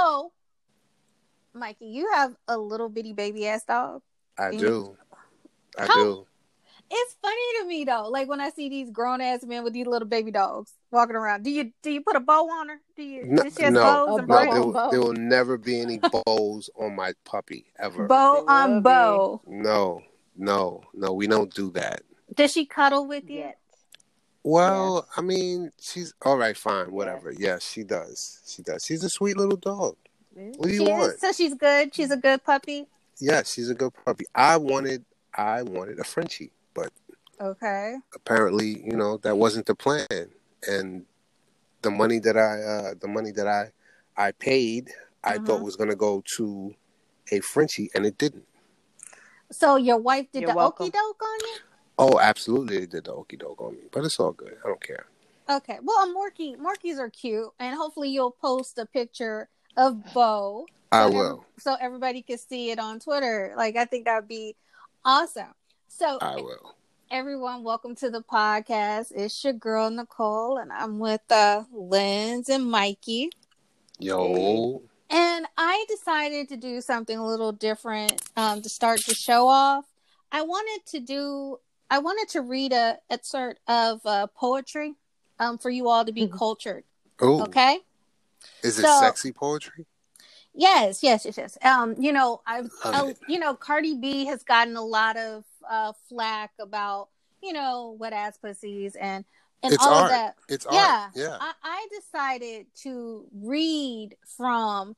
So, 0.00 0.32
Mikey, 1.52 1.86
you 1.86 2.10
have 2.14 2.34
a 2.48 2.56
little 2.56 2.88
bitty 2.88 3.12
baby 3.12 3.46
ass 3.46 3.64
dog. 3.64 4.02
I 4.38 4.56
do. 4.56 4.96
I 5.78 5.86
How- 5.86 5.94
do. 5.94 6.26
It's 6.92 7.14
funny 7.22 7.60
to 7.60 7.66
me 7.68 7.84
though, 7.84 8.08
like 8.08 8.28
when 8.28 8.40
I 8.40 8.50
see 8.50 8.68
these 8.68 8.90
grown 8.90 9.20
ass 9.20 9.44
men 9.44 9.62
with 9.62 9.72
these 9.72 9.86
little 9.86 10.08
baby 10.08 10.32
dogs 10.32 10.72
walking 10.90 11.14
around. 11.14 11.44
Do 11.44 11.50
you 11.50 11.72
do 11.82 11.90
you 11.92 12.00
put 12.00 12.16
a 12.16 12.20
bow 12.20 12.48
on 12.48 12.68
her? 12.68 12.80
Do 12.96 13.04
you? 13.04 13.26
No, 13.26 13.44
she 13.44 13.62
have 13.62 13.72
no, 13.72 13.82
bows 13.82 14.18
and 14.18 14.28
no 14.28 14.34
there, 14.34 14.62
will, 14.62 14.90
there 14.90 15.00
will 15.00 15.12
never 15.12 15.56
be 15.56 15.80
any 15.80 16.00
bows 16.26 16.68
on 16.74 16.96
my 16.96 17.12
puppy 17.24 17.66
ever. 17.78 18.08
Bow 18.08 18.44
on 18.48 18.82
bow. 18.82 19.40
No, 19.46 20.02
no, 20.36 20.82
no. 20.92 21.12
We 21.12 21.28
don't 21.28 21.54
do 21.54 21.70
that. 21.72 22.02
Does 22.34 22.50
she 22.50 22.66
cuddle 22.66 23.06
with 23.06 23.30
you? 23.30 23.40
Yet. 23.40 23.59
Well, 24.42 25.06
I 25.16 25.20
mean, 25.20 25.70
she's 25.80 26.14
all 26.22 26.36
right. 26.36 26.56
Fine, 26.56 26.92
whatever. 26.92 27.32
Yes, 27.32 27.68
she 27.68 27.84
does. 27.84 28.40
She 28.46 28.62
does. 28.62 28.84
She's 28.84 29.04
a 29.04 29.10
sweet 29.10 29.36
little 29.36 29.56
dog. 29.56 29.96
What 30.34 30.68
do 30.68 30.74
you 30.74 30.84
She 30.86 30.92
want? 30.92 31.14
is. 31.14 31.20
So 31.20 31.32
she's 31.32 31.54
good. 31.54 31.94
She's 31.94 32.10
a 32.10 32.16
good 32.16 32.42
puppy. 32.44 32.86
Yes, 33.18 33.52
she's 33.52 33.68
a 33.68 33.74
good 33.74 33.92
puppy. 34.04 34.24
I 34.34 34.56
wanted, 34.56 35.04
I 35.34 35.62
wanted 35.62 35.98
a 35.98 36.04
Frenchie, 36.04 36.52
but 36.72 36.90
Okay. 37.40 37.96
apparently, 38.14 38.82
you 38.82 38.96
know, 38.96 39.18
that 39.18 39.36
wasn't 39.36 39.66
the 39.66 39.74
plan. 39.74 40.06
And 40.66 41.04
the 41.82 41.90
money 41.90 42.18
that 42.20 42.36
I, 42.36 42.62
uh, 42.62 42.94
the 42.98 43.08
money 43.08 43.30
that 43.32 43.46
I, 43.46 43.72
I 44.16 44.32
paid, 44.32 44.90
I 45.22 45.36
Mhm. 45.38 45.44
thought 45.46 45.62
was 45.62 45.76
going 45.76 45.90
to 45.90 45.96
go 45.96 46.22
to 46.36 46.74
a 47.30 47.40
Frenchie, 47.40 47.90
and 47.94 48.06
it 48.06 48.16
didn't. 48.16 48.46
So 49.52 49.76
your 49.76 49.98
wife 49.98 50.30
did 50.32 50.42
You're 50.42 50.54
the 50.54 50.60
okey 50.60 50.90
doke 50.90 51.22
on 51.22 51.40
you? 51.40 51.56
Oh, 52.02 52.18
absolutely, 52.18 52.78
they 52.78 52.86
did 52.86 53.04
the 53.04 53.12
okey 53.12 53.36
doke 53.36 53.60
on 53.60 53.74
me, 53.74 53.82
but 53.92 54.06
it's 54.06 54.18
all 54.18 54.32
good. 54.32 54.56
I 54.64 54.68
don't 54.68 54.82
care. 54.82 55.04
Okay. 55.50 55.78
Well, 55.82 55.98
a 55.98 56.06
Morkie, 56.06 56.56
Morkies 56.56 56.98
are 56.98 57.10
cute, 57.10 57.50
and 57.58 57.76
hopefully 57.76 58.08
you'll 58.08 58.30
post 58.30 58.78
a 58.78 58.86
picture 58.86 59.50
of 59.76 60.02
Bo. 60.14 60.66
I 60.90 61.10
so 61.10 61.14
will. 61.14 61.44
so 61.58 61.76
everybody 61.78 62.22
can 62.22 62.38
see 62.38 62.70
it 62.70 62.78
on 62.78 63.00
Twitter. 63.00 63.52
Like 63.54 63.76
I 63.76 63.84
think 63.84 64.06
that 64.06 64.16
would 64.16 64.28
be 64.28 64.56
awesome. 65.04 65.52
So 65.88 66.16
I 66.22 66.36
will. 66.36 66.74
everyone, 67.10 67.64
welcome 67.64 67.94
to 67.96 68.08
the 68.08 68.22
podcast. 68.22 69.12
It's 69.14 69.44
your 69.44 69.52
girl 69.52 69.90
Nicole, 69.90 70.56
and 70.56 70.72
I'm 70.72 71.00
with 71.00 71.30
uh 71.30 71.64
Lindz 71.70 72.48
and 72.48 72.70
Mikey. 72.70 73.28
Yo, 73.98 74.80
And 75.10 75.44
I 75.58 75.84
decided 75.86 76.48
to 76.48 76.56
do 76.56 76.80
something 76.80 77.18
a 77.18 77.26
little 77.26 77.52
different 77.52 78.22
um, 78.38 78.62
to 78.62 78.70
start 78.70 79.00
the 79.06 79.12
show 79.12 79.48
off. 79.48 79.84
I 80.32 80.40
wanted 80.40 80.86
to 80.92 81.00
do, 81.00 81.58
I 81.90 81.98
wanted 81.98 82.28
to 82.30 82.40
read 82.42 82.72
a 82.72 82.98
excerpt 83.10 83.60
of 83.68 84.00
uh, 84.06 84.26
poetry 84.28 84.94
um, 85.38 85.58
for 85.58 85.70
you 85.70 85.88
all 85.88 86.04
to 86.04 86.12
be 86.12 86.26
Mhm. 86.28 86.36
cultured. 86.38 86.84
oh, 87.22 87.42
Okay. 87.42 87.80
is 88.62 88.78
it 88.78 88.82
So- 88.82 89.00
sexy 89.00 89.32
poetry? 89.32 89.86
Yes, 90.54 91.02
yes, 91.02 91.24
yes, 91.24 91.36
yes. 91.38 91.58
Um, 91.62 91.94
you 91.98 92.12
know, 92.12 92.40
I, 92.46 92.60
Love 92.62 92.70
I 92.84 93.06
it. 93.10 93.18
you 93.28 93.38
know, 93.38 93.54
Cardi 93.54 93.94
B 93.94 94.24
has 94.26 94.42
gotten 94.42 94.76
a 94.76 94.82
lot 94.84 95.16
of 95.16 95.44
uh, 95.68 95.92
flack 96.08 96.52
about, 96.58 97.08
you 97.42 97.52
know, 97.52 97.94
wet 98.00 98.12
ass 98.12 98.36
pussies 98.38 98.96
and 98.96 99.24
and 99.62 99.74
It's 99.74 99.84
all 99.86 99.92
art. 99.92 100.04
of 100.04 100.10
that. 100.10 100.36
It's 100.48 100.66
Yeah. 100.70 101.02
art. 101.04 101.12
Yeah. 101.14 101.36
I, 101.38 101.52
I 101.62 101.86
decided 101.94 102.66
to 102.82 103.28
read 103.32 104.16
from, 104.26 104.96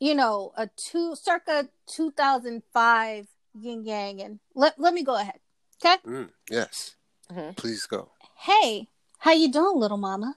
you 0.00 0.14
know, 0.16 0.52
a 0.56 0.66
two 0.76 1.14
circa 1.14 1.68
2005 1.86 3.26
Ying 3.54 3.84
Yang, 3.84 4.22
and 4.22 4.40
let 4.54 4.78
let 4.78 4.92
me 4.94 5.02
go 5.02 5.14
ahead. 5.14 5.40
Okay. 5.82 5.96
Mm, 6.06 6.30
yes. 6.50 6.96
Mhm. 7.30 7.56
Please 7.56 7.86
go. 7.86 8.10
Hey, 8.36 8.88
how 9.18 9.32
you 9.32 9.50
doing, 9.50 9.78
little 9.78 9.96
mama? 9.96 10.36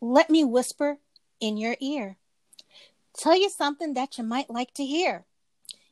Let 0.00 0.30
me 0.30 0.44
whisper 0.44 0.98
in 1.38 1.56
your 1.56 1.76
ear. 1.80 2.16
Tell 3.12 3.36
you 3.36 3.50
something 3.50 3.94
that 3.94 4.18
you 4.18 4.24
might 4.24 4.50
like 4.50 4.72
to 4.74 4.84
hear. 4.84 5.26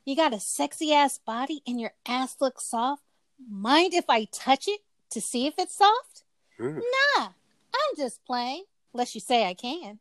You 0.04 0.16
got 0.16 0.34
a 0.34 0.40
sexy 0.40 0.92
ass 0.92 1.18
body 1.18 1.62
and 1.66 1.80
your 1.80 1.92
ass 2.06 2.36
looks 2.40 2.64
soft. 2.64 3.02
Mind 3.48 3.94
if 3.94 4.06
I 4.08 4.24
touch 4.24 4.66
it 4.66 4.80
to 5.10 5.20
see 5.20 5.46
if 5.46 5.54
it's 5.58 5.76
soft? 5.76 6.24
Mm. 6.58 6.80
Nah, 7.16 7.28
I'm 7.74 7.96
just 7.96 8.24
playing, 8.24 8.64
unless 8.92 9.14
you 9.14 9.20
say 9.20 9.46
I 9.46 9.54
can. 9.54 10.00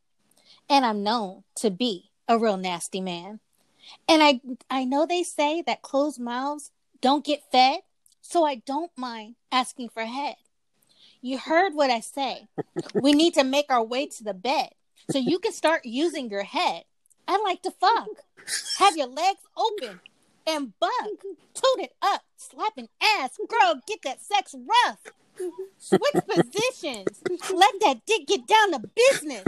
And 0.69 0.85
I'm 0.85 1.03
known 1.03 1.43
to 1.55 1.69
be 1.69 2.11
a 2.27 2.37
real 2.39 2.57
nasty 2.57 3.01
man. 3.01 3.41
And 4.07 4.23
I 4.23 4.41
I 4.69 4.85
know 4.85 5.05
they 5.05 5.23
say 5.23 5.61
that 5.63 5.81
closed 5.81 6.19
mouths 6.19 6.71
don't 6.99 7.23
get 7.25 7.51
fed, 7.51 7.81
so 8.27 8.43
I 8.43 8.55
don't 8.55 8.91
mind 8.97 9.35
asking 9.53 9.87
for 9.87 10.03
head. 10.03 10.35
You 11.21 11.37
heard 11.37 11.73
what 11.73 11.89
I 11.89 12.01
say. 12.01 12.47
we 12.93 13.13
need 13.13 13.33
to 13.35 13.45
make 13.45 13.67
our 13.69 13.83
way 13.83 14.05
to 14.07 14.23
the 14.23 14.33
bed 14.33 14.71
so 15.09 15.17
you 15.17 15.39
can 15.39 15.53
start 15.53 15.85
using 15.85 16.29
your 16.29 16.43
head. 16.43 16.83
I 17.25 17.41
like 17.41 17.61
to 17.61 17.71
fuck. 17.71 18.09
Have 18.79 18.97
your 18.97 19.07
legs 19.07 19.39
open 19.55 20.01
and 20.45 20.73
buck. 20.77 20.91
Toot 21.53 21.79
it 21.79 21.93
up, 22.01 22.23
slapping 22.35 22.89
ass. 23.01 23.37
Girl, 23.47 23.81
get 23.87 24.01
that 24.03 24.21
sex 24.21 24.53
rough. 24.53 24.99
Switch 25.77 26.25
positions. 26.27 27.21
Let 27.53 27.75
that 27.79 28.01
dick 28.05 28.27
get 28.27 28.45
down 28.45 28.73
to 28.73 28.89
business. 29.09 29.45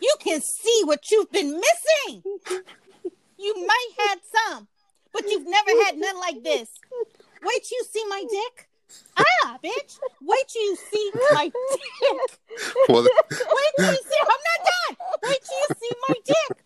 You 0.00 0.14
can 0.20 0.40
see 0.40 0.82
what 0.84 1.10
you've 1.10 1.32
been 1.32 1.60
missing. 1.60 2.22
You 3.38 3.66
might 3.66 3.88
had 3.98 4.18
some, 4.32 4.68
but 5.12 5.28
you've 5.28 5.48
never 5.48 5.70
had 5.84 5.98
none 5.98 6.18
like 6.20 6.44
this. 6.44 6.68
Wait 7.44 7.64
till 7.64 7.78
you 7.78 7.84
see 7.90 8.04
my 8.08 8.24
dick. 8.28 8.68
Ah, 9.16 9.58
bitch. 9.62 9.98
Wait 10.22 10.48
till 10.48 10.62
you 10.62 10.76
see 10.76 11.10
my 11.32 11.44
dick. 11.44 12.38
Well, 12.88 13.02
Wait 13.02 13.72
till 13.78 13.92
you 13.92 14.02
see. 14.08 14.20
I'm 14.22 14.42
not 14.50 14.60
done. 14.72 14.96
Wait 15.22 15.40
till 15.42 15.58
you 15.58 15.68
see 15.80 15.94
my 16.08 16.14
dick. 16.24 16.64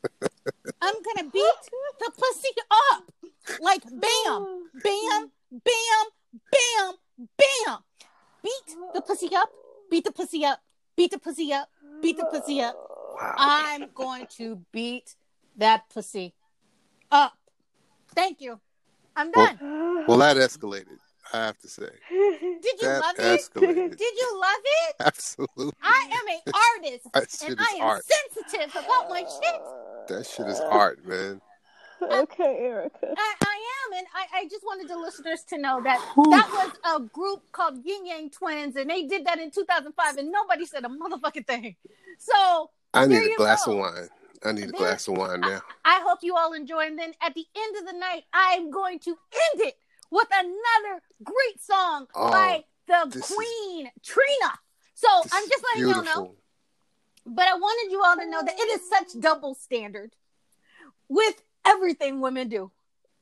I'm 0.80 0.94
gonna 1.02 1.30
beat 1.30 1.60
the 1.98 2.12
pussy 2.16 2.48
up 2.70 3.04
like 3.60 3.82
bam, 3.82 4.70
bam, 4.82 5.30
bam, 5.50 6.04
bam, 6.52 6.94
bam. 7.16 7.78
Beat 8.42 8.76
the 8.94 9.02
pussy 9.02 9.34
up. 9.34 9.50
Beat 9.90 10.04
the 10.04 10.12
pussy 10.12 10.44
up. 10.44 10.60
Beat 10.96 11.10
the 11.10 11.18
pussy 11.18 11.52
up. 11.52 11.68
Beat 12.02 12.16
the 12.16 12.26
pussy 12.26 12.60
up. 12.60 12.74
wow. 13.14 13.34
I'm 13.38 13.88
going 13.94 14.26
to 14.36 14.62
beat 14.72 15.16
that 15.56 15.88
pussy 15.92 16.34
up. 17.10 17.36
Thank 18.14 18.40
you. 18.40 18.60
I'm 19.18 19.32
Well- 19.34 19.46
done. 19.54 20.04
well, 20.06 20.18
that 20.18 20.36
escalated. 20.36 20.98
I 21.32 21.44
have 21.46 21.58
to 21.58 21.68
say, 21.68 21.82
Did 22.10 22.64
you 22.80 22.88
that 22.88 23.02
love 23.02 23.14
it? 23.18 23.50
Did 23.54 24.14
you 24.16 24.40
love 24.40 24.62
it? 24.64 24.96
Absolutely. 25.00 25.72
I 25.82 26.10
am 26.10 26.26
an 26.36 26.52
artist 26.86 27.06
That 27.12 27.30
shit 27.30 27.50
and 27.50 27.60
is 27.60 27.66
I 27.70 27.74
am 27.76 27.82
art. 27.82 28.02
sensitive 28.04 28.70
about 28.82 29.10
my 29.10 29.20
shit. 29.20 29.60
That 30.08 30.26
shit 30.26 30.46
is 30.46 30.58
art, 30.60 31.04
man. 31.06 31.42
Uh, 32.00 32.22
okay, 32.22 32.56
Erica. 32.60 33.08
I, 33.14 33.34
I 33.44 33.56
am, 33.92 33.98
and 33.98 34.06
I, 34.14 34.38
I 34.38 34.44
just 34.48 34.64
wanted 34.64 34.88
the 34.88 34.96
listeners 34.96 35.42
to 35.48 35.58
know 35.58 35.82
that 35.82 36.00
Whew. 36.14 36.30
that 36.30 36.48
was 36.50 36.72
a 36.96 37.04
group 37.08 37.42
called 37.52 37.84
Ying 37.84 38.06
Yang 38.06 38.30
Twins, 38.30 38.76
and 38.76 38.88
they 38.88 39.02
did 39.02 39.26
that 39.26 39.38
in 39.40 39.50
2005, 39.50 40.16
and 40.16 40.30
nobody 40.32 40.64
said 40.64 40.84
a 40.84 40.88
motherfucking 40.88 41.46
thing. 41.46 41.74
So 42.18 42.70
I 42.94 43.04
need 43.06 43.32
a 43.32 43.36
glass 43.36 43.66
go. 43.66 43.72
of 43.72 43.78
wine. 43.80 44.08
I 44.44 44.52
need 44.52 44.64
a 44.64 44.66
There- 44.68 44.78
glass 44.78 45.08
of 45.08 45.16
wine 45.16 45.40
now. 45.40 45.60
I 45.84 46.00
hope 46.00 46.20
you 46.22 46.36
all 46.36 46.52
enjoy. 46.52 46.86
And 46.86 46.98
then 46.98 47.14
at 47.20 47.34
the 47.34 47.46
end 47.56 47.76
of 47.76 47.86
the 47.86 47.92
night, 47.98 48.24
I'm 48.32 48.70
going 48.70 48.98
to 49.00 49.10
end 49.10 49.62
it 49.62 49.76
with 50.10 50.28
another 50.32 51.02
great 51.24 51.62
song 51.62 52.06
Oh, 52.14 52.30
by 52.30 52.64
the 52.86 53.10
this 53.10 53.28
is- 53.30 53.36
Queen 53.36 53.90
Trina. 54.02 54.58
So 54.94 55.08
I'm 55.32 55.48
just 55.48 55.64
letting 55.74 55.88
y'all 55.90 56.02
know. 56.04 56.34
But 57.26 57.46
I 57.46 57.54
wanted 57.54 57.92
you 57.92 58.02
all 58.02 58.16
to 58.16 58.26
know 58.26 58.42
that 58.42 58.58
it 58.58 58.80
is 58.80 58.88
such 58.88 59.20
double 59.20 59.54
standard 59.54 60.12
with 61.08 61.42
everything 61.64 62.20
women 62.20 62.48
do. 62.48 62.70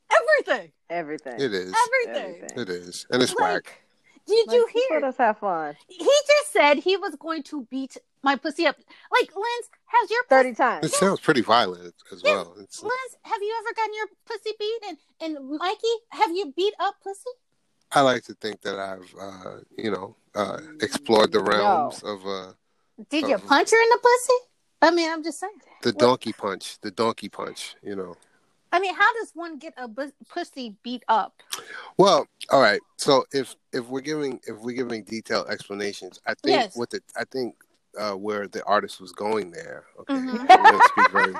Everything. 0.09 0.71
Everything. 0.89 1.33
It 1.39 1.53
is. 1.53 1.73
Everything. 1.75 2.35
Everything. 2.37 2.59
It 2.61 2.69
is, 2.69 3.05
and 3.09 3.21
it's 3.21 3.33
Like, 3.33 3.53
whack. 3.65 3.81
Did 4.25 4.47
Like, 4.47 4.55
you 4.55 4.67
hear? 4.73 4.99
Let 5.01 5.09
us 5.09 5.17
have 5.17 5.39
fun. 5.39 5.75
He 5.87 5.97
just 6.05 6.51
said 6.53 6.77
he 6.77 6.95
was 6.97 7.15
going 7.15 7.43
to 7.43 7.63
beat 7.69 7.97
my 8.27 8.35
pussy 8.35 8.65
up. 8.67 8.75
Like, 9.17 9.29
Lindz, 9.43 9.67
has 9.95 10.09
your 10.11 10.23
pussy, 10.23 10.29
Thirty 10.35 10.53
times. 10.53 10.85
It 10.87 10.91
sounds 10.93 11.19
pretty 11.21 11.41
violent 11.41 11.95
as 12.11 12.21
Yeah. 12.23 12.33
well. 12.35 12.55
It's, 12.59 12.81
Lindz, 12.83 13.13
have 13.31 13.41
you 13.47 13.53
ever 13.61 13.71
gotten 13.79 13.93
your 13.99 14.07
pussy 14.29 14.53
beat? 14.61 14.79
And 14.87 14.97
and 15.23 15.33
Mikey, 15.57 15.95
have 16.19 16.31
you 16.37 16.53
beat 16.59 16.73
up 16.79 16.95
pussy? 17.01 17.33
I 17.93 18.01
like 18.01 18.23
to 18.25 18.33
think 18.43 18.61
that 18.65 18.77
I've, 18.77 19.09
uh, 19.27 19.59
you 19.77 19.91
know, 19.91 20.07
uh, 20.35 20.59
explored 20.81 21.31
the 21.31 21.39
realms 21.41 22.03
of 22.03 22.17
uh, 22.27 22.51
Did 23.09 23.27
you 23.29 23.35
Uh, 23.35 23.39
punch 23.53 23.69
her 23.71 23.81
in 23.85 23.89
the 23.95 24.01
pussy? 24.09 24.39
I 24.81 24.91
mean, 24.91 25.09
I'm 25.13 25.23
just 25.23 25.39
saying. 25.39 25.59
the 25.83 25.89
What- 25.91 25.99
donkey 25.99 26.33
punch. 26.33 26.65
The 26.81 26.91
donkey 26.91 27.29
punch. 27.29 27.75
You 27.89 27.95
know. 27.95 28.17
I 28.73 28.79
mean, 28.83 28.93
how 28.93 29.11
does 29.17 29.31
one 29.33 29.53
get 29.57 29.73
a 29.77 29.87
bu- 29.87 30.17
pussy 30.33 30.75
beat 30.83 31.03
up? 31.07 31.33
Well, 31.97 32.27
all 32.51 32.59
right. 32.69 32.81
So 32.97 33.25
if 33.31 33.55
if 33.71 33.83
we're 33.91 34.01
giving 34.11 34.33
if 34.51 34.55
we're 34.63 34.75
giving 34.81 35.03
detailed 35.05 35.47
explanations, 35.55 36.19
I 36.25 36.33
think 36.41 36.55
Yes. 36.59 36.75
what 36.75 36.89
the 36.89 36.99
I 37.15 37.23
think 37.23 37.55
uh, 37.97 38.13
where 38.13 38.47
the 38.47 38.63
artist 38.65 39.01
was 39.01 39.11
going 39.11 39.51
there. 39.51 39.85
Okay, 39.99 40.19
Mhm. 40.19 40.83
Speak 40.83 41.09
very. 41.11 41.33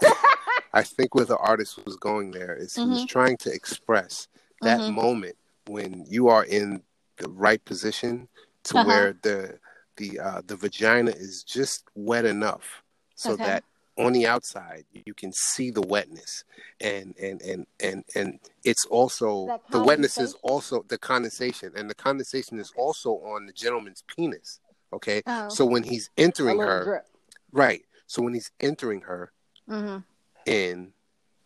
I 0.74 0.82
think 0.82 1.14
where 1.14 1.26
the 1.26 1.36
artist 1.36 1.84
was 1.84 1.96
going 1.96 2.30
there 2.30 2.54
is 2.56 2.74
he 2.76 2.86
was 2.86 3.04
Mhm. 3.04 3.08
trying 3.08 3.36
to 3.38 3.52
express 3.52 4.28
that 4.62 4.80
Mhm. 4.80 4.94
moment 4.94 5.36
when 5.66 6.04
you 6.08 6.28
are 6.28 6.44
in 6.44 6.82
the 7.18 7.28
right 7.28 7.62
position 7.64 8.28
to 8.64 8.76
Uh-huh. 8.78 8.86
where 8.86 9.12
the 9.22 9.58
the 9.96 10.18
uh, 10.18 10.42
the 10.46 10.56
vagina 10.56 11.10
is 11.10 11.42
just 11.44 11.84
wet 11.94 12.24
enough 12.24 12.82
so 13.14 13.32
Okay. 13.34 13.44
that 13.44 13.64
on 13.98 14.14
the 14.14 14.26
outside 14.26 14.86
you 14.92 15.12
can 15.12 15.30
see 15.32 15.70
the 15.70 15.82
wetness 15.82 16.44
and 16.80 17.14
and 17.18 17.42
and 17.42 17.66
and 17.80 18.04
and 18.14 18.40
it's 18.64 18.86
also 18.86 19.60
the 19.70 19.78
wetness 19.78 20.18
is 20.18 20.34
also 20.42 20.82
the 20.88 20.96
condensation 20.96 21.70
and 21.76 21.90
the 21.90 21.94
condensation 21.94 22.58
is 22.58 22.72
also 22.76 23.10
on 23.18 23.44
the 23.44 23.52
gentleman's 23.52 24.02
penis 24.16 24.60
okay 24.92 25.22
Oh. 25.26 25.48
so 25.48 25.64
when 25.64 25.82
he's 25.82 26.10
entering 26.16 26.58
her 26.60 26.84
drip. 26.84 27.06
right 27.52 27.82
so 28.06 28.22
when 28.22 28.34
he's 28.34 28.50
entering 28.60 29.02
her 29.02 29.32
hmm 29.68 29.98
in 30.46 30.92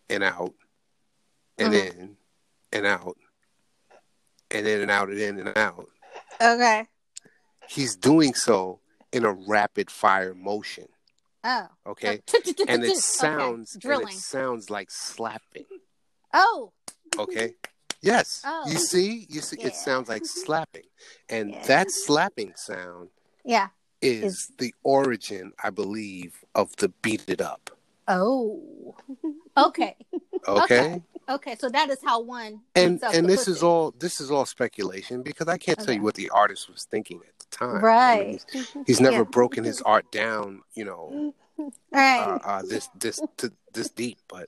and 0.09 0.23
out 0.23 0.53
and 1.57 1.73
Mhm. 1.73 1.89
in 1.97 2.17
and 2.73 2.85
out 2.85 3.17
and 4.51 4.65
in 4.67 4.81
and 4.81 4.91
out 4.91 5.09
and 5.09 5.19
in 5.19 5.39
and 5.39 5.57
out 5.57 5.87
Okay. 6.41 6.87
he's 7.67 7.95
doing 7.95 8.33
so 8.33 8.79
in 9.11 9.23
a 9.25 9.31
rapid 9.31 9.89
fire 9.91 10.33
motion 10.33 10.87
Oh. 11.43 11.67
okay 11.85 12.21
Okay, 12.35 12.53
and 12.67 12.83
it 12.83 12.97
sounds 12.97 13.73
and 13.75 13.81
drilling. 13.81 14.07
it 14.07 14.13
sounds 14.13 14.69
like 14.69 14.89
slapping 14.91 15.65
Oh. 16.33 16.73
okay 17.17 17.53
yes 18.01 18.41
Oh. 18.45 18.63
you 18.69 18.77
see 18.79 19.25
you 19.29 19.41
see 19.41 19.57
Yeah. 19.59 19.67
it 19.67 19.75
sounds 19.75 20.09
like 20.09 20.25
slapping 20.25 20.87
and 21.29 21.51
Yeah. 21.51 21.67
that 21.67 21.91
slapping 21.91 22.53
sound 22.55 23.09
Yeah. 23.47 23.69
is, 24.01 24.23
Is- 24.23 24.51
the 24.59 24.73
origin 24.83 25.53
i 25.63 25.69
believe 25.71 26.33
of 26.53 26.75
the 26.77 26.89
beat 27.01 27.23
it 27.27 27.41
up 27.41 27.71
Oh. 28.09 28.95
Okay. 29.57 29.95
okay, 30.47 31.01
Okay. 31.29 31.55
So 31.59 31.67
that 31.69 31.89
is 31.89 31.97
how 32.05 32.21
one. 32.21 32.61
and 32.75 33.01
and 33.03 33.25
the 33.25 33.31
this 33.33 33.47
is 33.47 33.55
pussy. 33.57 33.65
all 33.65 33.91
this 33.97 34.21
is 34.21 34.29
all 34.31 34.45
speculation 34.45 35.23
because 35.23 35.47
i 35.47 35.57
can't 35.57 35.79
tell 35.83 35.93
you 35.95 36.01
what 36.03 36.13
the 36.15 36.29
artist 36.29 36.69
was 36.69 36.83
thinking 36.85 37.19
at 37.27 37.37
the 37.39 37.57
time 37.57 37.69
I 37.69 37.73
mean, 37.73 37.81
Right. 37.81 38.45
he's, 38.53 38.67
he's 38.85 39.01
never 39.01 39.17
Yeah. 39.17 39.23
broken 39.39 39.63
his 39.63 39.81
art 39.81 40.09
down 40.11 40.61
you 40.75 40.85
know 40.85 41.33
Right. 41.91 42.21
uh, 42.21 42.39
uh 42.51 42.61
this 42.71 42.87
this 43.03 43.19
to, 43.37 43.51
this 43.73 43.89
deep 43.89 44.19
but 44.29 44.47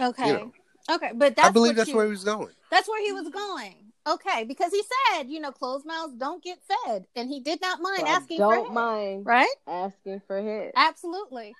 okay. 0.00 0.26
you 0.28 0.32
know 0.34 0.52
Okay. 0.90 1.10
But 1.14 1.34
that's 1.36 1.48
i 1.48 1.50
believe 1.50 1.76
that's 1.76 1.88
you- 1.90 1.96
where 1.96 2.04
he 2.06 2.10
was 2.10 2.24
going 2.24 2.54
That's 2.70 2.88
where 2.88 3.02
he 3.04 3.12
was 3.12 3.28
going. 3.28 3.76
Okay, 4.06 4.44
because 4.44 4.70
he 4.70 4.82
said, 5.14 5.28
you 5.30 5.40
know, 5.40 5.50
closed 5.50 5.86
mouths 5.86 6.14
don't 6.14 6.42
get 6.44 6.58
fed, 6.84 7.06
and 7.16 7.28
he 7.28 7.40
did 7.40 7.60
not 7.62 7.80
mind 7.80 8.00
So 8.00 8.06
asking 8.06 8.36
for 8.38 8.54
don't 8.54 8.64
head, 8.66 8.74
mind 8.74 9.26
right? 9.26 9.54
asking 9.66 10.20
for 10.26 10.42
head. 10.42 10.72
Absolutely. 10.76 11.54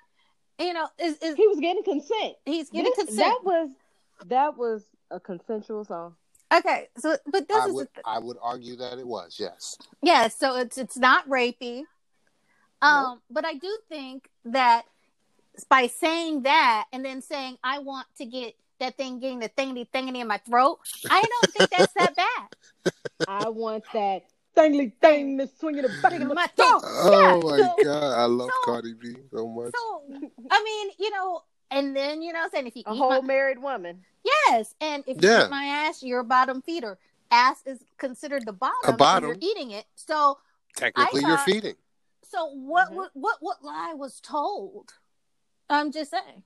You 0.59 0.73
know, 0.73 0.87
is 0.99 1.17
is 1.17 1.35
He 1.35 1.47
was 1.47 1.59
getting 1.59 1.83
consent. 1.83 2.35
he's 2.45 2.69
getting 2.69 2.91
This- 2.95 3.05
consent? 3.07 3.17
That 3.17 3.43
was 3.43 3.69
that 4.27 4.57
was 4.57 4.85
a 5.11 5.19
consensual 5.19 5.83
song. 5.85 6.15
okay, 6.53 6.87
so 6.97 7.17
but 7.25 7.47
this 7.47 7.57
I 7.57 7.67
is 7.67 7.73
would, 7.73 7.93
th- 7.95 8.03
I 8.05 8.19
would 8.19 8.37
argue 8.41 8.75
that 8.77 8.99
it 8.99 9.07
was, 9.07 9.37
yes. 9.39 9.77
yeah. 10.03 10.27
So 10.27 10.55
it's 10.55 10.77
it's 10.77 10.97
not 10.97 11.27
rapey. 11.27 11.83
Um, 12.81 13.21
but 13.31 13.45
I 13.45 13.55
do 13.55 13.77
think 13.89 14.29
that 14.45 14.83
by 15.69 15.87
saying 15.87 16.43
that 16.43 16.85
and 16.93 17.03
then 17.03 17.21
saying 17.23 17.57
I 17.63 17.79
want 17.79 18.05
to 18.17 18.25
get 18.25 18.53
that 18.79 18.97
thing 18.97 19.19
getting 19.19 19.39
the 19.39 19.49
thingy 19.49 19.87
thingy 19.93 20.19
in 20.21 20.27
my 20.27 20.37
throat, 20.37 20.79
I 21.09 21.21
don't 21.21 21.53
think 21.53 21.69
that's 21.69 21.93
that 21.93 22.15
bad. 22.85 22.93
I 23.27 23.49
want 23.49 23.83
that 23.93 24.23
thingly 24.55 24.93
thing 25.01 25.37
that's 25.37 25.57
swinging 25.59 25.81
the 25.83 25.89
back 26.01 26.13
of 26.13 26.27
My 26.27 26.33
my 26.33 26.47
throat. 26.47 26.79
throat. 26.79 26.83
Oh 26.85 27.11
Yeah, 27.21 27.35
my 27.49 27.57
so- 27.57 27.83
god, 27.83 28.19
I 28.19 28.25
love 28.25 28.49
so- 28.49 28.71
Cardi 28.71 28.93
B 28.93 29.15
so 29.31 29.47
much. 29.47 29.71
So 29.75 30.03
I 30.51 30.63
mean, 30.63 30.89
you 30.99 31.09
know, 31.11 31.41
and 31.71 31.95
then 31.95 32.21
you 32.21 32.31
know, 32.33 32.43
I'm 32.43 32.49
saying 32.49 32.67
if 32.67 32.75
you 32.75 32.83
A 32.85 32.93
eat 32.93 32.97
whole 32.97 33.21
my, 33.21 33.27
married 33.27 33.61
woman. 33.61 34.03
yes, 34.23 34.73
and 34.81 35.03
if 35.07 35.21
you 35.21 35.29
Yeah. 35.29 35.45
eat 35.45 35.49
my 35.49 35.65
ass, 35.65 36.03
you're 36.03 36.19
a 36.21 36.23
bottom 36.23 36.61
feeder. 36.61 36.97
Ass 37.31 37.63
is 37.65 37.79
considered 37.97 38.45
the 38.45 38.53
bottom. 38.53 38.75
A 38.93 38.93
bottom. 38.95 39.29
You're 39.29 39.37
eating 39.41 39.71
it. 39.71 39.85
So 39.95 40.37
Technically, 40.77 41.23
I 41.25 41.27
you're 41.29 41.37
feeding. 41.39 41.75
so 42.23 42.45
what 42.47 42.89
Mhm. 42.91 42.95
what 42.95 43.11
what 43.13 43.37
what 43.41 43.63
lie 43.63 43.93
was 43.95 44.19
told? 44.21 44.93
I'm 45.69 45.91
just 45.91 46.11
saying. 46.11 46.43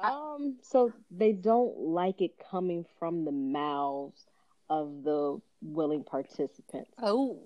Um, 0.00 0.56
so 0.62 0.92
they 1.10 1.32
don't 1.32 1.76
like 1.78 2.20
it 2.20 2.32
coming 2.50 2.84
from 2.98 3.24
the 3.24 3.32
mouths 3.32 4.26
of 4.70 5.02
the 5.02 5.40
willing 5.62 6.04
participants. 6.04 6.90
Oh, 7.02 7.40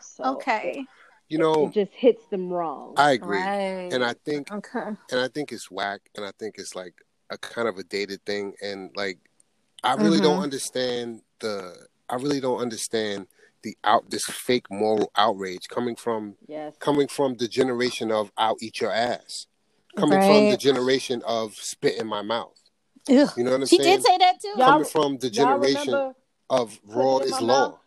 So 0.00 0.36
okay, 0.36 0.86
You 1.28 1.38
know, 1.38 1.68
it 1.68 1.72
just 1.72 1.92
hits 1.92 2.26
them 2.26 2.50
wrong. 2.52 2.94
I 2.96 3.12
agree, 3.12 3.38
right. 3.38 3.88
and 3.92 4.04
I 4.04 4.14
think, 4.24 4.52
okay. 4.52 4.90
and 5.10 5.20
I 5.20 5.28
think 5.28 5.52
it's 5.52 5.70
whack, 5.70 6.02
and 6.16 6.24
I 6.24 6.32
think 6.38 6.56
it's 6.58 6.74
like 6.74 6.94
a 7.30 7.38
kind 7.38 7.66
of 7.68 7.78
a 7.78 7.84
dated 7.84 8.24
thing, 8.26 8.54
and 8.62 8.90
like, 8.94 9.18
I 9.82 9.94
really 9.94 10.20
don't 10.20 10.38
Mhm. 10.38 10.42
understand 10.42 11.22
the. 11.40 11.86
I 12.10 12.16
really 12.16 12.40
don't 12.40 12.60
understand 12.60 13.28
the 13.62 13.76
out 13.82 14.10
this 14.10 14.24
fake 14.26 14.70
moral 14.70 15.10
outrage 15.16 15.68
coming 15.68 15.96
from 15.96 16.36
yes. 16.46 16.76
coming 16.78 17.08
from 17.08 17.36
the 17.36 17.48
generation 17.48 18.12
of 18.12 18.30
"I'll 18.36 18.58
eat 18.60 18.80
your 18.82 18.92
ass," 18.92 19.46
coming 19.96 20.20
from 20.20 20.50
the 20.50 20.56
generation 20.56 21.22
of 21.26 21.54
"spit 21.56 21.98
in 21.98 22.06
my 22.06 22.22
mouth." 22.22 22.52
Ugh. 23.08 23.30
You 23.36 23.44
know 23.44 23.50
what 23.52 23.60
I'm 23.60 23.66
She 23.66 23.76
saying? 23.78 23.90
She 23.90 23.96
did 23.96 24.02
say 24.04 24.18
that 24.18 24.40
too. 24.40 24.48
Y'all- 24.56 24.66
coming 24.66 24.84
from 24.86 25.18
the 25.18 25.30
generation 25.30 26.14
of 26.50 26.80
raw 26.84 27.18
is 27.18 27.32
law. 27.40 27.46
mouth? 27.70 27.78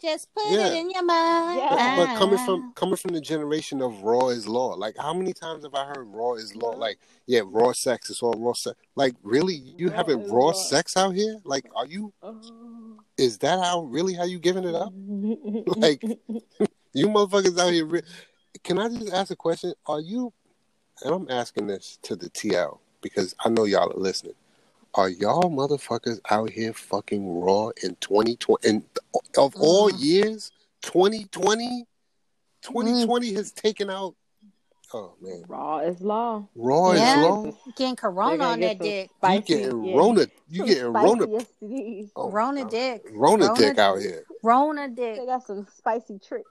Just 0.00 0.32
put 0.32 0.46
Yeah. 0.50 0.68
it 0.68 0.74
in 0.76 0.90
your 0.92 1.02
mind. 1.04 1.58
Yeah. 1.58 1.96
But 1.96 2.18
coming 2.18 2.38
Ah. 2.38 2.44
from 2.46 2.72
coming 2.74 2.94
from 2.96 3.14
the 3.14 3.20
generation 3.20 3.82
of 3.82 4.02
raw 4.02 4.28
is 4.28 4.46
law, 4.46 4.74
like 4.74 4.96
how 4.96 5.12
many 5.12 5.32
times 5.32 5.64
have 5.64 5.74
I 5.74 5.86
heard 5.86 6.06
raw 6.06 6.34
is 6.34 6.54
law? 6.54 6.70
Like, 6.70 7.00
yeah, 7.26 7.40
raw 7.44 7.72
sex 7.72 8.08
is 8.08 8.22
all 8.22 8.34
raw 8.34 8.52
sex. 8.52 8.76
Like, 8.94 9.16
really, 9.24 9.54
you 9.56 9.88
Raw 9.88 9.96
having 9.96 10.20
is 10.20 10.30
raw 10.30 10.52
sex 10.52 10.96
out 10.96 11.16
here? 11.16 11.40
Like, 11.44 11.66
are 11.74 11.86
you? 11.86 12.12
Oh. 12.22 12.40
Is 13.16 13.38
that 13.38 13.58
how 13.58 13.80
really 13.82 14.14
how 14.14 14.22
you 14.24 14.38
giving 14.38 14.62
it 14.64 14.74
up? 14.74 14.92
Like- 15.76 16.02
You 16.94 17.08
motherfuckers 17.08 17.58
out 17.58 17.72
here. 17.72 17.84
Re- 17.84 18.02
Can 18.64 18.78
I 18.78 18.88
just 18.88 19.12
ask 19.12 19.30
a 19.30 19.36
question? 19.36 19.74
Are 19.86 20.00
you? 20.00 20.32
And 21.04 21.14
I'm 21.14 21.30
asking 21.30 21.66
this 21.68 21.98
to 22.02 22.16
the 22.16 22.28
TL 22.30 22.78
because 23.00 23.34
I 23.44 23.48
know 23.48 23.64
y'all 23.64 23.90
are 23.92 24.00
listening. 24.00 24.34
Are 24.94 25.08
y'all 25.08 25.50
motherfuckers 25.50 26.18
out 26.30 26.50
here 26.50 26.72
fucking 26.72 27.40
raw 27.40 27.68
in 27.82 27.96
2020? 28.00 28.68
And 28.68 28.82
of 29.36 29.54
all 29.56 29.90
Mm. 29.90 29.96
years, 30.00 30.52
2020, 30.82 31.86
2020 32.62 33.32
has 33.34 33.52
taken 33.52 33.90
out. 33.90 34.14
Oh 34.94 35.12
man, 35.20 35.44
Raw 35.46 35.80
is 35.80 36.00
law. 36.00 36.44
raw 36.54 36.92
Yeah. 36.92 37.18
is 37.20 37.28
law. 37.28 37.52
Getting 37.76 37.96
corona 37.96 38.42
on 38.44 38.60
get 38.60 38.78
that 38.78 38.82
dick. 38.84 39.10
You 39.22 39.40
getting 39.42 39.84
yeah. 39.84 39.96
Rona? 39.98 40.26
You 40.48 40.56
Some 40.60 40.66
getting 40.66 40.92
spicy 40.92 41.06
Rona? 41.06 41.26
STDs. 41.26 42.10
Oh, 42.16 42.30
Rona 42.30 42.64
dick. 42.64 43.02
Rona, 43.12 43.46
Rona- 43.48 43.58
dick 43.60 43.78
out 43.78 44.00
here. 44.00 44.24
Rona 44.42 44.88
dick. 44.88 45.18
They 45.18 45.26
got 45.26 45.46
some 45.46 45.66
spicy 45.76 46.18
tricks. 46.18 46.50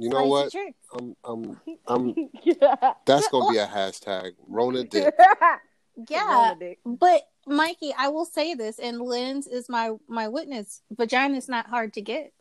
You 0.00 0.08
know 0.08 0.24
what? 0.24 0.50
trick. 0.50 0.74
I'm, 0.98 1.14
I'm, 1.24 1.60
I'm. 1.86 2.14
yeah. 2.42 2.94
That's 3.04 3.28
gonna 3.28 3.50
be 3.52 3.58
a 3.58 3.66
hashtag. 3.66 4.32
Rona 4.48 4.84
dick. 4.84 5.14
Yeah. 6.08 6.32
Rona 6.32 6.56
dick. 6.58 6.78
But 6.86 7.22
Mikey, 7.46 7.92
I 7.98 8.08
will 8.08 8.24
say 8.24 8.54
this, 8.54 8.78
and 8.78 9.00
Lindz 9.02 9.46
is 9.46 9.68
my 9.68 9.96
my 10.08 10.28
witness. 10.28 10.80
Vagina's 10.90 11.46
not 11.48 11.66
hard 11.66 11.92
to 11.94 12.00
get. 12.00 12.32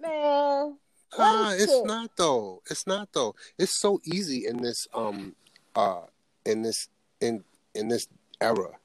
Man. 0.00 0.78
What 1.14 1.18
Ah, 1.18 1.52
it's 1.54 1.72
it? 1.72 1.86
not 1.86 2.10
though. 2.16 2.62
It's 2.70 2.86
not 2.86 3.12
though. 3.12 3.34
It's 3.58 3.74
so 3.74 4.00
easy 4.04 4.46
in 4.46 4.62
this 4.62 4.86
um 4.94 5.34
uh 5.74 6.02
in 6.46 6.62
this 6.62 6.88
in 7.20 7.44
in 7.74 7.88
this 7.88 8.06
era. 8.40 8.77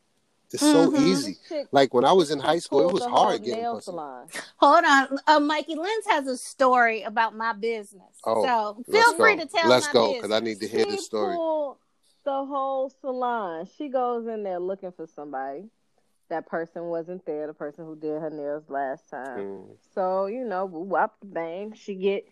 It's 0.54 0.62
so 0.62 0.92
Mhm. 0.92 1.00
easy. 1.00 1.38
Like 1.72 1.94
when 1.94 2.06
I 2.06 2.12
was 2.14 2.30
in 2.32 2.40
high 2.40 2.60
school, 2.60 2.88
it 2.88 2.94
was 2.94 3.04
hard 3.04 3.44
getting 3.44 3.62
nail 3.62 3.76
pussy. 3.76 3.86
salon. 3.86 4.28
Hold 4.58 4.86
on, 4.86 5.20
uh, 5.28 5.40
Mikey. 5.40 5.76
Lindz 5.76 6.06
has 6.08 6.28
a 6.28 6.38
story 6.38 7.02
about 7.02 7.36
my 7.36 7.54
business. 7.54 8.04
Oh, 8.24 8.46
so 8.46 8.76
Let's 8.88 8.92
feel 9.06 9.16
free 9.18 9.36
go. 9.36 9.44
to 9.44 9.50
tell. 9.50 9.68
Let's 9.70 9.88
my 9.88 9.94
go 9.94 10.14
because 10.14 10.32
I 10.32 10.40
need 10.40 10.60
to 10.60 10.68
hear 10.68 10.86
She 10.86 10.92
this 10.92 11.06
story. 11.06 11.36
pulled 11.36 11.78
the 12.24 12.46
whole 12.46 12.90
salon. 13.02 13.68
She 13.78 13.90
goes 13.90 14.28
in 14.28 14.44
there 14.44 14.60
looking 14.60 14.92
for 14.92 15.08
somebody. 15.08 15.70
That 16.30 16.46
person 16.48 16.84
wasn't 16.86 17.26
there. 17.26 17.48
The 17.48 17.54
person 17.54 17.86
who 17.86 17.96
did 17.96 18.22
her 18.22 18.30
nails 18.30 18.70
last 18.70 19.10
time. 19.10 19.40
Mm. 19.40 19.78
So 19.96 20.28
you 20.28 20.46
know, 20.46 20.68
whop 20.68 21.18
bang, 21.24 21.74
she 21.74 21.96
get 21.96 22.28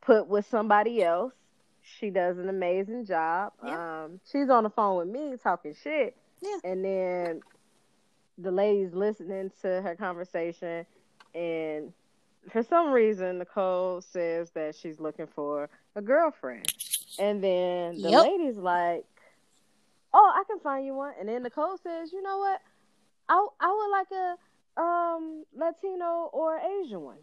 put 0.00 0.26
with 0.26 0.46
somebody 0.46 1.02
else. 1.02 1.34
She 1.82 2.08
does 2.10 2.38
an 2.38 2.48
amazing 2.48 3.04
job. 3.04 3.52
Yeah. 3.62 4.04
Um, 4.04 4.20
she's 4.30 4.48
on 4.48 4.64
the 4.64 4.70
phone 4.70 4.96
with 4.98 5.08
me 5.08 5.36
talking 5.42 5.74
shit, 5.74 6.16
Yeah. 6.40 6.58
and 6.64 6.84
then 6.84 7.42
the 8.38 8.50
lady's 8.52 8.94
listening 8.94 9.50
to 9.62 9.82
her 9.82 9.96
conversation, 9.96 10.86
and 11.34 11.92
for 12.50 12.62
some 12.62 12.92
reason, 12.92 13.38
Nicole 13.38 14.00
says 14.00 14.50
that 14.52 14.74
she's 14.76 15.00
looking 15.00 15.26
for 15.26 15.68
a 15.96 16.02
girlfriend, 16.02 16.72
and 17.18 17.42
then 17.42 18.00
the 18.02 18.10
Yep. 18.10 18.12
lady's 18.12 18.56
like, 18.58 19.06
"Oh, 20.12 20.32
I 20.34 20.44
can 20.44 20.60
find 20.60 20.86
you 20.86 20.94
one," 20.94 21.14
and 21.18 21.28
then 21.28 21.42
Nicole 21.42 21.76
says, 21.78 22.12
"You 22.12 22.22
know 22.22 22.38
what? 22.38 22.60
I 23.28 23.46
I 23.60 23.72
would 23.74 23.90
like 23.90 24.10
a 24.12 24.80
um 24.80 25.44
Latino 25.54 26.30
or 26.32 26.58
Asian 26.58 27.02
one." 27.02 27.18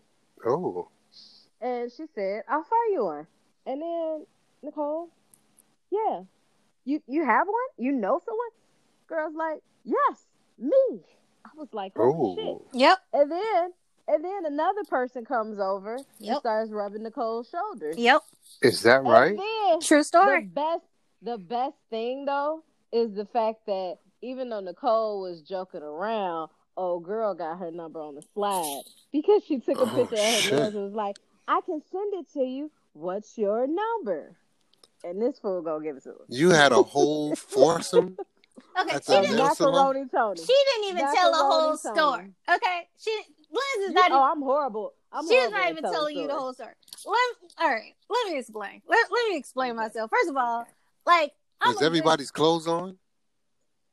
Oh, 0.46 0.90
And 1.62 1.92
she 1.92 2.06
said, 2.14 2.44
I'll 2.48 2.64
find 2.64 2.94
you 2.94 3.06
one. 3.06 3.28
And 3.66 3.82
then 3.82 4.26
Nicole, 4.64 5.10
yeah. 5.92 6.24
You 6.86 7.02
you 7.08 7.26
have 7.26 7.48
one? 7.48 7.70
You 7.78 7.92
know 7.92 8.20
someone? 8.26 8.50
Girl's 9.08 9.36
like, 9.36 9.62
Yes, 9.84 10.26
me. 10.60 11.02
I 11.46 11.50
was 11.58 11.68
like, 11.74 11.94
Holy 11.96 12.36
shit. 12.36 12.46
oh, 12.46 12.66
Yep. 12.74 12.98
And 13.14 13.32
then 13.32 13.74
and 14.08 14.24
then 14.24 14.46
another 14.46 14.84
person 14.84 15.26
comes 15.26 15.58
over 15.60 15.96
and 15.96 16.38
starts 16.38 16.72
rubbing 16.72 17.04
Nicole's 17.04 17.50
shoulders. 17.50 17.98
Yep. 17.98 18.22
is 18.62 18.82
that 18.84 19.04
right? 19.04 19.32
And 19.32 19.40
then 19.40 19.80
True 19.82 20.00
the 20.00 20.04
story. 20.04 20.42
best 20.44 20.84
the 21.22 21.38
best 21.38 21.76
thing 21.90 22.26
though 22.26 22.64
is 22.92 23.14
the 23.16 23.26
fact 23.26 23.66
that 23.68 23.98
even 24.22 24.50
though 24.50 24.60
Nicole 24.60 25.22
was 25.22 25.42
joking 25.42 25.82
around, 25.82 26.50
old 26.78 27.04
girl 27.04 27.34
got 27.34 27.58
her 27.60 27.72
number 27.72 28.00
on 28.02 28.16
the 28.16 28.24
slide 28.34 28.82
because 29.12 29.44
she 29.46 29.60
took 29.60 29.78
a 29.78 29.82
Oh, 29.82 29.86
picture 29.88 30.16
of 30.16 30.34
her 30.34 30.42
shit. 30.42 30.54
nails 30.54 30.76
and 30.76 30.84
was 30.86 30.94
like, 30.94 31.18
"I 31.48 31.62
can 31.66 31.82
send 31.92 32.14
it 32.16 32.32
to 32.34 32.44
you. 32.44 32.72
What's 32.94 33.38
your 33.38 33.66
number?" 33.68 34.36
And 35.04 35.22
this 35.22 35.38
fool 35.40 35.62
gonna 35.62 35.84
give 35.84 35.98
it 35.98 36.04
to 36.04 36.10
her. 36.10 36.26
You 36.30 36.50
had 36.52 36.72
a 36.72 36.82
whole 36.82 37.36
foursome. 37.36 38.18
Okay, 38.77 38.94
That's 38.94 39.08
she 39.08 39.22
didn't. 39.22 39.38
macaroni 39.38 40.05
Tony. 40.13 40.39
She 40.41 40.46
didn't 40.74 40.89
even 40.98 41.13
tell 41.13 41.32
the 41.32 41.38
whole 41.38 41.72
Macaroni 41.74 41.77
story. 41.77 42.34
Okay, 42.55 42.88
she 43.00 43.12
Liz 43.51 43.84
is 43.84 43.88
You- 43.89 43.94
not. 43.94 44.12
oh, 44.12 44.22
I'm 44.24 44.41
horrible. 44.41 44.94
I'm 45.12 45.25
She's 45.27 45.38
horrible 45.39 45.58
not 45.58 45.70
even 45.70 45.84
telling 45.84 45.96
telling 45.96 46.17
you 46.17 46.27
the 46.27 46.36
whole 46.36 46.53
story. 46.53 46.74
Let, 47.05 47.17
all 47.65 47.70
right, 47.74 47.94
let 48.10 48.27
me 48.34 48.38
explain. 48.39 48.82
Let, 48.88 49.00
let 49.12 49.29
me 49.29 49.38
explain 49.38 49.75
myself. 49.77 50.10
First 50.12 50.29
of 50.29 50.36
all, 50.36 50.67
like 51.05 51.32
I'm 51.62 51.72
Is 51.72 51.77
a 51.77 51.79
good- 51.79 51.86
everybody's 51.86 52.32
clothes 52.32 52.67
on? 52.67 52.98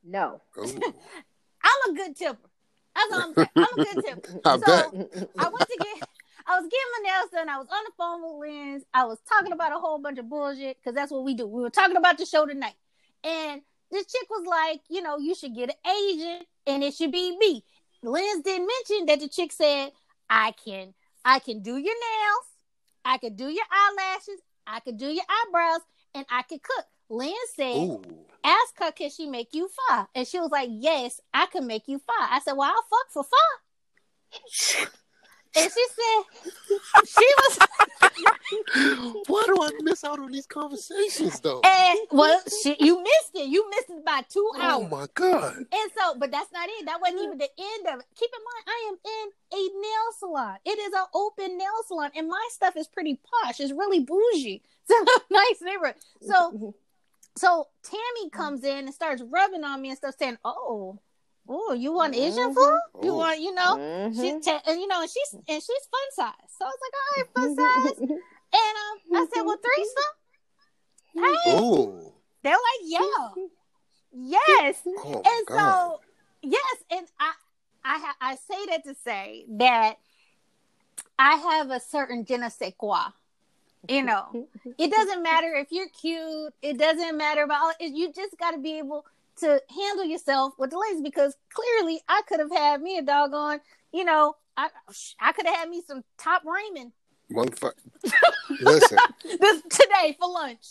No. 0.05 0.41
I'm 0.59 1.91
a 1.91 1.95
good 1.95 2.17
tipper. 2.17 2.39
That's 2.95 3.13
all 3.13 3.21
I'm 3.23 3.35
saying. 3.35 3.49
I'm 3.57 3.79
a 3.79 3.85
good 3.95 4.05
tipper. 4.05 4.41
I 4.45 4.59
So, 4.59 4.67
bet. 4.67 5.29
I 5.39 5.49
went 5.49 5.61
to 5.69 5.79
get. 5.81 6.09
I 6.45 6.59
was 6.61 6.69
getting 6.69 7.05
my 7.05 7.09
nails 7.09 7.31
done. 7.33 7.49
I 7.49 7.59
was 7.59 7.69
on 7.71 7.85
the 7.85 7.93
phone 7.97 8.21
with 8.23 8.51
Lindz. 8.51 8.83
I 8.93 9.05
was 9.05 9.19
talking 9.29 9.53
about 9.53 9.73
a 9.73 9.79
whole 9.79 9.99
bunch 9.99 10.19
of 10.19 10.29
bullshit 10.29 10.77
because 10.79 10.95
that's 10.95 11.13
what 11.13 11.23
we 11.25 11.35
do. 11.35 11.47
We 11.47 11.63
were 11.63 11.71
talking 11.71 11.97
about 11.97 12.19
the 12.19 12.27
show 12.27 12.45
tonight, 12.47 12.75
and 13.23 13.63
this 13.93 14.07
chick 14.07 14.29
was 14.31 14.45
like, 14.47 14.81
you 14.89 15.03
know, 15.03 15.19
you 15.19 15.35
should 15.35 15.55
get 15.55 15.71
an 15.71 15.93
agent, 15.93 16.47
and 16.67 16.83
it 16.83 16.95
should 16.95 17.13
be 17.13 17.37
me. 17.37 17.65
Lindz 18.03 18.43
didn't 18.43 18.67
mention 18.67 19.07
that 19.07 19.21
the 19.21 19.29
chick 19.29 19.53
said, 19.53 19.93
I 20.29 20.53
can, 20.65 20.95
I 21.25 21.39
can 21.39 21.63
do 21.63 21.73
your 21.73 21.83
nails, 21.83 22.47
I 23.05 23.19
can 23.19 23.37
do 23.37 23.49
your 23.49 23.65
eyelashes, 23.71 24.41
I 24.67 24.81
can 24.81 24.97
do 24.97 25.07
your 25.07 25.25
eyebrows, 25.29 25.81
and 26.15 26.27
I 26.31 26.43
can 26.43 26.59
cook. 26.59 26.87
Lindz 27.11 27.37
said, 27.55 27.77
Ooh. 27.77 28.03
ask 28.43 28.79
her, 28.79 28.91
can 28.91 29.11
she 29.11 29.27
make 29.27 29.51
you 29.53 29.69
five? 29.89 30.07
And 30.15 30.27
she 30.27 30.41
was 30.41 30.51
like, 30.51 30.71
yes, 30.73 31.21
I 31.35 31.47
can 31.47 31.67
make 31.67 31.87
you 31.87 31.99
five. 31.99 32.29
I 32.31 32.41
said, 32.41 32.55
well, 32.55 32.71
I'll 32.71 32.83
fuck 32.89 33.11
for 33.13 33.25
five. 33.25 34.89
And 35.55 35.71
she 35.71 35.87
said, 35.97 37.07
she 37.07 37.27
was, 37.39 37.59
Why 39.27 39.43
do 39.47 39.63
I 39.63 39.71
miss 39.83 40.05
out 40.05 40.19
on 40.19 40.31
these 40.33 40.47
conversations 40.47 41.41
though? 41.41 41.61
and 41.65 41.99
well, 42.11 42.41
she, 42.63 42.77
you 42.81 43.03
missed 43.03 43.31
it. 43.35 43.49
You 43.49 43.69
missed 43.71 43.91
it 43.91 44.05
by 44.05 44.23
two 44.29 44.51
Oh 44.55 44.61
hours. 44.61 44.89
Oh 44.91 44.97
my 44.97 45.07
god. 45.15 45.57
And 45.57 45.91
so, 45.97 46.15
but 46.19 46.31
that's 46.31 46.53
not 46.53 46.69
it. 46.71 46.87
That 46.87 47.01
wasn't 47.01 47.23
even 47.23 47.39
the 47.39 47.49
end 47.59 47.87
of 47.87 48.01
it. 48.01 48.07
Keep 48.17 48.31
in 48.33 48.43
mind, 48.45 48.65
I 48.67 48.89
am 48.89 48.97
in 49.05 49.33
a 49.53 49.81
nail 49.81 50.13
salon. 50.19 50.57
It 50.65 50.79
is 50.79 50.93
an 50.95 51.05
open 51.15 51.59
nail 51.59 51.83
salon, 51.87 52.11
and 52.17 52.29
my 52.29 52.49
stuff 52.51 52.77
is 52.77 52.89
pretty 52.89 53.21
posh. 53.43 53.61
It's 53.61 53.73
really 53.73 54.01
bougie. 54.01 54.63
It's 54.89 55.11
a 55.31 55.33
nice 55.33 55.63
neighborhood. 55.63 55.95
So, 56.21 56.75
so 57.37 57.69
Tammy 57.83 58.31
comes 58.31 58.65
in 58.65 58.87
and 58.87 58.95
starts 58.95 59.23
rubbing 59.23 59.65
on 59.65 59.81
me 59.81 59.91
and 59.91 59.97
stuff, 59.97 60.17
saying, 60.19 60.39
"Oh, 60.45 60.99
oh, 61.53 61.73
you 61.75 61.93
want 61.93 62.15
Asian 62.15 62.51
Mhm. 62.51 62.55
food? 62.55 62.81
You 63.05 63.15
want, 63.15 63.41
you 63.41 63.53
know?" 63.55 63.77
Mhm. 63.77 64.15
She 64.21 64.41
ta- 64.41 64.63
and 64.67 64.81
you 64.81 64.87
know, 64.87 65.01
and 65.03 65.11
she's 65.11 65.33
and 65.35 65.63
she's 65.63 65.87
fun 65.95 66.09
size. 66.13 66.51
So 66.59 66.65
I 66.65 66.69
was 66.69 66.81
like, 66.85 66.95
"All 67.01 67.11
right, 67.17 67.29
fun 67.35 67.51
size." 67.57 67.99
And 68.55 68.75
um, 68.85 69.17
I 69.17 69.27
said, 69.33 69.43
"Well, 69.43 69.57
threesome." 69.65 70.13
Hey, 71.15 71.57
Ooh. 71.59 72.13
they're 72.43 72.53
like, 72.53 72.83
"Yeah, 72.83 73.45
yes." 74.13 74.83
Oh 74.87 75.23
and 75.25 75.47
god. 75.47 75.59
so 75.59 76.01
yes 76.43 76.77
and 76.91 77.07
i 77.21 77.33
i 77.85 77.99
ha- 77.99 78.17
i 78.21 78.35
say 78.35 78.67
that 78.67 78.83
to 78.85 78.95
say 78.97 79.45
that 79.49 79.95
i 81.19 81.37
have 81.37 81.71
a 81.71 81.79
certain 81.79 82.25
je 82.25 82.37
ne 82.37 82.49
sais 82.49 82.75
quoi 82.77 82.99
you 83.89 84.03
know 84.03 84.27
it 84.79 84.91
doesn't 84.91 85.23
matter 85.23 85.55
if 85.55 85.69
you're 85.71 85.89
cute 85.91 86.53
it 86.63 86.79
doesn't 86.79 87.17
matter 87.17 87.45
about 87.45 87.63
all 87.63 87.73
it, 87.79 87.93
you 87.93 88.13
just 88.13 88.37
got 88.39 88.51
to 88.53 88.59
be 88.59 88.79
able 88.79 89.05
to 89.43 89.61
handle 89.75 90.05
yourself 90.05 90.55
with 90.59 90.71
the 90.71 90.79
ladies 90.79 91.03
because 91.03 91.37
clearly 91.53 92.01
i 92.09 92.23
could 92.29 92.41
have 92.41 92.51
had 92.51 92.81
me 92.83 92.99
a 92.99 93.03
doggone 93.03 93.61
you 93.93 94.05
know 94.05 94.35
i 94.57 94.69
i 95.21 95.33
could 95.33 95.47
have 95.47 95.57
had 95.57 95.69
me 95.69 95.83
some 95.87 96.03
top 96.19 96.43
ramen 96.45 96.91
Motherfucker. 97.31 97.73
Listen. 98.61 98.99
this 99.25 99.63
today 99.71 100.17
for 100.21 100.29
lunch 100.29 100.67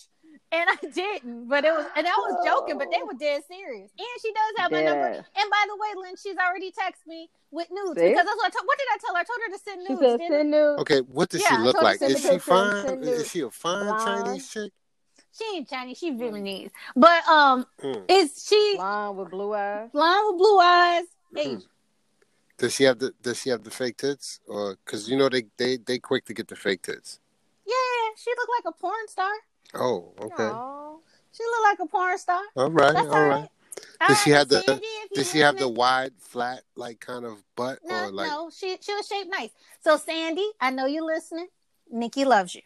and 0.52 0.70
I 0.70 0.76
didn't, 0.94 1.48
but 1.48 1.64
it 1.64 1.72
was, 1.72 1.86
and 1.96 2.06
I 2.06 2.12
was 2.12 2.46
joking, 2.46 2.78
but 2.78 2.90
they 2.92 3.02
were 3.04 3.14
dead 3.18 3.42
serious. 3.48 3.90
And 3.98 4.08
she 4.22 4.32
does 4.34 4.54
have 4.60 4.72
my 4.72 4.84
number. 4.84 5.08
And 5.08 5.24
by 5.50 5.64
the 5.68 5.76
way, 5.76 6.04
Lynn, 6.04 6.16
she's 6.22 6.36
already 6.38 6.72
texted 6.72 7.08
me 7.08 7.30
with 7.52 7.68
nudes 7.72 8.00
See? 8.00 8.10
because 8.10 8.26
that's 8.26 8.36
what 8.38 8.48
I 8.48 8.50
told. 8.50 8.66
What 8.66 8.78
did 8.78 8.88
I 8.92 8.98
tell 9.00 9.16
her? 9.16 9.22
I 9.22 9.24
told 9.24 9.40
her 9.46 9.52
to 9.58 9.64
send 9.64 9.88
She 9.88 9.94
nudes. 9.94 10.24
said, 10.24 10.30
"Send 10.30 10.52
nudes." 10.52 10.82
Okay, 10.82 11.00
what 11.02 11.30
does 11.30 11.42
Yeah, 11.42 11.58
she 11.58 11.64
look 11.64 11.82
like? 11.82 12.00
send 12.00 12.12
Is 12.14 12.22
she 12.22 12.38
fine? 12.38 13.04
Is 13.04 13.32
she 13.32 13.42
a 13.42 13.50
fine 13.50 13.86
Blonde. 13.86 14.26
Chinese 14.26 14.50
chick? 14.50 14.72
She 15.38 15.46
ain't 15.56 15.70
Chinese. 15.70 15.98
She 15.98 16.12
Vietnamese. 16.12 16.72
But 16.96 17.28
um, 17.28 17.66
Mm. 17.82 18.06
is 18.10 18.44
she 18.48 18.76
Blonde 18.76 19.18
with 19.18 19.30
blue 19.32 19.54
eyes. 19.54 19.90
blonde 19.92 20.28
with 20.30 20.38
blue 20.38 20.60
eyes? 20.60 21.06
Asian. 21.36 21.64
Does 22.58 22.76
she 22.76 22.84
have 22.84 23.00
the 23.00 23.14
Does 23.22 23.42
she 23.42 23.50
have 23.50 23.64
the 23.64 23.72
fake 23.72 23.98
tits? 23.98 24.40
Or 24.48 24.78
because 24.86 25.10
you 25.10 25.18
know 25.18 25.30
they 25.30 25.46
they 25.58 25.78
they 25.78 26.00
quick 26.00 26.26
to 26.26 26.34
get 26.34 26.48
the 26.48 26.56
fake 26.56 26.84
tits. 26.84 27.20
Yeah, 27.66 27.74
she 28.18 28.30
looked 28.38 28.52
like 28.66 28.74
a 28.74 28.78
porn 28.78 29.08
star. 29.08 29.32
Oh, 29.74 30.14
okay. 30.20 30.50
Aw. 30.52 30.98
She 31.32 31.44
looked 31.44 31.64
like 31.64 31.80
a 31.80 31.90
porn 31.90 32.18
star. 32.18 32.42
All 32.56 32.70
right, 32.70 32.94
That's 32.94 33.08
all 33.08 33.14
all 33.16 33.28
right. 33.28 33.42
right. 33.42 33.50
All 34.02 34.08
Does 34.10 34.22
she 34.22 34.32
right, 34.32 34.38
have 34.40 34.48
the 34.50 34.62
Sandy, 34.62 34.86
Does 35.16 35.32
she 35.32 35.40
have 35.40 35.58
the 35.58 35.70
wide, 35.70 36.12
flat, 36.20 36.64
like 36.76 37.00
kind 37.00 37.24
of 37.26 37.42
butt, 37.56 37.80
No, 37.84 38.06
or 38.08 38.12
like? 38.12 38.28
no, 38.28 38.52
she 38.56 38.78
she 38.82 38.94
was 38.94 39.08
shaped 39.08 39.30
nice. 39.32 39.52
So 39.80 39.98
Sandy, 39.98 40.48
I 40.60 40.72
know 40.72 40.86
you're 40.86 41.06
listening. 41.06 41.48
Nikki 41.90 42.26
loves 42.26 42.54
you. 42.56 42.62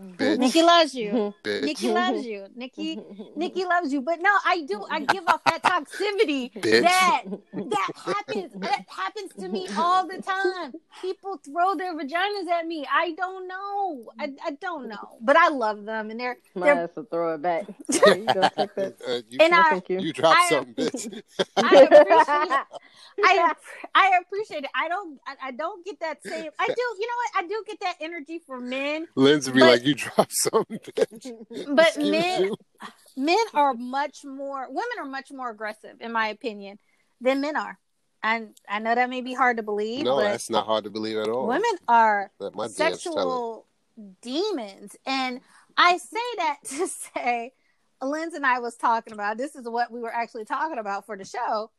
Bitch. 0.00 0.38
Nikki 0.38 0.62
loves 0.62 0.92
you. 0.92 1.32
Bitch. 1.44 1.62
Nikki 1.62 1.92
loves 1.92 2.26
you. 2.26 2.46
Nikki 2.56 2.98
Nikki 3.36 3.64
loves 3.64 3.92
you. 3.92 4.00
But 4.02 4.20
no, 4.20 4.30
I 4.44 4.62
do. 4.62 4.84
I 4.90 5.00
give 5.00 5.22
off 5.28 5.42
that 5.44 5.62
toxicity 5.62 6.52
Bitch. 6.60 6.82
that 6.82 7.22
that 7.52 7.90
happens. 8.04 8.52
That 8.56 8.84
happens 8.88 9.32
to 9.38 9.48
me 9.48 9.68
all 9.78 10.04
the 10.06 10.20
time. 10.20 10.72
People 11.00 11.38
throw 11.44 11.76
their 11.76 11.94
vaginas 11.94 12.48
at 12.48 12.66
me. 12.66 12.84
I 12.92 13.12
don't 13.12 13.46
know. 13.46 14.10
I, 14.18 14.32
I 14.44 14.50
don't 14.60 14.88
know. 14.88 15.18
But 15.20 15.36
I 15.36 15.48
love 15.50 15.84
them, 15.84 16.10
and 16.10 16.18
they're 16.18 16.38
Might 16.56 16.64
they're. 16.66 16.74
have 16.76 16.94
to 16.94 17.04
throw 17.04 17.34
it 17.34 17.42
back. 17.42 17.66
There 17.88 18.18
you 18.18 18.26
go, 18.26 18.42
take 18.56 18.74
that. 18.74 18.96
Uh, 19.06 19.20
you, 19.28 19.38
And 19.40 19.52
No, 19.52 19.58
I- 19.60 19.82
you. 19.88 20.00
you 20.00 20.12
dropped 20.12 20.38
I- 20.40 20.48
something, 20.48 20.74
bitch. 20.74 21.22
I 21.56 21.82
appreciate. 21.82 22.60
I 23.16 23.54
I 23.94 24.18
appreciate 24.22 24.64
it. 24.64 24.70
I 24.74 24.88
don't. 24.88 25.20
I, 25.26 25.48
I 25.48 25.50
don't 25.52 25.84
get 25.84 26.00
that 26.00 26.20
same. 26.24 26.50
I 26.58 26.66
do. 26.66 26.74
You 26.98 27.06
know 27.06 27.16
what? 27.32 27.44
I 27.44 27.46
do 27.46 27.62
get 27.66 27.78
that 27.80 27.94
energy 28.00 28.40
from 28.44 28.68
men. 28.68 29.06
Lindsay 29.14 29.52
be 29.52 29.60
But- 29.60 29.83
like, 29.84 29.86
you 29.86 29.94
dropped 29.94 30.32
something. 30.36 30.80
But 31.74 31.88
Excuse 31.88 32.10
men, 32.10 32.42
you. 32.44 32.56
men 33.16 33.44
are 33.54 33.74
much 33.74 34.24
more 34.24 34.66
women 34.68 34.96
are 34.98 35.04
much 35.06 35.30
more 35.30 35.50
aggressive 35.50 35.96
in 36.00 36.12
my 36.12 36.28
opinion 36.28 36.78
than 37.20 37.40
men 37.40 37.56
are 37.56 37.78
and 38.22 38.54
i 38.68 38.78
know 38.78 38.94
that 38.94 39.08
may 39.10 39.20
be 39.20 39.34
hard 39.34 39.56
to 39.58 39.62
believe 39.62 40.04
No, 40.04 40.20
that's 40.20 40.50
not 40.50 40.66
hard 40.66 40.84
to 40.84 40.90
believe 40.90 41.16
at 41.18 41.28
all. 41.28 41.46
women 41.46 41.76
are 41.88 42.30
Let 42.40 42.54
my 42.54 42.66
DMs 42.66 42.76
tell 42.76 42.86
it. 42.88 42.92
sexual 42.94 43.66
demons 44.22 44.96
and 45.06 45.40
i 45.76 45.96
say 45.98 46.18
that 46.38 46.56
to 46.64 46.88
say 46.88 47.52
Lindz 48.02 48.34
and 48.34 48.44
i 48.44 48.58
was 48.58 48.74
talking 48.76 49.12
about 49.14 49.36
this 49.38 49.54
is 49.54 49.68
what 49.68 49.90
we 49.92 50.00
were 50.00 50.12
actually 50.12 50.44
talking 50.44 50.78
about 50.78 51.06
for 51.06 51.16
the 51.16 51.24
show 51.24 51.70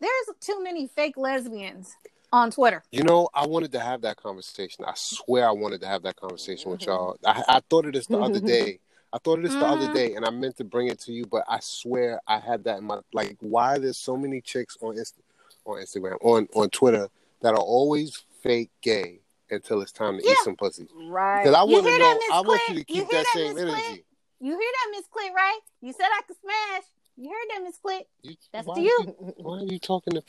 there's 0.00 0.36
too 0.40 0.60
many 0.62 0.88
fake 0.88 1.16
lesbians 1.16 1.94
on 2.32 2.50
twitter 2.50 2.82
You 2.90 3.02
know, 3.02 3.28
I 3.34 3.46
wanted 3.46 3.72
to 3.72 3.80
have 3.80 4.00
that 4.02 4.16
conversation. 4.16 4.84
I 4.86 4.92
swear 4.96 5.46
I 5.48 5.52
wanted 5.52 5.80
to 5.82 5.86
have 5.86 6.02
that 6.02 6.16
conversation 6.16 6.70
with 6.70 6.86
y'all. 6.86 7.16
I, 7.26 7.42
I 7.48 7.60
thought 7.68 7.86
of 7.86 7.92
this 7.92 8.06
the 8.06 8.18
other 8.18 8.40
day. 8.54 8.78
I 9.12 9.18
thought 9.18 9.38
of 9.38 9.44
this 9.44 9.52
the 9.52 9.66
other 9.66 9.88
Mhm. 9.88 9.94
day, 9.94 10.14
and 10.14 10.24
I 10.24 10.30
meant 10.30 10.56
to 10.56 10.64
bring 10.64 10.86
it 10.88 10.98
to 11.00 11.12
you, 11.12 11.26
but 11.26 11.44
I 11.46 11.58
swear 11.60 12.20
I 12.26 12.38
had 12.38 12.64
that 12.64 12.78
in 12.78 12.84
my 12.84 13.00
like. 13.12 13.36
Why 13.40 13.76
there's 13.78 13.98
so 13.98 14.16
many 14.16 14.40
chicks 14.40 14.78
on 14.80 14.96
Inst- 14.96 15.20
on 15.66 15.76
Instagram 15.82 16.16
on 16.22 16.48
on 16.54 16.70
Twitter 16.70 17.08
that 17.42 17.52
are 17.52 17.60
always 17.60 18.24
fake 18.42 18.70
gay 18.80 19.20
until 19.50 19.82
it's 19.82 19.92
time 19.92 20.18
to 20.18 20.24
Yeah. 20.24 20.32
eat 20.32 20.38
some 20.44 20.56
pussy? 20.56 20.88
Right. 21.08 21.42
Because 21.44 21.54
I 21.54 21.64
You 21.64 21.72
want 21.74 21.84
to 21.84 21.90
hear 21.90 21.98
know. 21.98 22.14
that, 22.14 22.30
I 22.32 22.40
want 22.40 22.60
you 22.70 22.74
to 22.76 22.84
keep 22.84 22.96
hear 22.96 23.04
that 23.04 23.10
that, 23.12 23.26
same 23.34 23.54
Miss 23.54 23.64
Clit? 23.64 23.84
energy. 23.84 24.04
you 24.40 24.50
hear 24.58 24.58
that 24.78 24.88
miss 24.92 25.06
Clit? 25.14 25.32
right 25.34 25.60
you 25.82 25.92
said 25.92 26.06
i 26.06 26.20
could 26.26 26.36
smash 26.40 26.82
you 27.16 27.28
heard 27.28 27.48
that 27.50 27.62
miss 27.62 27.78
Clit? 27.84 28.04
You, 28.22 28.34
That's 28.52 28.66
why 28.66 28.76
to 28.76 28.80
you. 28.80 28.98
Why 29.36 29.58
are 29.58 29.64
you 29.64 29.78
talking 29.78 30.14
to? 30.14 30.22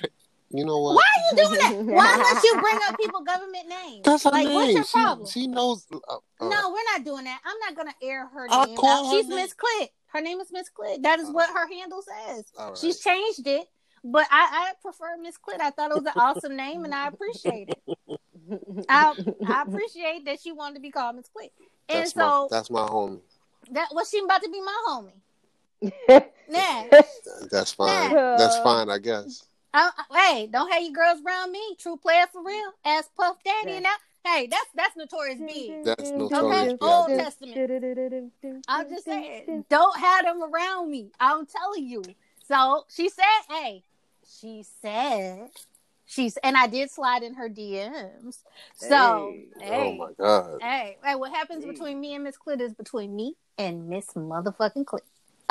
Pa- 0.54 0.58
You 0.58 0.66
know 0.66 0.80
what? 0.80 0.96
why 0.96 1.02
are 1.02 1.36
you 1.38 1.48
doing 1.48 1.60
that 1.88 1.94
why 1.96 2.18
must 2.18 2.44
you 2.46 2.60
bring 2.62 2.78
up 2.88 2.98
people 2.98 3.22
government 3.24 3.68
names 3.68 4.02
That's 4.04 4.24
her 4.24 4.30
like 4.32 4.46
name. 4.48 4.56
what's 4.56 4.74
your 4.74 4.84
she, 4.86 4.92
problem 5.00 5.28
she 5.28 5.48
knows. 5.48 5.86
Uh, 5.92 5.98
uh, 6.08 6.18
No, 6.50 6.70
we're 6.72 6.92
not 6.94 7.04
doing 7.06 7.24
that. 7.26 7.40
I'm 7.46 7.58
not 7.60 7.76
gonna 7.76 7.96
air 8.02 8.28
her 8.28 8.48
I'll 8.50 8.66
name 8.68 8.78
call 8.78 9.06
out. 9.08 9.12
her 9.14 9.18
She's. 9.22 9.28
Miss 9.28 9.54
Clit. 9.54 9.90
Her 10.08 10.22
name 10.22 10.40
is 10.40 10.52
Miss 10.52 10.70
Clit. 10.70 11.02
That 11.04 11.20
is 11.20 11.28
All 11.28 11.34
what 11.34 11.50
her 11.50 11.68
handle 11.68 12.02
says. 12.04 12.46
all 12.58 12.70
right. 12.70 12.78
She's 12.78 13.00
changed 13.00 13.48
it, 13.48 13.68
but 14.04 14.28
I, 14.30 14.70
I 14.70 14.74
prefer 14.82 15.18
Miss 15.22 15.36
Clit. 15.38 15.60
I 15.60 15.72
thought 15.72 15.90
it 15.92 15.96
was 15.96 16.06
an 16.06 16.14
awesome 16.22 16.56
name, 16.56 16.86
and 16.86 16.94
I 16.94 17.08
appreciate 17.08 17.70
it. 17.70 17.80
I, 18.90 19.16
I 19.48 19.64
appreciate 19.68 20.26
that 20.26 20.40
she 20.42 20.52
wanted 20.52 20.76
to 20.76 20.82
be 20.82 20.92
called 20.92 21.16
Miss 21.16 21.30
Clit. 21.36 21.50
And 21.90 22.00
That's 22.00 22.14
so 22.14 22.20
my 22.20 22.48
that's 22.50 22.70
my 22.70 22.82
homie. 22.88 23.22
that 23.72 23.90
was 23.92 24.10
she 24.10 24.20
about 24.20 24.42
to 24.44 24.50
be 24.50 24.62
my 24.62 24.84
homie. 24.88 26.30
Nah, 26.50 26.84
That's 27.50 27.72
fine. 27.72 28.12
Yeah. 28.12 28.36
That's 28.38 28.58
fine, 28.60 28.90
I 28.90 29.00
guess. 29.00 29.46
I, 29.74 29.90
I- 29.98 30.34
hey, 30.34 30.48
don't 30.48 30.72
have 30.72 30.82
your 30.82 30.92
girls 30.92 31.20
around 31.26 31.52
me. 31.52 31.76
True 31.80 31.98
player 31.98 32.26
for 32.32 32.40
mm-hmm. 32.40 32.48
real. 32.48 32.72
Ask 32.86 33.14
Puff 33.16 33.38
Daddy, 33.44 33.72
Yeah. 33.72 33.76
and 33.76 33.84
now 33.84 33.96
hey, 34.26 34.48
that's 34.48 34.70
that's 34.76 34.96
notorious 34.96 35.40
B. 35.40 35.70
Mm-hmm. 35.72 35.84
That's 35.84 36.12
mm-hmm. 36.12 36.22
Okay, 36.24 36.68
notorious 36.68 36.78
Old 36.82 37.08
Testament. 37.08 38.62
I'm 38.68 38.90
just 38.90 39.06
saying, 39.06 39.66
don't 39.70 40.00
have 40.00 40.26
them 40.26 40.42
around 40.44 40.90
me. 40.90 41.12
I'm 41.20 41.46
telling 41.46 41.88
you. 41.88 42.04
So 42.48 42.86
she 42.94 43.10
said, 43.10 43.24
hey, 43.50 43.84
she 44.28 44.64
said, 44.82 45.50
she's, 46.06 46.38
and 46.38 46.58
I 46.58 46.68
did 46.68 46.92
slide 46.92 47.24
in 47.24 47.34
her 47.36 47.50
DMs. 47.50 48.40
So, 48.76 49.34
Hey. 49.34 49.48
Oh 49.56 49.62
hey, 49.62 49.72
Oh 49.72 49.94
my 49.94 50.12
god. 50.18 50.62
hey, 50.62 50.98
hey, 51.04 51.16
what 51.16 51.32
happens 51.32 51.64
Hey. 51.64 51.72
between 51.72 52.00
me 52.00 52.16
and 52.16 52.24
Miss 52.24 52.36
Clit 52.38 52.62
is 52.62 52.74
between 52.74 53.16
me 53.16 53.36
and 53.58 53.88
Miss 53.88 54.08
motherfucking 54.08 54.86
Clit. 54.86 55.02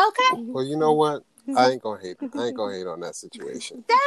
Okay, 0.01 0.43
Well, 0.43 0.65
you 0.65 0.77
know 0.77 0.93
what? 0.93 1.25
I 1.57 1.71
ain't 1.71 1.83
gonna 1.83 2.01
hate. 2.01 2.17
I 2.21 2.47
ain't 2.47 2.57
gonna 2.57 2.75
hate 2.75 2.87
on 2.87 3.01
that 3.01 3.17
situation. 3.17 3.85
that's 3.89 4.01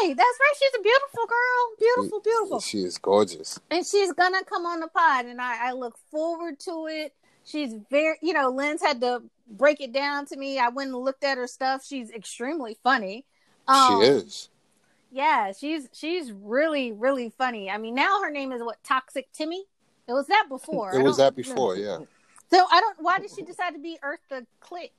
right. 0.00 0.14
That's 0.16 0.38
right. 0.40 0.54
She's 0.58 0.78
a 0.78 0.82
beautiful 0.82 1.26
girl. 1.26 1.76
Beautiful, 1.78 2.20
beautiful. 2.20 2.60
She 2.60 2.78
is 2.78 2.98
gorgeous. 2.98 3.58
and 3.70 3.84
she's 3.86 4.12
gonna 4.12 4.42
come 4.44 4.64
on 4.66 4.80
the 4.80 4.88
pod 4.88 5.26
and 5.26 5.40
I, 5.40 5.68
I 5.68 5.72
look 5.72 5.96
forward 6.10 6.58
to 6.60 6.86
it 6.90 7.14
she's 7.44 7.74
very 7.90 8.16
you 8.22 8.32
know 8.34 8.50
Lindz 8.52 8.82
had 8.82 9.00
to 9.00 9.22
break 9.50 9.80
it 9.80 9.90
down 9.92 10.26
to 10.26 10.36
me 10.36 10.58
i 10.58 10.68
went 10.68 10.90
and 10.90 10.98
looked 10.98 11.24
at 11.24 11.38
her 11.38 11.46
stuff 11.46 11.82
she's 11.82 12.10
extremely 12.10 12.76
funny 12.82 13.24
Um, 13.66 14.02
she 14.02 14.08
is. 14.08 14.48
yeah 15.10 15.52
she's 15.58 15.88
she's 15.94 16.30
really 16.30 16.92
really 16.92 17.30
funny 17.30 17.70
i 17.70 17.78
mean 17.78 17.94
now 17.94 18.20
her 18.20 18.30
name 18.30 18.52
is 18.52 18.60
what 18.62 18.76
toxic 18.84 19.32
timmy 19.32 19.64
it 20.06 20.12
was 20.12 20.26
that 20.26 20.46
before 20.50 20.94
It 20.94 21.02
was 21.02 21.16
that 21.16 21.34
before, 21.34 21.76
yeah. 21.76 22.00
so 22.52 22.66
i 22.70 22.80
don't 22.80 22.96
why 23.00 23.18
did 23.18 23.30
she 23.34 23.40
decide 23.42 23.70
to 23.72 23.78
be 23.78 23.96
earth 24.02 24.20
the 24.28 24.44
Clit 24.62 24.90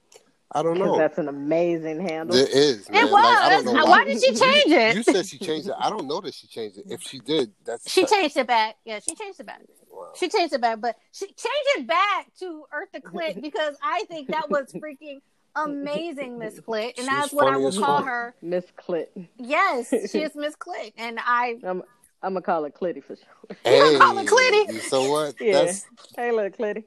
I 0.52 0.64
don't 0.64 0.80
know. 0.80 0.98
that's 0.98 1.18
an 1.20 1.28
amazing 1.28 2.02
handle. 2.02 2.36
It 2.36 2.50
is. 2.50 2.90
Man. 2.90 3.06
it 3.06 3.12
was 3.12 3.24
Like, 3.24 3.24
I 3.38 3.50
don't 3.50 3.66
know 3.76 3.86
why. 3.86 4.04
did 4.06 4.22
she 4.22 4.34
change 4.34 4.72
it 4.72 4.96
you 4.96 5.04
said 5.04 5.26
she 5.26 5.38
changed 5.38 5.68
it. 5.68 5.76
I 5.80 5.90
don't 5.90 6.08
know 6.08 6.22
that 6.22 6.34
she 6.34 6.48
changed 6.48 6.78
it. 6.80 6.86
If 6.90 7.02
she 7.04 7.20
did, 7.20 7.52
that's 7.66 7.90
she 7.92 8.06
changed 8.06 8.36
it 8.38 8.48
back 8.48 8.76
yeah 8.86 9.00
she 9.00 9.14
changed 9.16 9.40
it 9.40 9.46
back 9.46 9.62
Wow. 9.92 10.12
She 10.16 10.30
changed 10.30 10.54
it 10.54 10.62
back, 10.62 10.80
but 10.80 10.96
she 11.12 11.26
changed 11.26 11.70
it 11.78 11.88
back 11.88 12.28
to 12.40 12.64
Earth 12.72 12.90
the 12.94 13.02
Clit 13.02 13.42
because 13.42 13.76
I 13.84 14.06
think 14.08 14.30
that 14.30 14.50
was 14.50 14.72
freaking 14.74 15.20
amazing, 15.56 16.38
Miss 16.40 16.60
Clit, 16.60 16.98
and 16.98 17.08
that's 17.08 17.34
what 17.34 17.48
I 17.48 17.52
funny 17.54 17.64
will 17.64 17.72
call 17.74 17.98
fuck. 17.98 18.06
her. 18.06 18.36
Miss 18.42 18.66
Clit. 18.78 19.08
Yes, 19.38 19.90
she 20.12 20.22
is 20.22 20.36
Miss 20.36 20.56
Clit, 20.56 20.94
and 20.98 21.20
I 21.22 21.58
I'm 21.66 21.84
I'm 22.22 22.34
gonna 22.34 22.42
call 22.42 22.64
her 22.64 22.70
Clitty 22.70 23.04
for 23.04 23.16
sure. 23.16 23.58
Hey, 23.64 23.98
call 23.98 24.16
her 24.18 24.24
Clitty. 24.24 24.80
so 24.82 25.10
what? 25.12 25.36
Yeah. 25.42 25.66
That's 25.66 25.86
Hey, 26.16 26.32
little 26.32 26.52
Clitty. 26.52 26.84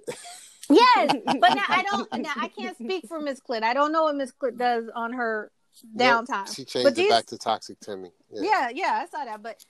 Yes, 0.69 1.15
but 1.27 1.55
now 1.55 1.65
I 1.69 1.85
don't. 1.89 2.13
Now 2.21 2.33
I 2.37 2.49
can't 2.49 2.77
speak 2.77 3.07
for 3.09 3.21
Miss 3.21 3.41
Clit. 3.41 3.63
I 3.63 3.75
don't 3.75 3.93
know 3.93 4.05
what 4.05 4.17
Miss 4.17 4.33
Clit 4.33 4.57
does 4.57 4.89
on 4.95 5.13
her 5.13 5.51
downtime. 5.97 6.55
She 6.55 6.65
changed 6.65 6.85
But 6.85 6.93
it 6.93 6.97
these- 6.97 7.11
back 7.11 7.27
to 7.27 7.39
Toxic 7.39 7.81
Timmy. 7.81 8.11
Yeah. 8.31 8.43
Yeah, 8.43 8.69
yeah, 8.75 9.01
I 9.03 9.07
saw 9.07 9.25
that, 9.25 9.43
but. 9.43 9.65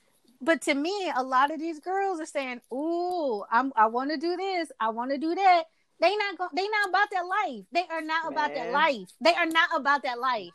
But 0.44 0.60
to 0.62 0.74
me, 0.74 1.12
a 1.14 1.22
lot 1.22 1.52
of 1.52 1.60
these 1.60 1.78
girls 1.78 2.18
are 2.18 2.26
saying, 2.26 2.62
"Ooh, 2.72 3.44
I'm, 3.48 3.72
I 3.76 3.86
want 3.86 4.10
to 4.10 4.16
do 4.16 4.36
this. 4.36 4.72
I 4.80 4.88
want 4.88 5.12
to 5.12 5.18
do 5.18 5.36
that." 5.36 5.62
They 6.00 6.16
not 6.16 6.36
go, 6.36 6.48
They 6.52 6.66
not 6.68 6.88
about 6.88 7.08
that 7.12 7.24
life. 7.26 7.64
They 7.70 7.86
are 7.88 8.00
not 8.00 8.32
about 8.32 8.52
that 8.52 8.72
life. 8.72 9.08
They 9.20 9.34
are 9.34 9.46
not 9.46 9.68
about 9.72 10.02
that 10.02 10.18
life. 10.18 10.50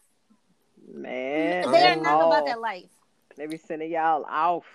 Man, 0.94 1.72
they 1.72 1.88
are 1.88 1.96
not 1.96 2.27
about 2.27 2.46
that 2.48 2.60
life. 2.60 2.89
They 3.38 3.48
be 3.48 3.56
sending 3.56 3.91
y'all 3.91 4.25
off. 4.25 4.65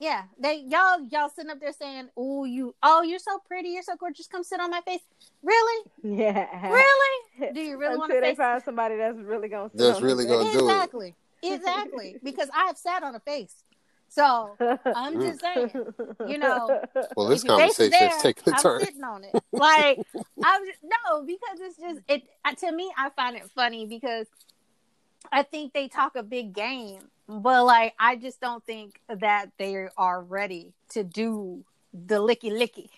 Yeah, 0.00 0.24
they 0.38 0.56
y'all 0.66 1.00
y'all 1.10 1.28
sitting 1.28 1.50
up 1.50 1.60
there 1.60 1.72
saying, 1.72 2.08
"Oh, 2.16 2.44
you, 2.44 2.74
oh, 2.82 3.02
you're 3.02 3.18
so 3.20 3.38
pretty, 3.46 3.68
you're 3.70 3.82
so 3.82 3.94
gorgeous. 3.96 4.26
Come 4.26 4.42
sit 4.42 4.60
on 4.60 4.70
my 4.70 4.80
face." 4.80 5.00
Really, 5.42 5.84
Yeah. 6.02 6.68
really? 6.70 7.52
Do 7.52 7.60
you 7.60 7.76
really 7.78 7.96
want 7.96 8.10
Until 8.10 8.16
to 8.16 8.20
they 8.26 8.30
face? 8.30 8.36
find 8.38 8.62
somebody 8.64 8.96
that's 8.96 9.18
really 9.18 9.48
gonna 9.48 9.70
sit 9.70 9.78
That's 9.78 9.98
on 9.98 10.02
really 10.02 10.26
their 10.26 10.38
gonna 10.38 10.52
do 10.52 10.58
it. 10.58 10.62
Exactly, 10.62 11.14
exactly. 11.42 12.16
Because 12.24 12.48
I 12.54 12.66
have 12.66 12.76
sat 12.76 13.02
on 13.04 13.14
a 13.14 13.20
face, 13.20 13.54
so. 14.08 14.56
I'm 14.84 15.20
just 15.20 15.40
saying. 15.40 15.70
you 16.26 16.38
know, 16.38 16.80
Well, 17.16 17.28
this 17.28 17.42
if 17.44 17.48
your 17.48 17.58
face 17.58 17.78
is 17.78 17.90
conversation 17.90 18.16
is 18.16 18.22
taking 18.22 18.52
a 18.52 18.56
I'm 18.56 18.62
turn. 18.62 18.80
sitting 18.80 19.04
on 19.04 19.24
it. 19.24 19.34
Like 19.52 20.00
I'm 20.42 20.66
just, 20.66 20.78
no, 20.82 21.22
because 21.22 21.60
it's 21.60 21.78
just 21.78 22.00
it. 22.08 22.24
To 22.58 22.72
me, 22.72 22.90
I 22.98 23.10
find 23.10 23.36
it 23.36 23.48
funny 23.54 23.86
because 23.86 24.26
I 25.30 25.44
think 25.44 25.72
they 25.72 25.86
talk 25.88 26.16
a 26.16 26.22
big 26.22 26.52
game, 26.52 27.10
but 27.28 27.64
like 27.64 27.94
I 27.98 28.16
just 28.16 28.40
don't 28.40 28.64
think 28.64 29.00
that 29.08 29.50
they 29.58 29.88
are 29.96 30.22
ready 30.22 30.72
to 30.90 31.04
do 31.04 31.64
the 31.92 32.16
licky 32.16 32.50
licky 32.50 32.88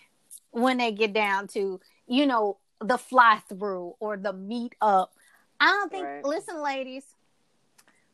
when 0.50 0.78
they 0.78 0.90
get 0.92 1.12
down 1.12 1.48
to 1.48 1.80
you 2.06 2.26
know 2.26 2.58
the 2.80 2.98
fly 2.98 3.40
through 3.48 3.94
or 4.00 4.16
the 4.16 4.32
meet 4.32 4.74
up. 4.80 5.12
I 5.60 5.66
don't 5.66 5.90
think. 5.90 6.04
Right. 6.04 6.24
Listen, 6.24 6.62
ladies. 6.62 7.04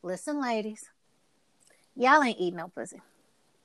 Listen, 0.01 0.41
ladies. 0.41 0.85
Y'all 1.95 2.23
ain't 2.23 2.39
eating 2.39 2.57
no 2.57 2.69
pussy. 2.69 3.01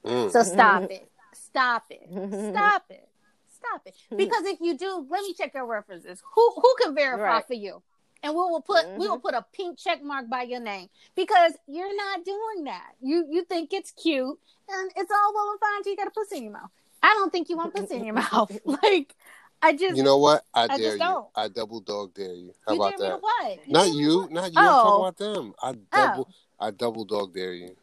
Mm. 0.04 0.30
So 0.30 0.42
stop 0.42 0.82
it. 0.90 1.08
Stop 1.32 1.84
it. 1.90 2.02
Stop 2.08 2.84
it. 2.90 3.08
Stop 3.54 3.82
it. 3.87 3.94
Because 4.16 4.44
if 4.46 4.61
you 4.61 4.76
do, 4.76 5.06
let 5.08 5.22
me 5.22 5.34
check 5.34 5.54
your 5.54 5.66
references. 5.66 6.22
Who 6.34 6.52
who 6.56 6.74
can 6.82 6.94
verify 6.94 7.22
Right. 7.22 7.46
for 7.46 7.54
you? 7.54 7.82
And 8.22 8.33
we 8.33 8.40
will 8.40 8.61
put 8.61 8.87
we 8.98 9.07
will 9.07 9.16
mm-hmm. 9.16 9.22
put 9.22 9.35
a 9.35 9.44
pink 9.52 9.78
check 9.78 10.02
mark 10.02 10.28
by 10.28 10.42
your 10.42 10.61
name 10.61 10.88
because 11.14 11.52
you're 11.66 11.96
not 11.96 12.24
doing 12.24 12.64
that. 12.64 12.92
You 13.00 13.26
you 13.31 13.44
think 13.44 13.72
it's 13.72 13.92
cute 13.92 14.38
and 14.68 14.90
it's 14.96 15.11
all 15.11 15.35
well 15.35 15.50
and 15.50 15.61
fine 15.61 15.76
until 15.78 15.92
you 15.92 15.96
got 15.96 16.09
a 16.09 16.11
pussy 16.11 16.38
in 16.38 16.44
your 16.44 16.52
mouth. 16.52 16.70
I 17.02 17.14
don't 17.14 17.31
think 17.31 17.48
you 17.48 17.57
want 17.57 17.74
pussy 17.74 17.96
in 17.96 18.04
your 18.04 18.14
mouth. 18.33 18.59
Like 18.64 19.14
I 19.62 19.72
just 19.72 19.96
You 19.96 20.02
know 20.02 20.18
what? 20.18 20.44
I, 20.54 20.64
I 20.64 20.66
dare 20.68 20.78
just 20.78 20.92
you. 20.94 20.98
don't. 20.98 21.26
I 21.35 21.48
double 21.48 21.81
dog 21.81 22.14
dare 22.14 22.33
you. 22.33 22.52
How 22.66 22.74
you 22.74 22.83
about 22.83 22.98
dare 22.98 22.98
me 22.98 23.04
to 23.07 23.11
that? 23.11 23.22
what? 23.22 23.68
Not 23.68 23.87
me 23.87 23.92
to 23.92 23.98
you, 23.98 24.28
not 24.31 24.52
you. 24.52 24.59
I'm 24.59 24.68
Oh. 24.68 24.83
talking 24.83 25.00
about 25.00 25.16
them. 25.16 25.54
I 25.62 25.70
oh. 25.70 25.76
double, 25.90 26.28
I 26.61 26.70
double 26.70 27.04
dog 27.04 27.35
dare 27.35 27.54
you. 27.54 27.76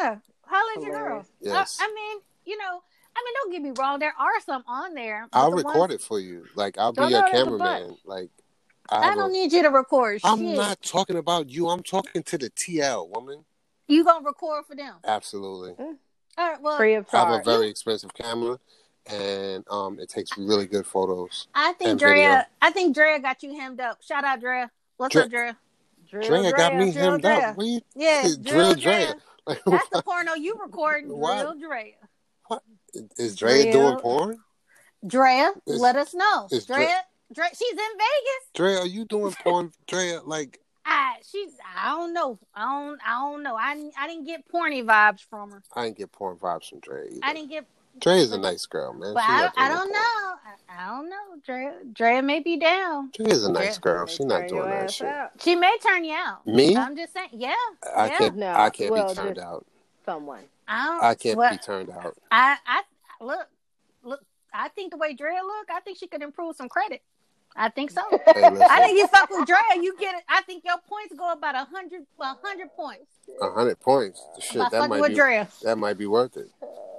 Yeah. 0.00 0.16
Holla 0.46 0.72
at 0.76 0.82
your 0.82 0.92
girl. 0.92 1.26
Yes. 1.40 1.78
I, 1.80 1.84
I 1.84 1.88
mean, 1.94 2.22
you 2.44 2.56
know, 2.58 2.82
I 3.14 3.22
mean, 3.24 3.34
don't 3.42 3.52
get 3.52 3.62
me 3.62 3.72
wrong. 3.78 3.98
There 3.98 4.14
are 4.18 4.40
some 4.44 4.64
on 4.66 4.94
there. 4.94 5.28
I'll 5.32 5.50
the 5.50 5.56
record 5.56 5.78
ones- 5.78 5.94
it 5.94 6.00
for 6.00 6.18
you. 6.18 6.46
Like 6.54 6.78
I'll 6.78 6.92
be 6.92 7.02
Don't 7.02 7.10
your 7.10 7.26
a 7.26 7.30
cameraman. 7.30 7.96
Like 8.04 8.30
I, 8.90 9.10
I 9.10 9.14
don't 9.14 9.30
a- 9.30 9.32
need 9.32 9.52
you 9.52 9.62
to 9.62 9.68
record 9.70 10.20
I'm 10.24 10.38
shit. 10.38 10.56
not 10.56 10.82
talking 10.82 11.16
about 11.16 11.48
you. 11.50 11.68
I'm 11.68 11.82
talking 11.82 12.22
to 12.24 12.38
the 12.38 12.50
TL 12.50 13.08
woman. 13.08 13.44
You 13.88 14.04
gonna 14.04 14.24
record 14.24 14.66
for 14.66 14.74
them? 14.76 14.94
Absolutely. 15.04 15.74
All 15.78 16.50
right. 16.50 16.60
Well, 16.60 16.76
Free 16.76 16.94
of 16.94 17.06
I 17.12 17.18
have 17.18 17.40
a 17.40 17.42
very 17.44 17.68
expensive 17.68 18.12
camera, 18.14 18.58
and 19.06 19.64
um, 19.70 19.98
it 20.00 20.08
takes 20.08 20.36
really 20.38 20.66
good 20.66 20.86
photos. 20.86 21.48
I 21.54 21.72
think 21.74 21.90
and 21.90 21.98
Drea. 22.00 22.14
video. 22.14 22.42
I 22.62 22.70
think 22.70 22.94
Drea 22.94 23.18
got 23.20 23.42
you 23.42 23.54
hemmed 23.58 23.80
up. 23.80 24.02
Shout 24.02 24.24
out 24.24 24.40
Drea. 24.40 24.70
What's 24.96 25.12
Dre- 25.14 25.22
up, 25.24 25.30
Drea? 25.30 25.56
Drill, 26.10 26.28
Drea 26.42 26.52
got 26.52 26.76
me 26.76 26.92
drill, 26.92 27.10
hemmed 27.12 27.22
Drea. 27.22 27.32
up. 27.50 27.56
What 27.56 27.66
you- 27.66 27.80
Yeah, 27.94 28.22
Drill 28.22 28.36
Drill 28.42 28.74
Drea. 28.74 29.06
Drea. 29.06 29.14
That's 29.66 29.88
the 29.90 30.02
porno 30.02 30.34
you 30.34 30.56
recording. 30.62 31.08
What? 31.10 31.40
Drill 31.58 31.68
Drea. 31.68 31.94
is 33.18 33.36
Drea 33.36 33.72
Drill. 33.72 33.90
doing 33.90 34.00
porn? 34.00 34.38
Drea, 35.06 35.52
Is- 35.66 35.80
let 35.80 35.96
us 35.96 36.14
know. 36.14 36.48
is 36.50 36.64
Dre- 36.66 36.76
Drea, 36.76 37.00
Drea, 37.32 37.48
she's 37.54 37.72
in 37.72 37.76
Vegas. 37.76 38.50
Drea, 38.54 38.78
are 38.78 38.86
you 38.86 39.04
doing 39.04 39.32
porn? 39.42 39.72
Drea, 39.86 40.20
like 40.24 40.60
I, 40.84 41.16
she's. 41.30 41.52
I 41.76 41.90
don't 41.96 42.12
know. 42.12 42.38
I 42.54 42.64
don't. 42.64 43.00
I 43.06 43.20
don't 43.20 43.42
know. 43.42 43.56
I, 43.56 43.74
didn't- 43.74 43.94
I 43.98 44.06
didn't 44.08 44.24
get 44.24 44.48
porny 44.48 44.84
vibes 44.84 45.20
from 45.20 45.50
her. 45.52 45.62
I 45.74 45.84
didn't 45.84 45.98
get 45.98 46.12
porn 46.12 46.36
vibes 46.36 46.68
from 46.68 46.80
Drea. 46.80 47.04
Either. 47.04 47.20
I 47.22 47.34
didn't 47.34 47.50
get. 47.50 47.66
Drea 48.00 48.16
is 48.16 48.32
a 48.32 48.38
nice 48.38 48.64
girl, 48.66 48.94
man. 48.94 49.12
But 49.14 49.24
I, 49.26 49.40
not 49.42 49.52
I 49.56 49.68
doing 49.68 49.78
don't 49.78 49.88
no 49.88 49.98
know. 49.98 49.98
I, 49.98 50.84
I 50.84 50.96
don't 50.96 51.10
know. 51.10 51.16
Drea, 51.44 51.74
Drea 51.92 52.22
may 52.22 52.40
be 52.40 52.56
down. 52.56 53.10
Drea 53.14 53.28
is 53.28 53.44
a 53.44 53.52
nice 53.52 53.76
Drea- 53.76 53.94
girl. 53.94 54.06
She's 54.06 54.26
not 54.26 54.48
doing 54.48 54.68
that 54.70 54.90
shit. 54.90 55.08
out. 55.08 55.30
She 55.40 55.54
may 55.54 55.76
turn 55.86 56.04
you 56.04 56.14
out. 56.14 56.46
Me? 56.46 56.74
I'm 56.74 56.96
just 56.96 57.12
saying. 57.12 57.28
Yeah. 57.32 57.54
I 57.94 58.06
yeah. 58.06 58.18
can't. 58.18 58.36
No, 58.36 58.52
I 58.52 58.70
can't 58.70 58.90
well, 58.90 59.08
be 59.08 59.14
turned 59.14 59.38
out. 59.38 59.66
Someone. 60.06 60.40
I 60.66 60.86
don't. 60.86 61.04
I 61.04 61.14
can't 61.14 61.36
well, 61.36 61.50
be 61.52 61.58
turned 61.58 61.90
out. 61.90 62.16
I, 62.30 62.56
I 62.66 62.82
look, 63.20 63.46
look. 64.02 64.20
I 64.54 64.68
think 64.68 64.90
the 64.90 64.96
way 64.96 65.14
Drea 65.14 65.40
look, 65.42 65.68
I 65.70 65.80
think 65.80 65.98
she 65.98 66.06
could 66.06 66.22
improve 66.22 66.56
some 66.56 66.68
credit. 66.68 67.02
I 67.56 67.68
think 67.68 67.90
so. 67.90 68.00
Hey, 68.10 68.44
I 68.44 68.80
think 68.86 68.98
you 68.98 69.06
fuck 69.08 69.28
with 69.30 69.46
Drea, 69.46 69.58
you 69.82 69.94
get 69.98 70.14
it. 70.16 70.22
I 70.28 70.42
think 70.42 70.64
your 70.64 70.78
points 70.88 71.14
go 71.16 71.32
about 71.32 71.54
a 71.54 71.64
hundred, 71.64 72.02
a 72.20 72.34
hundred 72.42 72.72
points 72.74 73.06
a 73.40 73.50
hundred 73.50 73.80
points. 73.80 74.20
Shit, 74.40 74.70
that 74.70 74.88
might 74.88 75.08
be 75.08 75.14
Drea. 75.14 75.48
that 75.62 75.76
might 75.78 75.96
be 75.98 76.06
worth 76.06 76.36
it. 76.36 76.48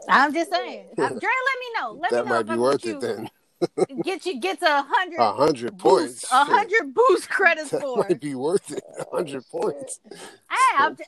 I'm 0.10 0.34
just 0.34 0.52
saying. 0.52 0.88
Uh, 0.98 1.08
Drea, 1.10 1.20
let 1.20 1.20
me 1.20 1.80
know. 1.80 1.92
Let 2.02 2.12
that 2.12 2.24
me 2.26 2.30
know 2.30 2.36
might 2.38 2.48
be 2.48 2.58
worth 2.58 2.86
it 2.86 3.00
then. 3.02 3.30
Get 4.04 4.26
you 4.26 4.40
get 4.42 4.60
to 4.60 4.66
a 4.66 4.86
hundred 4.88 5.20
A 5.20 5.32
hundred 5.34 5.78
points. 5.78 6.26
a 6.32 6.44
hundred 6.44 6.94
boost 6.94 7.30
credits 7.30 7.70
That 7.70 7.82
for. 7.82 8.06
might 8.08 8.20
be 8.20 8.36
worth 8.36 8.72
it. 8.72 8.84
A 9.00 9.16
hundred 9.16 9.48
points. 9.50 10.00
Hey, 10.12 10.58
I'm, 10.78 10.96
ju- 10.98 11.04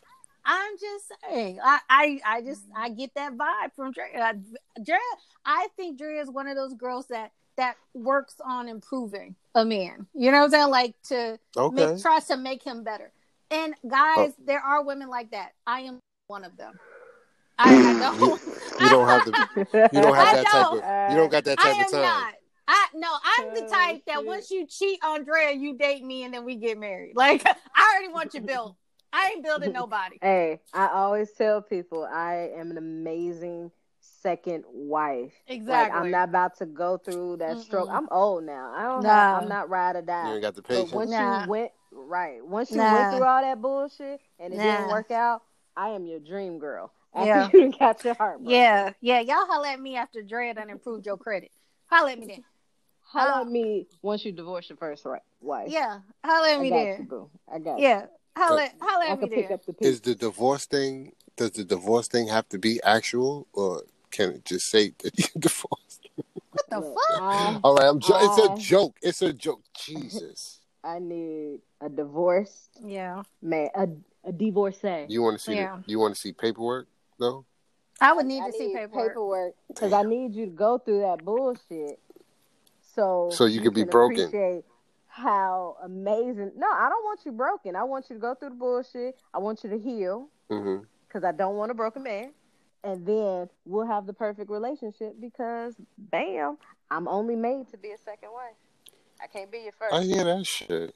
I'm 0.46 0.72
just 0.80 1.12
saying. 1.30 1.60
I, 1.62 1.80
I, 1.90 2.20
I 2.26 2.42
just, 2.42 2.64
I 2.76 2.90
get 2.90 3.14
that 3.16 3.34
vibe 3.36 3.74
from 3.76 3.92
Drea. 3.92 4.08
Uh, 4.18 4.34
Drea, 4.84 4.98
I 5.46 5.68
think 5.76 5.98
Drea 5.98 6.22
is 6.22 6.30
one 6.30 6.48
of 6.48 6.56
those 6.56 6.74
girls 6.76 7.08
that 7.08 7.32
that 7.58 7.76
works 7.94 8.36
on 8.44 8.68
improving 8.68 9.36
a 9.54 9.66
man. 9.66 10.08
You 10.14 10.32
know 10.32 10.40
what 10.40 10.46
I'm 10.46 10.52
saying? 10.52 10.70
Like 10.70 10.96
to 11.10 11.40
Okay. 11.58 11.86
make, 11.94 12.02
tries 12.02 12.26
to 12.28 12.38
make 12.38 12.64
him 12.64 12.84
better. 12.84 13.12
And 13.52 13.74
guys, 13.88 14.34
oh. 14.40 14.44
there 14.46 14.60
are 14.60 14.84
women 14.84 15.10
like 15.10 15.32
that. 15.32 15.52
I 15.66 15.82
am 15.82 16.00
one 16.28 16.44
of 16.44 16.58
them. 16.58 16.80
I, 17.58 17.96
I 17.96 18.00
don't. 18.00 18.42
You 18.82 18.90
don't 18.90 19.08
have 19.08 19.24
to. 19.24 19.32
You 19.94 20.02
don't 20.02 20.16
have 20.16 20.28
I 20.28 20.34
that 20.34 20.46
type 20.48 20.72
don't. 20.72 20.84
of. 20.84 21.12
You 21.12 21.16
don't 21.16 21.32
got 21.32 21.44
that 21.46 21.60
I 21.60 21.64
type 21.64 21.76
am 21.76 21.86
of 21.86 21.92
time. 21.92 22.02
not. 22.02 22.34
I 22.68 22.88
no, 22.96 23.08
I'm 23.08 23.54
the 23.54 23.62
Oh, 23.62 23.72
type 23.72 24.02
that 24.08 24.26
once 24.26 24.52
you 24.52 24.66
cheat 24.66 25.00
on 25.04 25.24
Drea, 25.24 25.52
you 25.52 25.78
date 25.78 26.04
me 26.04 26.24
and 26.24 26.34
then 26.34 26.44
we 26.46 26.56
get 26.56 26.78
married. 26.78 27.14
Like 27.16 27.46
I 27.46 27.94
already 27.94 28.12
want 28.12 28.34
you 28.34 28.42
built. 28.42 28.76
I 29.14 29.32
ain't 29.36 29.44
building 29.44 29.72
nobody. 29.72 30.18
Hey, 30.22 30.60
I 30.74 30.88
always 30.88 31.32
tell 31.32 31.62
people 31.62 32.04
I 32.04 32.52
am 32.58 32.72
an 32.72 32.78
amazing 32.78 33.72
second 34.26 34.64
wife. 34.74 35.32
Exactly. 35.48 35.94
Like 35.94 35.94
I'm 36.06 36.10
not 36.12 36.30
about 36.30 36.58
to 36.58 36.66
go 36.66 36.98
through 36.98 37.38
that 37.38 37.60
stroke. 37.60 37.90
Mm-mm. 37.90 37.96
I'm 37.98 38.08
old 38.10 38.44
now. 38.44 38.74
I 38.76 38.84
don't 38.84 39.04
No. 39.04 39.10
have, 39.10 39.44
I'm 39.44 39.50
not 39.50 39.70
ride 39.70 39.96
or 39.96 40.00
You 40.00 40.06
die. 40.08 40.34
ain't 40.34 40.42
got 40.42 40.56
the 40.56 40.62
But 40.64 40.68
patience. 40.70 40.92
once 40.92 41.12
Nah. 41.12 41.44
you 41.44 41.50
went 41.50 41.72
right, 41.92 42.44
once 42.46 42.72
you 42.72 42.78
Nah. 42.78 42.94
went 42.94 43.12
through 43.12 43.26
all 43.28 43.42
that 43.42 43.62
bullshit 43.62 44.20
and 44.40 44.52
it 44.54 44.58
didn't 44.58 44.88
work 44.90 45.12
out, 45.12 45.44
I 45.78 45.90
am 45.90 46.06
your 46.08 46.20
dream 46.20 46.58
girl. 46.58 46.92
After 47.14 47.28
Yeah. 47.58 47.66
you 47.66 47.72
got 47.78 48.04
your 48.04 48.16
heart 48.16 48.40
broken. 48.40 48.52
Yeah, 48.52 48.94
yeah. 49.00 49.20
Y'all 49.20 49.46
holler 49.46 49.68
at 49.68 49.80
me 49.80 49.96
after 49.96 50.22
Dre 50.24 50.52
done 50.54 50.70
improved 50.72 51.06
your 51.06 51.18
credit. 51.18 51.52
Holler 51.86 52.10
at 52.12 52.20
me 52.20 52.26
then. 52.28 52.44
Holla 53.02 53.38
Uh, 53.38 53.42
at 53.42 53.48
me 53.48 53.88
once 54.02 54.26
you 54.26 54.32
divorce 54.32 54.68
your 54.70 54.78
first 54.78 55.06
ri- 55.06 55.20
wife. 55.40 55.70
Yeah, 55.70 56.00
holler 56.26 56.48
at 56.50 56.60
me 56.60 56.70
got 56.72 56.76
there. 56.76 56.98
you, 56.98 57.04
boo. 57.06 57.30
I 57.54 57.60
got. 57.60 57.80
Yeah, 57.80 58.08
holler, 58.36 58.68
holler 58.82 59.06
I 59.06 59.12
at 59.12 59.20
me 59.22 59.28
can 59.28 59.38
pick 59.38 59.48
there. 59.48 59.54
up 59.56 59.66
the. 59.66 59.76
Is 59.88 60.02
the 60.02 60.16
divorce 60.16 60.66
thing? 60.66 61.14
Does 61.38 61.52
the 61.52 61.64
divorce 61.66 62.08
thing 62.08 62.28
have 62.30 62.48
to 62.50 62.58
be 62.58 62.82
actual, 62.84 63.48
or 63.54 63.84
can 64.16 64.30
it 64.32 64.46
just 64.46 64.70
say 64.70 64.94
that 65.04 65.18
you 65.18 65.26
divorced? 65.40 66.10
What 66.52 66.70
the 66.70 66.82
fuck? 66.82 67.22
I, 67.22 67.60
All 67.64 67.76
right, 67.76 67.88
I'm. 67.88 68.00
Jo- 68.00 68.18
it's 68.22 68.38
a 68.38 68.64
joke. 68.64 68.96
It's 69.02 69.22
a 69.22 69.34
joke. 69.34 69.62
Jesus. 69.78 70.60
I 70.84 71.00
need 71.00 71.60
a 71.82 71.90
divorce. 71.90 72.70
Yeah, 72.82 73.24
man, 73.42 73.70
a, 73.76 73.88
a 74.24 74.32
divorcee. 74.32 75.06
You 75.10 75.24
want 75.24 75.40
to 75.40 75.44
see? 75.44 75.56
Yeah. 75.56 75.78
The, 75.86 75.92
you 75.92 76.00
want 76.00 76.14
to 76.16 76.22
see 76.22 76.32
paperwork 76.32 76.88
though? 77.20 77.46
I 78.00 78.14
would 78.14 78.26
need 78.26 78.42
I 78.42 78.52
to 78.52 78.58
see 78.58 78.74
paperwork. 78.74 79.56
because 79.68 79.94
I 79.94 80.04
need 80.04 80.36
you 80.36 80.46
to 80.46 80.52
go 80.52 80.78
through 80.78 81.02
that 81.02 81.24
bullshit, 81.24 82.00
so 82.94 83.30
So 83.32 83.46
you 83.46 83.62
could 83.62 83.74
be 83.74 83.84
broken. 83.84 84.26
Appreciate 84.26 84.64
how 85.08 85.78
amazing. 85.84 86.52
No, 86.58 86.68
I 86.68 86.90
don't 86.90 87.04
want 87.04 87.22
you 87.26 87.32
broken. 87.32 87.76
I 87.76 87.84
want 87.84 88.10
you 88.10 88.18
to 88.18 88.22
go 88.22 88.36
through 88.36 88.50
the 88.50 88.56
bullshit. 88.56 89.18
I 89.34 89.40
want 89.40 89.64
you 89.64 89.70
to 89.70 89.80
heal 89.80 90.28
mm-hmm. 90.52 90.84
because 91.08 91.24
I 91.24 91.32
don't 91.32 91.56
want 91.56 91.72
a 91.72 91.74
broken 91.74 92.04
man, 92.04 92.32
and 92.86 93.06
then 93.06 93.50
we'll 93.66 93.88
have 93.88 94.06
the 94.06 94.14
perfect 94.14 94.50
relationship 94.50 95.16
because, 95.20 95.74
bam, 95.98 96.58
I'm 96.92 97.08
only 97.08 97.36
made 97.36 97.70
to 97.72 97.78
be 97.78 97.90
a 97.90 97.98
second 97.98 98.30
wife. 98.32 98.54
I 99.22 99.28
can't 99.28 99.52
be 99.52 99.60
your 99.60 99.72
first. 99.72 99.94
I 99.94 100.04
hear 100.04 100.24
that 100.24 100.46
shit. 100.46 100.94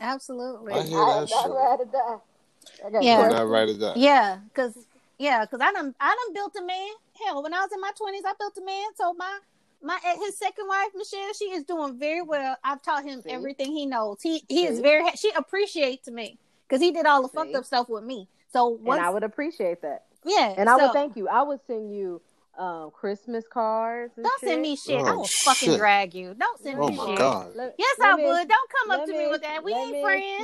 Absolutely. 0.00 0.72
I 0.72 0.82
hear 0.82 0.98
I 0.98 1.06
that 1.06 1.20
am 1.20 1.26
shit. 1.28 1.36
not 1.36 1.50
ride 1.50 1.80
or 1.80 1.84
die. 1.84 2.86
I 2.86 2.90
got 2.90 3.02
Yeah. 3.02 3.28
Not 3.28 3.48
right 3.48 3.68
at 3.68 3.78
that. 3.78 3.96
Yeah, 3.96 4.38
cause 4.54 4.76
yeah, 5.18 5.46
cause 5.46 5.60
I 5.62 5.72
done 5.72 5.94
I 6.00 6.08
done 6.08 6.34
built 6.34 6.56
a 6.60 6.64
man. 6.64 6.90
Hell, 7.24 7.42
when 7.42 7.54
I 7.54 7.60
was 7.60 7.70
in 7.72 7.80
my 7.80 7.92
twenties, 7.96 8.22
I 8.26 8.32
built 8.38 8.56
a 8.58 8.64
man. 8.64 8.86
So 8.96 9.14
my 9.14 9.38
my 9.80 9.98
eh, 10.04 10.16
his 10.24 10.36
second 10.36 10.66
wife, 10.66 10.88
Michelle, 10.96 11.32
she 11.34 11.46
is 11.46 11.64
doing 11.64 11.98
very 11.98 12.22
well. 12.22 12.56
I've 12.64 12.82
taught 12.82 13.04
him 13.04 13.22
See? 13.22 13.30
everything 13.30 13.72
he 13.72 13.86
knows. 13.86 14.22
He 14.22 14.42
he 14.48 14.64
is 14.66 14.80
very 14.80 15.08
she 15.16 15.30
appreciates 15.36 16.08
me 16.08 16.38
because 16.68 16.80
he 16.80 16.90
did 16.90 17.06
all 17.06 17.22
the 17.22 17.28
fucked 17.28 17.54
up 17.54 17.64
stuff 17.64 17.88
with 17.88 18.02
me. 18.02 18.28
So 18.52 18.68
once 18.68 18.98
and 18.98 19.06
I 19.06 19.10
would 19.10 19.22
appreciate 19.22 19.82
that. 19.82 20.04
Yeah, 20.24 20.54
And 20.56 20.68
I 20.68 20.76
would 20.76 20.92
thank 20.92 21.16
you. 21.16 21.28
I 21.28 21.42
would 21.42 21.60
send 21.66 21.92
you 21.94 22.20
um, 22.58 22.90
Christmas 22.90 23.44
cards. 23.50 24.12
And 24.16 24.24
Don't 24.24 24.40
shit. 24.40 24.48
send 24.50 24.62
me 24.62 24.76
shit. 24.76 25.00
I 25.00 25.10
Oh, 25.12 25.16
will 25.18 25.26
fucking 25.44 25.76
drag 25.76 26.14
you. 26.14 26.34
Don't 26.38 26.60
send 26.60 26.78
Oh 26.78 26.88
me 26.88 26.96
my 26.96 27.06
shit. 27.06 27.18
God. 27.18 27.52
Let- 27.56 27.74
Yes, 27.78 27.96
let 27.98 28.12
I 28.12 28.16
me- 28.16 28.24
would. 28.24 28.48
Don't 28.48 28.70
come 28.70 28.90
up 29.00 29.06
to 29.06 29.12
me 29.12 29.26
with 29.28 29.42
that. 29.42 29.64
We 29.64 29.72
let 29.72 29.80
ain't 29.84 29.92
me 29.92 30.02
friends. 30.02 30.34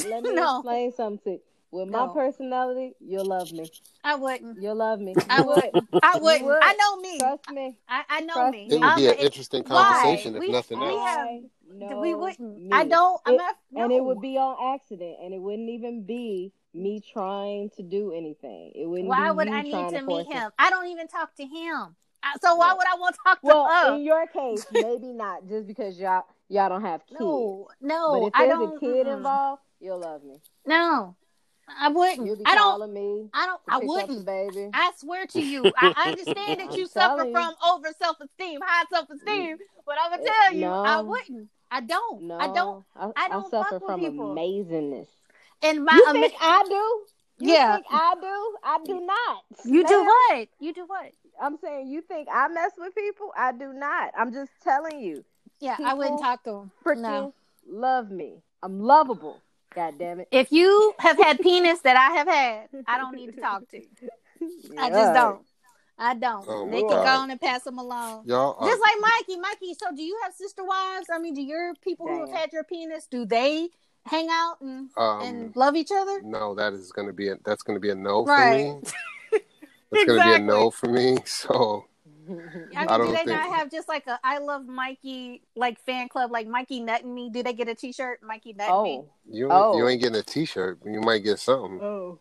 Explain, 0.00 0.10
let 0.10 0.22
me 0.30 0.32
No. 0.34 0.58
explain 0.58 0.92
something. 0.92 1.38
With 1.70 1.88
my 1.88 2.04
No. 2.04 2.12
personality, 2.12 2.92
you'll 3.00 3.24
love 3.24 3.50
me. 3.50 3.64
I 4.04 4.16
wouldn't. 4.16 4.60
You'll 4.60 4.74
love 4.74 5.00
me. 5.00 5.14
I 5.30 5.40
wouldn't. 5.40 5.74
I 6.02 6.18
wouldn't. 6.18 6.44
would. 6.44 6.58
I 6.60 6.74
know 6.74 6.96
me. 7.00 7.18
Trust 7.18 7.50
me. 7.50 7.76
I, 7.88 8.02
I 8.10 8.20
know 8.20 8.34
Trust 8.34 8.52
me. 8.52 8.68
me. 8.68 8.74
It 8.74 8.78
would 8.80 8.82
I'm 8.82 8.98
be 8.98 9.06
an 9.06 9.14
a- 9.14 9.24
interesting 9.24 9.62
why? 9.66 9.82
conversation 9.84 10.34
if 10.34 10.40
We- 10.40 10.50
nothing 10.52 10.78
we 10.80 10.86
else. 10.86 11.42
I 11.72 11.78
know 11.94 12.00
we 12.00 12.14
wouldn't. 12.14 12.58
me. 12.62 12.68
I 12.72 12.84
don't. 12.84 13.20
I'm 13.26 13.36
not. 13.36 13.56
No. 13.70 13.84
And 13.84 13.92
it 13.92 14.02
would 14.04 14.20
be 14.20 14.36
on 14.36 14.74
accident, 14.74 15.16
and 15.22 15.32
it 15.34 15.38
wouldn't 15.40 15.68
even 15.70 16.04
be 16.04 16.52
me 16.74 17.00
trying 17.12 17.70
to 17.76 17.82
do 17.82 18.12
anything. 18.12 18.72
It 18.74 18.86
wouldn't. 18.86 19.08
Why 19.08 19.30
be 19.30 19.36
would 19.36 19.48
I 19.48 19.62
need 19.62 19.90
to 19.90 20.02
meet 20.02 20.26
it. 20.28 20.32
him? 20.32 20.50
I 20.58 20.70
don't 20.70 20.86
even 20.88 21.08
talk 21.08 21.34
to 21.36 21.44
him. 21.44 21.96
So 22.40 22.54
why 22.54 22.72
would 22.72 22.86
I 22.86 22.96
want 22.98 23.14
to 23.16 23.20
talk 23.26 23.40
to 23.40 23.46
Well, 23.46 23.68
her? 23.68 23.94
in 23.96 24.02
your 24.02 24.26
case, 24.28 24.64
maybe 24.72 25.12
not, 25.12 25.48
just 25.48 25.66
because 25.66 25.98
y'all 25.98 26.24
y'all 26.48 26.68
don't 26.68 26.82
have 26.82 27.04
kids. 27.06 27.20
No, 27.20 27.68
no. 27.80 28.12
but 28.20 28.26
if 28.28 28.32
I 28.34 28.46
there's 28.46 28.58
don't. 28.58 28.76
a 28.76 28.80
kid 28.80 29.06
mm-mm. 29.06 29.16
involved, 29.16 29.62
you'll 29.80 29.98
love 30.00 30.22
me. 30.22 30.36
no, 30.64 31.16
I 31.80 31.88
wouldn't. 31.88 32.26
You'll 32.26 32.36
be 32.36 32.46
I 32.46 32.54
don't. 32.54 32.78
calling 32.78 32.94
me. 32.94 33.28
I 33.34 33.46
don't. 33.46 33.60
I 33.68 33.72
pick 33.72 33.74
up 33.74 33.80
the 33.80 33.86
wouldn't. 33.86 34.26
baby. 34.26 34.70
I 34.72 34.92
swear 34.96 35.26
to 35.26 35.40
you, 35.42 35.64
I 35.76 35.94
I 35.96 36.08
understand 36.10 36.60
that 36.60 36.76
you 36.76 36.86
suffer 36.86 37.24
you. 37.24 37.32
from 37.32 37.54
over 37.68 37.88
self 38.00 38.18
esteem, 38.20 38.60
high 38.64 38.84
self 38.92 39.10
esteem, 39.10 39.56
but 39.84 39.96
I'm 40.00 40.10
gonna 40.12 40.22
eh, 40.22 40.26
tell 40.44 40.54
you, 40.54 40.66
I 40.68 41.00
wouldn't. 41.00 41.48
I 41.72 41.80
don't. 41.80 42.22
No, 42.24 42.38
I 42.38 42.46
don't. 42.52 42.84
I, 42.94 43.24
I 43.24 43.28
don't 43.30 43.50
suffer 43.50 43.64
fuck 43.70 43.80
with 43.80 43.90
from 43.90 44.00
people. 44.00 44.34
amazingness. 44.34 45.06
And 45.62 45.84
my 45.84 45.94
You 45.94 46.04
ama- 46.08 46.20
think 46.20 46.34
I 46.40 46.62
do? 46.68 47.46
You 47.46 47.54
Yeah. 47.54 47.74
think 47.76 47.86
I 47.90 48.14
do? 48.20 48.56
I 48.62 48.78
do 48.84 49.00
not. 49.00 49.44
you 49.64 49.82
do 49.86 50.04
what? 50.04 50.48
You 50.60 50.74
do 50.74 50.84
what? 50.86 51.12
I'm 51.40 51.56
saying 51.56 51.88
you 51.88 52.02
think 52.02 52.28
I 52.30 52.48
mess 52.48 52.72
with 52.76 52.94
people? 52.94 53.32
I 53.36 53.52
do 53.52 53.72
not. 53.72 54.12
I'm 54.18 54.32
just 54.32 54.50
telling 54.62 55.00
you. 55.00 55.24
Yeah, 55.60 55.76
I 55.82 55.94
wouldn't 55.94 56.20
talk 56.20 56.44
to. 56.44 56.68
Freaking 56.84 57.02
No. 57.02 57.34
love 57.66 58.10
me. 58.10 58.42
I'm 58.62 58.80
lovable. 58.80 59.40
God 59.74 59.94
damn 59.98 60.20
it. 60.20 60.28
If 60.30 60.52
you 60.52 60.94
have 60.98 61.16
had 61.16 61.40
penis 61.40 61.80
that 61.80 61.96
I 61.96 62.16
have 62.18 62.28
had, 62.28 62.68
I 62.86 62.98
don't 62.98 63.14
need 63.16 63.34
to 63.34 63.40
talk 63.40 63.66
to 63.70 63.78
you. 63.78 63.88
I 64.78 64.90
just 64.90 65.14
don't. 65.14 65.42
I 65.98 66.14
don't. 66.14 66.44
Oh, 66.48 66.66
they 66.66 66.82
my 66.82 66.88
can 66.88 66.88
go 66.88 67.04
God. 67.04 67.20
on 67.22 67.30
and 67.30 67.40
pass 67.40 67.62
them 67.62 67.78
along. 67.78 68.24
Y'all 68.26 68.56
are, 68.58 68.68
Just 68.68 68.80
like 68.80 68.94
Mikey. 69.00 69.40
Mikey, 69.40 69.74
so 69.74 69.94
do 69.94 70.02
you 70.02 70.18
have 70.24 70.32
sister 70.34 70.64
wives? 70.64 71.06
I 71.12 71.18
mean, 71.18 71.34
do 71.34 71.42
your 71.42 71.74
people 71.82 72.08
who 72.08 72.20
have 72.26 72.30
had 72.30 72.52
your 72.52 72.64
penis, 72.64 73.06
do 73.06 73.24
they 73.24 73.68
hang 74.06 74.28
out 74.30 74.56
and, 74.60 74.90
um, 74.96 75.20
and 75.22 75.56
love 75.56 75.76
each 75.76 75.90
other? 75.94 76.20
no, 76.22 76.54
that 76.56 76.72
is 76.72 76.90
going 76.92 77.06
to 77.06 77.12
be 77.14 77.28
a, 77.28 77.36
that's 77.44 77.62
going 77.62 77.76
to 77.76 77.80
be 77.80 77.90
a 77.90 77.94
no 77.94 78.24
Right. 78.24 78.72
for 78.72 78.80
me. 79.36 79.40
That's 79.92 80.04
going 80.06 80.18
to 80.18 80.24
be 80.24 80.32
a 80.34 80.38
no 80.38 80.70
for 80.70 80.88
me. 80.88 81.18
So 81.26 81.84
I 82.28 82.32
mean, 82.32 82.70
I 82.76 82.82
do 82.82 82.88
don't 83.04 83.08
they 83.10 83.16
think- 83.16 83.28
not 83.28 83.54
have 83.56 83.70
just 83.70 83.88
like 83.88 84.06
a 84.06 84.18
I 84.24 84.38
love 84.38 84.66
Mikey 84.66 85.42
like 85.56 85.78
fan 85.80 86.08
club, 86.08 86.30
like 86.32 86.46
Mikey 86.48 86.80
nutting 86.80 87.12
me? 87.14 87.30
Do 87.30 87.42
they 87.42 87.52
get 87.52 87.68
a 87.68 87.74
T-shirt, 87.74 88.22
Mikey 88.22 88.54
nutting 88.54 88.82
me? 88.84 89.02
oh. 89.04 89.08
you 89.28 89.48
Oh. 89.50 89.76
you 89.76 89.86
ain't 89.88 90.00
getting 90.00 90.16
a 90.18 90.22
T-shirt. 90.22 90.78
You 90.84 91.00
might 91.00 91.18
get 91.24 91.38
something. 91.40 91.80
Oh. 91.82 92.18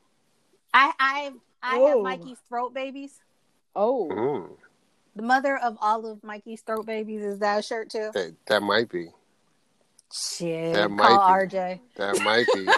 I 0.74 0.92
I 1.00 1.32
I 1.64 1.78
have 1.78 1.98
Oh. 1.98 2.04
Mikey's 2.04 2.40
throat 2.50 2.74
babies. 2.74 3.20
Oh. 3.76 4.10
Mm, 4.12 4.58
The 5.16 5.22
mother 5.24 5.58
of 5.58 5.78
all 5.82 6.06
of 6.06 6.24
Mikey's 6.24 6.62
throat 6.62 6.86
babies 6.86 7.24
is 7.24 7.40
that 7.40 7.60
a 7.60 7.62
shirt 7.62 7.90
too? 7.90 8.12
that 8.14 8.34
that 8.48 8.62
might 8.64 8.90
be. 8.90 9.10
Shit, 10.14 10.74
That 10.74 10.88
call 10.90 10.98
might 10.98 11.50
RJ. 11.50 11.80
That 11.96 12.22
might 12.22 12.48
be. 12.54 12.68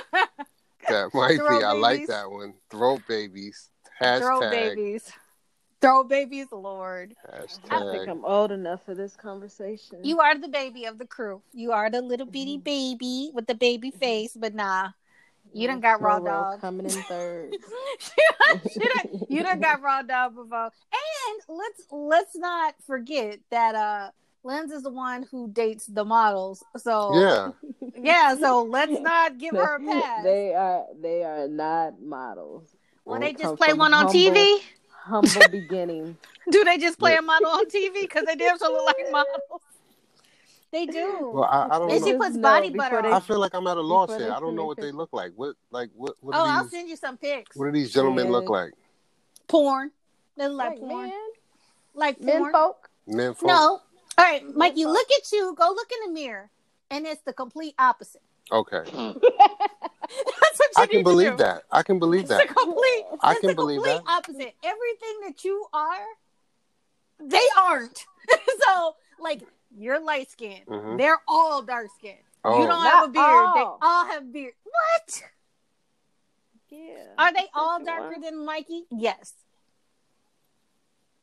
That 0.90 1.14
might 1.14 1.38
Throat 1.38 1.60
be. 1.62 1.66
I 1.66 1.72
like 1.72 2.08
that 2.08 2.30
one. 2.30 2.56
Throat 2.70 3.02
babies. 3.08 3.70
Hashtag. 4.02 4.20
Throat 4.20 4.52
babies. 4.52 5.12
Throat 5.80 6.10
babies, 6.10 6.48
Lord. 6.52 7.16
I 7.72 7.80
think 7.92 8.10
I'm 8.10 8.26
old 8.26 8.52
enough 8.52 8.84
for 8.84 8.94
this 8.94 9.16
conversation. 9.16 10.00
You 10.04 10.20
are 10.20 10.38
the 10.38 10.50
baby 10.50 10.84
of 10.84 10.98
the 11.00 11.08
crew. 11.08 11.42
You 11.54 11.72
are 11.72 11.90
the 11.90 12.02
little 12.02 12.26
bitty 12.26 12.58
Mm-hmm. 12.58 12.64
baby 12.64 13.32
with 13.34 13.48
the 13.48 13.56
baby 13.56 13.92
face, 13.92 14.36
but 14.36 14.54
nah. 14.54 14.90
You 15.54 15.68
done 15.68 15.80
got 15.80 16.02
raw 16.02 16.20
Roro 16.20 16.26
dog. 16.26 16.62
coming 16.62 16.86
in 16.86 16.92
third. 16.92 17.56
She 18.72 18.80
done- 18.80 19.26
you 19.30 19.44
done 19.44 19.60
got 19.68 19.82
raw 19.82 20.02
dog 20.02 20.36
before. 20.36 20.66
And 20.94 21.42
let's 21.58 21.82
let's 21.92 22.36
not 22.36 22.76
forget 22.86 23.40
that 23.52 23.76
uh 23.76 24.10
Lindz 24.44 24.72
is 24.74 24.84
the 24.84 24.90
one 24.90 25.24
who 25.32 25.48
dates 25.48 25.86
the 25.86 26.04
models. 26.04 26.64
So 26.78 27.12
Yeah. 27.16 27.52
yeah, 27.98 28.36
so 28.36 28.64
let's 28.64 29.00
not 29.00 29.38
give 29.38 29.56
her 29.56 29.76
a 29.76 29.80
pass. 29.80 30.24
They 30.24 30.54
are 30.54 30.86
they 31.02 31.24
are 31.24 31.48
not 31.48 32.02
models. 32.02 32.68
Well, 33.06 33.20
they 33.20 33.34
just 33.34 33.56
play 33.58 33.74
one 33.74 33.94
on 33.94 34.06
humble- 34.08 34.14
TV. 34.14 34.60
Humble 35.06 35.50
beginnings. 35.52 36.16
Do 36.50 36.64
they 36.64 36.78
just 36.78 36.98
play 36.98 37.16
a 37.18 37.22
model 37.22 37.50
on 37.50 37.66
TV? 37.66 38.02
Because 38.02 38.24
they 38.26 38.36
damn 38.36 38.58
sure 38.58 38.72
look 38.72 38.86
like 38.86 39.12
models. 39.12 39.62
They 40.74 40.88
do. 40.88 41.30
Well, 41.32 41.44
I, 41.44 41.68
I 41.70 41.78
don't 41.78 41.92
And 41.92 42.04
she 42.04 42.14
puts 42.14 42.30
Just 42.30 42.42
body 42.42 42.70
know 42.72 42.78
butter 42.78 42.96
before 42.98 43.12
on. 43.12 43.18
I 43.18 43.20
feel 43.20 43.40
like 43.40 43.54
I'm 43.54 43.68
at 43.68 43.78
a 43.78 43.82
loss 43.82 44.08
Before 44.08 44.22
here. 44.26 44.32
I 44.34 44.40
don't 44.40 44.56
know 44.56 44.66
what 44.66 44.78
they 44.80 44.92
look 44.92 45.14
like. 45.14 45.32
What 45.36 45.56
like 45.70 45.92
what 45.94 46.16
what 46.20 46.36
oh, 46.36 46.44
do 46.44 46.50
I'll 46.50 46.68
send 46.68 46.90
you 46.90 46.96
some 46.96 47.16
pics. 47.16 47.56
what 47.56 47.66
do 47.68 47.72
these 47.72 47.94
gentlemen 47.94 48.26
Yeah. 48.26 48.32
look 48.32 48.50
like? 48.50 48.72
Porn. 49.48 49.92
They 50.36 50.48
look 50.48 50.58
like 50.58 50.70
Like 50.72 50.80
porn. 50.80 51.04
men, 51.10 51.14
Like 51.94 52.20
men 52.22 52.40
porn. 52.40 52.52
folk. 52.52 52.90
Men 53.06 53.34
folk? 53.36 53.48
No. 53.48 53.82
All 54.18 54.26
right, 54.26 54.44
Mikey, 54.56 54.86
look 54.86 55.08
at 55.12 55.32
you. 55.32 55.54
Go 55.56 55.70
look 55.76 55.90
in 55.92 56.08
the 56.12 56.20
mirror. 56.20 56.50
And 56.90 57.06
it's 57.06 57.22
the 57.22 57.34
complete 57.34 57.76
opposite. 57.78 58.22
Okay. 58.52 58.82
That's 58.84 58.92
what 58.92 59.22
you 59.22 60.74
I 60.78 60.86
need 60.86 60.90
can 60.90 60.98
to 61.00 61.04
believe 61.04 61.32
do. 61.32 61.38
that. 61.38 61.64
I 61.72 61.84
can 61.84 62.00
believe 62.00 62.22
It's 62.22 62.30
that. 62.30 62.48
the 62.48 62.54
complete. 62.54 63.06
I 63.22 63.36
can 63.36 63.50
the 63.50 63.56
believe 63.56 63.78
complete 63.84 64.02
that. 64.06 64.12
opposite. 64.12 64.56
Everything 64.64 65.20
that 65.26 65.44
you 65.44 65.66
are, 65.72 66.06
they 67.20 67.42
aren't. 67.60 68.06
so, 68.66 68.96
like, 69.20 69.42
you're 69.78 70.00
light 70.00 70.30
skinned. 70.32 70.66
Mhm. 70.68 70.98
They're 70.98 71.22
all 71.28 71.62
dark 71.62 71.88
skinned. 71.98 72.18
Oh. 72.44 72.62
You 72.62 72.68
don't 72.68 72.84
have 72.84 73.04
a 73.06 73.08
Not 73.08 73.14
beard. 73.14 73.56
They 73.56 73.62
all. 73.62 73.80
all 73.82 74.06
have 74.06 74.32
beard. 74.34 74.54
What? 74.64 75.24
Yeah. 76.70 77.14
Are 77.18 77.32
they 77.34 77.48
all 77.54 77.84
darker 77.84 78.16
are. 78.16 78.20
than 78.22 78.44
Mikey? 78.46 78.86
Yes. 78.90 79.34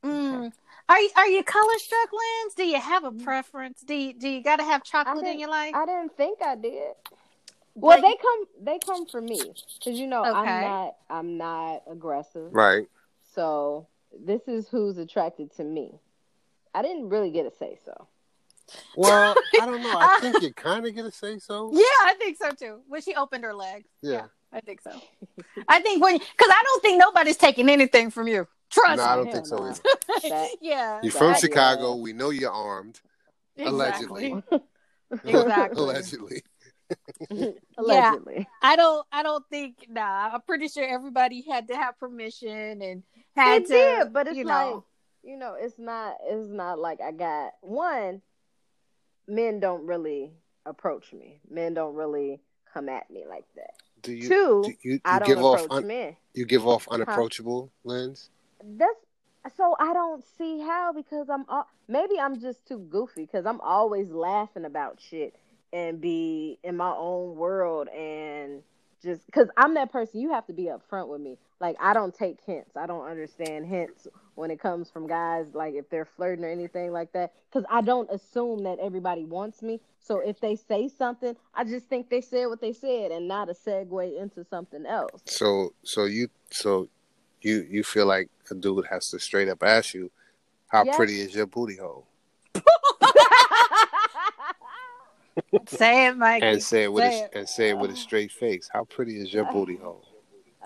Mm. 0.05 0.53
Are 0.89 0.99
you 1.01 1.11
are 1.17 1.27
you 1.29 1.45
color 1.45 1.79
struck, 1.79 2.09
Lindz? 2.11 2.55
Do 2.57 2.65
you 2.65 2.81
have 2.81 3.05
a 3.05 3.13
preference? 3.13 3.81
Do 3.83 3.95
you 3.95 4.13
do 4.15 4.29
you 4.29 4.43
got 4.43 4.57
to 4.57 4.65
have 4.65 4.83
chocolate 4.83 5.27
in 5.27 5.39
your 5.39 5.51
life? 5.51 5.75
I 5.75 5.85
didn't 5.87 6.17
think 6.17 6.41
I 6.43 6.55
did. 6.57 6.95
Well, 7.75 7.99
But- 8.01 8.09
they 8.09 8.17
come. 8.17 8.45
They 8.61 8.79
come 8.79 9.07
for 9.07 9.21
me 9.21 9.41
because 9.79 9.99
you 9.99 10.07
know 10.07 10.21
Okay. 10.23 10.31
I'm 10.39 10.63
not. 10.63 10.97
I'm 11.09 11.37
not 11.37 11.83
aggressive. 11.87 12.53
Right. 12.53 12.89
So 13.35 13.87
this 14.19 14.49
is 14.49 14.69
who's 14.69 14.99
attracted 14.99 15.53
to 15.57 15.65
me. 15.65 16.01
I 16.75 16.83
didn't 16.83 17.09
really 17.11 17.31
get 17.31 17.47
a 17.47 17.51
say 17.51 17.79
so. 17.85 18.07
Well, 18.97 19.35
I 19.61 19.67
don't 19.67 19.83
know. 19.83 19.99
I 19.99 20.17
uh, 20.17 20.21
think 20.21 20.43
you 20.43 20.53
kind 20.53 20.87
of 20.87 20.95
get 20.95 21.03
to 21.03 21.11
say 21.11 21.39
so. 21.39 21.71
Yeah, 21.73 21.83
I 22.05 22.15
think 22.19 22.37
so 22.37 22.51
too. 22.51 22.81
When 22.89 23.03
she 23.03 23.15
opened 23.15 23.45
her 23.45 23.55
legs. 23.55 23.89
Yeah. 24.03 24.27
I 24.53 24.61
think 24.61 24.81
so. 24.81 24.91
I 25.69 25.81
think 25.81 26.03
when 26.03 26.19
because 26.19 26.49
I 26.51 26.63
don't 26.65 26.83
think 26.83 26.99
nobody's 26.99 27.37
taking 27.37 27.69
anything 27.69 28.11
from 28.11 28.27
you. 28.27 28.49
Trust 28.71 28.99
No, 28.99 29.05
I 29.05 29.17
don't 29.17 29.33
think 29.33 29.47
so 29.47 29.65
either. 29.65 29.81
That- 30.23 30.49
yeah. 30.61 31.01
You're 31.03 31.13
from 31.13 31.33
That- 31.33 31.41
Chicago. 31.41 31.95
We 31.97 32.13
know 32.13 32.31
you're 32.31 32.51
armed. 32.51 33.01
Exactly. 33.57 34.31
Allegedly. 34.31 34.63
Exactly. 35.25 35.83
Allegedly. 35.83 36.43
Allegedly. 37.77 38.35
Yeah, 38.37 38.45
I 38.63 38.77
don't 38.77 39.05
I 39.11 39.25
don't 39.25 39.45
think 39.51 39.87
nah. 39.89 40.31
I'm 40.33 40.41
pretty 40.43 40.69
sure 40.69 40.85
everybody 40.85 41.43
had 41.43 41.67
to 41.67 41.75
have 41.75 41.99
permission 41.99 42.81
and 42.81 43.03
had 43.35 43.63
It 43.63 43.67
to 43.67 43.73
did, 43.73 44.13
but 44.13 44.29
it's 44.29 44.37
you 44.37 44.45
like 44.45 44.71
know 44.71 44.85
you 45.23 45.37
know, 45.37 45.57
it's 45.59 45.79
not 45.79 46.17
it's 46.25 46.49
not 46.49 46.79
like 46.79 47.01
I 47.01 47.13
got 47.13 47.53
one, 47.61 48.23
men 49.27 49.61
don't 49.61 49.87
really 49.87 50.33
approach 50.67 51.13
me. 51.13 51.41
Men 51.51 51.75
don't 51.75 51.95
really 51.95 52.41
come 52.73 52.89
at 52.89 53.11
me 53.11 53.25
like 53.29 53.45
that. 53.57 53.75
Do 54.03 54.13
you? 54.13 54.29
Two, 54.29 54.63
do 54.65 54.73
you, 54.83 54.93
you 54.95 55.01
I 55.05 55.19
don't 55.19 55.29
give 55.29 55.43
off 55.43 55.65
approach 55.65 55.83
un, 55.83 55.89
men. 55.89 56.17
you 56.35 56.45
give 56.47 56.67
off 56.67 56.89
unapproachable 56.91 57.71
Lindz. 57.85 58.29
That's 58.63 58.95
so 59.57 59.75
I 59.81 59.93
don't 59.95 60.23
see 60.37 60.61
how 60.61 60.93
because 60.93 61.29
I'm 61.31 61.45
al- 61.51 61.69
maybe 61.89 62.19
I'm 62.21 62.41
just 62.41 62.67
too 62.67 62.79
goofy 62.79 63.23
because 63.23 63.47
I'm 63.47 63.61
always 63.61 64.11
laughing 64.11 64.65
about 64.65 65.01
shit 65.01 65.35
and 65.73 66.01
be 66.01 66.59
in 66.63 66.77
my 66.77 66.93
own 66.97 67.37
world 67.37 67.89
and 67.89 68.63
just 69.03 69.25
because 69.27 69.49
I'm 69.57 69.75
that 69.75 69.93
person. 69.93 70.21
You 70.21 70.33
have 70.33 70.47
to 70.47 70.53
be 70.53 70.65
upfront 70.65 71.09
with 71.09 71.21
me. 71.21 71.39
Like 71.61 71.77
I 71.79 71.93
don't 71.93 72.15
take 72.15 72.39
hints. 72.45 72.77
I 72.77 72.87
don't 72.87 73.07
understand 73.07 73.67
hints 73.67 74.09
when 74.35 74.51
it 74.51 74.59
comes 74.61 74.91
from 74.91 75.07
guys. 75.07 75.47
Like 75.53 75.75
if 75.75 75.89
they're 75.91 76.07
flirting 76.07 76.45
or 76.45 76.49
anything 76.49 76.91
like 76.93 77.13
that, 77.13 77.33
because 77.51 77.65
I 77.71 77.83
don't 77.83 78.11
assume 78.11 78.65
that 78.65 78.79
everybody 78.81 79.25
wants 79.25 79.63
me. 79.63 79.81
So 80.01 80.21
if 80.21 80.41
they 80.41 80.57
say 80.57 80.89
something, 80.89 81.37
I 81.55 81.65
just 81.65 81.87
think 81.87 82.09
they 82.09 82.23
said 82.23 82.47
what 82.47 82.61
they 82.63 82.73
said 82.73 83.11
and 83.13 83.29
not 83.29 83.51
a 83.51 83.53
segue 83.53 84.21
into 84.21 84.43
something 84.45 84.87
else. 84.87 85.21
So 85.27 85.75
so 85.83 86.07
you 86.07 86.29
so 86.51 86.89
you 87.43 87.67
you 87.69 87.85
feel 87.85 88.07
like 88.07 88.31
a 88.51 88.55
dude 88.55 88.87
has 88.87 89.11
to 89.11 89.19
straight 89.19 89.49
up 89.49 89.63
ask 89.63 89.93
you, 89.95 90.11
how 90.69 90.85
Yes. 90.85 90.97
pretty 90.97 91.21
is 91.21 91.35
your 91.35 91.47
booty 91.47 91.77
hole, 91.77 92.07
say 95.69 96.07
it, 96.07 96.17
Mike. 96.17 96.43
and 96.43 96.63
say 96.63 96.85
it 96.85 96.93
with 96.93 97.05
Say 97.05 97.21
a, 97.21 97.25
it. 97.25 97.31
and 97.35 97.49
say 97.49 97.69
it 97.71 97.79
with 97.79 97.91
a 97.91 97.97
straight 97.97 98.33
face. 98.33 98.69
How 98.73 98.85
pretty 98.85 99.17
is 99.21 99.33
your 99.33 99.47
uh, 99.47 99.53
booty 99.53 99.77
hole? 99.77 100.05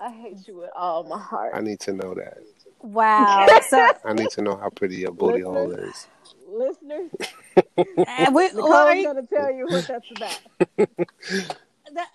I 0.01 0.11
hate 0.11 0.47
you 0.47 0.57
with 0.57 0.69
all 0.75 1.03
my 1.03 1.19
heart. 1.19 1.51
I 1.55 1.61
need 1.61 1.79
to 1.81 1.93
know 1.93 2.13
that. 2.15 2.37
Wow. 2.81 3.47
So 3.69 3.91
I 4.05 4.13
need 4.13 4.29
to 4.31 4.41
know 4.41 4.55
how 4.57 4.69
pretty 4.69 4.97
your 4.97 5.11
booty 5.11 5.41
hole 5.41 5.71
is. 5.71 6.07
listeners, 6.47 7.09
and 7.77 8.35
we, 8.35 8.43
Nicole's 8.47 8.69
well, 8.69 8.87
are 8.87 8.95
you- 8.95 9.05
gonna 9.05 9.25
tell 9.25 9.51
you 9.51 9.65
what 9.65 9.87
that's 9.87 10.11
about. 10.15 10.39
the- 10.77 10.87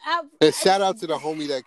I- 0.06 0.18
uh, 0.18 0.22
And 0.42 0.54
shout 0.54 0.80
out 0.80 0.98
to 0.98 1.06
the 1.06 1.16
homie 1.16 1.48
that 1.48 1.62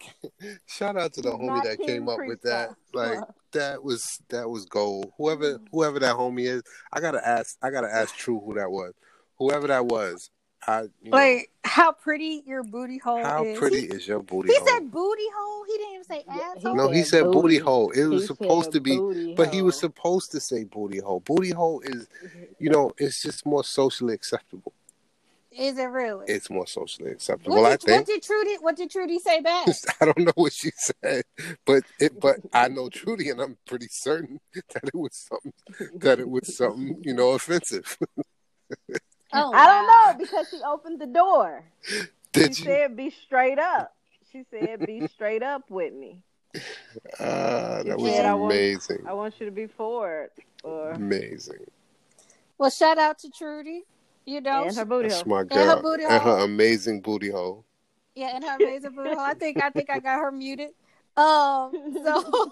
shout 0.67 0.95
out 0.97 1.13
to 1.13 1.21
the 1.21 1.31
homie 1.31 1.63
that 1.63 1.77
King 1.77 1.87
came 1.87 2.09
up 2.09 2.19
with 2.25 2.41
that. 2.43 2.75
Like 2.93 3.19
that 3.53 3.83
was 3.83 4.19
that 4.29 4.49
was 4.49 4.65
gold. 4.65 5.11
Whoever 5.17 5.59
whoever 5.71 5.99
that 5.99 6.15
homie 6.15 6.45
is, 6.47 6.63
I 6.91 6.99
gotta 7.01 7.25
ask 7.27 7.57
I 7.61 7.69
gotta 7.71 7.91
ask 7.93 8.15
True 8.15 8.39
who 8.45 8.53
that 8.55 8.69
was. 8.71 8.93
Whoever 9.39 9.67
that 9.67 9.85
was, 9.87 10.29
I 10.67 10.81
you 10.81 11.11
know, 11.11 11.17
like 11.17 11.49
how 11.63 11.91
pretty 11.91 12.43
your 12.45 12.63
booty 12.63 12.97
hole 12.97 13.23
how 13.23 13.43
is. 13.43 13.57
pretty 13.57 13.81
He, 13.81 13.85
is 13.87 14.07
your 14.07 14.19
booty 14.21 14.49
hole? 14.53 14.55
he 14.55 14.59
hole? 14.59 14.67
said 14.79 14.91
booty 14.91 15.27
hole. 15.35 15.63
He 15.65 15.73
didn't 15.77 15.93
even 15.93 16.03
say 16.05 16.23
Yeah, 16.27 16.33
he 16.55 16.57
asshole. 16.59 16.75
no, 16.75 16.89
he 16.89 16.99
said 17.03 17.07
said 17.07 17.23
booty 17.31 17.41
booty. 17.41 17.57
hole. 17.59 17.91
It 17.91 18.05
was 18.05 18.21
He 18.23 18.27
supposed 18.27 18.71
to 18.71 18.79
be 18.81 18.97
booty 18.97 19.33
but 19.35 19.53
he 19.53 19.61
was 19.61 19.77
supposed 19.77 20.31
to 20.31 20.39
say 20.39 20.63
booty 20.63 20.99
hole. 20.99 21.19
Booty 21.21 21.51
hole 21.51 21.81
is 21.81 22.07
you 22.59 22.69
know, 22.69 22.91
it's 22.97 23.21
just 23.21 23.45
more 23.45 23.63
socially 23.63 24.13
acceptable. 24.13 24.73
Is 25.55 25.77
it 25.77 25.83
really? 25.83 26.25
It's 26.27 26.49
more 26.49 26.65
socially 26.65 27.11
acceptable, 27.11 27.61
what, 27.61 27.65
I 27.65 27.71
did, 27.71 27.81
think. 27.83 27.97
what 27.97 28.05
did 28.07 28.23
Trudy? 28.23 28.55
What 28.59 28.75
did 28.75 28.89
Trudy 28.89 29.19
say 29.19 29.39
back? 29.39 29.67
I 30.01 30.05
don't 30.05 30.17
know 30.17 30.31
what 30.35 30.51
she 30.53 30.71
said, 30.75 31.23
but 31.65 31.83
it. 31.99 32.19
But 32.19 32.37
I 32.51 32.69
know 32.69 32.89
Trudy, 32.89 33.29
and 33.29 33.39
I'm 33.39 33.57
pretty 33.67 33.87
certain 33.89 34.39
that 34.53 34.83
it 34.85 34.95
was 34.95 35.13
something 35.29 35.53
that 35.99 36.19
it 36.19 36.27
was 36.27 36.55
something 36.57 36.97
you 37.03 37.13
know 37.13 37.31
offensive. 37.31 37.97
Oh, 39.33 39.51
I 39.53 39.65
don't 39.67 39.87
wow. 39.87 40.11
know 40.11 40.17
because 40.25 40.47
she 40.49 40.59
opened 40.65 40.99
the 41.01 41.07
door. 41.07 41.63
Did 42.31 42.55
she 42.55 42.63
you? 42.63 42.69
said, 42.69 42.95
"Be 42.97 43.09
straight 43.09 43.59
up." 43.59 43.93
She 44.31 44.43
said, 44.49 44.85
"Be 44.85 45.07
straight 45.13 45.43
up 45.43 45.69
with 45.69 45.93
me." 45.93 46.21
Ah, 47.19 47.79
She 47.81 47.89
that 47.89 47.97
was 47.99 48.11
said, 48.13 48.25
"I 48.25 48.33
want- 48.35 48.53
amazing, 48.53 49.03
I 49.07 49.13
want 49.13 49.33
you 49.39 49.45
to 49.45 49.51
be 49.51 49.67
forward 49.67 50.29
or 50.63 50.91
amazing. 50.91 51.65
Well, 52.57 52.69
shout 52.69 52.97
out 52.97 53.19
to 53.19 53.29
Trudy. 53.29 53.83
You 54.25 54.39
know, 54.39 54.63
and 54.67 54.75
her 54.77 54.85
booty 54.85 55.09
That's 55.09 55.21
hole. 55.23 55.29
my 55.33 55.37
her 55.39 55.45
girl 55.45 55.81
booty 55.81 56.03
and 56.05 56.23
her 56.23 56.37
amazing 56.45 57.01
booty 57.01 57.29
hole. 57.29 57.65
yeah, 58.15 58.35
and 58.35 58.43
her 58.43 58.55
amazing 58.55 58.91
booty 58.95 59.09
hole. 59.09 59.19
I 59.19 59.33
think 59.33 59.61
I 59.61 59.69
think 59.69 59.89
I 59.89 59.99
got 59.99 60.19
her 60.19 60.31
muted. 60.31 60.69
Um, 61.15 61.71
so 62.03 62.49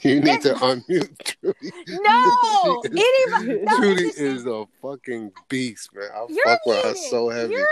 you 0.00 0.20
need 0.20 0.40
to 0.40 0.54
unmute 0.54 1.36
Trudy. 1.40 1.72
no, 2.00 2.82
She 2.92 2.98
is- 2.98 3.32
anybody, 3.32 3.60
no, 3.64 3.76
Trudy 3.76 4.04
is 4.16 4.46
a 4.46 4.64
fucking 4.80 5.32
beast, 5.48 5.90
man. 5.94 6.08
I 6.14 6.26
You're 6.30 6.44
fuck 6.46 6.60
with 6.64 6.76
her 6.82 6.92
muted. 6.92 7.10
so 7.10 7.28
heavy. 7.28 7.52
You're 7.54 7.66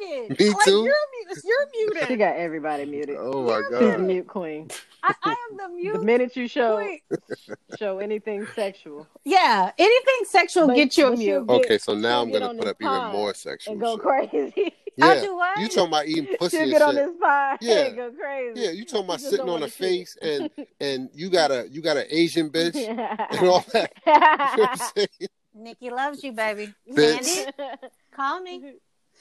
muted. 0.00 0.40
Me 0.40 0.48
Like, 0.48 0.64
too? 0.64 0.84
You're 0.84 0.94
muted. 1.26 1.44
You're 1.44 2.06
She 2.06 2.16
got 2.16 2.36
everybody 2.36 2.86
muted. 2.86 3.16
Oh 3.18 3.42
my 3.44 3.58
She's 3.60 3.70
the 3.70 3.90
god. 3.90 4.00
mute 4.00 4.26
queen. 4.26 4.68
I, 5.02 5.14
I 5.22 5.30
am 5.50 5.56
the 5.58 5.68
mute. 5.76 5.92
The 5.92 6.02
minute 6.02 6.34
you 6.36 6.48
show 6.48 6.76
queen. 6.78 7.00
show 7.78 7.98
anything 7.98 8.46
sexual 8.54 9.06
Yeah, 9.24 9.70
anything 9.78 10.20
sexual 10.24 10.66
But- 10.68 10.76
get 10.76 10.96
you 10.96 11.08
a 11.08 11.16
mute. 11.16 11.44
Okay, 11.48 11.76
so 11.78 11.94
now 11.94 12.22
I'm 12.22 12.32
gonna 12.32 12.54
put 12.54 12.68
up 12.68 12.76
even 12.80 13.12
more 13.12 13.34
sexual 13.34 13.72
and 13.72 13.80
go 13.82 13.96
shit. 13.96 14.02
crazy. 14.02 14.74
I'll 15.00 15.14
Yeah, 15.14 15.22
do 15.22 15.36
what? 15.36 15.58
you 15.60 15.68
talking 15.68 15.88
about 15.88 16.06
eating 16.06 16.28
pussy 16.38 16.56
She'll 16.56 16.62
and 16.64 16.72
get 16.72 16.82
on 16.82 16.94
shit. 16.94 17.06
this 17.06 17.16
pod 17.20 17.58
Yeah. 17.60 17.88
go 17.90 18.10
crazy. 18.12 18.60
Yeah, 18.60 18.70
you 18.70 18.84
talking 18.84 19.04
about 19.04 19.20
She 19.20 19.24
just 19.24 19.30
sitting 19.30 19.42
on 19.44 19.48
a 19.48 19.52
wanna 19.52 19.68
face 19.68 20.16
and 20.20 20.50
and 20.80 21.10
you 21.14 21.30
got 21.30 21.50
a 21.50 21.68
you 21.70 21.82
got 21.82 21.96
an 21.96 22.06
Asian 22.10 22.50
bitch 22.52 22.76
and 23.30 23.48
all 23.48 23.64
that. 23.72 23.92
You 24.06 24.12
know 24.12 24.20
what 24.56 24.70
I'm 24.70 24.76
saying? 24.76 25.08
Nikki 25.54 25.90
loves 25.90 26.22
you, 26.22 26.32
baby. 26.32 26.74
Bitch. 26.90 27.24
Sandy, 27.24 27.52
call 28.14 28.40
me. 28.40 28.74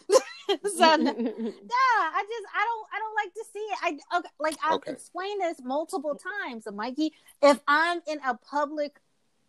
so 0.10 0.96
no, 0.96 1.16
yeah, 1.18 1.98
I 2.00 2.24
just 2.24 2.46
I 2.56 2.66
don't 2.66 2.88
I 2.94 3.00
don't 3.00 3.16
like 3.16 3.34
to 3.34 3.46
see 3.54 3.60
it. 3.60 3.78
I 4.14 4.18
okay, 4.20 4.30
like 4.40 4.56
I've 4.64 4.76
Okay. 4.76 4.92
explained 4.92 5.42
this 5.42 5.58
multiple 5.64 6.20
times, 6.44 6.66
Mikey. 6.72 7.14
If 7.42 7.60
I'm 7.68 8.02
in 8.08 8.20
a 8.26 8.36
public 8.36 9.00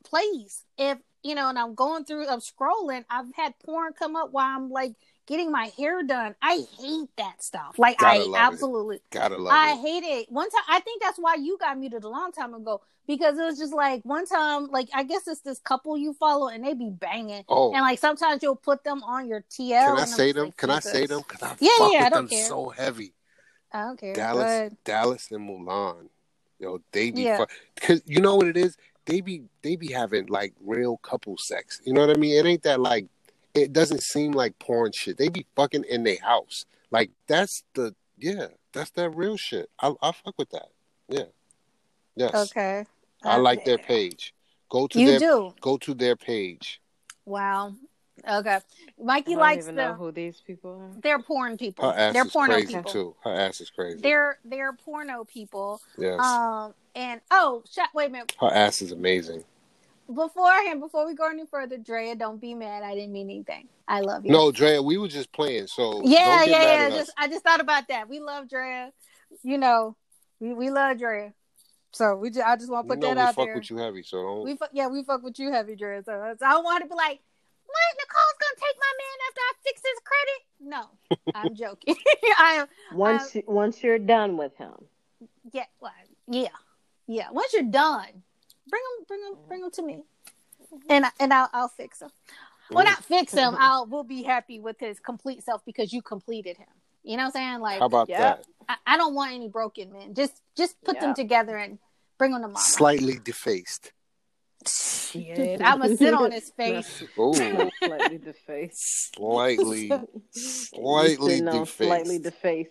place, 0.05 0.65
if 0.77 0.99
you 1.23 1.35
know, 1.35 1.49
and 1.49 1.59
I'm 1.59 1.75
going 1.75 2.05
through, 2.05 2.27
I'm 2.29 2.41
scrolling, 2.41 3.05
I've 3.11 3.33
had 3.35 3.55
porn 3.65 3.93
come 3.93 4.17
up 4.17 4.31
while 4.33 4.57
I'm 4.57 4.71
like 4.71 4.95
getting 5.29 5.53
my 5.53 5.71
hair 5.79 6.03
done. 6.03 6.35
I 6.43 6.65
hate 6.81 7.11
that 7.19 7.41
stuff. 7.43 7.79
Like 7.79 7.99
Gotta 7.99 8.19
I 8.21 8.23
love 8.25 8.35
it. 8.35 8.39
absolutely 8.55 9.01
Gotta 9.11 9.37
love 9.37 9.53
I 9.55 9.73
it. 9.73 9.79
hate 9.79 10.03
it. 10.03 10.27
One 10.33 10.51
time, 10.51 10.63
I 10.69 10.81
think 10.81 11.01
that's 11.01 11.19
why 11.19 11.37
you 11.37 11.57
got 11.59 11.79
muted 11.79 12.03
a 12.03 12.09
long 12.09 12.33
time 12.33 12.55
ago 12.55 12.81
because 13.07 13.39
it 13.39 13.43
was 13.43 13.57
just 13.59 13.73
like 13.73 14.03
one 14.05 14.27
time, 14.27 14.67
like 14.67 14.89
I 14.93 15.05
guess 15.05 15.29
it's 15.29 15.43
this 15.43 15.61
couple 15.61 15.97
you 15.97 16.15
follow 16.15 16.49
and 16.49 16.65
they 16.65 16.75
be 16.75 16.91
banging, 16.91 17.45
Oh, 17.49 17.73
and 17.73 17.83
like 17.83 17.99
sometimes 18.01 18.43
you'll 18.43 18.57
put 18.57 18.83
them 18.83 19.03
on 19.05 19.29
your 19.29 19.43
TL. 19.51 19.87
can 19.87 19.97
I 19.99 20.05
say 20.07 20.33
them? 20.33 20.47
like, 20.47 20.57
Can 20.57 20.71
I 20.71 20.81
say 20.81 21.07
them? 21.07 21.23
Cause 21.23 21.43
I 21.43 21.55
Yeah, 21.61 21.71
fuck 21.79 21.93
yeah, 21.93 21.99
I 22.01 22.05
with 22.05 22.13
don't 22.15 22.23
them 22.25 22.29
care. 22.29 22.47
so 22.47 22.69
heavy. 22.71 23.13
I 23.73 23.83
don't 23.83 24.01
care. 24.01 24.15
Dallas, 24.15 24.71
but- 24.71 24.85
Dallas, 24.85 25.31
and 25.31 25.49
Mulan. 25.49 26.09
Yo, 26.59 26.81
they 26.91 27.11
be 27.13 27.23
Yeah. 27.23 27.45
because 27.77 28.03
you 28.07 28.21
know 28.21 28.35
what 28.35 28.47
it 28.49 28.57
is. 28.57 28.77
They 29.07 29.21
be 29.21 29.45
they 29.63 29.77
be 29.77 29.93
having 29.93 30.27
like 30.27 30.53
real 30.61 30.97
couple 30.99 31.37
sex. 31.39 31.81
You 31.85 31.93
know 31.93 32.07
what 32.07 32.17
I 32.17 32.19
mean? 32.21 32.37
It 32.37 32.47
ain't 32.49 32.63
that 32.65 32.81
like 32.81 33.07
it 33.55 33.73
doesn't 33.73 34.03
seem 34.03 34.33
like 34.33 34.59
porn 34.59 34.93
shit. 34.95 35.19
They 35.19 35.29
be 35.29 35.47
fucking 35.57 35.85
in 35.89 36.05
their 36.05 36.21
house. 36.23 36.65
Like 36.91 37.11
that's 37.27 37.63
the 37.75 37.95
yeah, 38.19 38.49
that's 38.73 38.91
that 38.93 39.11
real 39.11 39.37
shit. 39.37 39.71
I 39.81 39.93
I 40.03 40.13
fuck 40.13 40.35
with 40.39 40.51
that. 40.51 40.69
Yeah. 41.09 41.25
Yes. 42.17 42.35
Okay. 42.51 42.85
I 43.25 43.37
like 43.37 43.65
their 43.65 43.79
page. 43.79 44.35
Go 44.69 44.87
to 44.89 45.01
You 45.01 45.07
their 45.07 45.19
do. 45.19 45.55
go 45.61 45.77
to 45.79 45.95
their 45.95 46.17
page. 46.17 46.81
Wow. 47.25 47.75
Okay. 48.29 48.59
Mikey 49.03 49.33
I 49.33 49.35
don't 49.35 49.41
likes 49.41 49.65
even 49.65 49.77
the. 49.77 49.83
know 49.89 49.95
who 49.95 50.11
these 50.11 50.41
people 50.41 50.73
are. 50.73 51.01
They're 51.01 51.21
porn 51.21 51.57
people. 51.57 51.91
Her 51.91 51.97
ass 51.99 52.13
They're 52.15 52.27
is 52.27 52.33
porno 52.33 52.55
crazy 52.55 52.75
people. 52.75 52.91
too. 52.91 53.15
Her 53.23 53.35
ass 53.35 53.61
is 53.61 53.71
crazy. 53.71 54.01
They're 54.01 54.39
they're 54.45 54.73
porno 54.73 55.25
people. 55.25 55.81
yes. 55.97 56.21
Um 56.21 56.75
and 56.95 57.21
oh, 57.31 57.63
shut, 57.71 57.89
wait 57.95 58.07
a 58.09 58.11
minute. 58.11 58.35
Her 58.41 58.53
ass 58.53 58.83
is 58.83 58.91
amazing. 58.93 59.45
Beforehand, 60.13 60.81
before 60.81 61.07
we 61.07 61.15
go 61.15 61.29
any 61.29 61.45
further, 61.47 61.77
Drea, 61.77 62.15
don't 62.17 62.41
be 62.41 62.55
mad. 62.55 62.83
I 62.83 62.95
didn't 62.95 63.13
mean 63.13 63.29
anything. 63.29 63.69
I 63.87 64.01
love 64.01 64.25
you. 64.25 64.33
No, 64.33 64.51
Drea, 64.51 64.83
we 64.83 64.97
were 64.97 65.09
just 65.09 65.31
playing, 65.33 65.67
so 65.67 66.01
Yeah, 66.03 66.25
don't 66.25 66.47
get 66.47 66.49
yeah, 66.49 66.59
mad 66.59 66.75
yeah. 66.81 66.87
at 66.87 66.91
Just 66.93 67.09
us. 67.11 67.15
I 67.19 67.29
just 67.29 67.45
thought 67.45 67.61
about 67.61 67.89
that. 67.89 68.09
We 68.09 68.19
love 68.21 68.49
Drea. 68.49 68.91
You 69.43 69.59
know, 69.59 69.97
we, 70.41 70.55
we 70.55 70.71
love 70.71 70.99
Drea. 70.99 71.35
So 71.93 72.17
we 72.17 72.31
just 72.31 72.47
I 72.47 72.57
just 72.57 72.71
want 72.71 72.87
to 72.89 72.95
You 72.95 73.01
put 73.01 73.03
know 73.03 73.15
that 73.15 73.17
we 73.17 73.23
out 73.23 73.35
fuck 73.35 73.45
there. 73.47 73.55
with 73.57 73.71
you 73.71 73.77
heavy, 73.79 74.03
so 74.03 74.23
don't. 74.23 74.45
We 74.45 74.57
fuck, 74.57 74.71
yeah, 74.73 74.89
we 74.89 75.03
fuck 75.05 75.23
with 75.23 75.39
you 75.39 75.51
heavy, 75.53 75.75
Drea. 75.77 76.03
So, 76.05 76.13
so 76.39 76.47
I 76.47 76.51
don't 76.53 76.65
want 76.65 76.83
to 76.83 76.89
be 76.89 76.95
like, 76.95 77.21
what? 77.67 77.97
Nicole's 77.99 78.39
gonna 78.41 78.57
take 78.57 78.77
my 78.81 78.93
man 78.99 79.19
after 79.29 79.41
I 79.41 79.53
fix 79.63 79.83
his 79.85 80.01
credit? 80.05 80.41
No, 80.61 81.35
I'm 81.35 81.55
joking. 81.55 81.97
I 82.39 82.53
am. 82.61 82.67
Once 82.97 83.35
you, 83.35 83.43
once 83.47 83.83
you're 83.83 83.99
done 83.99 84.37
with 84.39 84.57
him, 84.57 84.73
Yeah, 85.53 85.65
well, 85.81 85.93
yeah, 86.31 86.49
yeah. 87.07 87.31
Once 87.31 87.53
you're 87.53 87.63
done, 87.71 88.23
Bring 88.69 88.83
them, 88.83 89.05
bring 89.07 89.23
them, 89.23 89.35
bring 89.49 89.61
them 89.63 89.71
to 89.73 89.83
me, 89.83 90.03
mm-hmm. 90.63 90.77
and 90.91 91.05
and 91.21 91.33
I'll 91.33 91.51
I'll 91.53 91.69
fix 91.69 92.03
him. 92.03 92.11
Well, 92.71 92.85
not 92.85 93.05
fix 93.05 93.33
him. 93.33 93.55
I'll 93.59 93.87
we'll 93.87 94.05
be 94.05 94.23
happy 94.23 94.61
with 94.61 94.79
his 94.79 95.01
complete 95.01 95.43
self 95.43 95.65
because 95.65 95.93
you 95.93 96.03
completed 96.03 96.57
him. 96.57 96.67
You 97.03 97.17
know 97.17 97.25
what 97.25 97.37
I'm 97.37 97.43
saying? 97.51 97.61
Like 97.61 97.79
How 97.81 97.87
about 97.87 98.09
Yeah. 98.09 98.21
that? 98.21 98.45
I, 98.69 98.77
I 98.87 98.97
don't 98.97 99.15
want 99.15 99.33
any 99.33 99.49
broken 99.49 99.93
men. 99.93 100.15
Just 100.15 100.43
just 100.57 100.81
put 100.83 101.01
them 101.01 101.15
together 101.15 101.57
and 101.57 101.79
bring 102.19 102.33
them 102.33 102.43
to 102.43 102.49
mama. 102.49 102.61
Slightly 102.61 103.19
defaced. 103.23 103.93
Shit, 104.67 105.63
I'm 105.63 105.81
gonna 105.81 105.97
sit 105.97 106.13
on 106.13 106.33
his 106.33 106.51
face. 106.57 107.03
Ooh, 107.19 107.35
slightly 107.35 108.19
defaced. 108.19 109.15
slightly, 109.17 109.89
slightly 110.31 111.17
Sitting 111.17 111.49
on 111.49 111.67
Slightly 111.67 112.19
defaced. 112.19 112.71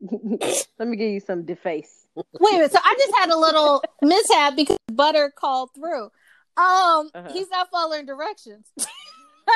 defaced. 0.00 0.68
Let 0.78 0.88
me 0.88 0.96
give 0.96 1.10
you 1.10 1.20
some 1.20 1.44
deface. 1.44 2.01
Wait 2.16 2.24
a 2.52 2.56
minute. 2.56 2.72
So 2.72 2.78
I 2.82 2.94
just 2.98 3.18
had 3.18 3.30
a 3.30 3.36
little 3.38 3.82
mishap 4.02 4.56
because 4.56 4.76
Butta 4.90 5.28
called 5.34 5.70
through. 5.74 6.04
Um, 6.56 7.10
Uh-huh. 7.14 7.32
he's 7.32 7.48
not 7.50 7.70
following 7.70 8.04
directions. 8.06 8.66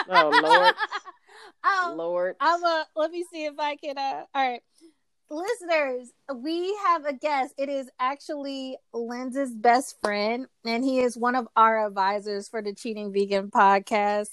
Oh 0.09 0.31
Lord, 0.42 0.75
um, 1.90 1.97
Lord. 1.97 2.37
I'm 2.40 2.62
a. 2.64 2.87
Let 2.97 3.11
me 3.11 3.25
see 3.33 3.45
if 3.45 3.55
I 3.59 3.77
can. 3.77 3.99
Uh, 3.99 4.25
all 4.35 4.51
right, 4.51 4.62
listeners, 5.31 6.11
we 6.35 6.75
have 6.87 7.05
a 7.05 7.12
guest. 7.12 7.55
It 7.59 7.69
is 7.69 7.88
actually 8.01 8.79
Lindz's 8.95 9.55
best 9.55 9.97
friend, 10.03 10.47
and 10.64 10.85
he 10.85 11.01
is 11.01 11.16
one 11.16 11.35
of 11.35 11.47
our 11.57 11.87
advisors 11.87 12.49
for 12.49 12.62
the 12.62 12.73
Cheating 12.75 13.12
Vegan 13.12 13.51
podcast. 13.51 14.31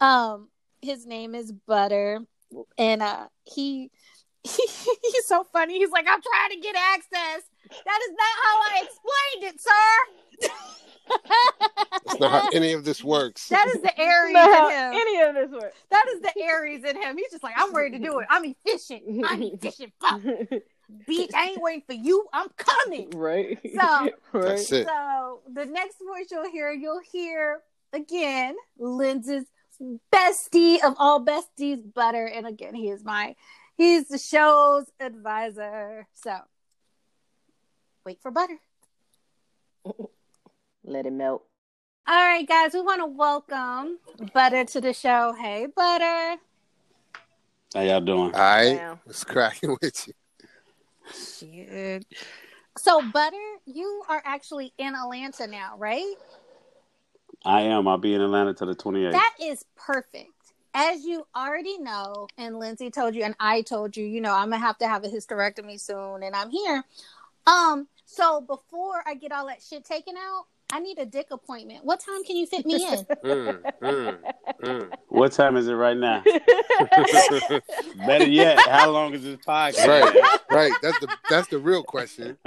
Um, 0.00 0.48
his 0.82 1.06
name 1.06 1.34
is 1.34 1.52
Butta, 1.68 2.24
and 2.78 3.02
uh, 3.02 3.28
he, 3.44 3.90
he. 4.42 4.66
he's 5.02 5.26
so 5.26 5.44
funny. 5.52 5.78
He's 5.78 5.90
like, 5.90 6.06
I'm 6.08 6.20
trying 6.22 6.50
to 6.50 6.60
get 6.60 6.76
access. 6.76 7.42
That 7.70 8.00
is 8.08 8.12
not 8.16 8.34
how 8.44 8.60
I 8.60 8.82
explained 8.82 9.54
it, 9.54 9.60
sir. 9.60 10.50
That's 12.06 12.20
not 12.20 12.30
how 12.30 12.48
any 12.52 12.72
of 12.72 12.84
this 12.84 13.02
works. 13.04 13.48
that 13.48 13.66
is 13.74 13.82
the 13.82 13.98
Aries 13.98 14.34
Not 14.34 14.70
in 14.72 14.76
him. 14.76 14.92
any 14.94 15.20
of 15.20 15.34
this 15.34 15.50
work. 15.50 15.72
That 15.90 16.04
is 16.14 16.20
the 16.20 16.32
Aries 16.42 16.84
in 16.84 17.00
him. 17.00 17.16
He's 17.16 17.30
just 17.30 17.42
like, 17.42 17.54
I'm 17.56 17.74
ready 17.74 17.98
to 17.98 18.04
do 18.04 18.18
it. 18.20 18.26
I'm 18.30 18.44
efficient. 18.44 19.02
I'm 19.26 19.42
efficient. 19.42 19.92
Fuck. 20.00 20.20
Bitch, 21.08 21.34
I 21.34 21.48
ain't 21.50 21.62
waiting 21.62 21.82
for 21.86 21.94
you. 21.94 22.26
I'm 22.32 22.48
coming. 22.56 23.10
right. 23.10 23.58
So- 23.74 24.10
right. 24.38 24.58
So 24.58 25.40
the 25.52 25.64
next 25.66 25.96
voice 26.06 26.26
you'll 26.30 26.50
hear, 26.50 26.70
you'll 26.72 27.00
hear 27.12 27.60
again 27.92 28.56
Lindz's 28.78 29.46
bestie 30.14 30.82
of 30.84 30.94
all 30.98 31.24
besties, 31.24 31.82
Butta. 31.92 32.30
And 32.36 32.46
again, 32.46 32.74
he 32.74 32.90
is 32.90 33.02
my 33.04 33.34
he's 33.76 34.08
the 34.08 34.18
show's 34.18 34.84
advisor. 35.00 36.06
So 36.14 36.36
wait 38.04 38.20
for 38.20 38.30
Butta. 38.30 38.56
Let 40.84 41.06
it 41.06 41.12
melt. 41.12 41.44
All 42.06 42.14
right, 42.14 42.46
guys, 42.46 42.74
we 42.74 42.82
want 42.82 43.00
to 43.00 43.06
welcome 43.06 43.98
Butta 44.34 44.70
to 44.72 44.80
the 44.80 44.92
show. 44.92 45.34
Hey, 45.40 45.66
Butta. 45.74 46.36
How 47.74 47.80
y'all 47.80 48.00
doing? 48.00 48.34
All 48.34 48.40
right, 48.40 48.76
Wow. 48.76 49.00
it's 49.06 49.24
cracking 49.24 49.76
with 49.82 50.06
you. 50.06 50.12
Shit. 51.12 52.06
So, 52.76 53.00
Butta, 53.00 53.40
you 53.66 54.02
are 54.08 54.22
actually 54.24 54.72
in 54.78 54.94
Atlanta 54.94 55.46
now, 55.46 55.76
right? 55.78 56.14
I 57.44 57.62
am. 57.62 57.88
I'll 57.88 57.98
be 57.98 58.14
in 58.14 58.20
Atlanta 58.20 58.54
till 58.54 58.66
the 58.66 58.74
28th. 58.76 59.12
That 59.12 59.34
is 59.40 59.64
perfect. 59.76 60.30
As 60.76 61.04
you 61.04 61.26
already 61.36 61.78
know, 61.78 62.26
and 62.36 62.58
Lindsay 62.58 62.90
told 62.90 63.14
you, 63.14 63.22
and 63.22 63.34
I 63.38 63.62
told 63.62 63.96
you, 63.96 64.04
you 64.04 64.20
know, 64.20 64.34
I'm 64.34 64.50
gonna 64.50 64.58
have 64.58 64.78
to 64.78 64.88
have 64.88 65.04
a 65.04 65.08
hysterectomy 65.08 65.78
soon, 65.80 66.22
and 66.24 66.34
I'm 66.34 66.50
here. 66.50 66.82
Um, 67.46 67.86
so 68.04 68.40
before 68.40 69.02
I 69.06 69.14
get 69.14 69.32
all 69.32 69.46
that 69.46 69.62
shit 69.62 69.84
taken 69.84 70.14
out, 70.16 70.44
I 70.72 70.80
need 70.80 70.98
a 70.98 71.06
dick 71.06 71.28
appointment. 71.30 71.84
What 71.84 72.00
time 72.00 72.24
can 72.24 72.36
you 72.36 72.46
fit 72.46 72.66
me 72.66 72.84
in? 72.84 73.06
Mm, 73.24 73.62
mm, 73.82 74.18
mm. 74.62 74.92
what 75.08 75.32
time 75.32 75.56
is 75.56 75.68
it 75.68 75.72
right 75.72 75.96
now? 75.96 76.22
Better 78.06 78.26
yet, 78.26 78.58
how 78.68 78.90
long 78.90 79.14
is 79.14 79.22
this 79.22 79.36
podcast? 79.36 79.86
right, 79.86 80.30
right. 80.50 80.72
That's 80.82 80.98
the 81.00 81.08
that's 81.30 81.48
the 81.48 81.58
real 81.58 81.82
question. 81.82 82.36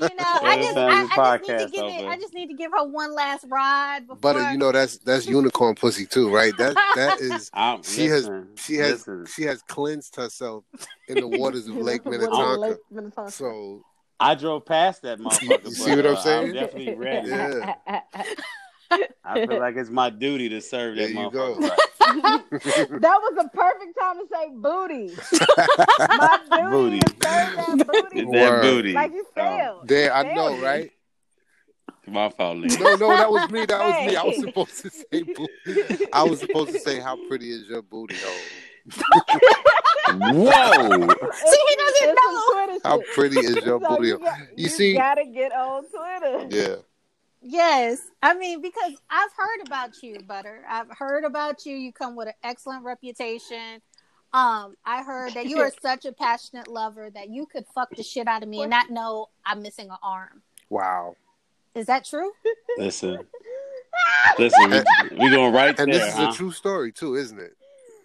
You 0.00 0.08
know, 0.16 0.24
I 0.42 0.56
just, 0.62 0.76
I, 0.78 1.34
I 1.34 1.38
just 1.38 1.48
need 1.48 1.58
to 1.58 1.68
give 1.68 1.84
it. 1.84 2.06
I 2.06 2.16
just 2.16 2.32
need 2.32 2.46
to 2.46 2.54
give 2.54 2.72
her 2.72 2.86
one 2.86 3.14
last 3.14 3.44
ride 3.48 4.06
before. 4.06 4.16
But 4.16 4.52
you 4.52 4.56
know 4.56 4.72
that's 4.72 4.98
that's 4.98 5.26
unicorn 5.26 5.74
pussy 5.74 6.06
too, 6.06 6.32
right? 6.32 6.56
That 6.56 6.74
that 6.94 7.20
is 7.20 7.50
I'm, 7.52 7.82
she 7.82 8.06
has 8.06 8.30
she 8.56 8.76
has 8.76 9.06
listen. 9.06 9.26
she 9.26 9.42
has 9.42 9.60
cleansed 9.62 10.16
herself 10.16 10.64
in 11.08 11.16
the 11.16 11.26
waters 11.26 11.66
of 11.66 11.76
Lake 11.76 12.06
Minnetonka. 12.06 12.60
Lake 12.60 12.78
Minnetonka? 12.90 13.32
So 13.32 13.82
I 14.24 14.34
drove 14.34 14.64
past 14.64 15.02
that 15.02 15.18
motherfucker. 15.20 15.64
You 15.64 15.70
see 15.72 15.94
but, 15.94 15.96
what 15.96 16.06
I'm 16.06 16.16
uh, 16.16 16.20
saying? 16.20 16.48
I'm 16.48 16.54
definitely 16.54 16.94
ready. 16.94 17.28
Yeah. 17.28 17.74
I 19.24 19.46
feel 19.46 19.58
like 19.58 19.76
it's 19.76 19.90
my 19.90 20.08
duty 20.10 20.48
to 20.50 20.60
serve 20.60 20.96
that 20.96 21.02
There 21.02 21.10
you 21.10 21.16
motherfucker. 21.30 21.32
go. 21.32 21.58
right. 21.60 21.76
that 23.00 23.18
was 23.22 23.34
the 23.36 23.48
perfect 23.52 23.98
time 23.98 24.16
to 24.18 24.26
say 24.32 24.50
booty. 24.54 25.10
My 26.18 26.38
duty 26.50 26.70
Booty. 26.70 26.96
is 26.98 27.02
serve 27.12 27.78
that 27.78 27.86
booty. 27.86 28.24
That 28.32 28.62
booty. 28.62 28.92
Like 28.92 29.12
you 29.12 29.26
failed. 29.34 29.88
there, 29.88 30.14
I 30.14 30.22
Failed 30.22 30.36
know, 30.36 30.62
right? 30.64 30.90
My 32.06 32.28
fault, 32.28 32.58
Lee. 32.58 32.68
No, 32.78 32.96
no, 32.96 33.08
that 33.08 33.30
was 33.30 33.50
me. 33.50 33.64
That 33.66 33.80
was 33.80 34.06
me. 34.06 34.16
I 34.16 34.22
was 34.24 34.36
supposed 34.38 34.82
to 34.82 34.90
say 34.90 35.22
booty. 35.22 36.06
I 36.12 36.22
was 36.22 36.40
supposed 36.40 36.72
to 36.72 36.78
say 36.78 37.00
how 37.00 37.16
pretty 37.28 37.50
is 37.50 37.66
your 37.68 37.82
booty 37.82 38.16
hole. 38.16 38.34
Whoa! 38.86 40.72
See, 40.72 41.62
he 41.68 41.76
doesn't 41.76 42.10
It's 42.10 42.84
know. 42.84 42.90
How 42.90 43.00
pretty 43.14 43.38
is 43.40 43.56
your 43.64 43.80
So 43.80 43.88
booty 43.88 44.08
you, 44.08 44.16
hole? 44.18 44.24
got, 44.26 44.38
You 44.40 44.46
you 44.56 44.68
see- 44.68 44.94
gotta 44.94 45.24
get 45.24 45.52
on 45.52 45.84
Twitter. 45.88 46.46
Yeah. 46.50 46.76
Yes, 47.46 48.00
I 48.22 48.34
mean 48.34 48.60
because 48.62 48.92
I've 49.10 49.30
heard 49.36 49.66
about 49.66 50.02
you, 50.02 50.18
Butta. 50.20 50.58
I've 50.68 50.88
heard 50.90 51.24
about 51.24 51.66
you. 51.66 51.76
You 51.76 51.92
come 51.92 52.16
with 52.16 52.28
an 52.28 52.34
excellent 52.42 52.84
reputation. 52.84 53.82
Um, 54.32 54.76
I 54.84 55.02
heard 55.02 55.34
that 55.34 55.46
you 55.46 55.58
are 55.60 55.70
such 55.82 56.06
a 56.06 56.12
passionate 56.12 56.68
lover 56.68 57.10
that 57.10 57.28
you 57.28 57.46
could 57.46 57.64
fuck 57.74 57.94
the 57.94 58.02
shit 58.02 58.26
out 58.26 58.42
of 58.42 58.48
me 58.48 58.62
and 58.62 58.70
not 58.70 58.90
know 58.90 59.28
I'm 59.44 59.62
missing 59.62 59.90
an 59.90 59.96
arm. 60.02 60.42
Wow. 60.70 61.16
Is 61.74 61.86
that 61.86 62.04
true? 62.04 62.32
Listen. 62.78 63.18
Listen, 64.38 64.70
we, 64.70 65.16
we 65.18 65.30
going 65.30 65.52
right 65.52 65.78
And 65.78 65.92
there. 65.92 66.00
this 66.00 66.08
is 66.08 66.14
huh? 66.14 66.30
a 66.30 66.32
true 66.32 66.50
story 66.50 66.90
too, 66.92 67.14
isn't 67.14 67.38
it? 67.38 67.56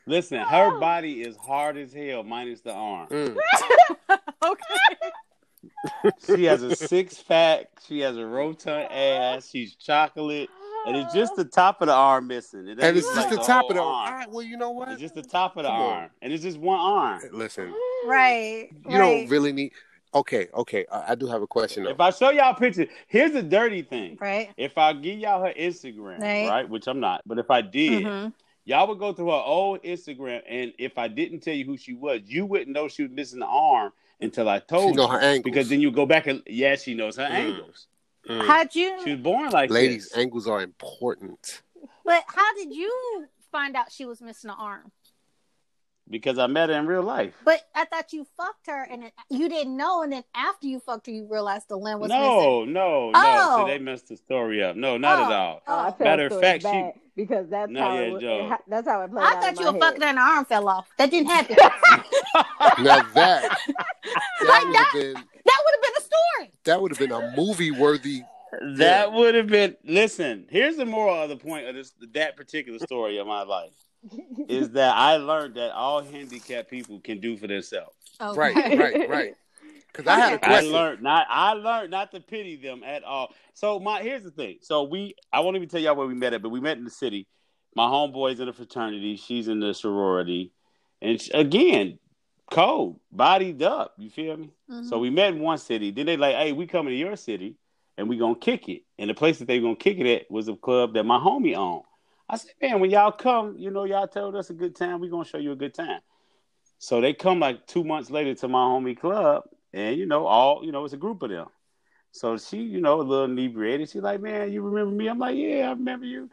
Listen, 0.10 0.40
her 0.40 0.80
body 0.80 1.22
is 1.22 1.38
hard 1.38 1.78
as 1.78 1.94
hell, 1.94 2.24
minus 2.24 2.62
the 2.62 2.74
arm. 2.74 3.08
Mm. 3.10 3.38
okay. 4.44 5.12
She 6.26 6.46
has 6.46 6.64
a 6.64 6.76
six 6.76 7.22
pack. 7.22 7.68
She 7.88 8.00
has 8.00 8.18
a 8.18 8.26
rotund 8.26 8.92
ass. 8.92 9.48
She's 9.50 9.76
chocolate, 9.76 10.50
and 10.88 10.98
it's 10.98 11.14
just 11.14 11.36
the 11.36 11.46
top 11.46 11.82
of 11.84 11.88
the 11.90 11.94
arm 11.94 12.26
missing. 12.26 12.68
It 12.68 12.80
And 12.80 12.98
it's 12.98 13.06
just 13.06 13.16
like 13.18 13.30
the 13.30 13.38
top 13.38 13.70
of 13.70 13.76
the 13.76 13.82
arm. 13.84 14.08
All 14.08 14.18
right. 14.20 14.32
Well, 14.32 14.42
you 14.42 14.58
know 14.58 14.72
what? 14.72 14.90
It's 14.90 15.00
just 15.00 15.14
the 15.14 15.22
top 15.22 15.58
of 15.58 15.64
the 15.64 15.70
Come 15.70 15.80
on. 15.80 15.94
arm, 15.94 16.10
and 16.24 16.34
it's 16.34 16.42
just 16.42 16.58
one 16.58 16.80
arm. 16.80 17.22
Listen, 17.32 17.72
Right. 18.08 18.70
you 18.90 18.98
right. 18.98 19.22
don't 19.22 19.30
really 19.30 19.52
need. 19.54 19.74
Okay, 20.16 20.48
okay. 20.56 20.88
I, 20.92 21.12
I 21.12 21.16
do 21.16 21.28
have 21.28 21.44
a 21.44 21.48
question 21.48 21.84
though. 21.84 21.92
If 21.92 22.00
I 22.00 22.10
show 22.10 22.32
y'all 22.32 22.56
pictures, 22.56 22.88
here's 23.08 23.32
the 23.32 23.44
dirty 23.44 23.84
thing. 23.84 24.18
Right. 24.20 24.50
If 24.58 24.76
I 24.80 24.94
give 24.94 25.20
y'all 25.20 25.44
her 25.46 25.54
Instagram, 25.54 26.20
Right. 26.20 26.50
right, 26.50 26.68
which 26.68 26.88
I'm 26.88 27.00
not, 27.00 27.22
but 27.28 27.38
if 27.38 27.52
I 27.52 27.62
did, 27.62 28.06
Mhm. 28.06 28.34
Y'all 28.70 28.88
would 28.88 29.00
go 29.00 29.12
through 29.14 29.28
her 29.28 29.32
old 29.44 29.82
Instagram, 29.84 30.42
and 30.48 30.72
if 30.78 30.98
I 30.98 31.08
didn't 31.08 31.40
tell 31.42 31.54
you 31.56 31.66
who 31.66 31.76
she 31.76 31.94
was, 31.94 32.22
you 32.26 32.46
wouldn't 32.46 32.70
know 32.70 32.88
she 32.88 33.04
was 33.04 33.12
missing 33.12 33.40
the 33.40 33.46
arm 33.48 33.92
until 34.22 34.48
I 34.48 34.60
told 34.60 34.92
She 34.92 34.96
know 34.96 35.06
you. 35.08 35.12
her 35.14 35.20
angles. 35.20 35.44
Because 35.44 35.70
then 35.70 35.82
you 35.82 35.92
go 35.92 36.06
back 36.06 36.28
and 36.28 36.44
yeah, 36.46 36.76
she 36.76 36.94
knows 36.94 37.18
her 37.18 37.24
Mm. 37.24 37.32
angles. 37.32 37.88
Mm. 38.30 38.46
How'd 38.46 38.76
you? 38.76 39.00
She 39.04 39.12
was 39.12 39.22
born 39.22 39.50
like 39.50 39.72
Ladies, 39.72 40.10
this. 40.10 40.18
angles 40.18 40.48
are 40.48 40.62
important. 40.62 41.62
But 42.06 42.24
how 42.28 42.54
did 42.56 42.74
you 42.74 43.26
find 43.52 43.76
out 43.76 43.92
she 43.92 44.06
was 44.06 44.22
missing 44.22 44.50
an 44.52 44.56
arm? 44.60 44.92
because 46.12 46.40
I 46.40 46.48
met 46.48 46.70
her 46.70 46.76
in 46.76 46.88
real 46.88 47.04
life. 47.04 47.36
But 47.46 47.62
I 47.76 47.86
thought 47.86 48.14
you 48.14 48.26
fucked 48.36 48.66
her 48.66 48.82
and 48.90 49.04
it, 49.04 49.14
you 49.30 49.48
didn't 49.48 49.78
know, 49.78 50.02
and 50.02 50.12
then 50.12 50.24
after 50.34 50.66
you 50.66 50.80
fucked 50.80 51.06
her, 51.06 51.12
you 51.14 51.28
realized 51.30 51.70
the 51.70 51.76
limb 51.78 52.00
was 52.00 52.10
missing. 52.10 52.24
No, 52.24 52.66
no, 52.66 53.12
no. 53.12 53.14
Oh. 53.14 53.64
See, 53.68 53.72
they 53.74 53.78
messed 53.78 54.08
the 54.08 54.18
story 54.18 54.64
up. 54.64 54.76
No, 54.76 54.98
not 54.98 55.20
at 55.20 55.32
Oh. 55.32 55.36
all. 55.36 55.62
Oh, 55.68 55.80
I 55.86 55.92
tell 55.92 56.08
Matter 56.08 56.26
of 56.26 56.32
stories 56.32 56.44
fact, 56.44 56.62
she- 56.64 56.68
bad 56.72 56.94
because 57.20 57.50
that's 57.50 57.72
No, 57.72 57.82
how 57.82 57.94
yeah, 57.96 58.00
it, 58.02 58.12
was- 58.14 58.24
it 58.24 58.60
that's 58.68 58.88
how 58.88 59.02
it 59.02 59.12
played 59.12 59.24
I 59.24 59.28
out 59.36 59.42
thought 59.44 59.50
in 59.54 59.60
you 59.60 59.66
my 59.66 59.72
were 59.72 59.80
fucking 59.80 60.02
head. 60.02 60.10
and 60.10 60.18
her 60.20 60.24
arm 60.26 60.46
fell 60.46 60.68
off. 60.70 60.88
That 60.98 61.12
didn't 61.12 61.30
happen. 61.30 61.56
Now 62.80 63.02
that 63.02 63.14
that 63.14 63.58
Like 64.42 64.66
would 64.66 64.74
that- 64.76 64.90
have 64.92 64.94
been 64.94 65.14
that 65.14 65.58
would 65.66 65.74
have 65.76 65.82
been 65.82 65.98
a 65.98 66.02
story. 66.02 66.52
that 66.66 66.82
would 66.82 66.92
have 66.92 67.00
been 67.00 67.12
a 67.12 67.34
movie 67.36 67.72
worthy. 67.72 68.22
That 68.78 69.12
would 69.14 69.36
have 69.36 69.48
been. 69.48 69.76
Listen, 69.84 70.46
here's 70.50 70.76
the 70.76 70.86
moral 70.86 71.22
of 71.22 71.30
the 71.30 71.38
point 71.38 71.68
of 71.68 71.76
this 71.76 71.94
that 72.14 72.36
particular 72.36 72.80
story 72.80 73.18
of 73.20 73.28
my 73.28 73.44
life 73.44 73.72
is 74.48 74.72
that 74.72 74.96
I 74.96 75.18
learned 75.18 75.56
that 75.56 75.72
all 75.74 76.02
handicapped 76.02 76.70
people 76.70 77.00
can 77.02 77.20
do 77.20 77.38
for 77.38 77.48
themselves. 77.48 77.96
Oh, 78.20 78.34
Right, 78.36 78.56
right, 78.56 79.10
right. 79.10 79.34
Because 80.04 80.18
I 80.18 80.20
had 80.20 80.34
a 80.34 80.36
Okay. 80.38 80.56
I 80.56 80.62
learned 80.62 81.02
not. 81.04 81.28
I 81.30 81.54
learned 81.54 81.92
not 81.92 82.12
to 82.12 82.20
pity 82.20 82.56
them 82.56 82.84
at 82.84 83.04
all. 83.04 83.34
So 83.54 83.80
my 83.80 84.02
here's 84.02 84.24
the 84.24 84.32
thing. 84.32 84.58
So 84.62 84.84
we. 84.84 85.16
I 85.32 85.40
won't 85.42 85.56
even 85.56 85.70
tell 85.70 85.80
y'all 85.82 85.96
where 85.96 86.08
we 86.08 86.16
met 86.16 86.34
at, 86.34 86.42
but 86.42 86.50
we 86.50 86.60
met 86.60 86.78
in 86.78 86.84
the 86.84 86.90
city. 86.90 87.28
My 87.76 87.86
homeboy's 87.86 88.40
in 88.40 88.48
a 88.48 88.54
fraternity. 88.54 89.16
She's 89.16 89.48
in 89.48 89.60
the 89.60 89.74
sorority, 89.74 90.52
and 91.02 91.22
she, 91.22 91.32
again, 91.32 92.00
cold, 92.50 93.00
bodied 93.12 93.62
up. 93.62 93.94
You 93.98 94.10
feel 94.10 94.38
me? 94.38 94.50
Mhm. 94.70 94.90
So 94.90 94.98
we 95.00 95.10
met 95.10 95.34
in 95.34 95.40
one 95.40 95.58
city. 95.60 95.92
Then 95.92 96.08
they 96.08 96.18
like, 96.18 96.36
hey, 96.36 96.52
we 96.52 96.66
coming 96.66 96.94
to 96.94 96.98
your 96.98 97.16
city. 97.16 97.56
and 97.98 98.08
we 98.08 98.16
gonna 98.18 98.34
kick 98.34 98.70
it. 98.70 98.84
And 98.98 99.10
the 99.10 99.14
place 99.14 99.40
that 99.40 99.48
they 99.50 99.60
gonna 99.60 99.76
kick 99.76 99.98
it 100.00 100.08
at 100.10 100.32
was 100.32 100.48
a 100.48 100.56
club 100.56 100.94
that 100.94 101.04
my 101.04 101.18
homie 101.20 101.54
owned. 101.54 101.84
I 102.30 102.38
said, 102.38 102.54
man, 102.62 102.80
when 102.80 102.90
y'all 102.92 103.12
come, 103.12 103.58
you 103.58 103.72
know, 103.72 103.84
y'all 103.84 104.08
told 104.08 104.38
us 104.38 104.50
a 104.50 104.54
good 104.54 104.74
time. 104.74 105.02
We 105.02 105.10
gonna 105.10 105.26
show 105.26 105.38
you 105.38 105.52
a 105.52 105.56
good 105.58 105.74
time. 105.74 106.00
So 106.78 107.02
they 107.02 107.14
come 107.14 107.42
like 107.42 107.68
two 107.68 107.84
months 107.84 108.10
later 108.10 108.34
to 108.36 108.48
my 108.48 108.60
homie 108.60 108.98
club, 108.98 109.44
and 109.74 109.98
you 109.98 110.06
know, 110.06 110.26
all 110.26 110.64
you 110.66 110.72
know, 110.72 110.86
it's 110.86 110.94
a 110.94 110.98
group 110.98 111.22
of 111.24 111.30
them. 111.30 111.48
So 112.12 112.38
she, 112.38 112.58
you 112.58 112.82
know, 112.82 113.02
a 113.02 113.04
little 113.04 113.26
inebriated. 113.26 113.90
She's 113.90 114.02
like, 114.02 114.20
man, 114.22 114.52
you 114.52 114.62
remember 114.62 114.92
me? 114.96 115.08
I'm 115.08 115.20
like, 115.20 115.38
yeah, 115.38 115.68
I 115.68 115.72
remember 115.72 116.06
you. 116.06 116.30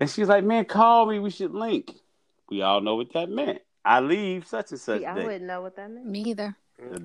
And 0.00 0.08
she's 0.08 0.28
like, 0.28 0.44
man, 0.44 0.64
call 0.64 1.04
me. 1.06 1.18
We 1.18 1.30
should 1.30 1.52
link. 1.54 1.94
We 2.48 2.62
all 2.62 2.80
know 2.80 2.96
what 2.96 3.12
that 3.12 3.28
meant. 3.28 3.60
I 3.84 4.00
leave 4.00 4.46
such 4.46 4.70
and 4.70 4.80
such 4.80 5.00
See, 5.00 5.06
I 5.06 5.14
day. 5.14 5.24
wouldn't 5.24 5.44
know 5.44 5.60
what 5.60 5.76
that 5.76 5.90
meant. 5.90 6.06
Me 6.06 6.20
either. 6.20 6.56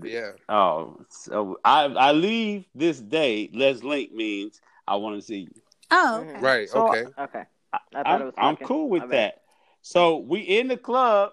Yeah. 0.04 0.32
Oh, 0.48 1.02
so 1.10 1.60
I 1.66 1.84
I 1.86 2.12
leave 2.14 2.66
this 2.74 3.00
day. 3.02 3.50
Let's 3.54 3.84
link 3.84 4.14
means 4.14 4.62
I 4.88 4.96
want 4.96 5.18
to 5.20 5.22
see 5.22 5.40
you. 5.40 5.52
Oh, 5.92 6.24
Mhm. 6.24 6.30
okay. 6.32 6.40
Right. 6.40 6.70
So- 6.70 6.88
okay. 6.88 7.06
Okay. 7.20 7.44
I 7.74 8.04
thought 8.04 8.22
I'm, 8.22 8.32
I'm 8.38 8.56
cool 8.58 8.90
with 8.90 9.02
My 9.02 9.08
bad. 9.08 9.34
that. 9.34 9.42
So 9.82 10.18
we 10.18 10.40
in 10.40 10.70
the 10.70 10.78
club. 10.78 11.32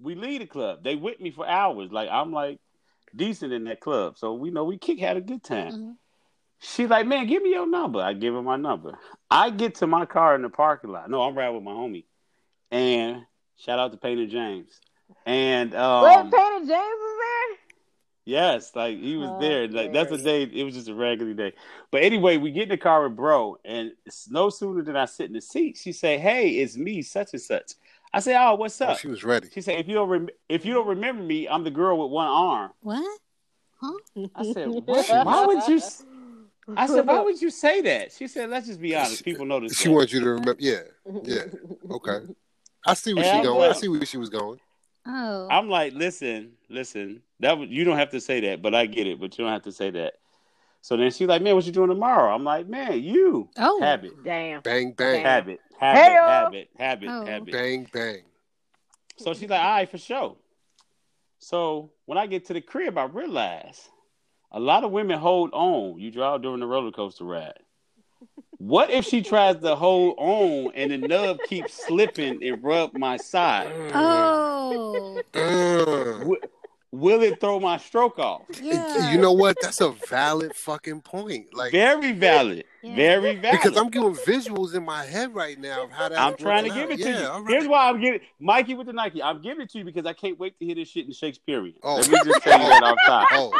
We 0.00 0.14
leave 0.14 0.40
the 0.40 0.46
club. 0.46 0.82
They 0.82 0.96
with 0.96 1.20
me 1.20 1.30
for 1.30 1.46
hours. 1.46 1.90
Like 1.90 2.10
I'm 2.10 2.32
like 2.32 2.58
decent 3.14 3.52
in 3.52 3.64
that 3.64 3.80
club. 3.80 4.18
So 4.18 4.34
we 4.34 4.50
know 4.50 4.64
we 4.64 4.78
kick 4.78 4.98
had 4.98 5.16
a 5.16 5.20
good 5.20 5.42
time. 5.42 5.72
Mhm. 5.72 5.96
She's 6.62 6.90
like, 6.90 7.06
man, 7.06 7.26
give 7.26 7.42
me 7.42 7.50
your 7.50 7.66
number. 7.66 8.00
I 8.00 8.12
give 8.12 8.34
her 8.34 8.42
my 8.42 8.56
number. 8.56 8.98
I 9.30 9.48
get 9.50 9.76
to 9.76 9.86
my 9.86 10.04
car 10.04 10.34
in 10.34 10.42
the 10.42 10.50
parking 10.50 10.90
lot. 10.90 11.08
No, 11.08 11.22
I'm 11.22 11.34
riding 11.34 11.54
with 11.54 11.64
my 11.64 11.72
homie. 11.72 12.04
And 12.70 13.24
shout 13.56 13.78
out 13.78 13.92
to 13.92 13.98
Painter 13.98 14.26
James. 14.26 14.78
And 15.24 15.74
um, 15.74 16.04
Wait, 16.04 16.16
Painter 16.30 16.58
James 16.58 16.70
was 16.70 17.18
there. 17.18 17.56
Yes, 18.26 18.76
like 18.76 18.98
he 18.98 19.16
was 19.16 19.30
Oh, 19.30 19.40
there. 19.40 19.66
Like 19.68 19.92
that's 19.92 20.12
a 20.12 20.18
day. 20.18 20.42
It 20.42 20.62
was 20.62 20.74
just 20.74 20.88
a 20.88 20.94
regular 20.94 21.32
day. 21.32 21.54
But 21.90 22.02
anyway, 22.02 22.36
we 22.36 22.50
get 22.52 22.64
in 22.64 22.68
the 22.68 22.76
car 22.76 23.02
with 23.04 23.16
bro, 23.16 23.58
and 23.64 23.92
no 24.28 24.50
sooner 24.50 24.82
than 24.82 24.94
I 24.94 25.06
sit 25.06 25.26
in 25.26 25.32
the 25.32 25.40
seat, 25.40 25.78
she 25.78 25.92
say, 25.92 26.18
"Hey, 26.18 26.50
it's 26.58 26.76
me, 26.76 27.02
such 27.02 27.32
and 27.32 27.40
such." 27.42 27.72
I 28.12 28.20
said, 28.20 28.36
"Oh, 28.42 28.54
what's 28.56 28.80
Oh, 28.80 28.86
up?" 28.86 28.98
she 28.98 29.08
was 29.08 29.22
ready. 29.24 29.48
She 29.52 29.60
said, 29.60 29.78
"If 29.78 29.88
you 29.88 29.94
don't 29.94 30.08
rem- 30.08 30.28
if 30.48 30.64
you 30.64 30.74
don't 30.74 30.86
remember 30.88 31.22
me, 31.22 31.48
I'm 31.48 31.64
the 31.64 31.70
girl 31.70 31.98
with 32.02 32.10
one 32.10 32.26
arm." 32.26 32.72
What? 32.80 33.20
Huh? 33.80 33.92
I 34.34 34.52
said, 34.52 34.68
"What? 34.68 35.08
Why 35.08 35.46
would 35.46 35.66
you?" 35.68 35.76
s- 35.76 36.04
I 36.76 36.86
said, 36.86 37.06
"Why 37.06 37.20
would 37.20 37.40
you 37.40 37.50
say 37.50 37.80
that?" 37.82 38.12
She 38.12 38.26
said, 38.28 38.50
"Let's 38.50 38.66
just 38.66 38.80
be 38.80 38.94
honest. 38.94 39.24
People 39.24 39.46
know 39.46 39.60
this." 39.60 39.76
She 39.78 39.88
wants 39.88 40.12
you 40.12 40.20
to 40.20 40.28
remember. 40.30 40.56
Yeah. 40.58 40.80
Yeah. 41.24 41.44
Okay. 41.90 42.20
I 42.86 42.94
see 42.94 43.14
where 43.14 43.24
Yeah, 43.24 43.32
she 43.32 43.38
I'm 43.38 43.44
going. 43.44 43.70
I 43.70 43.72
see 43.74 43.88
where 43.88 44.04
she 44.06 44.16
was 44.18 44.28
going. 44.30 44.58
Oh. 45.06 45.48
I'm 45.50 45.68
like, 45.68 45.92
listen, 45.94 46.52
listen. 46.68 47.22
That 47.40 47.58
was, 47.58 47.68
you 47.70 47.84
don't 47.84 47.96
have 47.96 48.10
to 48.10 48.20
say 48.20 48.40
that, 48.40 48.60
but 48.62 48.74
I 48.74 48.86
get 48.86 49.06
it. 49.06 49.18
But 49.20 49.36
you 49.38 49.44
don't 49.44 49.52
have 49.52 49.62
to 49.62 49.72
say 49.72 49.90
that. 49.90 50.14
So 50.82 50.96
then 50.96 51.10
she's 51.10 51.28
like, 51.28 51.42
"Man, 51.42 51.54
what 51.54 51.66
you 51.66 51.72
doing 51.72 51.88
tomorrow?" 51.90 52.34
I'm 52.34 52.44
like, 52.44 52.66
"Man, 52.68 53.02
you 53.02 53.48
Oh. 53.58 53.80
habit, 53.80 54.12
Damn. 54.24 54.60
Bang 54.62 54.92
bang. 54.92 55.22
habit, 55.24 55.60
habit, 55.80 56.00
Heyo. 56.12 56.28
habit, 56.28 56.70
habit, 56.78 57.08
Oh. 57.10 57.26
habit." 57.26 57.52
Bang 57.52 57.88
bang. 57.92 58.22
So 59.16 59.34
she's 59.34 59.50
like, 59.50 59.60
all 59.60 59.70
right, 59.70 59.90
for 59.90 59.98
sure. 59.98 60.36
So 61.38 61.90
when 62.06 62.18
I 62.18 62.26
get 62.26 62.46
to 62.46 62.52
the 62.54 62.60
crib, 62.60 62.96
I 62.98 63.04
realize 63.04 63.88
a 64.52 64.60
lot 64.60 64.84
of 64.84 64.90
women 64.92 65.18
hold 65.18 65.50
on. 65.52 65.98
You 65.98 66.10
drive 66.10 66.42
during 66.42 66.60
the 66.60 66.66
roller 66.66 66.90
coaster 66.92 67.24
ride. 67.24 67.58
What 68.58 68.90
if 68.90 69.06
she 69.06 69.22
tries 69.22 69.56
to 69.62 69.74
hold 69.74 70.16
on 70.18 70.72
and 70.74 70.90
the 70.90 70.98
nub 70.98 71.38
keeps 71.48 71.86
slipping 71.86 72.42
and 72.46 72.62
rub 72.62 72.92
my 72.94 73.16
side? 73.16 73.72
Oh. 73.94 75.18
Uh, 75.34 76.18
Wi- 76.18 76.38
Will 76.92 77.22
it 77.22 77.38
throw 77.40 77.60
my 77.60 77.76
stroke 77.76 78.18
off? 78.18 78.42
Yeah. 78.60 79.12
You 79.12 79.18
know 79.18 79.30
what? 79.30 79.56
That's 79.62 79.80
a 79.80 79.90
valid 79.90 80.56
fucking 80.56 81.02
point. 81.02 81.54
Like 81.54 81.70
Very 81.70 82.10
valid. 82.12 82.64
Yeah. 82.82 82.96
Very 82.96 83.36
valid. 83.36 83.60
because 83.62 83.76
I'm 83.76 83.90
giving 83.90 84.14
visuals 84.14 84.74
in 84.74 84.84
my 84.84 85.04
head 85.04 85.32
right 85.32 85.56
now 85.58 85.84
of 85.84 85.92
how 85.92 86.08
that. 86.08 86.18
I'm 86.18 86.36
trying 86.36 86.64
to 86.64 86.70
give 86.70 86.90
it 86.90 86.96
to 86.96 87.02
yeah, 87.08 87.20
you. 87.20 87.26
All 87.28 87.42
right. 87.42 87.50
Here's 87.50 87.68
why 87.68 87.88
I'm 87.88 88.00
giving 88.00 88.20
Mikey 88.40 88.74
with 88.74 88.88
the 88.88 88.92
Nike. 88.92 89.22
I'm 89.22 89.40
giving 89.40 89.60
it 89.60 89.70
to 89.70 89.78
you 89.78 89.84
because 89.84 90.04
I 90.04 90.14
can't 90.14 90.36
wait 90.40 90.58
to 90.58 90.64
hear 90.64 90.74
this 90.74 90.88
shit 90.88 91.06
in 91.06 91.12
Shakespearean. 91.12 91.74
Oh. 91.84 91.96
Let 91.96 92.10
me 92.10 92.18
just 92.24 92.42
tell 92.42 92.60
you 92.60 92.68
that 92.68 92.82
off 92.82 92.98
top. 93.06 93.28
Oh, 93.32 93.56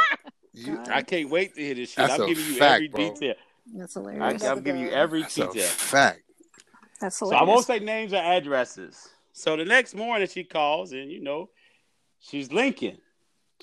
you, 0.53 0.81
I 0.89 1.01
can't 1.01 1.29
wait 1.29 1.55
to 1.55 1.61
hear 1.61 1.75
this 1.75 1.89
shit. 1.91 1.97
That's 2.07 2.13
I'm 2.13 2.21
a 2.23 2.27
giving 2.27 2.45
you 2.45 2.55
fact, 2.55 2.73
every 2.75 2.87
bro. 2.89 3.13
detail. 3.13 3.33
That's 3.73 3.93
hilarious. 3.93 4.43
I'm 4.43 4.61
giving 4.61 4.81
you 4.81 4.89
every 4.89 5.21
that's 5.21 5.37
a 5.37 5.47
detail. 5.47 5.63
fact. 5.63 6.23
That's 6.99 7.15
So 7.15 7.27
hilarious. 7.27 7.41
I 7.41 7.49
won't 7.49 7.65
say 7.65 7.79
names 7.79 8.11
or 8.11 8.17
addresses. 8.17 9.07
So 9.31 9.55
the 9.55 9.63
next 9.63 9.95
morning 9.95 10.27
she 10.27 10.43
calls 10.43 10.91
and 10.91 11.09
you 11.09 11.21
know 11.23 11.49
she's 12.19 12.51
linking. 12.51 12.97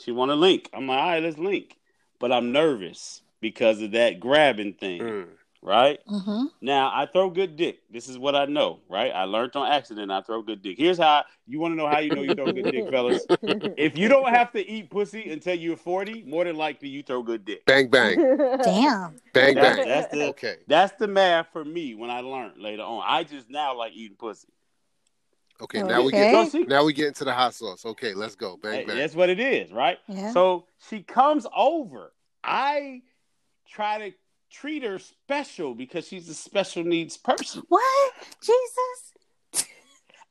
She 0.00 0.12
want 0.12 0.30
to 0.30 0.34
link. 0.34 0.70
I'm 0.72 0.86
like, 0.86 0.98
all 0.98 1.08
right, 1.08 1.22
let's 1.22 1.38
link. 1.38 1.76
But 2.18 2.32
I'm 2.32 2.52
nervous 2.52 3.22
because 3.40 3.80
of 3.82 3.92
that 3.92 4.18
grabbing 4.20 4.74
thing, 4.74 5.00
Mm. 5.00 5.26
right? 5.62 6.00
Mm-hmm. 6.08 6.46
Now 6.60 6.90
I 6.92 7.06
throw 7.06 7.30
good 7.30 7.56
dick. 7.56 7.78
This 7.90 8.08
is 8.08 8.18
what 8.18 8.34
I 8.34 8.46
know, 8.46 8.80
right? 8.88 9.12
I 9.12 9.24
learned 9.24 9.54
on 9.54 9.70
accident. 9.70 10.10
I 10.10 10.20
throw 10.22 10.42
good 10.42 10.60
dick. 10.60 10.76
Here's 10.78 10.98
how 10.98 11.24
you 11.46 11.60
want 11.60 11.72
to 11.72 11.76
know 11.76 11.86
how 11.86 11.98
you 12.00 12.10
know 12.14 12.22
you 12.22 12.34
throw 12.34 12.50
good 12.52 12.64
dick, 12.72 12.90
fellas. 12.90 13.24
If 13.76 13.96
you 13.96 14.08
don't 14.08 14.28
have 14.30 14.50
to 14.52 14.68
eat 14.68 14.90
pussy 14.90 15.30
until 15.30 15.54
you're 15.54 15.76
40, 15.76 16.24
more 16.24 16.44
than 16.44 16.56
likely 16.56 16.88
you 16.88 17.04
throw 17.04 17.22
good 17.22 17.44
dick. 17.44 17.64
Bang 17.66 17.88
bang. 17.88 18.16
Damn. 18.62 19.16
Bang 19.32 19.54
That's, 19.54 19.76
bang. 19.78 19.88
that's 19.88 20.12
the 20.12 20.24
Okay. 20.30 20.56
that's 20.66 20.92
the 20.98 21.06
math 21.06 21.46
for 21.52 21.64
me 21.64 21.94
when 21.94 22.10
I 22.10 22.20
learned 22.20 22.60
later 22.60 22.82
on. 22.82 23.04
I 23.06 23.22
just 23.22 23.48
now 23.48 23.76
like 23.76 23.92
eating 23.94 24.16
pussy. 24.16 24.48
Okay. 25.60 25.82
Now 25.82 26.02
we 26.02 26.12
get 26.12 26.32
So 26.32 26.58
she, 26.58 26.64
now 26.64 26.84
we 26.84 26.92
get 26.92 27.08
into 27.08 27.24
the 27.24 27.32
hot 27.32 27.54
sauce. 27.54 27.84
Okay, 27.84 28.14
let's 28.14 28.36
go. 28.36 28.56
Bang 28.56 28.86
bang. 28.86 28.96
That's 28.96 29.14
what 29.14 29.28
it 29.28 29.40
is, 29.40 29.72
right? 29.72 29.98
Yeah. 30.06 30.30
So 30.32 30.66
she 30.88 31.02
comes 31.02 31.46
over. 31.56 32.12
I 32.44 33.02
try 33.68 33.98
to 34.10 34.16
treat 34.50 34.82
her 34.84 34.98
special 34.98 35.74
because 35.74 36.06
she's 36.06 36.28
a 36.28 36.34
special 36.34 36.84
needs 36.84 37.16
person. 37.16 37.62
What? 37.68 38.14
Jesus. 38.40 39.68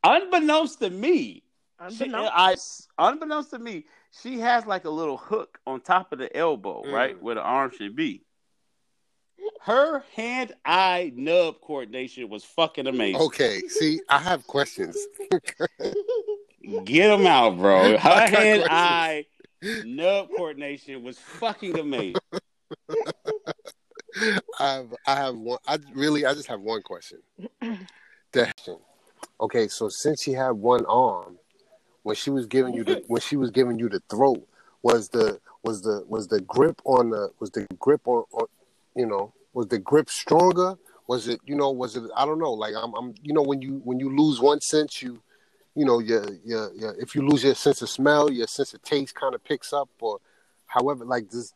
Unbeknownst 0.03 0.79
to 0.79 0.89
me, 0.89 1.43
she, 1.89 2.05
Unbeknownst. 2.05 2.87
I, 2.97 3.09
unbeknownst 3.09 3.49
to 3.51 3.59
me, 3.59 3.85
she 4.21 4.39
has 4.39 4.65
like 4.65 4.85
a 4.85 4.89
little 4.89 5.17
hook 5.17 5.59
on 5.67 5.81
top 5.81 6.13
of 6.13 6.19
the 6.19 6.35
elbow, 6.35 6.83
Mm. 6.83 6.93
right, 6.93 7.21
where 7.21 7.35
the 7.35 7.41
arm 7.41 7.71
should 7.75 7.95
be. 7.95 8.23
Her 9.61 10.03
hand-eye 10.15 11.11
nub 11.15 11.61
coordination 11.61 12.29
was 12.29 12.43
fucking 12.43 12.87
amazing. 12.87 13.21
Okay. 13.21 13.59
See, 13.67 13.99
I 14.09 14.17
have 14.19 14.47
questions. 14.47 14.97
Get 16.83 17.07
them 17.09 17.27
out, 17.27 17.57
bro. 17.57 17.97
Her 17.97 17.97
got 17.97 18.29
hand-eye 18.29 19.25
nub 19.85 20.29
coordination 20.35 21.03
was 21.03 21.17
fucking 21.17 21.77
amazing. 21.77 22.15
I 24.59 24.73
have 24.73 24.93
I 25.05 25.15
have 25.15 25.35
one. 25.35 25.59
I 25.67 25.77
really 25.93 26.25
I 26.25 26.33
just 26.33 26.47
have 26.47 26.61
one 26.61 26.81
question. 26.81 27.19
Okay, 29.39 29.67
so 29.67 29.89
since 29.89 30.23
she 30.23 30.31
had 30.31 30.51
one 30.51 30.85
arm, 30.85 31.37
when 32.03 32.15
she 32.15 32.29
was 32.29 32.45
giving 32.45 32.73
you 32.73 32.83
the 32.83 33.03
when 33.07 33.21
she 33.21 33.35
was 33.35 33.51
giving 33.51 33.77
you 33.77 33.89
the 33.89 34.01
throat, 34.09 34.47
was 34.81 35.09
the 35.09 35.39
was 35.63 35.81
the 35.81 36.03
was 36.07 36.27
the 36.27 36.41
grip 36.41 36.81
on 36.85 37.09
the 37.11 37.29
was 37.39 37.51
the 37.51 37.67
grip 37.79 38.01
on, 38.07 38.23
on 38.33 38.47
you 38.97 39.05
know 39.05 39.33
was 39.53 39.67
the 39.67 39.79
grip 39.79 40.09
stronger? 40.09 40.75
Was 41.07 41.27
it 41.29 41.39
you 41.45 41.55
know 41.55 41.71
was 41.71 41.95
it 41.95 42.03
I 42.15 42.25
don't 42.25 42.39
know 42.39 42.53
like 42.53 42.73
I'm 42.75 42.93
I'm 42.95 43.15
you 43.23 43.33
know 43.33 43.43
when 43.43 43.61
you 43.61 43.81
when 43.85 43.99
you 43.99 44.15
lose 44.15 44.41
one 44.41 44.59
sense 44.59 45.01
you 45.01 45.21
you 45.75 45.85
know 45.85 45.99
your 45.99 46.25
your, 46.43 46.73
your 46.73 46.95
if 46.99 47.15
you 47.15 47.25
lose 47.25 47.43
your 47.43 47.55
sense 47.55 47.81
of 47.81 47.89
smell 47.89 48.31
your 48.31 48.47
sense 48.47 48.73
of 48.73 48.81
taste 48.81 49.15
kind 49.15 49.35
of 49.35 49.43
picks 49.43 49.71
up 49.71 49.89
or 50.01 50.19
however 50.65 51.05
like 51.05 51.29
this 51.29 51.53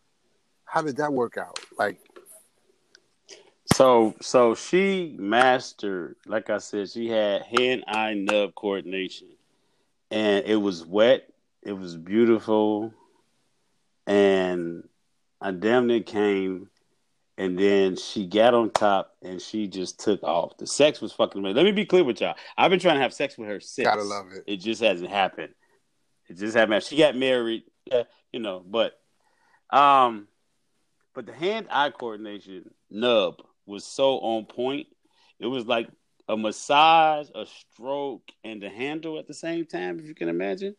how 0.66 0.82
did 0.82 0.96
that 0.98 1.12
work 1.12 1.38
out 1.38 1.60
like 1.78 1.98
So 3.74 4.16
so 4.22 4.56
she 4.56 5.16
mastered, 5.18 6.16
like 6.26 6.50
I 6.50 6.58
said, 6.60 6.90
she 6.90 7.10
had 7.10 7.44
hand 7.44 7.86
eye 7.88 8.14
nub 8.14 8.54
coordination. 8.56 9.30
And 10.10 10.46
it 10.46 10.58
was 10.58 10.86
wet, 10.86 11.30
it 11.64 11.72
was 11.72 11.96
beautiful, 11.96 12.94
and 14.06 14.88
I 15.40 15.52
damn 15.52 15.88
near 15.88 16.02
came 16.02 16.70
and 17.42 17.58
then 17.58 17.96
she 17.96 18.28
got 18.28 18.54
on 18.54 18.70
top 18.70 19.16
and 19.24 19.42
she 19.42 19.66
just 19.66 20.00
took 20.00 20.22
off. 20.22 20.58
The 20.58 20.68
sex 20.68 21.02
was 21.02 21.12
fucking 21.12 21.40
amazing. 21.40 21.56
Let 21.56 21.66
me 21.66 21.72
be 21.72 21.88
clear 21.88 22.04
with 22.04 22.22
y'all. 22.22 22.36
I've 22.56 22.70
been 22.70 22.80
trying 22.80 22.98
to 22.98 23.02
have 23.02 23.16
sex 23.16 23.36
with 23.36 23.50
her 23.50 23.60
since. 23.60 23.88
Gotta 23.88 24.04
love 24.04 24.28
it. 24.32 24.44
It 24.46 24.58
just 24.58 24.80
hasn't 24.80 25.10
happened. 25.10 25.56
It 26.30 26.38
just 26.38 26.56
hasn't. 26.56 26.84
She 26.84 26.98
got 26.98 27.16
married, 27.16 27.64
yeah, 27.86 28.04
you 28.32 28.40
know, 28.40 28.64
but 28.64 28.94
um, 29.72 30.28
but 31.16 31.26
the 31.26 31.34
hand-eye 31.34 31.90
coordination 31.90 32.70
nub 32.92 33.42
was 33.66 33.86
so 33.86 34.20
on 34.20 34.46
point. 34.46 34.86
It 35.40 35.48
was 35.48 35.66
like 35.66 35.90
a 36.30 36.38
massage, 36.38 37.28
a 37.34 37.48
stroke, 37.48 38.30
and 38.44 38.64
a 38.64 38.70
handle 38.70 39.18
at 39.18 39.28
the 39.28 39.34
same 39.34 39.66
time, 39.66 39.98
if 39.98 40.06
you 40.06 40.14
can 40.14 40.30
imagine. 40.30 40.76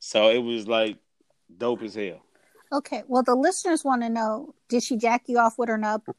So 0.00 0.28
it 0.28 0.42
was 0.42 0.68
like 0.68 0.98
dope 1.56 1.82
as 1.82 1.94
hell. 1.94 2.20
Okay. 2.72 3.02
Well, 3.08 3.22
the 3.22 3.34
listeners 3.34 3.84
want 3.84 4.02
to 4.02 4.08
know: 4.08 4.54
Did 4.68 4.82
she 4.82 4.96
jack 4.96 5.24
you 5.26 5.38
off 5.38 5.58
with 5.58 5.68
her 5.68 5.78
nub? 5.78 6.02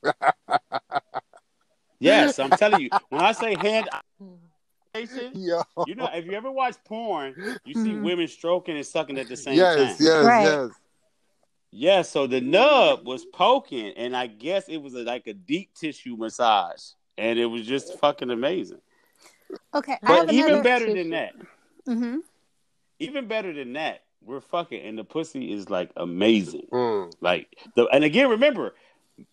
Yes, 2.00 2.40
I'm 2.40 2.52
telling 2.52 2.80
you. 2.82 2.90
When 3.10 3.22
I 3.22 3.32
say 3.32 3.56
hand 3.56 3.88
Yo. 5.34 5.62
you 5.86 5.96
know, 5.96 6.10
if 6.14 6.26
you 6.26 6.34
ever 6.34 6.52
watch 6.52 6.76
porn, 6.86 7.36
you 7.64 7.74
see 7.76 7.94
Mhm. 7.94 8.02
women 8.04 8.28
stroking 8.28 8.76
and 8.76 8.86
sucking 8.86 9.18
at 9.18 9.28
the 9.30 9.38
same 9.38 9.58
yes, 9.58 9.76
time. 9.76 9.98
yes, 10.00 10.24
Right. 10.26 10.44
yes. 10.44 10.72
Yeah, 11.72 12.02
so 12.02 12.28
the 12.28 12.42
nub 12.42 13.06
was 13.06 13.24
poking, 13.26 13.94
and 13.96 14.16
I 14.16 14.28
guess 14.28 14.68
it 14.68 14.78
was 14.78 14.94
a, 14.94 15.04
like 15.04 15.28
a 15.28 15.34
deep 15.34 15.74
tissue 15.74 16.18
massage, 16.18 16.82
and 17.18 17.40
it 17.40 17.46
was 17.46 17.66
just 17.66 17.98
fucking 18.00 18.30
amazing. 18.30 18.82
Okay, 19.74 19.98
I 20.04 20.16
have 20.16 20.28
But 20.28 20.34
even 20.34 20.48
another. 20.48 20.64
better 20.64 20.94
than 20.94 21.10
that, 21.12 21.34
hmm 21.86 22.18
even 23.00 23.28
better 23.28 23.54
than 23.54 23.74
that, 23.74 24.04
we're 24.24 24.42
fucking, 24.42 24.82
and 24.82 24.98
the 24.98 25.04
pussy 25.04 25.52
is 25.52 25.70
like 25.70 25.92
amazing. 25.98 26.68
Mm. 26.72 27.14
Like 27.22 27.56
the, 27.76 27.86
and 27.88 28.04
again, 28.04 28.30
remember, 28.30 28.76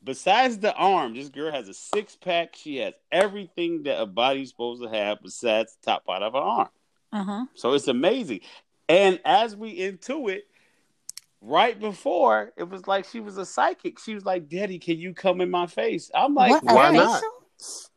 besides 0.03 0.59
the 0.59 0.75
arm, 0.75 1.15
this 1.15 1.29
girl 1.29 1.53
has 1.53 1.69
a 1.69 1.75
six 1.75 2.17
pack. 2.17 2.57
She 2.57 2.77
has 2.79 2.95
everything 3.13 3.83
that 3.85 4.01
a 4.01 4.07
body's 4.07 4.51
supposed 4.51 4.83
to 4.83 4.89
have 4.89 5.19
besides 5.23 5.77
the 5.83 5.91
top 5.93 6.05
part 6.07 6.23
of 6.23 6.33
her 6.33 6.39
arm. 6.39 6.69
Uh 7.13 7.25
huh. 7.25 7.47
So 7.55 7.73
it's 7.75 7.89
amazing. 7.89 8.41
And 8.89 9.21
as 9.25 9.55
we 9.57 9.71
into 9.71 10.29
it, 10.29 10.47
right 11.41 11.79
before 11.79 12.53
it 12.57 12.69
was 12.69 12.87
like 12.87 13.05
she 13.05 13.21
was 13.21 13.37
a 13.39 13.45
psychic. 13.47 13.99
She 13.99 14.15
was 14.15 14.25
like, 14.25 14.49
"Daddy, 14.49 14.79
can 14.79 14.99
you 14.99 15.13
come 15.15 15.41
in 15.41 15.51
my 15.51 15.67
face?" 15.67 16.11
I'm 16.15 16.35
like, 16.35 16.51
What? 16.51 16.65
why 16.65 16.91
"Yes, 16.93 17.23
not? 17.23 17.23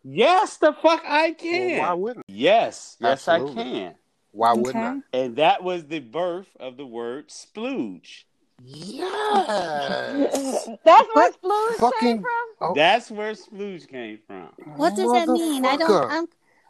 yes, 0.04 0.58
the 0.58 0.74
fuck 0.74 1.02
I 1.06 1.28
Well, 1.28 1.36
can." 1.36 1.80
why 1.80 1.94
wouldn't? 1.94 2.26
yes, 2.28 2.98
yes, 3.00 3.28
Absolutely. 3.28 3.62
I 3.62 3.64
can. 3.64 3.96
Why 4.32 4.54
wouldn't 4.54 5.04
I? 5.14 5.18
And 5.18 5.36
that 5.36 5.64
was 5.64 5.86
the 5.86 6.00
birth 6.00 6.48
of 6.60 6.78
the 6.78 6.86
word 6.86 7.30
splooge. 7.30 8.24
Yes. 8.64 10.70
That's 10.86 11.08
where 11.14 11.32
What 11.42 11.78
Splooge 11.80 12.00
came 12.00 12.22
from. 12.22 12.32
Oh. 12.62 12.74
That's 12.76 13.12
where 13.12 13.34
splooge 13.34 13.88
came 13.88 14.20
from. 14.28 14.50
What 14.76 14.96
does 14.96 15.12
that 15.12 15.28
mean? 15.28 15.66
I 15.66 15.78
don't. 15.78 15.90
Motherfucker. 15.90 16.10
I'm, 16.12 16.28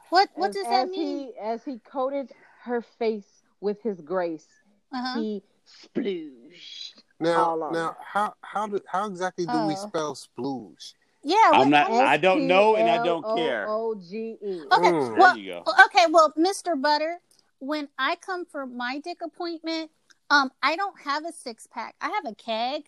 what 0.09 0.29
What 0.35 0.49
As- 0.49 0.55
does 0.55 0.63
that 0.65 0.83
as 0.85 0.89
mean? 0.89 1.27
He, 1.33 1.39
as 1.41 1.63
he 1.63 1.79
coated 1.79 2.31
her 2.63 2.81
face 2.81 3.43
with 3.59 3.81
his 3.81 4.01
grace, 4.01 4.47
Uh-huh. 4.93 5.19
he 5.19 5.43
splooged. 5.67 6.93
Now, 7.19 7.69
now, 7.71 7.95
how 8.03 8.33
how 8.41 8.67
do 8.67 8.79
how 8.87 9.05
exactly 9.07 9.45
do 9.45 9.67
we 9.67 9.73
Oh. 9.77 9.87
spell 9.87 10.15
splooge? 10.15 10.93
Yeah. 11.23 11.35
I'm 11.53 11.69
not- 11.69 11.91
what- 11.91 12.07
I 12.07 12.17
don't 12.17 12.47
know 12.47 12.75
and 12.75 12.89
I 12.89 13.03
don't 13.05 13.23
care. 13.37 13.67
O-G-E. 13.69 14.61
Okay. 14.71 14.91
Mm. 14.91 15.05
There 15.09 15.15
Well, 15.15 15.37
you 15.37 15.51
go. 15.53 15.63
okay. 15.85 16.07
Well, 16.09 16.33
Mr. 16.35 16.73
Butta, 16.73 17.17
when 17.61 17.87
I 17.97 18.15
come 18.17 18.45
for 18.45 18.65
my 18.65 18.99
dick 19.03 19.19
appointment, 19.23 19.91
um, 20.29 20.51
I 20.61 20.75
don't 20.75 20.99
have 21.01 21.25
a 21.25 21.31
six 21.31 21.67
pack. 21.67 21.95
I 22.01 22.09
have 22.09 22.25
a 22.25 22.35
keg, 22.35 22.85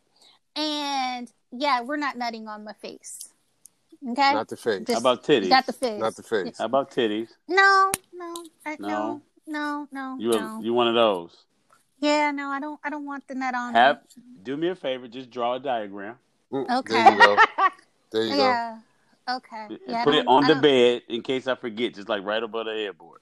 and 0.56 1.32
yeah, 1.52 1.82
we're 1.82 1.98
not 1.98 2.18
nutting 2.18 2.48
on 2.48 2.64
my 2.66 2.74
face. 2.74 3.30
Okay. 4.06 4.34
Not 4.34 4.50
the 4.50 4.58
face. 4.58 4.80
Just- 4.80 4.92
How 4.92 4.98
about 5.00 5.24
titties? 5.24 5.48
Not 5.50 5.66
the 5.66 5.74
face. 5.74 6.00
Not 6.00 6.16
the 6.16 6.24
face. 6.24 6.58
How 6.58 6.66
about 6.66 6.92
titties? 6.92 7.30
No, 7.48 7.92
no, 8.14 8.34
I, 8.66 8.76
No. 8.80 8.88
no, 8.88 9.22
no, 9.48 9.88
no, 9.92 10.18
You 10.20 10.32
no. 10.32 10.60
you 10.62 10.74
one 10.74 10.88
of 10.90 10.96
those? 10.96 11.46
Yeah, 12.00 12.32
no, 12.32 12.50
I 12.50 12.60
don't. 12.60 12.80
I 12.84 12.90
don't 12.90 13.06
want 13.06 13.26
the 13.28 13.36
nut 13.36 13.56
on. 13.56 13.74
Have 13.76 14.02
do 14.42 14.58
me 14.58 14.68
a 14.70 14.76
favor, 14.76 15.08
just 15.08 15.30
draw 15.30 15.54
a 15.56 15.60
diagram. 15.60 16.18
Mm, 16.52 16.70
Okay. 16.80 16.94
There 16.94 17.12
you 17.14 17.18
go. 17.18 17.38
There 18.12 18.24
you 18.24 18.36
Yeah. 18.36 18.80
Okay. 19.30 19.68
Yeah. 19.88 20.04
Put 20.04 20.16
it 20.16 20.28
on 20.28 20.46
the 20.46 20.56
bed 20.56 21.04
in 21.08 21.22
case 21.22 21.48
I 21.48 21.56
forget, 21.56 21.94
just 21.94 22.10
like 22.10 22.26
right 22.26 22.44
above 22.44 22.66
the 22.66 22.74
headboard. 22.74 23.22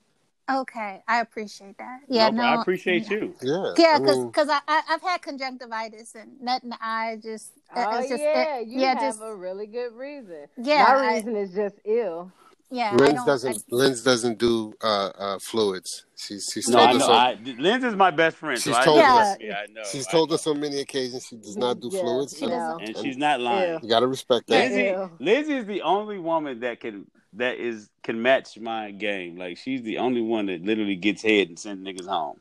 Okay, 0.49 1.01
I 1.07 1.21
appreciate 1.21 1.77
that. 1.77 2.01
Yeah, 2.09 2.25
Nope, 2.25 2.35
no, 2.35 2.43
I 2.43 2.61
appreciate 2.61 3.09
you. 3.09 3.33
Yeah. 3.41 3.73
Yeah, 3.77 3.93
I 3.95 3.99
because 3.99 4.17
mean, 4.17 4.27
because 4.27 4.49
I, 4.49 4.59
I 4.67 4.81
I've 4.89 5.01
had 5.01 5.21
conjunctivitis 5.21 6.15
and 6.15 6.41
nothing. 6.41 6.71
I 6.81 7.17
just 7.23 7.51
Oh 7.75 7.99
it's 7.99 8.09
just 8.09 8.21
yeah, 8.21 8.57
it- 8.57 8.67
you 8.67 8.79
yeah 8.81 8.89
have 8.89 8.99
just 8.99 9.21
a 9.23 9.33
really 9.35 9.67
good 9.67 9.93
reason. 9.93 10.47
yeah 10.57 10.83
My 10.83 11.07
I- 11.09 11.13
reason 11.15 11.35
is 11.37 11.53
just 11.53 11.75
ill. 11.85 12.31
yeah 12.69 12.91
I 12.99 13.11
doesn't. 13.25 13.57
I, 13.57 13.75
Lindz 13.75 14.03
doesn't 14.03 14.39
do 14.39 14.73
uh, 14.83 15.11
uh, 15.17 15.39
fluids. 15.39 16.05
She's 16.17 16.49
she's 16.53 16.67
No, 16.67 16.79
told 16.79 16.89
I 16.89 16.93
us 16.95 16.99
know. 17.07 17.13
on, 17.13 17.19
I, 17.19 17.35
Lindz 17.61 17.83
is 17.85 17.95
my 17.95 18.11
best 18.11 18.35
friend. 18.37 18.59
She's 18.59 18.75
so 18.75 18.83
told 18.83 18.99
know. 18.99 19.17
us. 19.19 19.37
Yeah, 19.39 19.57
I 19.63 19.71
know. 19.71 19.83
she's 19.89 20.07
I 20.07 20.11
told 20.11 20.29
know. 20.29 20.35
us 20.35 20.47
on 20.47 20.59
many 20.59 20.79
occasions 20.79 21.27
she 21.27 21.37
does 21.37 21.55
not 21.55 21.79
do 21.79 21.89
Yeah, 21.93 22.01
fluids. 22.01 22.37
she 22.37 22.45
and- 22.45 22.51
doesn't. 22.53 22.81
and 22.81 22.95
and 22.97 23.05
she's 23.05 23.17
not 23.17 23.39
lying. 23.39 23.73
Ew. 23.73 23.79
You 23.83 23.89
gotta 23.89 24.07
respect 24.07 24.47
that. 24.47 24.69
Lizzie, 24.69 24.83
Ew. 24.83 25.11
Lizzie 25.19 25.53
is 25.55 25.65
the 25.65 25.81
only 25.83 26.17
woman 26.19 26.59
that 26.61 26.79
can 26.81 27.05
that 27.33 27.57
is 27.57 27.89
can 28.03 28.21
match 28.21 28.59
my 28.59 28.91
game. 28.91 29.37
Like 29.37 29.57
she's 29.57 29.81
the 29.83 29.97
only 29.99 30.21
one 30.21 30.47
that 30.47 30.63
literally 30.63 30.95
gets 30.95 31.21
head 31.21 31.49
and 31.49 31.57
sends 31.59 31.85
niggas 31.87 32.07
home. 32.07 32.39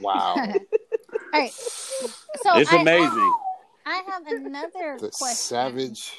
Wow. 0.00 0.34
all 0.36 0.46
right 1.32 1.52
so 2.42 2.58
It's 2.58 2.72
I, 2.72 2.80
amazing. 2.80 3.32
I 3.84 4.02
have 4.08 4.26
another 4.26 4.98
The 5.00 5.10
question 5.10 5.36
savage. 5.36 6.12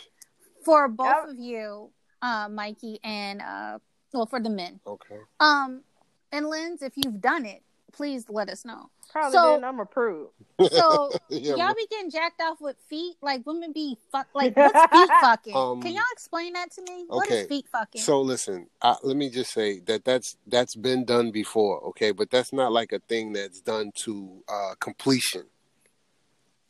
for 0.64 0.88
both 0.88 1.08
Yep. 1.08 1.30
of 1.30 1.40
you, 1.40 1.90
uh, 2.22 2.48
Mikey 2.50 3.00
and 3.04 3.42
uh, 3.42 3.80
well 4.14 4.26
for 4.26 4.40
the 4.40 4.50
men. 4.50 4.80
Okay. 4.86 5.18
Um, 5.40 5.84
and 6.32 6.46
Lindz, 6.48 6.82
if 6.82 6.94
you've 6.96 7.22
done 7.22 7.46
it, 7.46 7.62
please 7.98 8.26
let 8.30 8.48
us 8.50 8.64
know. 8.64 8.90
Probably 9.12 9.32
So- 9.32 9.52
didn't. 9.54 9.64
I'm 9.66 9.80
approved. 9.80 10.32
So 10.72 11.12
Yeah, 11.30 11.56
y'all 11.56 11.74
be 11.76 11.86
getting 11.90 12.10
jacked 12.10 12.42
off 12.42 12.60
with 12.62 12.78
feet? 12.90 13.16
Like 13.22 13.46
women 13.46 13.74
be 13.74 13.98
fuck? 14.12 14.28
Like 14.34 14.56
what's 14.58 14.80
feet 14.92 15.10
fucking? 15.22 15.56
Um, 15.56 15.82
Can 15.82 15.94
y'all 15.94 16.04
explain 16.12 16.54
that 16.54 16.72
to 16.74 16.82
me? 16.84 17.06
What 17.08 17.28
okay. 17.28 17.42
is 17.42 17.48
feet 17.48 17.66
fucking? 17.72 18.02
So 18.02 18.22
listen, 18.22 18.68
uh, 18.82 18.96
let 19.04 19.18
me 19.18 19.30
just 19.30 19.52
say 19.52 19.80
that 19.82 20.06
that's 20.06 20.38
that's 20.48 20.76
been 20.76 21.06
done 21.06 21.32
before, 21.32 21.82
okay? 21.90 22.12
But 22.12 22.30
that's 22.32 22.54
not 22.54 22.72
like 22.72 22.92
a 22.92 23.00
thing 23.00 23.34
that's 23.34 23.62
done 23.62 23.92
to 24.06 24.44
uh, 24.48 24.74
completion. 24.80 25.44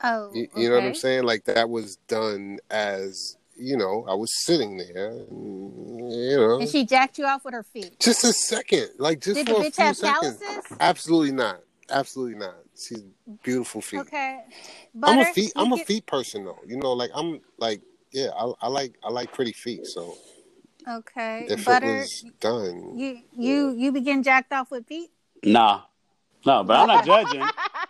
oh, 0.03 0.31
You, 0.33 0.47
you 0.55 0.69
know 0.69 0.75
what 0.75 0.83
I'm 0.83 0.95
saying? 0.95 1.23
Like 1.23 1.45
that 1.45 1.69
was 1.69 1.95
done 2.07 2.59
as 2.69 3.37
you 3.59 3.77
know, 3.77 4.05
I 4.07 4.13
was 4.13 4.31
sitting 4.45 4.77
there, 4.77 5.09
and, 5.09 6.11
you 6.11 6.37
know, 6.37 6.59
And 6.59 6.69
she 6.69 6.85
jacked 6.85 7.17
you 7.17 7.25
off 7.25 7.43
with 7.45 7.53
her 7.53 7.63
feet. 7.63 7.99
just 7.99 8.23
a 8.23 8.33
second, 8.33 8.89
like 8.97 9.19
just 9.21 9.35
Did 9.35 9.47
the 9.47 9.53
for 9.53 9.61
a 9.61 9.65
bitch 9.65 9.75
few 9.75 9.85
have 9.85 9.97
seconds. 9.97 10.39
calluses? 10.39 10.77
Absolutely 10.79 11.31
not. 11.31 11.61
Absolutely 11.89 12.35
not. 12.39 12.55
She's 12.77 13.03
beautiful 13.43 13.81
feet. 13.81 13.99
Okay. 14.01 14.41
Butta, 14.95 15.07
I'm 15.09 15.19
a 15.19 15.25
feet. 15.33 15.51
I'm 15.55 15.67
you 15.69 15.73
a 15.73 15.77
get- 15.77 15.87
feet 15.87 16.05
person 16.05 16.43
though. 16.45 16.59
You 16.67 16.77
know, 16.77 16.91
like 16.93 17.11
I'm 17.15 17.39
like 17.57 17.81
yeah. 18.11 18.27
I, 18.37 18.51
I 18.61 18.67
like 18.67 18.95
I 19.03 19.09
like 19.09 19.31
pretty 19.33 19.53
feet. 19.53 19.85
So 19.87 20.17
Okay. 20.87 21.47
if 21.49 21.63
Butta, 21.65 21.83
it 21.83 21.99
was 21.99 22.25
done, 22.41 22.97
you 22.97 23.19
you 23.37 23.73
you 23.77 23.91
begin 23.93 24.21
jacked 24.21 24.51
off 24.53 24.69
with 24.69 24.85
feet? 24.85 25.11
Nah, 25.43 25.81
no, 26.45 26.63
but 26.63 26.75
I'm 26.77 26.87
not 26.87 27.05
judging. 27.05 27.39
yeah, 27.39 27.47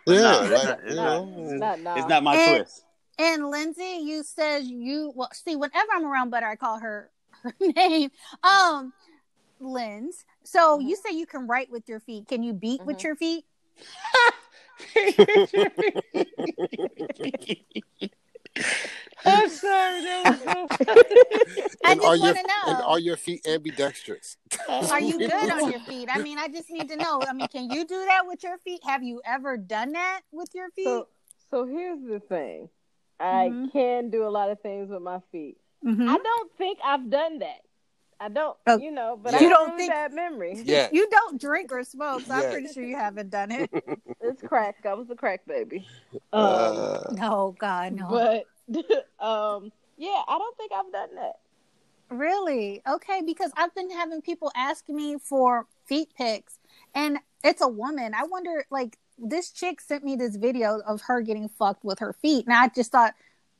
No, 0.08 0.42
it's 0.44 0.52
like 0.52 0.64
not- 0.64 0.80
it's 0.84 0.90
you 0.92 0.96
not- 0.96 1.28
know, 1.28 1.54
Not, 1.58 1.80
nah. 1.82 1.96
It's 1.96 2.08
not 2.08 2.24
my 2.24 2.36
And- 2.36 2.58
twist. 2.66 2.84
And 3.20 3.50
Lindsay, 3.50 4.02
you 4.04 4.24
says 4.24 4.68
you 4.68 5.12
well 5.16 5.30
see 5.34 5.56
whenever 5.56 5.88
I'm 5.94 6.06
around 6.06 6.32
Butta, 6.32 6.44
I 6.44 6.56
call 6.56 6.80
her 6.80 7.10
her 7.44 7.54
name. 7.76 8.12
Um 8.44 8.94
Lindz. 9.62 10.24
So 10.44 10.80
you 10.80 10.96
say 10.96 11.16
you 11.16 11.26
can 11.26 11.48
write 11.48 11.72
with 11.72 11.88
your 11.90 12.00
feet. 12.00 12.28
Can 12.28 12.44
you 12.44 12.54
beat 12.54 12.82
with 12.86 12.98
Mhm. 12.98 13.04
your 13.04 13.16
feet? 13.16 13.46
I'm 19.26 19.50
sorry. 19.50 20.04
That 20.04 20.40
was 20.46 20.70
so 20.86 20.94
I 21.84 21.92
and 21.92 22.00
just 22.02 22.08
are 22.08 22.16
your 22.16 22.26
want 22.26 22.38
to 22.38 22.70
and 22.70 22.80
know. 22.80 22.86
are 22.86 23.00
your 23.00 23.18
feet 23.18 23.46
ambidextrous? 23.48 24.38
Are 24.70 25.02
you 25.02 25.18
good 25.18 25.50
on 25.52 25.70
your 25.72 25.80
feet? 25.82 26.10
I 26.12 26.20
mean, 26.22 26.38
I 26.38 26.48
just 26.48 26.70
need 26.70 26.90
to 26.90 26.98
know. 26.98 27.22
I 27.28 27.34
mean, 27.34 27.48
can 27.48 27.70
you 27.70 27.86
do 27.86 28.06
that 28.06 28.24
with 28.26 28.44
your 28.44 28.58
feet? 28.60 28.82
Have 28.84 29.04
you 29.04 29.22
ever 29.26 29.58
done 29.58 29.94
that 29.94 30.22
with 30.32 30.50
your 30.54 30.70
feet? 30.72 30.86
So, 30.86 31.08
so 31.52 31.66
here's 31.66 32.00
the 32.02 32.20
thing. 32.20 32.70
I 33.20 33.50
Mhm. 33.50 33.72
can 33.72 34.10
do 34.10 34.26
a 34.28 34.30
lot 34.30 34.50
of 34.52 34.60
things 34.62 34.90
with 34.90 35.02
my 35.02 35.20
feet. 35.32 35.58
Mhm. 35.84 36.08
I 36.10 36.18
don't 36.18 36.52
think 36.58 36.80
I've 36.84 37.10
done 37.10 37.40
that. 37.40 37.62
I 38.20 38.30
don't, 38.30 38.58
Oh, 38.66 38.78
you 38.80 38.90
know, 38.92 39.16
but 39.22 39.34
Yeah. 39.34 39.38
I 39.38 39.42
You 39.42 39.50
don't 39.50 39.68
don't 39.70 39.78
think- 39.78 39.92
that 39.94 40.12
memory. 40.12 40.54
Yeah. 40.66 40.90
You 40.92 41.08
don't 41.10 41.40
drink 41.40 41.72
or 41.72 41.84
smoke, 41.84 42.22
so 42.22 42.34
I'm 42.34 42.50
pretty 42.52 42.68
sure 42.74 42.84
you 42.84 42.96
haven't 42.96 43.30
done 43.30 43.52
it. 43.52 43.70
It's 44.22 44.42
crack. 44.42 44.86
I 44.86 44.94
was 44.96 45.10
a 45.12 45.16
crack 45.16 45.46
baby. 45.46 45.88
Um, 46.34 46.42
Uh, 46.44 47.00
No, 47.12 47.56
God, 47.60 47.94
no. 47.94 48.08
but 48.10 48.46
um, 49.24 49.72
yeah, 49.98 50.22
I 50.28 50.38
don't 50.38 50.58
think 50.58 50.72
I've 50.74 50.92
done 50.92 51.16
that. 51.16 51.40
Really? 52.10 52.82
Okay, 52.88 53.22
because 53.22 53.52
I've 53.56 53.74
been 53.76 53.90
having 53.92 54.22
people 54.22 54.52
ask 54.56 54.88
me 54.90 55.18
for 55.20 55.68
feet 55.86 56.10
pics, 56.18 56.60
and 56.96 57.20
it's 57.44 57.62
a 57.62 57.68
woman. 57.68 58.14
I 58.16 58.24
wonder, 58.24 58.66
like, 58.72 58.98
this 59.18 59.52
chick 59.52 59.82
sent 59.82 60.04
me 60.04 60.16
this 60.16 60.36
video 60.36 60.80
of 60.86 61.02
her 61.02 61.22
getting 61.22 61.50
fucked 61.50 61.84
with 61.84 62.00
her 62.00 62.14
feet, 62.14 62.46
and 62.46 62.56
I 62.56 62.68
just 62.70 62.92
thought 62.92 63.14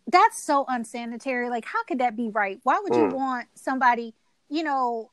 that's 0.08 0.42
so 0.42 0.66
unsanitary. 0.68 1.50
Like, 1.50 1.66
how 1.66 1.84
could 1.84 2.00
that 2.00 2.16
be 2.16 2.30
right? 2.30 2.60
Why 2.64 2.80
would 2.82 2.96
you 2.96 3.04
Mm. 3.04 3.14
want 3.14 3.48
somebody, 3.56 4.14
you 4.50 4.64
know, 4.64 5.12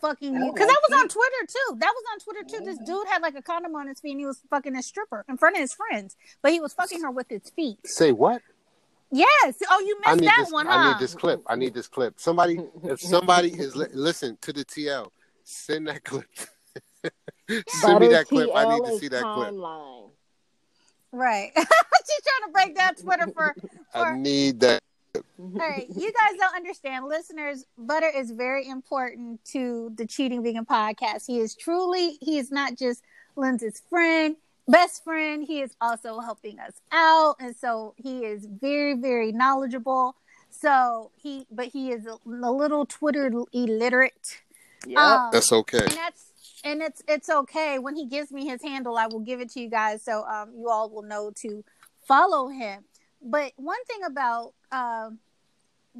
fucking 0.00 0.34
you? 0.34 0.52
Because 0.52 0.68
that 0.68 0.80
was 0.88 1.00
on 1.00 1.08
Twitter 1.08 1.46
too. 1.48 1.76
That 1.78 1.92
was 1.94 2.04
on 2.12 2.18
Twitter 2.20 2.44
too. 2.48 2.64
This 2.64 2.78
dude 2.86 3.08
had 3.08 3.22
like 3.22 3.34
a 3.36 3.42
condom 3.42 3.74
on 3.74 3.88
his 3.88 4.00
feet, 4.00 4.12
and 4.12 4.20
he 4.20 4.26
was 4.26 4.40
fucking 4.50 4.76
a 4.76 4.82
stripper 4.82 5.24
in 5.28 5.36
front 5.36 5.56
of 5.56 5.60
his 5.60 5.72
friends, 5.74 6.16
but 6.42 6.52
he 6.52 6.60
was 6.60 6.72
fucking 6.74 7.02
her 7.02 7.10
with 7.10 7.28
his 7.28 7.50
feet. 7.56 7.78
say 7.86 8.12
what? 8.12 8.42
Yes. 9.10 9.56
Oh, 9.70 9.80
you 9.80 9.98
missed 10.06 10.20
that 10.24 10.42
this. 10.44 10.52
one, 10.52 10.66
huh? 10.66 10.72
I 10.76 10.92
need 10.92 11.00
this 11.00 11.14
clip. 11.14 11.42
I 11.46 11.56
need 11.56 11.72
this 11.72 11.88
clip. 11.88 12.20
Somebody, 12.20 12.60
if 12.84 13.00
somebody 13.00 13.48
is 13.48 13.74
li- 13.74 13.86
listen 13.94 14.36
to 14.42 14.52
the 14.52 14.66
TL, 14.66 15.10
send 15.44 15.88
that 15.88 16.04
clip. 16.04 16.26
Send 17.68 18.00
me 18.00 18.08
that 18.08 18.26
clip. 18.28 18.50
I 18.54 18.64
need 18.68 18.84
to 18.84 18.98
see 18.98 19.08
that 19.08 19.22
clip. 19.22 19.50
timeline. 19.50 20.10
Right. 21.12 21.50
She's 21.56 21.64
trying 21.64 22.46
to 22.46 22.52
break 22.52 22.76
down 22.76 22.94
Twitter 22.94 23.32
for. 23.32 23.54
I 23.94 24.16
need 24.16 24.60
that. 24.60 24.82
all 25.16 25.22
right, 25.54 25.86
you 25.88 26.12
guys 26.12 26.38
don't 26.38 26.54
understand, 26.54 27.06
listeners. 27.06 27.64
Butta 27.80 28.14
is 28.14 28.30
very 28.30 28.68
important 28.68 29.44
to 29.52 29.90
the 29.96 30.06
Cheating 30.06 30.42
Vegan 30.42 30.66
podcast. 30.66 31.26
He 31.26 31.38
is 31.38 31.54
truly. 31.54 32.18
He 32.20 32.38
is 32.38 32.50
not 32.50 32.76
just 32.76 33.02
Lindsay's 33.36 33.82
friend. 33.88 34.36
best 34.66 35.02
friend. 35.02 35.44
He 35.44 35.60
is 35.60 35.74
also 35.80 36.20
helping 36.20 36.58
us 36.60 36.74
out, 36.92 37.36
and 37.40 37.56
so 37.56 37.94
he 37.96 38.24
is 38.24 38.46
very, 38.46 38.94
very 38.94 39.32
knowledgeable. 39.32 40.14
So 40.50 41.10
he, 41.16 41.46
but 41.50 41.66
he 41.66 41.90
is 41.90 42.06
a, 42.06 42.18
a 42.26 42.52
little 42.52 42.84
Twitter 42.86 43.30
illiterate. 43.52 44.42
Yeah. 44.86 45.24
Um, 45.24 45.30
that's 45.32 45.52
okay. 45.52 45.78
and 45.78 45.92
that's 45.92 46.27
and 46.64 46.82
it's 46.82 47.02
it's 47.08 47.28
okay. 47.28 47.78
When 47.78 47.96
he 47.96 48.06
gives 48.06 48.30
me 48.32 48.46
his 48.46 48.62
handle 48.62 48.96
i 48.96 49.06
will 49.06 49.20
give 49.20 49.40
it 49.40 49.50
to 49.50 49.60
you 49.60 49.68
guys 49.68 50.02
so 50.02 50.24
um 50.24 50.52
you 50.56 50.68
all 50.68 50.90
will 50.90 51.02
know 51.02 51.30
to 51.42 51.64
follow 52.06 52.48
him. 52.48 52.84
But 53.22 53.52
one 53.56 53.82
thing 53.84 54.00
about 54.04 54.54
um 54.72 55.18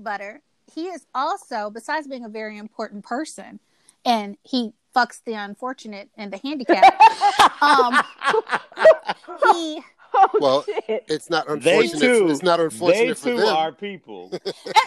butta 0.00 0.38
he 0.72 0.86
is 0.86 1.06
also 1.14 1.70
besides 1.70 2.06
being 2.06 2.24
a 2.24 2.28
very 2.28 2.58
important 2.58 3.04
person 3.04 3.58
and 4.04 4.36
he 4.42 4.72
fucks 4.94 5.22
the 5.24 5.32
unfortunate 5.32 6.10
and 6.16 6.32
the 6.32 6.38
handicapped 6.38 7.00
um 7.62 8.02
he 9.52 9.82
oh, 10.14 10.28
Well, 10.40 10.62
shit. 10.62 11.04
It's 11.08 11.28
not 11.30 11.46
They 11.46 11.54
unfortunate. 11.54 12.00
too. 12.00 12.28
It's 12.30 12.42
not 12.42 12.58
They 12.58 12.64
unfortunate 12.64 13.18
for 13.18 13.24
too 13.30 13.36
them. 13.36 13.46
are 13.48 13.72
people. 13.72 14.30
and 14.32 14.42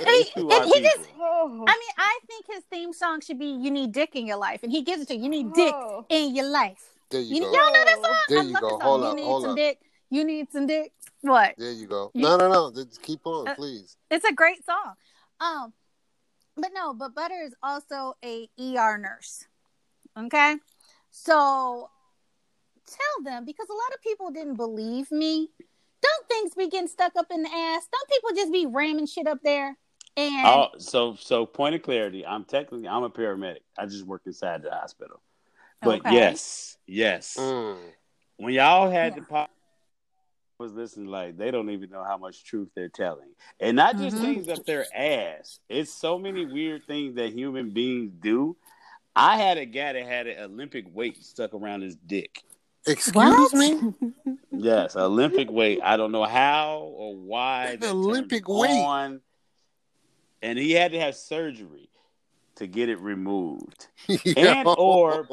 They 0.05 0.23
too 0.23 0.49
and 0.49 0.51
are 0.51 0.65
he 0.65 0.81
just 0.81 0.97
people. 1.05 1.15
Oh. 1.23 1.65
i 1.67 1.73
mean 1.73 1.93
i 1.97 2.19
think 2.27 2.45
his 2.47 2.63
theme 2.71 2.93
song 2.93 3.21
should 3.21 3.37
be 3.39 3.45
you 3.45 3.69
need 3.71 3.91
dick 3.91 4.15
in 4.15 4.25
your 4.25 4.37
life 4.37 4.61
and 4.63 4.71
he 4.71 4.81
gives 4.81 5.01
it 5.03 5.07
to 5.09 5.15
you 5.15 5.23
you 5.23 5.29
need 5.29 5.53
dick 5.53 5.73
Oh. 5.75 6.05
in 6.09 6.35
your 6.35 6.49
life 6.49 6.81
There 7.09 7.21
you 7.21 7.35
you, 7.35 7.41
go. 7.41 7.51
y'all 7.53 7.73
know 7.73 7.85
that 7.85 7.99
song 8.03 8.15
There 8.29 8.39
i 8.39 8.41
you 8.41 8.53
love 8.53 8.61
go. 8.61 8.69
that 8.69 8.81
song 8.81 8.81
Hold 8.81 9.01
you 9.01 9.07
up, 9.07 9.15
need 9.15 9.23
hold 9.25 9.41
some 9.43 9.51
up. 9.51 9.57
dick 9.57 9.79
you 10.09 10.23
need 10.23 10.51
some 10.51 10.65
dick 10.67 10.91
what 11.21 11.53
There 11.57 11.71
you 11.71 11.87
go. 11.87 12.11
You- 12.15 12.23
No, 12.23 12.37
no, 12.37 12.51
no. 12.51 12.71
Just 12.71 13.01
keep 13.03 13.21
on, 13.25 13.47
Uh, 13.47 13.53
please. 13.55 13.95
it's 14.09 14.25
a 14.25 14.33
great 14.33 14.65
song. 14.65 14.93
Um, 15.39 15.73
but 16.57 16.71
no, 16.73 16.93
but 16.95 17.13
Butta 17.13 17.45
is 17.45 17.53
also 17.61 18.15
a 18.25 18.49
ER 18.59 18.97
nurse. 18.97 19.45
Okay, 20.17 20.55
so 21.11 21.89
tell 22.91 23.23
them 23.23 23.45
because 23.45 23.67
a 23.69 23.73
lot 23.73 23.93
of 23.93 24.01
people 24.01 24.31
didn't 24.31 24.55
believe 24.55 25.11
me. 25.11 25.49
Don't 26.01 26.27
things 26.27 26.55
be 26.55 26.67
getting 26.67 26.87
stuck 26.87 27.13
up 27.15 27.27
in 27.31 27.43
the 27.43 27.49
ass? 27.49 27.87
Don't 27.91 28.09
people 28.09 28.35
just 28.35 28.51
be 28.51 28.65
ramming 28.65 29.05
shit 29.05 29.27
up 29.27 29.39
there? 29.43 29.77
And 30.17 30.45
Oh, 30.45 30.67
so 30.77 31.15
so 31.15 31.45
point 31.45 31.75
of 31.75 31.83
clarity. 31.83 32.25
I'm 32.25 32.43
technically 32.43 32.87
I'm 32.87 33.03
a 33.03 33.09
paramedic. 33.09 33.61
I 33.77 33.85
just 33.85 34.05
work 34.05 34.23
inside 34.25 34.63
the 34.63 34.71
hospital. 34.71 35.21
But 35.81 35.99
Okay. 35.99 36.11
yes, 36.13 36.77
yes. 36.85 37.37
Mm. 37.37 37.77
When 38.37 38.53
y'all 38.53 38.89
had 38.89 39.13
Yeah. 39.13 39.19
the 39.19 39.25
pop 39.25 39.51
was 40.57 40.73
listening 40.73 41.07
like 41.07 41.37
they 41.37 41.49
don't 41.49 41.69
even 41.69 41.89
know 41.89 42.03
how 42.03 42.17
much 42.17 42.43
truth 42.43 42.69
they're 42.75 42.89
telling. 42.89 43.29
And 43.59 43.75
not 43.75 43.97
just 43.97 44.17
Mhm. 44.17 44.21
things 44.21 44.47
up 44.49 44.63
their 44.65 44.85
ass. 44.95 45.59
It's 45.69 45.91
so 45.91 46.19
many 46.19 46.45
weird 46.45 46.85
things 46.85 47.15
that 47.15 47.33
human 47.33 47.71
beings 47.71 48.11
do. 48.19 48.55
I 49.15 49.37
had 49.37 49.57
a 49.57 49.65
guy 49.65 49.93
that 49.93 50.05
had 50.05 50.27
an 50.27 50.43
Olympic 50.43 50.85
weight 50.93 51.17
stuck 51.17 51.53
around 51.53 51.81
his 51.81 51.95
dick. 51.95 52.43
Excuse 52.87 53.13
what? 53.15 53.53
me. 53.53 53.93
Yes, 54.51 54.95
Olympic 54.95 55.51
weight. 55.51 55.79
I 55.83 55.97
don't 55.97 56.11
know 56.11 56.23
how 56.25 56.79
or 56.95 57.15
why. 57.15 57.75
The 57.79 57.89
Olympic 57.91 58.47
weight? 58.47 58.69
on. 58.71 59.21
and 60.41 60.57
he 60.57 60.71
had 60.71 60.91
to 60.93 60.99
have 60.99 61.15
surgery 61.15 61.89
to 62.55 62.67
get 62.67 62.89
it 62.89 62.99
removed. 62.99 63.87
And 64.09 64.65
Yo. 64.65 64.73
or 64.77 65.27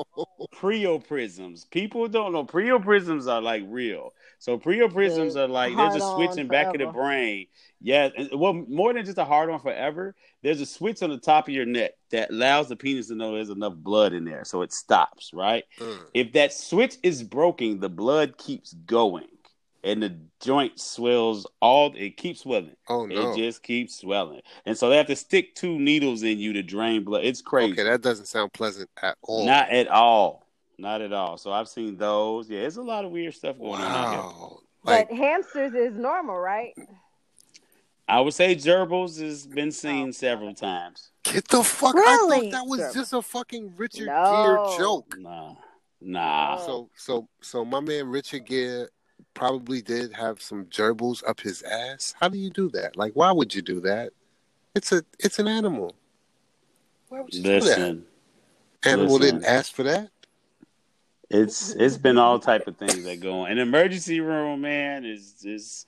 priapisms. 0.55 1.69
People 1.71 2.09
don't 2.09 2.33
know 2.33 2.45
priapisms 2.45 3.31
are 3.31 3.41
like 3.41 3.65
real. 3.67 4.13
So 4.39 4.57
priapisms 4.57 5.35
The 5.35 5.45
are 5.45 5.49
like 5.49 5.77
there's 5.77 5.97
a 5.97 6.01
hard-on 6.01 6.17
switch 6.17 6.39
in 6.39 6.49
back 6.49 6.69
of 6.69 6.79
the 6.79 6.87
brain. 6.87 7.47
Yeah, 7.81 8.09
well, 8.33 8.55
more 8.55 8.93
than 8.93 9.05
just 9.05 9.19
a 9.19 9.25
hard 9.25 9.51
on 9.51 9.61
forever. 9.61 10.15
There's 10.43 10.61
a 10.61 10.67
switch 10.67 11.03
on 11.03 11.11
the 11.11 11.19
top 11.19 11.49
of 11.49 11.55
your 11.55 11.67
neck 11.67 11.93
that 12.11 12.31
allows 12.31 12.69
the 12.69 12.77
penis 12.77 13.09
to 13.09 13.15
know 13.15 13.35
there's 13.35 13.51
enough 13.51 13.75
blood 13.75 14.13
in 14.13 14.25
there, 14.25 14.45
so 14.45 14.63
it 14.63 14.73
stops. 14.73 15.33
Right. 15.33 15.65
Mm. 15.79 15.99
If 16.15 16.33
that 16.33 16.53
switch 16.53 16.97
is 17.03 17.23
broken, 17.23 17.81
the 17.81 17.89
blood 17.89 18.39
keeps 18.39 18.73
going, 18.73 19.29
and 19.83 20.03
the 20.03 20.17
joint 20.41 20.79
swells. 20.81 21.47
All 21.61 21.93
it 21.97 22.17
keeps 22.17 22.41
swelling. 22.41 22.77
Oh 22.89 23.07
no. 23.07 23.33
It 23.33 23.37
just 23.37 23.63
keeps 23.63 23.97
swelling, 23.97 24.41
and 24.67 24.77
so 24.77 24.89
they 24.89 24.97
have 24.97 25.07
to 25.07 25.17
stick 25.17 25.55
two 25.55 25.79
needles 25.79 26.23
in 26.23 26.39
you 26.39 26.53
to 26.55 26.63
drain 26.63 27.05
blood. 27.05 27.25
It's 27.25 27.43
crazy. 27.43 27.73
Okay, 27.73 27.85
that 27.85 28.03
doesn't 28.03 28.27
sound 28.27 28.53
pleasant 28.53 28.91
at 29.03 29.17
all. 29.23 29.47
Not 29.47 29.71
at 29.71 29.89
all. 29.89 30.48
Not 30.79 31.01
at 31.03 31.13
all. 31.13 31.37
So 31.37 31.51
I've 31.53 31.69
seen 31.69 31.97
those. 31.97 32.49
Yeah, 32.49 32.61
it's 32.61 32.77
a 32.77 32.83
lot 32.83 33.05
of 33.05 33.11
weird 33.11 33.35
stuff 33.35 33.59
going 33.59 33.81
on 33.83 34.11
here. 34.13 34.21
wow. 34.21 34.59
Like 34.85 35.09
but 35.09 35.17
hamsters 35.17 35.75
is 35.75 35.95
normal, 35.97 36.39
right? 36.39 36.73
I 38.09 38.21
would 38.21 38.33
say 38.33 38.55
gerbils 38.55 39.21
has 39.21 39.47
been 39.47 39.71
seen 39.73 40.09
Oh. 40.09 40.13
several 40.13 40.55
times. 40.55 41.11
get 41.25 41.47
the 41.49 41.63
fuck. 41.63 41.95
I 41.97 42.17
thought 42.29 42.51
that 42.53 42.67
was 42.67 42.95
just 42.95 43.13
a 43.13 43.21
fucking 43.21 43.75
Richard 43.77 44.07
No. 44.07 44.69
Gere 44.71 44.79
joke. 44.79 45.17
Nah. 45.19 45.55
Nah. 46.01 46.57
Oh. 46.61 46.65
So 46.67 46.91
so 46.95 47.29
so 47.43 47.65
my 47.65 47.81
man 47.81 48.09
Richard 48.09 48.47
Gere 48.47 48.87
probably 49.35 49.83
did 49.83 50.13
have 50.15 50.41
some 50.41 50.65
gerbils 50.67 51.23
up 51.29 51.41
his 51.41 51.63
ass. 51.65 52.15
How 52.19 52.29
do 52.29 52.39
you 52.39 52.51
do 52.51 52.71
that? 52.71 52.97
Like 52.97 53.13
why 53.15 53.33
would 53.33 53.53
you 53.55 53.63
do 53.63 53.81
that? 53.81 54.13
It's 54.77 54.93
a 54.93 55.03
it's 55.19 55.39
an 55.41 55.49
animal. 55.49 55.95
Why 57.09 57.21
would 57.23 57.35
you 57.35 57.43
do 57.43 57.61
that? 57.61 58.01
Animal 58.85 59.17
listen. 59.19 59.21
didn't 59.41 59.45
ask 59.45 59.75
for 59.75 59.83
that. 59.83 60.11
It's 61.31 61.71
it's 61.73 61.97
been 61.99 62.19
all 62.19 62.39
type 62.39 62.67
of 62.67 62.77
things 62.77 63.05
that 63.05 63.21
go 63.21 63.41
on. 63.41 63.51
An 63.51 63.59
emergency 63.59 64.21
room, 64.21 64.63
man, 64.63 65.05
is 65.05 65.45
is 65.45 65.87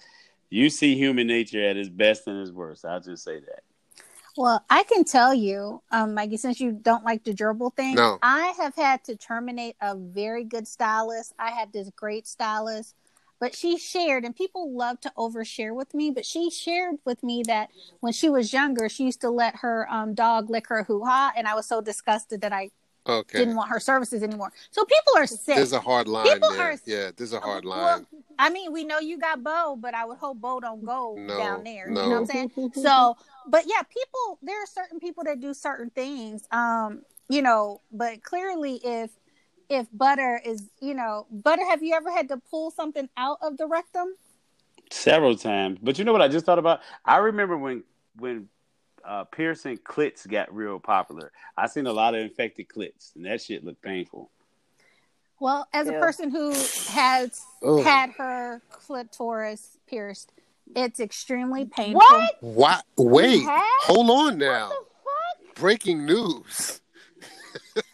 you 0.51 0.69
see 0.69 0.97
human 0.97 1.27
nature 1.27 1.65
at 1.65 1.77
its 1.77 1.89
best 1.89 2.27
and 2.27 2.41
its 2.41 2.51
worst. 2.51 2.85
I'll 2.85 3.01
just 3.01 3.25
say 3.25 3.41
that. 3.41 3.63
Well, 4.37 4.65
I 4.71 4.85
can 4.85 5.05
tell 5.05 5.35
you, 5.35 5.83
um, 5.91 6.15
Maggie, 6.15 6.37
since 6.37 6.61
you 6.61 6.73
don't 6.73 7.05
like 7.05 7.25
the 7.25 7.35
gerbil 7.35 7.75
thing, 7.75 7.97
No. 7.97 8.19
I 8.23 8.55
have 8.59 8.75
had 8.77 9.03
to 9.05 9.17
terminate 9.17 9.77
a 9.81 9.97
very 9.97 10.45
good 10.45 10.69
stylist. 10.69 11.35
I 11.39 11.51
had 11.51 11.73
this 11.73 11.91
great 11.97 12.29
stylist, 12.29 12.95
but 13.41 13.57
she 13.57 13.77
shared, 13.77 14.25
and 14.25 14.35
people 14.35 14.73
love 14.73 15.01
to 15.01 15.13
overshare 15.19 15.75
with 15.75 15.95
me, 15.95 16.11
but 16.11 16.25
she 16.25 16.49
shared 16.49 16.97
with 17.05 17.23
me 17.25 17.43
that 17.49 17.71
when 17.99 18.13
she 18.13 18.31
was 18.31 18.53
younger, 18.53 18.89
she 18.89 19.05
used 19.05 19.21
to 19.23 19.31
let 19.31 19.57
her 19.57 19.89
um, 19.91 20.15
dog 20.15 20.49
lick 20.49 20.69
her 20.69 20.85
hoo 20.85 21.05
ha, 21.05 21.33
and 21.37 21.49
I 21.49 21.55
was 21.55 21.67
so 21.67 21.81
disgusted 21.81 22.41
that 22.43 22.53
I 22.53 22.71
Okay. 23.11 23.39
didn't 23.39 23.57
want 23.57 23.69
her 23.71 23.81
services 23.81 24.23
anymore. 24.23 24.53
So 24.71 24.85
people 24.85 25.13
are 25.17 25.27
sick. 25.27 25.57
There's 25.57 25.73
a 25.73 25.81
hard 25.81 26.09
line 26.09 26.27
People 26.27 26.51
there. 26.51 26.73
are- 26.73 26.79
Yeah, 26.85 27.11
there's 27.17 27.33
a 27.33 27.41
hard 27.41 27.65
line. 27.65 27.79
Well, 27.85 27.97
line. 27.97 28.07
I 28.39 28.51
mean, 28.51 28.73
we 28.73 28.85
know 28.85 28.99
you 28.99 29.19
got 29.19 29.43
Bo, 29.43 29.77
but 29.79 29.95
I 29.95 30.05
would 30.05 30.19
hope 30.19 30.41
Bo 30.41 30.61
don't 30.61 30.85
go 30.85 31.17
No, 31.19 31.37
down 31.39 31.65
there. 31.65 31.89
no. 31.89 32.03
You 32.03 32.09
know 32.09 32.21
what 32.21 32.21
I'm 32.21 32.27
saying? 32.27 32.51
So, 32.75 33.17
but 33.47 33.65
yeah, 33.67 33.83
people. 33.83 34.39
There 34.43 34.63
are 34.63 34.67
certain 34.67 34.99
people 35.01 35.25
that 35.25 35.41
do 35.41 35.53
certain 35.53 35.91
things. 35.91 36.47
Um, 36.51 37.03
you 37.29 37.43
know, 37.43 37.81
but 37.93 38.23
clearly, 38.23 38.81
if 38.83 39.11
if 39.69 39.87
butta 39.93 40.39
is, 40.45 40.69
you 40.81 40.95
know, 40.95 41.27
butta, 41.33 41.69
have 41.69 41.83
you 41.83 41.95
ever 41.95 42.11
had 42.11 42.29
to 42.29 42.39
pull 42.51 42.71
something 42.71 43.09
out 43.17 43.39
of 43.43 43.57
the 43.57 43.67
rectum? 43.67 44.09
Several 44.91 45.37
times. 45.37 45.79
But 45.81 45.99
you 45.99 46.05
know 46.05 46.13
what 46.13 46.23
I 46.23 46.29
just 46.29 46.45
thought 46.45 46.59
about? 46.59 46.81
I 47.05 47.19
remember 47.19 47.57
when 47.57 47.85
when 48.17 48.49
uh, 49.05 49.25
piercing 49.25 49.79
clits 49.79 50.29
got 50.29 50.55
real 50.55 50.79
popular. 50.79 51.33
I 51.57 51.67
seen 51.67 51.87
a 51.87 51.93
lot 51.93 52.15
of 52.15 52.21
infected 52.21 52.69
clits, 52.69 53.15
and 53.17 53.25
that 53.27 53.41
shit 53.41 53.65
looked 53.65 53.83
painful. 53.83 54.31
Well, 55.41 55.67
as 55.73 55.89
a 55.89 55.93
person 55.93 56.31
who 56.31 56.53
has 56.89 57.43
Ugh. 57.65 57.83
had 57.83 58.11
her 58.19 58.61
clitoris 58.71 59.79
pierced, 59.87 60.33
it's 60.77 61.01
extremely 61.01 61.65
painful. 61.65 62.01
What? 62.01 62.37
What? 62.41 62.85
Wait. 62.99 63.43
Hold 63.47 64.11
on 64.11 64.39
now. 64.39 64.69
What 64.69 64.69
the 64.69 65.47
fuck? 65.47 65.55
Breaking 65.57 66.05
news. 66.05 66.81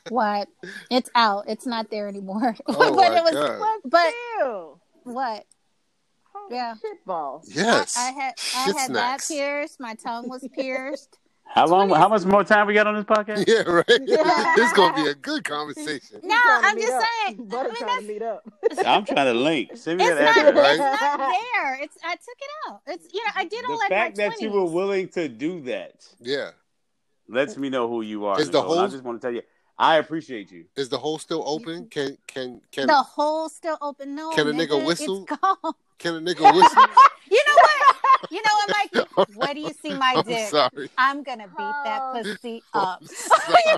What? 0.08 0.48
It's 0.88 1.10
out. 1.16 1.46
It's 1.48 1.66
not 1.66 1.90
there 1.90 2.08
anymore. 2.08 2.54
Oh 2.68 2.94
but 2.94 3.10
my 3.10 3.18
it 3.18 3.24
was. 3.24 3.32
God. 3.32 3.58
What? 3.58 3.80
But 3.84 4.14
Ew. 4.38 4.80
what? 5.02 5.44
Holy 6.48 6.56
Yeah. 6.56 6.74
Shit 6.80 7.04
balls. 7.04 7.48
Yes. 7.52 7.96
I, 7.96 8.08
I 8.08 8.10
had 8.12 8.34
I 8.56 8.66
Shit 8.66 8.76
had 8.76 8.94
that 8.94 9.24
pierced. 9.26 9.80
My 9.80 9.94
tongue 9.94 10.28
was 10.28 10.46
pierced. 10.54 11.18
How 11.48 11.66
long? 11.68 11.86
20 11.88 12.00
How 12.02 12.08
much 12.08 12.24
more 12.24 12.42
time 12.42 12.66
we 12.66 12.74
got 12.74 12.88
on 12.88 12.96
this 12.96 13.04
podcast? 13.04 13.44
Yeah, 13.46 13.62
right. 13.70 13.84
this 14.56 14.66
is 14.66 14.72
gonna 14.72 14.94
be 15.00 15.08
a 15.08 15.14
good 15.14 15.44
conversation. 15.44 16.20
No, 16.24 16.36
I'm 16.44 16.76
just 16.76 16.92
up. 16.92 17.02
saying. 17.24 17.38
I 17.38 17.54
Butta 17.54 17.64
mean, 17.64 17.74
trying 17.76 17.86
that's, 17.86 18.00
to 18.06 18.12
meet 18.12 18.22
up. 18.22 18.52
I'm 18.84 19.04
trying 19.04 19.32
to 19.32 19.34
link. 19.34 19.70
Send 19.76 19.98
me 19.98 20.04
it's 20.06 20.18
that 20.18 20.36
not. 20.36 20.46
address. 20.48 20.78
Right? 20.78 20.92
It's 20.92 21.00
not 21.02 21.18
there. 21.18 21.74
It's. 21.82 21.96
I 22.04 22.12
took 22.14 22.36
it 22.40 22.50
out. 22.68 22.80
It's. 22.88 23.06
You 23.14 23.24
know, 23.24 23.30
I 23.36 23.44
did 23.44 23.64
all 23.64 23.78
The 23.78 23.86
that 23.88 23.92
in 23.92 24.16
fact 24.16 24.18
my 24.18 24.28
that 24.28 24.40
you 24.40 24.50
were 24.50 24.64
willing 24.64 25.08
to 25.10 25.28
do 25.28 25.60
that 25.62 26.04
Yeah. 26.20 26.50
lets 27.28 27.56
me 27.56 27.70
know 27.70 27.88
who 27.88 28.02
you 28.02 28.24
are. 28.26 28.40
Is 28.40 28.50
the 28.50 28.60
Nicole. 28.60 28.78
And 28.78 28.80
I 28.82 28.88
just 28.88 29.04
want 29.04 29.20
to 29.22 29.26
tell 29.26 29.34
you, 29.34 29.42
I 29.78 29.96
appreciate 29.96 30.50
you. 30.50 30.64
Is 30.74 30.88
the 30.88 30.98
hole 30.98 31.18
still 31.18 31.44
open? 31.46 31.86
Can 31.88 32.18
can 32.26 32.60
can 32.72 32.86
the 32.88 32.94
hole 32.94 33.48
still 33.48 33.78
open. 33.80 34.14
No, 34.14 34.30
Can 34.30 34.48
a 34.48 34.52
nigga 34.52 34.68
nigga, 34.80 34.86
whistle? 34.86 35.26
It's 35.30 35.38
gone. 35.40 35.74
Can 35.98 36.14
a 36.14 36.20
nigga 36.20 36.54
whistle? 36.54 36.82
You 37.28 37.42
know 37.44 37.54
what? 37.62 38.20
You 38.30 38.42
know 38.42 38.50
what, 38.54 38.76
Mikey? 38.92 39.36
What 39.36 39.54
do 39.54 39.60
you 39.60 39.72
see 39.82 39.92
my 39.94 40.12
I'm 40.16 40.22
dick? 40.24 40.50
sorry. 40.50 40.90
I'm 40.96 41.22
gonna 41.24 41.48
beat 41.48 41.74
that 41.84 42.02
Oh. 42.04 42.22
pussy 42.22 42.62
up. 42.72 43.02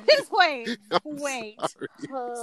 Just 0.06 0.30
wait, 0.30 0.68
I'm 0.92 1.16
wait. 1.16 1.56
sorry. 1.58 1.88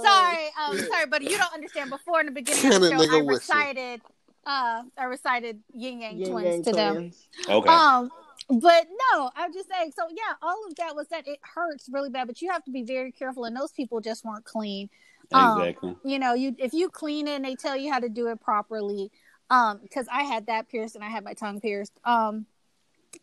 Sorry, 0.02 0.46
um, 0.60 0.78
sorry, 0.90 1.06
but 1.08 1.22
you 1.22 1.38
don't 1.38 1.54
understand. 1.54 1.90
Before 1.90 2.18
in 2.20 2.26
the 2.26 2.32
beginning 2.32 2.62
Can 2.62 2.72
of 2.74 2.80
the 2.80 2.90
show, 2.90 2.96
I 2.96 3.22
whistle? 3.22 3.28
recited, 3.28 4.00
uh, 4.46 4.82
I 4.98 5.04
recited 5.04 5.60
Ying 5.74 6.02
Yang 6.02 6.18
Ying 6.18 6.30
Twins 6.32 6.44
Yang 6.46 6.62
to 6.64 6.72
them. 6.72 7.12
Okay. 7.48 7.68
Um, 7.70 8.10
but 8.48 8.86
no, 9.12 9.30
I'm 9.36 9.52
just 9.52 9.68
saying. 9.70 9.92
So 9.96 10.06
yeah, 10.10 10.34
all 10.42 10.66
of 10.68 10.74
that 10.76 10.96
was 10.96 11.06
that 11.08 11.28
it 11.28 11.38
hurts 11.54 11.88
really 11.92 12.10
bad, 12.10 12.26
but 12.26 12.42
you 12.42 12.50
have 12.50 12.64
to 12.64 12.72
be 12.72 12.82
very 12.82 13.12
careful, 13.12 13.44
and 13.44 13.56
those 13.56 13.70
people 13.72 14.00
just 14.00 14.24
weren't 14.24 14.44
clean. 14.44 14.90
Um, 15.32 15.60
Exactly. 15.60 15.96
you 16.04 16.18
know, 16.18 16.34
you 16.34 16.54
if 16.58 16.72
you 16.72 16.88
clean 16.88 17.28
it 17.28 17.36
and 17.36 17.44
they 17.44 17.54
tell 17.54 17.76
you 17.76 17.92
how 17.92 18.00
to 18.00 18.08
do 18.08 18.26
it 18.28 18.40
properly. 18.40 19.10
Um, 19.48 19.78
because 19.82 20.06
I 20.12 20.24
had 20.24 20.46
that 20.46 20.68
pierced 20.68 20.96
and 20.96 21.04
I 21.04 21.08
had 21.08 21.24
my 21.24 21.34
tongue 21.34 21.60
pierced. 21.60 21.92
Um, 22.04 22.46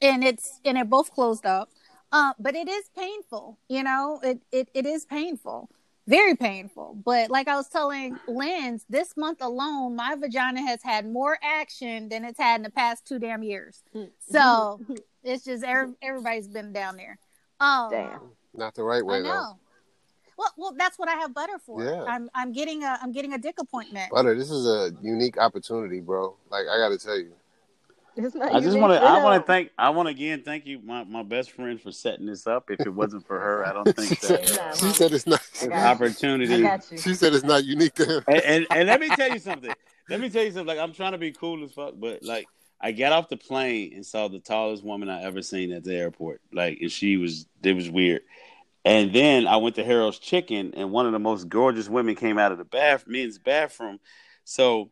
and 0.01 0.23
it's 0.23 0.59
and 0.65 0.77
it 0.77 0.89
both 0.89 1.13
closed 1.13 1.45
up. 1.45 1.69
Uh, 2.11 2.33
but 2.39 2.55
it 2.55 2.69
is 2.69 2.89
painful, 2.95 3.57
you 3.67 3.83
know, 3.83 4.19
it, 4.21 4.39
it 4.51 4.69
it 4.73 4.85
is 4.85 5.03
painful. 5.05 5.69
Very 6.05 6.35
painful. 6.35 6.97
But 7.03 7.31
like 7.31 7.47
I 7.47 7.55
was 7.55 7.69
telling 7.69 8.19
Lindz, 8.27 8.85
this 8.89 9.15
month 9.15 9.41
alone, 9.41 9.95
my 9.95 10.15
vagina 10.15 10.61
has 10.61 10.83
had 10.83 11.09
more 11.09 11.39
action 11.41 12.09
than 12.09 12.25
it's 12.25 12.37
had 12.37 12.57
in 12.57 12.63
the 12.63 12.69
past 12.69 13.05
two 13.07 13.19
damn 13.19 13.41
years. 13.41 13.81
So 14.29 14.79
it's 15.23 15.45
just 15.45 15.63
every, 15.63 15.93
everybody's 16.01 16.47
been 16.47 16.73
down 16.73 16.97
there. 16.97 17.17
Um 17.59 17.89
Damn. 17.89 18.19
Not 18.53 18.75
the 18.75 18.83
right 18.83 18.99
I 18.99 19.03
way 19.03 19.21
though. 19.23 19.57
Know. 20.37 20.43
Well, 20.43 20.53
well, 20.57 20.75
that's 20.77 20.97
what 20.99 21.09
I 21.09 21.13
have 21.13 21.31
butta 21.31 21.59
for. 21.65 21.83
Yeah. 21.83 22.03
I'm 22.07 22.29
I'm 22.33 22.51
getting 22.51 22.83
a 22.83 22.97
I'm 23.01 23.11
getting 23.11 23.33
a 23.33 23.37
dick 23.37 23.55
appointment. 23.59 24.11
Butta, 24.11 24.37
this 24.37 24.49
is 24.51 24.65
a 24.65 24.91
unique 25.01 25.37
opportunity, 25.37 25.99
bro. 26.01 26.35
Like 26.49 26.65
I 26.71 26.77
gotta 26.77 26.97
tell 26.97 27.17
you. 27.17 27.33
It's 28.15 28.35
not 28.35 28.53
I 28.53 28.59
just 28.59 28.77
want 28.77 28.93
to. 28.93 29.01
I 29.01 29.23
want 29.23 29.41
to 29.41 29.47
thank. 29.47 29.71
I 29.77 29.89
want 29.89 30.07
to 30.07 30.11
again 30.11 30.43
thank 30.43 30.67
you, 30.67 30.79
my, 30.83 31.03
my 31.03 31.23
best 31.23 31.51
friend, 31.51 31.81
for 31.81 31.91
setting 31.91 32.27
this 32.27 32.45
up. 32.45 32.69
If 32.69 32.81
it 32.81 32.93
wasn't 32.93 33.25
for 33.25 33.39
her, 33.39 33.65
I 33.65 33.73
don't 33.73 33.85
think 33.95 34.19
that 34.19 34.55
Nah, 34.55 34.71
She 34.73 34.93
said 34.93 35.13
it's 35.13 35.25
not 35.25 35.41
I 35.61 35.65
the 35.65 35.69
got 35.69 35.77
you. 35.77 35.81
I 35.83 35.91
opportunity. 35.91 36.61
got 36.61 36.91
you. 36.91 36.97
she 36.99 37.15
said 37.15 37.33
it's 37.33 37.43
not 37.43 37.65
unique 37.65 37.95
to 37.95 38.05
him. 38.05 38.23
And, 38.27 38.41
and 38.43 38.67
and 38.69 38.87
let 38.87 38.99
me 38.99 39.09
tell 39.09 39.31
you 39.31 39.39
something. 39.39 39.73
Let 40.09 40.19
me 40.19 40.29
tell 40.29 40.43
you 40.43 40.51
something. 40.51 40.67
Like 40.67 40.77
I'm 40.77 40.93
trying 40.93 41.13
to 41.13 41.17
be 41.17 41.31
cool 41.31 41.63
as 41.63 41.71
fuck, 41.71 41.95
but 41.97 42.21
like 42.23 42.45
I 42.79 42.91
got 42.91 43.13
off 43.13 43.29
the 43.29 43.37
plane 43.37 43.93
and 43.95 44.05
saw 44.05 44.27
the 44.27 44.39
tallest 44.39 44.83
woman 44.83 45.09
I 45.09 45.23
ever 45.23 45.41
seen 45.41 45.71
at 45.71 45.83
the 45.83 45.95
airport. 45.95 46.41
Like, 46.51 46.79
and 46.81 46.91
she 46.91 47.17
was 47.17 47.47
it 47.63 47.73
was 47.73 47.89
weird. 47.89 48.21
And 48.85 49.13
then 49.13 49.47
I 49.47 49.57
went 49.57 49.75
to 49.75 49.83
Harold's 49.83 50.19
Chicken, 50.19 50.73
and 50.75 50.91
one 50.91 51.05
of 51.05 51.13
the 51.13 51.19
most 51.19 51.47
gorgeous 51.47 51.87
women 51.87 52.15
came 52.15 52.37
out 52.37 52.51
of 52.51 52.57
the 52.57 52.65
bath 52.65 53.05
men's 53.07 53.37
bathroom. 53.37 53.99
So 54.43 54.91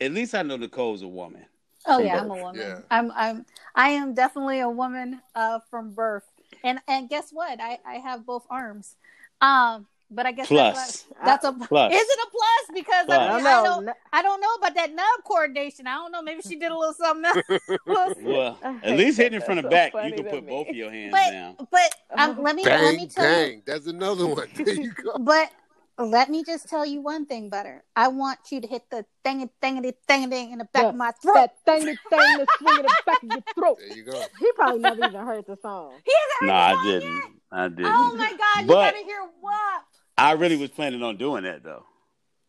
at 0.00 0.12
least 0.12 0.34
I 0.34 0.42
know 0.42 0.56
Nicole's 0.56 1.02
a 1.02 1.08
woman. 1.08 1.44
Oh 1.86 1.98
from 1.98 2.06
yeah, 2.06 2.20
I'm 2.20 2.30
a 2.30 2.36
woman. 2.36 2.60
Yeah. 2.60 2.80
I'm 2.90 3.12
I'm 3.14 3.46
I 3.74 3.90
am 3.90 4.14
definitely 4.14 4.60
a 4.60 4.68
woman 4.68 5.20
uh 5.34 5.60
from 5.70 5.92
birth. 5.92 6.30
And 6.64 6.80
and 6.88 7.08
guess 7.08 7.30
what? 7.30 7.60
I 7.60 7.78
I 7.86 7.96
have 7.96 8.26
both 8.26 8.46
arms. 8.50 8.96
Um 9.40 9.86
but 10.10 10.26
I 10.26 10.32
guess 10.32 10.48
Plus. 10.48 10.74
that's, 10.74 11.04
that's 11.24 11.44
a 11.44 11.52
Plus. 11.52 11.92
Is 11.92 12.00
it 12.00 12.18
a 12.26 12.30
plus? 12.30 12.74
Because 12.82 13.06
Plus. 13.06 13.18
I, 13.18 13.24
I 13.24 13.28
don't 13.28 13.46
I 13.46 13.52
know. 13.52 13.64
don't 13.64 13.96
I 14.12 14.22
don't 14.22 14.40
know 14.40 14.54
about 14.58 14.74
that 14.74 14.94
nub 14.94 15.06
coordination. 15.24 15.86
I 15.86 15.94
don't 15.94 16.12
know. 16.12 16.22
Maybe 16.22 16.42
she 16.42 16.56
did 16.56 16.70
a 16.72 16.76
little 16.76 16.94
something 16.94 17.24
else. 17.24 17.42
Well, 18.22 18.58
at 18.82 18.96
least 18.96 19.18
hitting 19.18 19.40
it 19.40 19.44
from 19.44 19.56
the 19.56 19.62
so 19.62 19.68
back, 19.70 19.92
you 19.94 20.12
can 20.14 20.24
put 20.24 20.44
me. 20.44 20.50
both 20.50 20.68
of 20.68 20.76
your 20.76 20.90
hands 20.90 21.12
But- 21.12 21.30
down. 21.30 21.56
but 21.70 21.94
um, 22.18 22.42
let 22.42 22.56
me 22.56 22.64
let 22.64 22.94
me 22.96 23.06
tell 23.06 23.24
you 23.40 23.46
dang. 23.52 23.62
That's 23.66 23.86
another 23.86 24.26
one. 24.26 24.48
There 24.56 24.74
you 24.74 24.92
go. 24.92 25.18
But 25.18 25.50
let 25.98 26.30
me 26.30 26.44
just 26.44 26.68
tell 26.68 26.86
you 26.86 27.00
one 27.00 27.26
thing, 27.26 27.50
Butta. 27.50 27.80
I 27.96 28.06
want 28.08 28.38
you 28.52 28.60
to 28.60 28.66
hit 28.68 28.82
the 28.90 29.04
thing 29.24 29.50
thingity 29.60 29.94
thingity 30.08 30.52
in 30.52 30.58
the 30.58 30.64
back 30.66 30.82
Yeah, 30.84 30.88
of 30.90 30.94
my 30.94 31.10
throat. 31.20 31.34
That 31.34 31.56
thing, 31.64 31.84
that 31.86 31.96
thing, 32.08 32.38
that's 32.38 32.58
swinging 32.58 32.82
the 32.82 32.96
back 33.04 33.22
of 33.24 33.28
your 33.30 33.42
throat. 33.54 33.78
There 33.80 33.96
you 33.96 34.04
go. 34.04 34.22
He 34.38 34.52
probably 34.52 34.78
never 34.80 35.04
even 35.06 35.20
heard 35.26 35.44
the 35.46 35.56
song. 35.60 35.94
He 36.04 36.12
hasn't 36.40 36.46
No, 36.48 36.52
heard 36.52 36.58
I 36.60 36.70
the 36.70 36.76
song 36.76 36.84
didn't. 37.00 37.14
yet. 37.16 37.24
I 37.50 37.68
didn't. 37.68 37.86
Oh 37.86 38.14
my 38.16 38.30
god, 38.30 38.60
you 38.62 38.66
But- 38.68 38.92
gotta 38.92 39.04
hear 39.04 39.22
what? 39.40 39.82
I 40.18 40.32
really 40.32 40.56
was 40.56 40.70
planning 40.70 41.02
on 41.02 41.16
doing 41.16 41.44
that 41.44 41.62
though. 41.62 41.84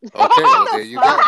Okay, 0.04 0.44
well 0.44 0.66
there 0.66 0.76
oh, 0.76 0.84
you 0.84 0.96
go. 0.96 1.22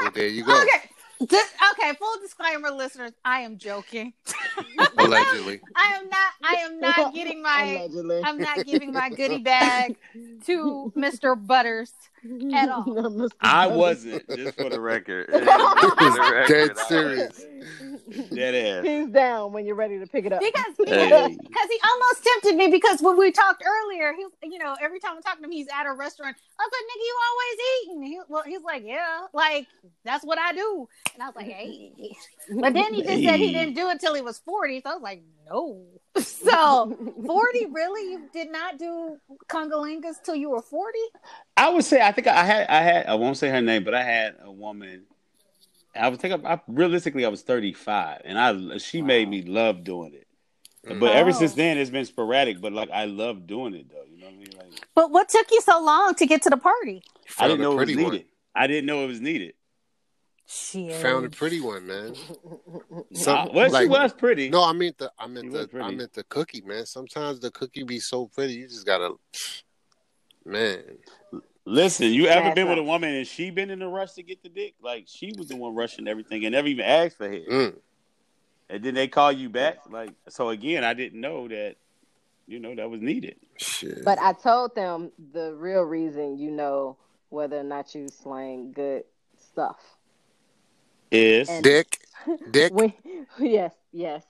Well, 0.00 0.10
there 0.12 0.28
you 0.28 0.44
go. 0.44 0.60
Okay. 0.62 0.90
Dis- 1.26 1.54
okay, 1.72 1.92
full 1.98 2.14
disclaimer, 2.22 2.70
listeners. 2.70 3.12
I 3.26 3.40
am 3.40 3.58
joking. 3.58 4.14
Allegedly. 4.98 5.60
I 5.76 5.98
am 5.98 6.08
not. 6.08 6.32
I 6.42 6.54
am 6.62 6.80
not 6.80 7.12
getting 7.14 7.42
my. 7.42 7.62
Allegedly. 7.64 8.22
I'm 8.24 8.38
not 8.38 8.64
giving 8.64 8.92
my 8.92 9.10
goodie 9.10 9.38
bag 9.42 9.96
to 10.46 10.90
Mr. 10.96 11.36
Buttas. 11.36 11.92
at 12.54 12.68
all. 12.70 12.84
Mr. 12.84 13.28
I 13.42 13.66
wasn't, 13.66 14.26
just 14.30 14.56
for 14.56 14.70
the 14.70 14.80
record. 14.80 15.28
Just 15.32 15.44
for 15.44 16.10
the 16.10 16.30
record, 16.32 16.48
Dead 16.48 16.70
I 16.78 16.88
serious. 16.88 17.46
Dead 18.34 18.54
ass. 18.54 18.84
He's 18.84 19.08
down 19.08 19.52
when 19.52 19.64
you're 19.66 19.74
ready 19.76 19.98
to 19.98 20.06
pick 20.06 20.24
it 20.26 20.32
up. 20.32 20.40
Because 20.40 20.74
Hey. 20.88 21.08
because 21.08 21.68
he 21.68 21.78
almost 21.90 22.24
tempted 22.24 22.56
me 22.56 22.68
because 22.68 23.00
when 23.02 23.16
we 23.16 23.30
talked 23.32 23.62
earlier, 23.66 24.12
he 24.14 24.48
you 24.48 24.58
know 24.58 24.76
every 24.80 25.00
time 25.00 25.16
I 25.16 25.20
talk 25.20 25.38
to 25.38 25.44
him, 25.44 25.50
he's 25.50 25.68
at 25.68 25.86
a 25.86 25.92
restaurant. 25.92 26.36
I 26.58 26.62
was 26.64 26.72
like, 26.72 26.86
"Nigga, 26.90 27.04
you 27.04 27.16
always 27.30 27.58
eating?" 27.82 28.02
He, 28.02 28.20
well, 28.28 28.42
he's 28.44 28.62
like, 28.62 28.82
"Yeah, 28.86 29.26
like 29.32 29.66
that's 30.04 30.24
what 30.24 30.38
I 30.38 30.52
do." 30.52 30.88
And 31.14 31.22
I 31.22 31.26
was 31.26 31.36
like, 31.36 31.46
"Hey," 31.46 31.92
but 32.60 32.74
then 32.74 32.94
he 32.94 33.02
just 33.02 33.22
said 33.22 33.36
he 33.38 33.52
didn't 33.52 33.74
do 33.74 33.88
it 33.90 34.00
till 34.00 34.14
he 34.14 34.22
was 34.22 34.38
forty. 34.38 34.80
So 34.80 34.90
I 34.90 34.94
was 34.94 35.02
like, 35.02 35.22
"No." 35.48 35.86
So 36.20 36.96
forty, 37.26 37.66
really? 37.66 38.12
You 38.12 38.28
did 38.32 38.50
not 38.50 38.78
do 38.78 39.16
congolingas 39.48 40.22
till 40.24 40.34
you 40.34 40.50
were 40.50 40.62
forty? 40.62 40.98
I 41.56 41.68
would 41.70 41.84
say 41.84 42.00
I 42.00 42.12
think 42.12 42.26
I 42.26 42.42
had 42.44 42.66
I 42.68 42.80
had 42.82 43.06
I 43.06 43.14
won't 43.14 43.36
say 43.36 43.48
her 43.50 43.60
name, 43.60 43.84
but 43.84 43.94
I 43.94 44.02
had 44.02 44.36
a 44.42 44.50
woman. 44.50 45.04
I 45.94 46.08
would 46.08 46.20
think 46.20 46.44
I, 46.44 46.54
I 46.54 46.60
realistically 46.68 47.24
I 47.24 47.28
was 47.28 47.42
35, 47.42 48.22
and 48.24 48.38
I 48.38 48.78
she 48.78 49.02
made 49.02 49.28
me 49.28 49.42
love 49.42 49.82
doing 49.84 50.14
it. 50.14 50.26
Mm. 50.86 50.98
But 51.00 51.12
ever 51.14 51.30
Oh. 51.30 51.32
since 51.32 51.54
then, 51.54 51.76
it's 51.78 51.90
been 51.90 52.04
sporadic. 52.06 52.60
But 52.60 52.72
like 52.72 52.90
I 52.90 53.04
love 53.06 53.46
doing 53.46 53.74
it 53.74 53.90
though. 53.90 54.04
You 54.10 54.18
know 54.18 54.26
what 54.26 54.34
I 54.34 54.38
mean? 54.38 54.48
Like 54.56 54.86
But 54.94 55.10
what 55.10 55.28
took 55.28 55.50
you 55.50 55.60
so 55.60 55.82
long 55.82 56.14
to 56.14 56.26
get 56.26 56.42
to 56.42 56.50
the 56.50 56.56
party? 56.56 57.02
I 57.26 57.32
Found 57.32 57.50
didn't 57.50 57.62
know 57.62 57.72
it 57.72 57.74
was 57.76 57.84
pretty 57.84 58.02
one. 58.02 58.12
needed. 58.12 58.26
I 58.54 58.66
didn't 58.66 58.86
know 58.86 59.04
it 59.04 59.08
was 59.08 59.20
needed. 59.20 59.54
Shit. 60.46 60.92
Found 61.02 61.26
a 61.26 61.30
pretty 61.30 61.60
one, 61.60 61.86
man. 61.86 62.14
Nah, 63.12 63.18
Some- 63.20 63.54
well, 63.54 63.70
like- 63.70 63.82
she 63.84 63.88
was 63.88 64.12
pretty. 64.12 64.48
No, 64.50 64.64
I 64.64 64.72
mean 64.72 64.92
the 64.98 65.12
I 65.18 65.26
meant 65.26 65.46
She 65.46 65.50
the. 65.50 65.80
I 65.82 65.90
meant 65.90 66.12
the 66.12 66.24
cookie, 66.24 66.60
man. 66.62 66.86
Sometimes 66.86 67.40
the 67.40 67.50
cookie 67.50 67.82
be 67.84 67.98
so 68.00 68.26
pretty, 68.26 68.54
you 68.54 68.66
just 68.68 68.86
gotta 68.86 69.14
man. 70.44 70.82
Listen, 71.66 72.12
you 72.12 72.26
ever 72.26 72.54
been 72.54 72.68
with 72.68 72.78
a 72.78 72.82
woman 72.82 73.14
and 73.14 73.26
she 73.26 73.50
been 73.50 73.70
in 73.70 73.82
a 73.82 73.88
rush 73.88 74.12
to 74.12 74.22
get 74.22 74.42
the 74.42 74.48
dick? 74.48 74.74
Like 74.82 75.04
she 75.06 75.32
was 75.36 75.48
the 75.48 75.56
one 75.56 75.74
rushing 75.74 76.08
everything 76.08 76.44
and 76.44 76.52
never 76.54 76.66
even 76.68 76.84
asked 76.84 77.16
for 77.18 77.28
head. 77.30 77.44
Mm. 77.50 77.74
And 78.70 78.82
then 78.84 78.94
they 78.94 79.08
call 79.08 79.30
you 79.30 79.48
back. 79.48 79.78
Like 79.90 80.10
so 80.28 80.48
again, 80.48 80.84
I 80.84 80.94
didn't 80.94 81.20
know 81.20 81.48
that, 81.48 81.76
you 82.46 82.58
know, 82.60 82.74
that 82.74 82.88
was 82.90 83.00
needed. 83.00 83.36
Shit. 83.58 84.04
But 84.04 84.18
I 84.18 84.32
told 84.32 84.74
them 84.74 85.12
the 85.32 85.54
real 85.54 85.82
reason 85.82 86.38
you 86.38 86.50
know 86.50 86.96
whether 87.28 87.58
or 87.58 87.64
not 87.64 87.94
you 87.94 88.08
slang 88.08 88.72
good 88.72 89.04
stuff. 89.38 89.78
Is 91.10 91.48
And- 91.48 91.62
Dick. 91.62 91.98
Dick. 92.50 92.72
When 92.74 92.92
yes, 93.38 93.72
yes. 93.92 94.24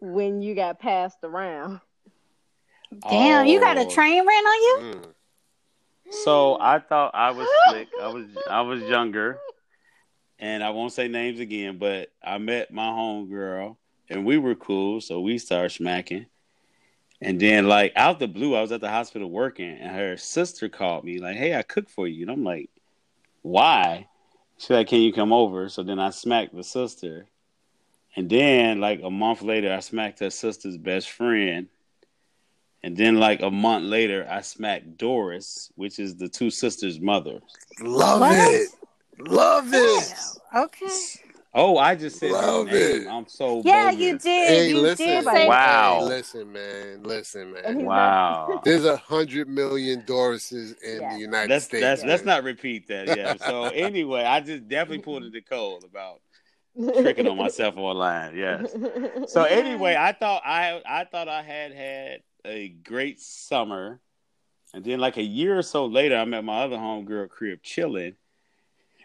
When 0.00 0.42
you 0.42 0.54
got 0.54 0.78
passed 0.78 1.18
around. 1.22 1.80
Damn, 3.08 3.46
you 3.46 3.60
got 3.60 3.76
a 3.78 3.82
Oh. 3.82 3.90
train 3.90 4.26
ran 4.26 4.44
on 4.46 4.62
you? 4.62 4.94
Mm. 4.94 5.04
So 6.10 6.58
I 6.60 6.78
thought 6.78 7.14
I 7.14 7.30
was 7.30 7.48
slick. 7.68 7.88
I 8.00 8.08
was 8.08 8.26
I 8.48 8.60
was 8.62 8.82
younger, 8.82 9.38
and 10.38 10.62
I 10.62 10.70
won't 10.70 10.92
say 10.92 11.08
names 11.08 11.40
again. 11.40 11.78
But 11.78 12.10
I 12.22 12.38
met 12.38 12.72
my 12.72 12.88
homegirl, 12.88 13.76
and 14.08 14.24
we 14.24 14.38
were 14.38 14.54
cool. 14.54 15.00
So 15.00 15.20
we 15.20 15.38
started 15.38 15.70
smacking, 15.70 16.26
and 17.20 17.40
then 17.40 17.68
like 17.68 17.92
out 17.96 18.18
the 18.18 18.28
blue, 18.28 18.54
I 18.54 18.60
was 18.60 18.72
at 18.72 18.80
the 18.80 18.90
hospital 18.90 19.30
working, 19.30 19.70
and 19.70 19.94
her 19.94 20.16
sister 20.16 20.68
called 20.68 21.04
me 21.04 21.18
like, 21.18 21.36
"Hey, 21.36 21.54
I 21.54 21.62
cooked 21.62 21.90
for 21.90 22.06
you," 22.06 22.22
and 22.22 22.30
I'm 22.30 22.44
like, 22.44 22.70
"Why?" 23.42 24.08
She's 24.58 24.70
like, 24.70 24.88
"Can 24.88 25.02
you 25.02 25.12
come 25.12 25.32
over?" 25.32 25.68
So 25.68 25.82
then 25.82 25.98
I 25.98 26.10
smacked 26.10 26.54
the 26.54 26.64
sister, 26.64 27.26
and 28.14 28.30
then 28.30 28.80
like 28.80 29.00
a 29.02 29.10
month 29.10 29.42
later, 29.42 29.72
I 29.72 29.80
smacked 29.80 30.20
her 30.20 30.30
sister's 30.30 30.76
best 30.76 31.10
friend. 31.10 31.68
And 32.86 32.96
then, 32.96 33.16
like 33.16 33.42
a 33.42 33.50
month 33.50 33.84
later, 33.86 34.24
I 34.30 34.42
smacked 34.42 34.96
Doris, 34.96 35.72
which 35.74 35.98
is 35.98 36.14
the 36.14 36.28
two 36.28 36.50
sisters' 36.50 37.00
mother. 37.00 37.40
Love 37.80 38.20
What? 38.20 38.38
it. 38.38 38.68
Love 39.18 39.70
it. 39.72 40.14
Okay. 40.54 40.86
Oh, 41.52 41.78
I 41.78 41.96
just 41.96 42.20
said 42.20 42.30
Love 42.30 42.68
her 42.68 42.74
name. 42.74 43.08
it. 43.08 43.10
I'm 43.10 43.26
so 43.26 43.60
Yeah, 43.64 43.90
bogus. 43.90 44.00
you 44.00 44.18
did. 44.18 44.48
Hey, 44.48 44.68
you 44.68 44.80
listen. 44.82 45.04
did 45.04 45.24
say 45.24 45.48
Wow. 45.48 45.98
Hey, 45.98 46.04
listen, 46.04 46.52
man. 46.52 47.02
Listen, 47.02 47.52
man. 47.54 47.76
he's 47.78 47.86
Wow. 47.88 48.60
There's 48.62 48.84
a 48.84 48.96
hundred 48.98 49.48
million 49.48 50.02
Dorises 50.02 50.80
in 50.80 51.00
Yeah. 51.00 51.14
the 51.14 51.18
United 51.18 51.50
Let's 51.50 51.64
States. 51.64 51.82
let's 51.82 52.04
let's 52.04 52.24
not 52.24 52.44
repeat 52.44 52.86
that. 52.86 53.16
Yeah. 53.16 53.34
So 53.36 53.64
anyway, 53.74 54.22
I 54.22 54.38
just 54.38 54.68
definitely 54.68 55.00
pulled 55.02 55.24
a 55.24 55.30
Nicole 55.30 55.80
about 55.84 56.20
tricking 57.02 57.26
on 57.26 57.36
myself 57.36 57.76
online. 57.78 58.36
Yes. 58.36 58.72
So 59.28 59.42
anyway, 59.42 59.96
I 59.98 60.12
thought 60.12 60.42
I 60.46 60.80
I 60.86 61.04
thought 61.04 61.26
I 61.28 61.42
had 61.42 61.72
had 61.72 62.20
a 62.46 62.68
great 62.68 63.20
summer, 63.20 64.00
and 64.72 64.84
then 64.84 65.00
like 65.00 65.16
a 65.16 65.22
year 65.22 65.58
or 65.58 65.62
so 65.62 65.86
later, 65.86 66.16
I'm 66.16 66.34
at 66.34 66.44
my 66.44 66.62
other 66.62 66.76
homegirl 66.76 67.28
crib 67.28 67.62
chilling, 67.62 68.14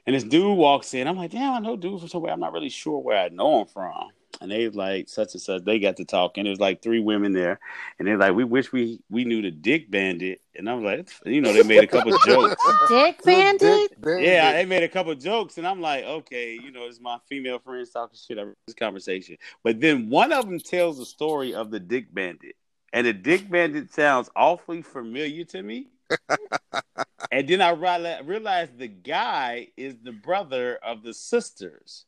and 0.06 0.16
this 0.16 0.24
dude 0.24 0.58
walks 0.58 0.94
in. 0.94 1.08
I'm 1.08 1.18
like, 1.18 1.32
damn, 1.32 1.54
I 1.54 1.60
know 1.60 1.76
dude 1.76 2.00
from 2.00 2.10
somewhere. 2.10 2.34
I'm 2.34 2.40
not 2.40 2.54
really 2.54 2.70
sure 2.70 3.00
where 3.00 3.18
I 3.18 3.30
know 3.30 3.62
him 3.62 3.68
from. 3.68 4.10
And 4.40 4.50
they 4.50 4.70
like 4.70 5.10
such 5.10 5.34
and 5.34 5.42
such. 5.42 5.66
They 5.66 5.78
got 5.78 5.98
to 5.98 6.06
talking. 6.06 6.46
There 6.46 6.52
was 6.52 6.60
like 6.60 6.82
three 6.82 7.02
women 7.02 7.34
there, 7.34 7.60
and 8.00 8.08
they're 8.08 8.18
like, 8.18 8.34
we 8.34 8.44
wish 8.44 8.72
we 8.72 9.00
we 9.10 9.26
knew 9.26 9.42
the 9.42 9.52
Dick 9.52 9.92
Bandit. 9.92 10.42
And 10.56 10.70
I'm 10.70 10.84
like, 10.84 11.10
you 11.26 11.42
know, 11.42 11.54
they 11.54 11.64
made 11.64 11.84
a 11.84 11.88
couple 11.88 12.18
jokes. 12.26 12.56
Dick 12.88 13.22
Bandit. 13.24 13.60
Dick 13.62 14.02
Bandit. 14.02 14.26
Yeah, 14.26 14.54
they 14.54 14.66
made 14.66 14.84
a 14.84 14.88
couple 14.88 15.14
jokes, 15.16 15.58
and 15.58 15.68
I'm 15.68 15.82
like, 15.82 16.06
okay, 16.06 16.54
you 16.54 16.72
know, 16.72 16.86
it's 16.86 17.00
my 17.00 17.20
female 17.28 17.60
friends 17.60 17.92
talking 17.92 18.18
shit 18.18 18.38
over 18.38 18.56
this 18.66 18.74
conversation. 18.74 19.38
But 19.64 19.80
then 19.80 20.10
one 20.10 20.32
of 20.32 20.46
them 20.46 20.60
tells 20.60 20.98
the 20.98 21.06
story 21.06 21.54
of 21.54 21.70
the 21.70 21.80
Dick 21.80 22.12
Bandit, 22.14 22.56
and 22.94 23.08
the 23.08 23.14
Dick 23.14 23.50
Bandit 23.50 23.94
sounds 23.94 24.30
awfully 24.36 24.82
familiar 24.82 25.46
to 25.46 25.64
me. 25.64 25.88
and 27.32 27.48
then 27.48 27.62
I 27.62 27.74
reali- 27.74 28.28
realized 28.28 28.78
the 28.78 28.88
guy 28.88 29.70
is 29.78 29.96
the 30.04 30.12
brother 30.12 30.78
of 30.84 31.04
the 31.04 31.14
sisters. 31.14 32.06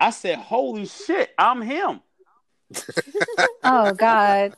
I 0.00 0.10
said, 0.10 0.38
"Holy 0.38 0.86
shit, 0.86 1.30
I'm 1.38 1.62
him." 1.62 2.00
Oh 3.64 3.92
God. 3.92 4.54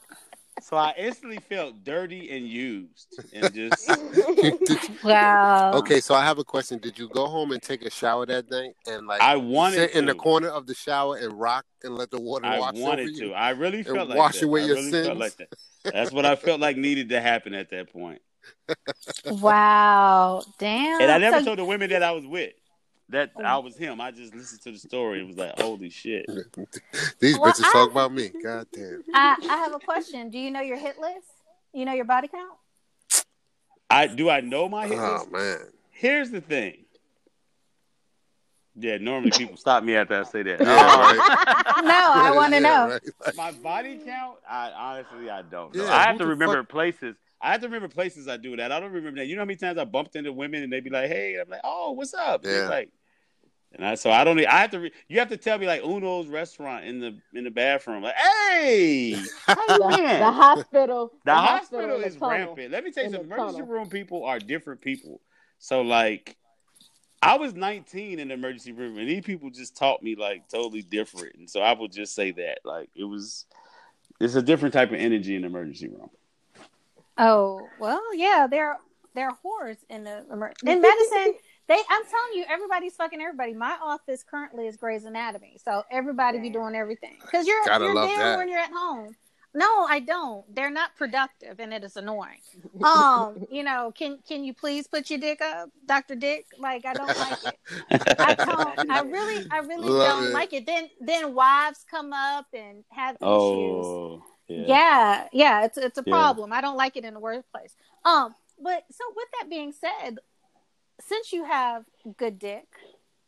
So 0.62 0.76
I 0.76 0.94
instantly 0.98 1.38
felt 1.48 1.82
dirty 1.84 2.30
and 2.30 2.46
used, 2.46 3.20
and 3.32 3.52
just 3.52 3.88
Wow. 5.04 5.72
okay, 5.74 6.00
so 6.00 6.14
I 6.14 6.24
have 6.24 6.38
a 6.38 6.44
question. 6.44 6.78
Did 6.78 6.98
you 6.98 7.08
go 7.08 7.26
home 7.26 7.52
and 7.52 7.62
take 7.62 7.82
a 7.84 7.90
shower 7.90 8.26
that 8.26 8.50
night 8.50 8.74
and 8.86 9.06
like 9.06 9.20
I 9.20 9.36
wanted 9.36 9.76
sit 9.76 9.94
in 9.94 10.06
the 10.06 10.14
corner 10.14 10.48
of 10.48 10.66
the 10.66 10.74
shower 10.74 11.16
and 11.16 11.38
rock 11.38 11.64
and 11.82 11.94
let 11.96 12.10
the 12.10 12.20
water 12.20 12.46
I 12.46 12.58
wash 12.58 12.74
over 12.74 12.82
wanted 12.82 13.10
you? 13.16 13.28
to. 13.28 13.32
I 13.34 13.50
really 13.50 13.82
felt 13.82 14.08
like 14.08 14.18
wash 14.18 14.40
that. 14.40 14.46
away 14.46 14.62
I 14.62 14.66
your 14.66 14.76
really 14.76 14.90
sins? 14.90 15.06
felt 15.06 15.18
like 15.18 15.36
that. 15.36 15.48
That's 15.84 16.12
what 16.12 16.26
I 16.26 16.36
felt 16.36 16.60
like 16.60 16.76
needed 16.76 17.08
to 17.10 17.20
happen 17.20 17.54
at 17.54 17.70
that 17.70 17.92
point. 17.92 18.20
Wow. 19.30 20.42
Damn. 20.58 21.00
And 21.02 21.10
I 21.10 21.18
never 21.18 21.38
So- 21.40 21.44
told 21.46 21.58
the 21.58 21.64
women 21.64 21.90
that 21.90 22.02
I 22.02 22.12
was 22.12 22.26
with 22.26 22.52
that 23.10 23.30
I 23.44 23.58
was 23.58 23.76
him. 23.76 24.00
I 24.00 24.10
just 24.10 24.34
listened 24.34 24.62
to 24.62 24.72
the 24.72 24.78
story 24.78 25.20
and 25.20 25.28
was 25.28 25.36
like, 25.36 25.58
"Holy 25.60 25.90
shit!" 25.90 26.26
These 27.20 27.38
Well, 27.38 27.52
bitches 27.52 27.64
I- 27.66 27.72
talk 27.72 27.90
about 27.90 28.12
me. 28.12 28.30
God 28.42 28.66
damn. 28.72 29.02
I, 29.14 29.36
I 29.42 29.56
have 29.58 29.74
a 29.74 29.78
question. 29.78 30.30
Do 30.30 30.38
you 30.38 30.50
know 30.50 30.60
your 30.60 30.78
hit 30.78 30.98
list? 30.98 31.26
You 31.72 31.84
know 31.84 31.92
your 31.92 32.04
body 32.04 32.28
count? 32.28 32.52
I 33.88 34.06
do. 34.06 34.30
I 34.30 34.40
know 34.40 34.68
my 34.68 34.86
hit 34.86 34.98
Oh 34.98 35.12
list? 35.12 35.26
Oh 35.28 35.30
man. 35.36 35.58
Here's 35.90 36.30
the 36.30 36.40
thing. 36.40 36.84
Yeah, 38.76 38.98
normally 38.98 39.32
people 39.32 39.56
stop 39.56 39.82
me 39.84 39.96
after 39.96 40.18
I 40.20 40.22
say 40.24 40.42
that. 40.44 40.60
Yeah, 40.60 40.66
Um, 40.70 41.18
right. 41.18 41.82
No, 41.84 42.12
I 42.14 42.32
want 42.34 42.52
to 42.54 42.60
Yeah, 42.60 42.68
know. 42.68 42.88
right. 42.92 43.02
Like, 43.26 43.36
my 43.36 43.52
body 43.52 44.00
count, 44.04 44.36
I 44.48 44.70
honestly 44.70 45.28
I 45.28 45.42
don't 45.42 45.74
know. 45.74 45.84
Yeah, 45.84 45.94
I 45.94 46.04
have 46.04 46.18
to 46.18 46.26
remember 46.26 46.58
fuck- 46.62 46.68
places. 46.68 47.16
I 47.42 47.52
have 47.52 47.62
to 47.62 47.66
remember 47.68 47.88
places 47.88 48.28
I 48.28 48.36
do 48.36 48.54
that. 48.56 48.70
I 48.70 48.78
don't 48.80 48.92
remember 48.92 49.18
that. 49.20 49.26
You 49.26 49.34
know 49.34 49.40
how 49.42 49.46
many 49.46 49.56
times 49.56 49.78
I 49.78 49.84
bumped 49.84 50.14
into 50.14 50.32
women 50.32 50.62
and 50.62 50.72
they'd 50.72 50.84
be 50.84 50.90
like, 50.90 51.08
"Hey," 51.08 51.36
I'm 51.40 51.48
like, 51.48 51.62
"Oh, 51.64 51.92
what's 51.92 52.12
up?" 52.14 52.44
And 52.44 52.52
Yeah. 52.52 52.60
it's 52.60 52.70
like, 52.70 52.90
and 53.72 53.84
I 53.86 53.94
so 53.94 54.10
I 54.10 54.24
don't. 54.24 54.38
I 54.46 54.58
have 54.62 54.70
to. 54.70 54.80
Re, 54.80 54.92
you 55.08 55.18
have 55.18 55.28
to 55.28 55.36
tell 55.36 55.58
me 55.58 55.66
like 55.66 55.82
Uno's 55.82 56.26
restaurant 56.28 56.84
in 56.84 56.98
the 57.00 57.16
in 57.34 57.44
the 57.44 57.50
bathroom. 57.50 58.02
Like, 58.02 58.14
hey, 58.16 59.12
The, 59.46 60.16
the 60.18 60.30
hospital. 60.32 61.12
The 61.24 61.34
hospital 61.34 61.96
in 61.96 62.00
the 62.02 62.06
is 62.06 62.14
tunnel. 62.16 62.30
rampant. 62.30 62.72
Let 62.72 62.84
me 62.84 62.90
tell 62.90 63.04
you 63.04 63.08
In 63.08 63.12
the 63.12 63.20
Emergency 63.20 63.58
tunnel. 63.58 63.66
room 63.68 63.88
people 63.88 64.24
are 64.24 64.38
different 64.38 64.80
people. 64.80 65.20
So 65.58 65.82
like, 65.82 66.36
I 67.22 67.36
was 67.36 67.54
19 67.54 68.18
in 68.18 68.28
the 68.28 68.34
emergency 68.34 68.72
room, 68.72 68.98
and 68.98 69.08
these 69.08 69.22
people 69.24 69.50
just 69.50 69.76
taught 69.76 70.02
me 70.02 70.16
like 70.16 70.48
totally 70.48 70.82
different. 70.82 71.36
And 71.36 71.48
so 71.50 71.60
I 71.60 71.72
would 71.72 71.92
just 71.92 72.14
say 72.14 72.30
that 72.32 72.58
like 72.64 72.90
it 72.96 73.04
was. 73.04 73.46
It's 74.20 74.34
a 74.34 74.42
different 74.42 74.74
type 74.74 74.90
of 74.90 74.96
energy 74.96 75.34
in 75.34 75.42
the 75.42 75.46
emergency 75.46 75.88
room. 75.88 76.10
Oh 77.16 77.68
well, 77.78 78.02
yeah, 78.14 78.46
there 78.50 78.78
there 79.14 79.28
are 79.28 79.36
whores 79.44 79.76
in 79.88 80.04
the 80.04 80.24
emer- 80.32 80.52
in 80.66 80.80
medicine. 80.82 81.34
They, 81.70 81.76
I'm 81.88 82.02
telling 82.04 82.32
you, 82.34 82.44
everybody's 82.50 82.96
fucking 82.96 83.20
everybody. 83.20 83.54
My 83.54 83.78
office 83.80 84.24
currently 84.28 84.66
is 84.66 84.76
Grey's 84.76 85.04
Anatomy, 85.04 85.56
so 85.64 85.84
everybody 85.92 86.40
be 86.40 86.50
doing 86.50 86.74
everything 86.74 87.16
because 87.22 87.46
you're 87.46 87.64
Gotta 87.64 87.84
you're 87.84 87.94
love 87.94 88.08
there 88.08 88.18
that. 88.18 88.38
when 88.38 88.48
you're 88.48 88.58
at 88.58 88.72
home. 88.72 89.14
No, 89.54 89.86
I 89.88 90.00
don't. 90.00 90.52
They're 90.52 90.70
not 90.70 90.96
productive, 90.96 91.60
and 91.60 91.72
it 91.72 91.84
is 91.84 91.96
annoying. 91.96 92.40
Um, 92.82 93.36
you 93.52 93.62
know, 93.62 93.92
can 93.96 94.18
can 94.26 94.42
you 94.42 94.52
please 94.52 94.88
put 94.88 95.10
your 95.10 95.20
dick 95.20 95.40
up, 95.40 95.70
Doctor 95.86 96.16
Dick? 96.16 96.46
Like 96.58 96.84
I 96.86 96.94
don't 96.94 97.16
like 97.16 97.38
it. 97.44 97.58
I 98.18 98.34
don't. 98.34 98.90
I 98.90 99.00
really, 99.02 99.46
I 99.52 99.58
really 99.58 99.90
Love 99.90 100.08
don't 100.08 100.30
it. 100.30 100.34
like 100.34 100.52
it. 100.52 100.66
Then 100.66 100.90
then 101.00 101.34
wives 101.36 101.86
come 101.88 102.12
up 102.12 102.46
and 102.52 102.84
have 102.90 103.16
issues. 103.16 103.22
oh, 103.22 104.24
yeah. 104.48 104.64
Yeah, 104.66 105.28
yeah, 105.32 105.64
it's 105.66 105.78
it's 105.78 105.98
a 105.98 106.02
Yeah. 106.04 106.12
problem. 106.14 106.52
I 106.52 106.60
don't 106.60 106.76
like 106.76 106.96
it 106.96 107.04
in 107.04 107.14
the 107.14 107.20
workplace. 107.20 107.76
Um, 108.04 108.34
but 108.62 108.84
so 108.90 109.04
with 109.16 109.28
that 109.40 109.48
being 109.48 109.72
said, 109.72 110.18
since 111.00 111.32
you 111.32 111.44
have 111.44 111.84
good 112.16 112.38
dick, 112.38 112.66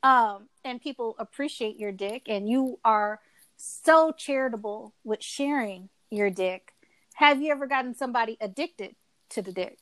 um, 0.03 0.49
and 0.65 0.81
people 0.81 1.15
appreciate 1.19 1.79
your 1.79 1.93
dick, 1.93 2.23
and 2.29 2.49
you 2.49 2.79
are 2.85 3.21
so 3.57 4.13
charitable 4.13 4.95
with 5.05 5.23
sharing 5.23 5.89
your 6.11 6.31
dick, 6.31 6.73
have 7.15 7.41
you 7.41 7.53
ever 7.53 7.67
gotten 7.67 7.95
somebody 7.95 8.37
addicted 8.41 8.97
to 9.31 9.43
the 9.43 9.53
dick? 9.53 9.79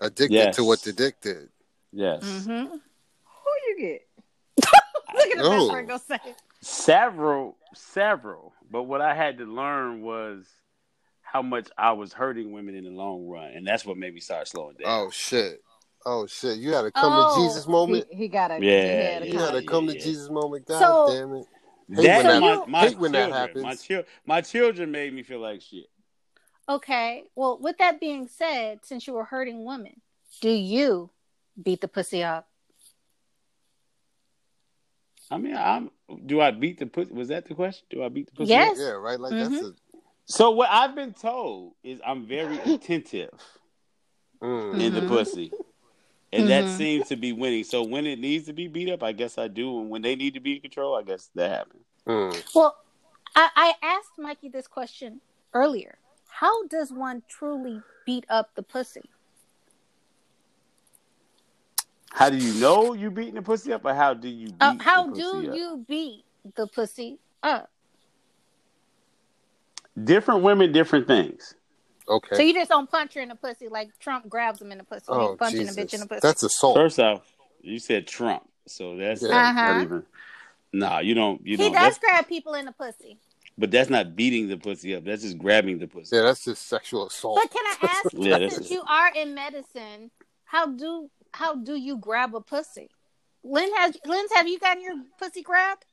Addicted 0.00 0.34
Yes. 0.34 0.56
to 0.56 0.64
what 0.64 0.82
the 0.82 0.92
dick 0.92 1.20
did. 1.20 1.48
Yes. 1.92 2.22
Mm-hmm. 2.24 2.66
Who 2.66 3.50
you 3.68 3.76
get? 3.78 4.08
Look 5.14 5.26
at 5.30 5.36
the 5.38 5.42
No. 5.42 5.50
best 5.50 5.70
friend 5.70 5.88
go 5.88 5.96
say. 5.98 6.18
it. 6.26 6.36
Several, 6.60 7.56
several. 7.74 8.52
But 8.70 8.84
what 8.84 9.00
I 9.00 9.14
had 9.14 9.38
to 9.38 9.44
learn 9.44 10.02
was 10.02 10.46
how 11.22 11.42
much 11.42 11.68
I 11.78 11.92
was 11.92 12.12
hurting 12.12 12.52
women 12.52 12.74
in 12.74 12.84
the 12.84 12.90
long 12.90 13.26
run, 13.26 13.52
and 13.52 13.66
that's 13.66 13.84
what 13.84 13.96
made 13.96 14.14
me 14.14 14.20
start 14.20 14.48
slowing 14.48 14.76
down. 14.76 14.86
Oh 14.88 15.10
shit. 15.10 15.62
Oh 16.04 16.26
shit. 16.26 16.58
You 16.58 16.72
had 16.72 16.84
a 16.84 16.90
come 16.92 17.12
Oh. 17.14 17.36
to 17.36 17.42
Jesus 17.42 17.66
moment. 17.68 18.06
He, 18.10 18.16
he 18.16 18.28
got 18.28 18.50
a 18.50 18.54
Yeah, 18.54 18.60
he 18.60 18.88
had 19.12 19.22
a 19.22 19.26
You 19.26 19.32
yeah, 19.34 19.40
had 19.40 19.48
con- 19.50 19.56
a 19.56 19.62
come 19.66 19.84
yeah. 19.86 19.92
to 19.92 19.98
Jesus 20.00 20.30
moment. 20.30 20.66
God 20.66 20.78
So- 20.80 21.14
damn 21.14 21.34
it. 21.34 21.46
Hate 21.94 22.06
That 22.06 22.16
when 22.24 22.26
and 22.26 22.44
that, 22.44 22.68
my, 22.68 22.80
my 22.80 22.88
hate 22.88 22.98
when 22.98 23.12
that 23.12 23.32
happens. 23.32 23.62
My, 23.64 23.74
chil- 23.74 24.04
my 24.24 24.40
children 24.40 24.90
made 24.92 25.12
me 25.12 25.22
feel 25.22 25.40
like 25.40 25.60
shit. 25.60 25.86
Okay. 26.68 27.24
Well, 27.34 27.58
with 27.60 27.76
that 27.78 28.00
being 28.00 28.28
said, 28.28 28.80
since 28.84 29.06
you 29.06 29.12
were 29.12 29.24
hurting 29.24 29.64
women, 29.64 30.00
do 30.40 30.48
you 30.48 31.10
beat 31.60 31.80
the 31.82 31.88
pussy 31.88 32.22
up? 32.22 32.48
I 35.30 35.38
mean, 35.38 35.56
I'm. 35.56 35.90
Do 36.26 36.40
I 36.40 36.50
beat 36.50 36.78
the 36.78 36.86
pussy? 36.86 37.12
Was 37.12 37.28
that 37.28 37.46
the 37.46 37.54
question? 37.54 37.86
Do 37.90 38.02
I 38.02 38.08
beat 38.08 38.26
the 38.26 38.32
pussy? 38.32 38.50
Yes. 38.50 38.76
Yeah, 38.78 38.90
right. 38.92 39.18
Like 39.18 39.32
Mhm. 39.32 39.50
that's 39.50 39.62
a 39.64 39.72
So 40.26 40.50
what 40.52 40.68
I've 40.70 40.94
been 40.94 41.14
told 41.14 41.74
is 41.82 42.00
I'm 42.06 42.26
very 42.26 42.58
attentive 42.64 43.30
mm. 44.42 44.80
in 44.80 44.94
the 44.94 45.00
Mhm. 45.00 45.08
pussy, 45.08 45.52
and 46.32 46.48
that 46.48 46.64
Mhm. 46.64 46.76
seems 46.76 47.08
to 47.08 47.16
be 47.16 47.32
winning. 47.32 47.64
So 47.64 47.82
when 47.82 48.06
it 48.06 48.18
needs 48.18 48.46
to 48.46 48.52
be 48.52 48.66
beat 48.68 48.90
up, 48.90 49.02
I 49.02 49.12
guess 49.12 49.36
I 49.38 49.48
do, 49.48 49.80
and 49.80 49.90
when 49.90 50.02
they 50.02 50.16
need 50.16 50.34
to 50.34 50.40
be 50.40 50.54
in 50.56 50.60
control, 50.62 50.94
I 50.94 51.02
guess 51.02 51.30
that 51.34 51.50
happens. 51.50 51.84
Mm. 52.06 52.54
Well, 52.54 52.76
I, 53.36 53.50
I 53.54 53.74
asked 53.82 54.18
Mikey 54.18 54.48
this 54.48 54.66
question 54.66 55.20
earlier. 55.52 55.98
How 56.28 56.66
does 56.66 56.92
one 56.92 57.22
truly 57.28 57.82
beat 58.06 58.24
up 58.28 58.54
the 58.54 58.62
pussy? 58.62 59.10
How 62.10 62.28
do 62.30 62.36
you 62.36 62.52
know 62.60 62.92
you 62.92 63.10
beating 63.10 63.34
the 63.34 63.42
pussy 63.42 63.72
up, 63.72 63.84
or 63.84 63.94
how 63.94 64.12
do 64.14 64.28
you 64.28 64.48
beat 64.48 64.56
Uh, 64.60 64.74
how 64.80 65.06
the 65.06 65.16
do 65.16 65.48
up? 65.50 65.54
you 65.56 65.84
beat 65.88 66.24
the 66.54 66.66
pussy 66.66 67.18
up? 67.42 67.70
Different 70.02 70.42
women, 70.42 70.72
different 70.72 71.06
things. 71.06 71.54
Okay. 72.08 72.36
So 72.36 72.42
you 72.42 72.52
just 72.54 72.70
don't 72.70 72.90
punch 72.90 73.14
her 73.14 73.20
in 73.20 73.28
the 73.28 73.34
pussy 73.34 73.68
like 73.68 73.90
Trump 74.00 74.28
grabs 74.28 74.60
him 74.60 74.72
in 74.72 74.78
the 74.78 74.84
pussy. 74.84 75.04
oh 75.08 75.30
He's 75.30 75.38
punching 75.38 75.60
Jesus. 75.60 75.76
a 75.76 75.80
bitch 75.80 75.94
in 75.94 76.00
the 76.00 76.06
pussy. 76.06 76.20
That's 76.22 76.42
assault. 76.42 76.76
First 76.76 76.98
off, 76.98 77.22
you 77.60 77.78
said 77.78 78.06
Trump, 78.06 78.48
so 78.66 78.96
that's 78.96 79.22
Yeah. 79.22 79.28
Uh-huh. 79.50 79.80
even. 79.82 80.02
Nah, 80.72 80.98
you 81.00 81.14
don't. 81.14 81.40
You 81.46 81.56
he 81.56 81.64
don't. 81.64 81.72
does 81.72 81.82
That's, 81.82 81.98
grab 81.98 82.28
people 82.28 82.54
in 82.54 82.64
the 82.64 82.72
pussy. 82.72 83.18
but 83.58 83.70
that's 83.70 83.90
not 83.90 84.16
beating 84.16 84.48
the 84.48 84.56
pussy 84.56 84.94
up. 84.96 85.04
That's 85.04 85.22
just 85.22 85.38
grabbing 85.38 85.78
the 85.78 85.86
pussy. 85.86 86.16
Yeah, 86.16 86.22
that's 86.22 86.44
just 86.44 86.66
sexual 86.66 87.06
assault. 87.06 87.38
But 87.42 87.50
can 87.50 87.62
I 87.66 87.76
ask 88.04 88.12
you, 88.14 88.24
Yeah, 88.30 88.48
since 88.48 88.70
it. 88.70 88.74
you 88.74 88.82
are 88.88 89.12
in 89.14 89.34
medicine, 89.34 90.10
how 90.44 90.66
do 90.66 91.10
how 91.32 91.54
do 91.54 91.74
you 91.76 91.98
grab 91.98 92.34
a 92.34 92.40
pussy? 92.40 92.88
Lynn 93.44 93.70
has 93.76 93.96
Lynn's 94.06 94.32
have 94.32 94.48
you 94.48 94.58
gotten 94.58 94.82
your 94.82 94.94
pussy 95.18 95.42
grabbed? 95.42 95.84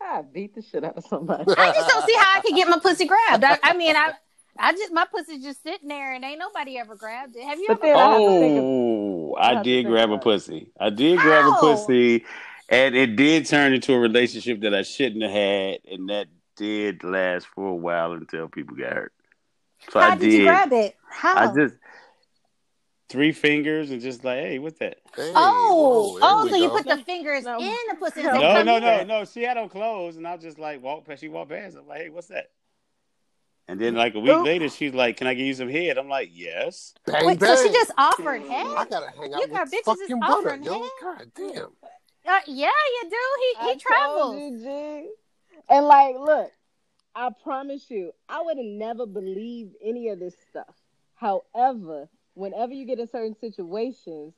I 0.00 0.22
beat 0.22 0.54
the 0.54 0.62
shit 0.62 0.84
out 0.84 0.96
of 0.96 1.04
somebody. 1.06 1.44
I 1.56 1.72
just 1.72 1.88
don't 1.88 2.06
see 2.06 2.14
how 2.14 2.38
I 2.38 2.40
could 2.40 2.54
get 2.54 2.68
my 2.68 2.78
pussy 2.78 3.06
grabbed. 3.06 3.42
I, 3.42 3.58
I 3.64 3.76
mean, 3.76 3.96
I, 3.96 4.12
I 4.58 4.72
just 4.72 4.92
my 4.92 5.04
pussy's 5.06 5.42
just 5.42 5.62
sitting 5.62 5.88
there, 5.88 6.12
and 6.14 6.24
ain't 6.24 6.38
nobody 6.38 6.78
ever 6.78 6.96
grabbed 6.96 7.36
it. 7.36 7.42
Have 7.44 7.58
you 7.58 7.66
But 7.68 7.78
ever? 7.78 7.86
then 7.86 7.96
I 7.96 8.08
have 8.12 8.18
to 8.20 8.40
think 8.40 8.58
of- 8.58 8.64
Oh, 8.64 9.34
I 9.38 9.48
have 9.48 9.56
I 9.58 9.62
to 9.62 9.64
did 9.64 9.86
grab 9.86 10.10
a 10.10 10.18
pussy. 10.18 10.70
I 10.80 10.90
did 10.90 11.18
grab 11.20 11.44
a 11.46 11.56
pussy, 11.60 12.24
and 12.68 12.94
it 12.96 13.16
did 13.16 13.46
turn 13.46 13.72
into 13.72 13.94
a 13.94 13.98
relationship 13.98 14.60
that 14.62 14.74
I 14.74 14.82
shouldn't 14.82 15.22
have 15.22 15.30
had, 15.32 15.78
and 15.90 16.08
that 16.10 16.26
did 16.56 17.04
last 17.04 17.46
for 17.46 17.68
a 17.68 17.74
while 17.74 18.12
until 18.12 18.48
people 18.48 18.76
got 18.76 18.92
hurt. 18.92 19.12
So 19.90 20.00
how 20.00 20.10
I 20.10 20.16
did, 20.16 20.32
you 20.32 20.44
grab 20.44 20.72
it? 20.72 20.96
How? 21.08 21.36
I 21.36 21.54
just 21.54 21.76
three 23.08 23.32
fingers 23.32 23.90
and 23.90 24.00
just 24.02 24.22
like, 24.24 24.38
hey, 24.38 24.58
what's 24.58 24.78
that? 24.80 24.98
Hey, 25.16 25.32
oh, 25.34 26.18
whoa, 26.18 26.18
oh, 26.20 26.44
we 26.44 26.50
so 26.50 26.56
you 26.56 26.68
put 26.68 26.84
the 26.84 26.98
fingers 26.98 27.44
No. 27.44 27.58
in 27.58 27.74
the 27.88 27.94
pussy? 27.98 28.22
No, 28.22 28.32
No, 28.32 28.62
no, 28.62 28.78
no, 28.78 29.04
no. 29.04 29.24
She 29.24 29.42
had 29.42 29.56
on 29.56 29.68
clothes, 29.68 30.16
and 30.16 30.26
I 30.26 30.36
just 30.36 30.58
like 30.58 30.82
walked 30.82 31.06
past. 31.08 31.20
She 31.20 31.28
walked 31.28 31.50
past. 31.50 31.76
I'm 31.76 31.86
like, 31.86 32.00
hey, 32.02 32.08
what's 32.10 32.26
that? 32.28 32.50
And 33.68 33.78
then 33.78 33.94
like 33.94 34.14
a 34.14 34.20
week 34.20 34.32
Oop. 34.32 34.46
later, 34.46 34.68
she's 34.70 34.94
like, 34.94 35.18
"Can 35.18 35.26
I 35.26 35.34
give 35.34 35.46
you 35.46 35.52
some 35.54 35.68
head?" 35.68 35.98
I'm 35.98 36.08
like, 36.08 36.30
"Yes." 36.32 36.94
Bang, 37.04 37.26
Wait, 37.26 37.38
bang. 37.38 37.54
so 37.54 37.62
she 37.62 37.72
just 37.72 37.92
offered 37.98 38.40
head? 38.42 38.66
I 38.66 38.86
gotta 38.86 39.10
hang 39.10 39.34
out 39.34 39.40
You 39.40 39.48
got 39.48 39.66
with 39.66 39.72
bitches 39.74 39.84
fucking 39.84 40.02
is 40.04 40.10
butta, 40.10 40.22
offering 40.22 40.62
yo. 40.64 40.72
head? 40.72 40.90
God 41.02 41.32
damn. 41.34 41.66
Uh, 42.26 42.40
yeah, 42.46 42.70
you 43.02 43.10
do. 43.10 43.16
He 43.40 43.64
he 43.66 43.70
I 43.72 43.76
travels. 43.76 44.36
told 44.36 44.52
you, 44.52 44.58
G. 44.58 45.10
And 45.68 45.86
like, 45.86 46.16
look, 46.18 46.50
I 47.14 47.28
promise 47.42 47.90
you, 47.90 48.12
I 48.28 48.40
would 48.40 48.56
have 48.56 48.66
never 48.66 49.04
believed 49.04 49.74
any 49.82 50.08
of 50.08 50.18
this 50.18 50.34
stuff. 50.50 50.74
However, 51.14 52.08
whenever 52.34 52.72
you 52.72 52.86
get 52.86 52.98
in 53.00 53.08
certain 53.08 53.36
situations, 53.38 54.32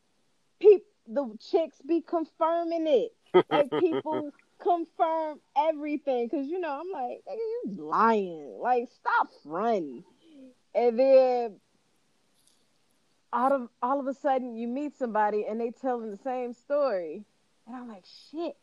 peop 0.61 0.83
the 1.07 1.37
chicks 1.51 1.77
be 1.87 2.01
confirming 2.01 2.87
it. 2.87 3.13
Like 3.49 3.71
people 3.81 4.33
confirm 4.63 5.41
everything 5.57 6.29
because 6.29 6.47
you 6.47 6.61
know 6.61 6.81
I'm 6.81 6.91
like, 6.93 7.23
nigga, 7.29 7.37
you 7.37 7.83
lying. 7.83 8.59
Like, 8.61 8.89
stop 8.95 9.29
fronting. 9.43 10.05
And 10.75 10.99
then 10.99 11.57
all 13.33 13.53
of 13.53 13.69
all 13.83 14.01
of 14.01 14.07
a 14.07 14.15
sudden 14.15 14.57
you 14.57 14.67
meet 14.69 14.97
somebody 14.99 15.47
and 15.49 15.61
they 15.61 15.71
telling 15.71 16.11
the 16.11 16.19
same 16.19 16.53
story, 16.53 17.25
and 17.67 17.77
I'm 17.77 17.89
like, 17.89 18.05
shit, 18.31 18.57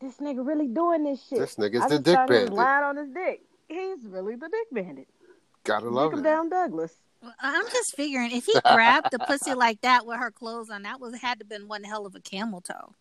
this 0.00 0.16
nigga 0.18 0.46
really 0.46 0.68
doing 0.68 1.04
this 1.04 1.24
shit. 1.28 1.38
This 1.38 1.56
nigga's 1.56 1.82
I 1.82 1.88
the 1.88 1.98
dick 1.98 2.14
found 2.14 2.30
he 2.30 2.36
bandit. 2.36 2.54
lying 2.54 2.84
on 2.84 2.96
his 2.96 3.08
dick. 3.10 3.42
He's 3.68 4.04
really 4.06 4.34
the 4.36 4.48
dick 4.48 4.66
bandit. 4.72 5.08
Gotta 5.64 5.88
love 5.88 6.10
Dick 6.10 6.18
him 6.18 6.26
it. 6.26 6.28
down, 6.28 6.48
Douglas. 6.50 6.96
I'm 7.40 7.64
just 7.72 7.94
figuring 7.94 8.32
if 8.32 8.46
he 8.46 8.54
grabbed 8.72 9.12
the 9.12 9.18
pussy 9.20 9.54
like 9.54 9.80
that 9.82 10.04
with 10.06 10.18
her 10.18 10.30
clothes 10.32 10.70
on, 10.70 10.82
that 10.82 11.00
was 11.00 11.20
had 11.20 11.38
to 11.38 11.44
been 11.44 11.68
one 11.68 11.84
hell 11.84 12.04
of 12.04 12.14
a 12.16 12.20
camel 12.20 12.60
toe. 12.60 12.94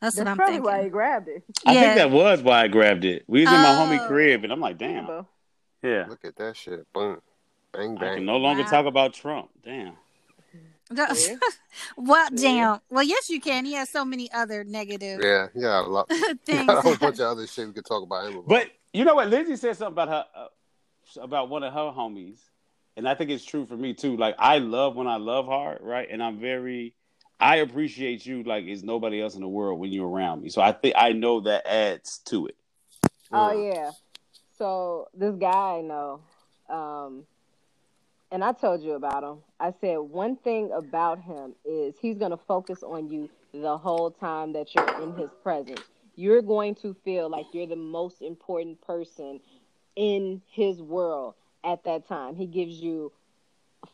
That's, 0.00 0.16
That's 0.16 0.18
what 0.18 0.28
I'm 0.28 0.36
probably 0.36 0.54
thinking. 0.56 0.72
why 0.72 0.82
he 0.84 0.88
grabbed 0.88 1.28
it. 1.28 1.42
I 1.66 1.72
yeah. 1.74 1.80
think 1.80 1.94
that 1.96 2.10
was 2.10 2.42
why 2.42 2.62
I 2.64 2.68
grabbed 2.68 3.04
it. 3.04 3.24
We 3.26 3.40
was 3.42 3.48
in 3.52 3.60
my 3.60 3.66
homie 3.68 4.00
Oh. 4.02 4.06
crib, 4.08 4.44
and 4.44 4.52
I'm 4.52 4.60
like, 4.60 4.78
damn, 4.78 4.94
Rainbow. 4.96 5.28
yeah. 5.82 6.06
Look 6.08 6.24
at 6.24 6.36
that 6.36 6.56
shit. 6.56 6.90
Boom. 6.92 7.20
Bang 7.72 7.96
I 7.98 8.00
bang. 8.00 8.14
can 8.16 8.24
no 8.26 8.36
longer 8.38 8.62
Wow. 8.62 8.68
talk 8.70 8.86
about 8.86 9.12
Trump. 9.14 9.50
Damn. 9.64 9.94
See? 11.14 11.36
well, 11.96 12.28
See? 12.30 12.36
damn. 12.42 12.80
Well, 12.90 13.04
yes, 13.04 13.30
you 13.30 13.40
can. 13.40 13.64
He 13.64 13.74
has 13.74 13.88
so 13.90 14.04
many 14.04 14.30
other 14.32 14.64
negative 14.64 15.20
Yeah, 15.22 15.46
yeah, 15.54 15.80
a 15.80 15.86
lot. 15.86 16.08
things. 16.44 16.68
A 16.68 16.80
whole 16.80 16.96
bunch 16.96 17.20
of 17.20 17.26
other 17.26 17.46
shit 17.46 17.68
we 17.68 17.72
could 17.74 17.86
talk 17.86 18.02
about 18.02 18.26
him 18.26 18.38
about. 18.38 18.48
But 18.48 18.70
you 18.92 19.04
know 19.04 19.14
what? 19.14 19.28
Lindsay 19.28 19.54
said 19.56 19.76
something 19.76 19.92
about 19.92 20.08
her, 20.08 20.24
uh, 20.34 21.20
about 21.22 21.48
one 21.48 21.62
of 21.62 21.72
her 21.72 21.92
homies, 21.96 22.38
and 22.96 23.08
I 23.08 23.14
think 23.14 23.30
it's 23.30 23.44
true 23.44 23.66
for 23.66 23.76
me 23.76 23.94
too. 23.94 24.16
Like 24.16 24.34
I 24.38 24.58
love 24.58 24.96
when 24.96 25.06
I 25.06 25.16
love 25.16 25.46
hard, 25.46 25.78
right? 25.80 26.08
And 26.10 26.20
I'm 26.20 26.40
very, 26.40 26.94
I 27.40 27.56
appreciate 27.56 28.26
you 28.26 28.42
like 28.42 28.64
it's 28.66 28.82
nobody 28.82 29.20
else 29.20 29.34
in 29.34 29.40
the 29.40 29.48
world 29.48 29.80
when 29.80 29.92
you're 29.92 30.08
around 30.08 30.42
me. 30.42 30.50
So 30.50 30.60
I 30.60 30.72
think 30.72 30.94
I 30.96 31.12
know 31.12 31.40
that 31.40 31.66
adds 31.66 32.18
to 32.26 32.46
it. 32.46 32.56
Oh 33.32 33.52
Mm. 33.52 33.74
yeah. 33.74 33.90
So 34.58 35.08
this 35.14 35.34
guy 35.36 35.78
I 35.78 35.80
know, 35.80 36.20
um, 36.68 37.24
and 38.30 38.44
I 38.44 38.52
told 38.52 38.82
you 38.82 38.92
about 38.92 39.24
him. 39.24 39.38
I 39.58 39.72
said 39.80 39.96
one 39.98 40.36
thing 40.36 40.70
about 40.72 41.20
him 41.20 41.54
is 41.64 41.94
he's 42.00 42.18
gonna 42.18 42.36
focus 42.36 42.82
on 42.82 43.08
you 43.10 43.30
the 43.52 43.76
whole 43.78 44.10
time 44.10 44.52
that 44.52 44.74
you're 44.74 45.02
in 45.02 45.14
his 45.16 45.30
presence. 45.42 45.80
You're 46.16 46.42
going 46.42 46.74
to 46.76 46.94
feel 47.04 47.30
like 47.30 47.46
you're 47.52 47.66
the 47.66 47.76
most 47.76 48.20
important 48.20 48.80
person 48.82 49.40
in 49.96 50.42
his 50.50 50.82
world 50.82 51.34
at 51.64 51.84
that 51.84 52.06
time. 52.06 52.36
He 52.36 52.46
gives 52.46 52.74
you 52.80 53.12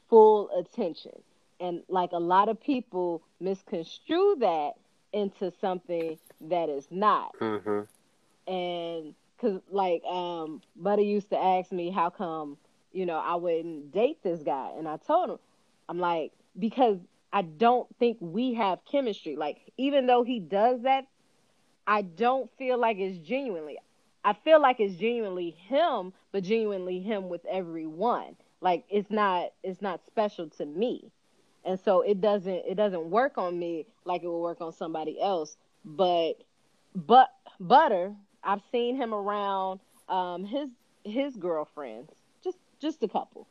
full 0.08 0.50
attention. 0.58 1.12
And 1.60 1.82
like 1.88 2.12
a 2.12 2.18
lot 2.18 2.48
of 2.48 2.60
people 2.60 3.22
misconstrue 3.40 4.36
that 4.40 4.72
into 5.12 5.52
something 5.60 6.18
that 6.40 6.68
is 6.68 6.86
not. 6.90 7.34
Hmm 7.38 7.82
and 8.46 9.14
because 9.36 9.60
like 9.70 10.02
um 10.04 10.60
buddy 10.76 11.04
used 11.04 11.30
to 11.30 11.38
ask 11.38 11.72
me 11.72 11.90
how 11.90 12.10
come 12.10 12.56
you 12.92 13.06
know 13.06 13.18
i 13.18 13.34
wouldn't 13.34 13.92
date 13.92 14.22
this 14.22 14.42
guy. 14.42 14.70
And 14.76 14.88
i 14.88 14.96
told 14.96 15.30
him 15.30 15.38
i'm 15.88 15.98
like 15.98 16.32
because 16.58 16.98
i 17.32 17.42
don't 17.42 17.88
think 17.98 18.18
we 18.20 18.54
have 18.54 18.84
chemistry. 18.84 19.36
Like 19.36 19.72
even 19.76 20.06
though 20.06 20.22
he 20.22 20.40
does 20.40 20.82
that 20.82 21.06
i 21.86 22.02
don't 22.02 22.50
feel 22.58 22.78
like 22.78 22.98
it's 22.98 23.18
genuinely 23.18 23.78
i 24.24 24.32
feel 24.32 24.60
like 24.60 24.80
it's 24.80 24.96
genuinely 24.96 25.50
him 25.50 26.12
but 26.32 26.42
genuinely 26.42 27.00
him 27.00 27.28
with 27.28 27.44
everyone. 27.46 28.36
Like 28.60 28.84
it's 28.88 29.10
not 29.10 29.52
it's 29.62 29.82
not 29.82 30.04
special 30.06 30.48
to 30.50 30.66
me 30.66 31.10
and 31.66 31.78
so 31.80 32.00
it 32.00 32.20
doesn't 32.20 32.62
it 32.66 32.76
doesn't 32.76 33.10
work 33.10 33.36
on 33.36 33.58
me 33.58 33.86
like 34.04 34.22
it 34.22 34.28
will 34.28 34.40
work 34.40 34.60
on 34.60 34.72
somebody 34.72 35.20
else. 35.20 35.56
But 35.84 36.34
but 36.94 37.28
Butta 37.60 38.14
i've 38.44 38.62
seen 38.70 38.96
him 38.96 39.12
around 39.12 39.80
um 40.08 40.44
his 40.44 40.70
his 41.04 41.36
girlfriends 41.36 42.10
just 42.42 42.58
just 42.80 43.02
a 43.02 43.08
couple. 43.08 43.46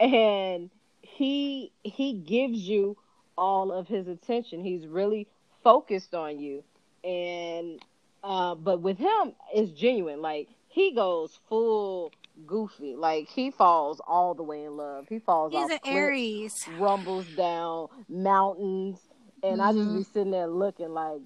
And 0.00 0.70
he 1.02 1.72
he 1.82 2.14
gives 2.14 2.58
you 2.58 2.96
all 3.36 3.70
of 3.70 3.86
his 3.86 4.08
attention. 4.08 4.62
He's 4.64 4.86
really 4.86 5.28
focused 5.62 6.14
on 6.14 6.38
you. 6.40 6.64
And 7.04 7.80
uh 8.24 8.54
but 8.54 8.80
with 8.80 8.98
him 8.98 9.34
it's 9.54 9.70
genuine. 9.72 10.22
Like 10.22 10.48
he 10.68 10.94
goes 10.94 11.38
full 11.48 12.12
goofy 12.46 12.94
like 12.94 13.28
he 13.28 13.50
falls 13.50 14.00
all 14.06 14.34
the 14.34 14.42
way 14.42 14.64
in 14.64 14.76
love 14.76 15.06
he 15.08 15.18
falls 15.18 15.52
He's 15.52 15.64
off 15.64 15.70
an 15.70 15.78
cliffs 15.82 15.96
Aries. 15.96 16.68
rumbles 16.68 17.26
down 17.26 17.88
mountains, 18.08 19.00
and 19.42 19.60
I 19.60 19.72
just 19.72 19.88
Mhm. 19.88 19.96
be 19.98 20.02
sitting 20.04 20.30
there 20.30 20.46
looking 20.46 20.92
like 20.94 21.20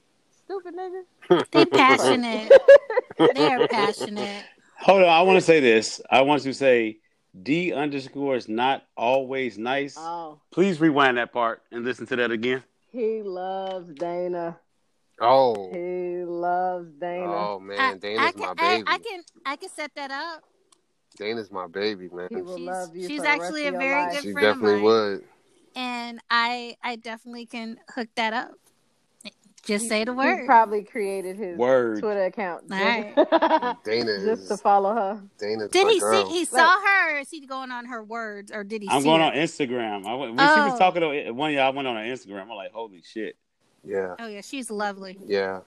stupid 0.44 0.74
nigga. 0.74 1.02
They 1.52 1.66
passionate. 1.66 2.52
They're 3.34 3.66
passionate. 3.68 4.44
Hold 4.80 5.02
on, 5.02 5.08
I 5.08 5.22
want 5.22 5.36
to 5.36 5.40
say 5.44 5.60
this. 5.60 6.00
I 6.10 6.22
want 6.22 6.42
to 6.42 6.52
say 6.54 6.98
D 7.42 7.72
underscore 7.72 8.36
is 8.36 8.48
not 8.48 8.84
always 8.96 9.56
nice. 9.58 9.96
Oh, 9.98 10.40
Please 10.50 10.80
rewind 10.80 11.16
that 11.18 11.32
part 11.32 11.62
and 11.70 11.84
listen 11.84 12.06
to 12.06 12.16
that 12.16 12.30
again. 12.30 12.62
he 12.90 13.22
loves 13.22 13.92
Dana. 13.94 14.58
Oh, 15.20 15.70
He 15.72 16.24
loves 16.24 16.90
Dana. 17.00 17.24
oh 17.32 17.58
I, 17.58 17.62
man, 17.62 17.98
Dana's 17.98 18.34
I 18.36 18.38
my 18.38 18.54
can, 18.54 18.54
I, 18.58 18.76
baby. 18.76 18.84
I 18.86 18.98
can, 18.98 19.22
I 19.46 19.56
can 19.56 19.68
set 19.70 19.90
that 19.94 20.10
up. 20.10 20.42
Dana's 21.18 21.50
my 21.50 21.66
baby, 21.66 22.08
man. 22.12 22.28
he 22.30 22.36
will 22.42 22.56
She's- 22.56 22.66
love 22.66 22.96
you. 22.96 23.08
she's 23.08 23.18
for 23.18 23.22
the 23.24 23.28
rest 23.28 23.42
actually 23.42 23.66
of 23.66 23.74
a 23.74 23.78
very 23.78 24.02
life. 24.02 24.12
good 24.14 24.22
She 24.22 24.32
friend 24.32 24.46
of 24.48 24.54
definitely 24.54 24.74
mine. 24.76 24.82
would. 24.84 25.24
and 25.76 26.20
I, 26.30 26.76
I 26.82 26.96
definitely 26.96 27.46
can 27.46 27.78
hook 27.94 28.08
that 28.16 28.32
up. 28.32 28.52
Just 29.64 29.84
He- 29.84 29.88
say 29.90 30.02
the 30.04 30.12
word. 30.12 30.40
He 30.40 30.46
probably 30.46 30.82
created 30.82 31.36
his 31.36 31.56
Word. 31.56 32.00
Twitter 32.00 32.24
account 32.24 32.68
just, 32.68 32.82
Alright. 32.82 33.76
Dana 33.84 34.18
just 34.24 34.48
to 34.48 34.56
follow 34.56 34.92
her. 34.92 35.22
Dana's 35.38 35.70
Did 35.70 35.86
he 35.88 36.00
girl. 36.00 36.26
see? 36.26 36.32
He 36.36 36.44
saw 36.44 36.80
her. 36.80 37.14
Or 37.14 37.18
is 37.20 37.30
he 37.30 37.46
going 37.46 37.70
on 37.70 37.84
her 37.86 38.02
words, 38.02 38.50
or 38.50 38.64
did 38.64 38.82
he? 38.82 38.88
I'm 38.90 39.02
see 39.02 39.08
going 39.08 39.20
her? 39.20 39.28
on 39.28 39.32
Instagram. 39.34 40.04
I 40.04 40.14
went, 40.14 40.34
when 40.34 40.48
she 40.48 40.60
was 40.62 40.72
Oh. 40.74 40.78
talking 40.78 41.00
to 41.02 41.30
one 41.30 41.52
year, 41.52 41.62
I 41.62 41.68
went 41.70 41.86
on 41.86 41.94
her 41.94 42.02
Instagram. 42.02 42.42
I'm 42.42 42.48
like, 42.48 42.72
holy 42.72 43.02
shit. 43.04 43.36
Yeah, 43.84 44.16
Oh 44.18 44.26
yeah, 44.26 44.40
she's 44.40 44.68
lovely. 44.70 45.16
yeah. 45.26 45.60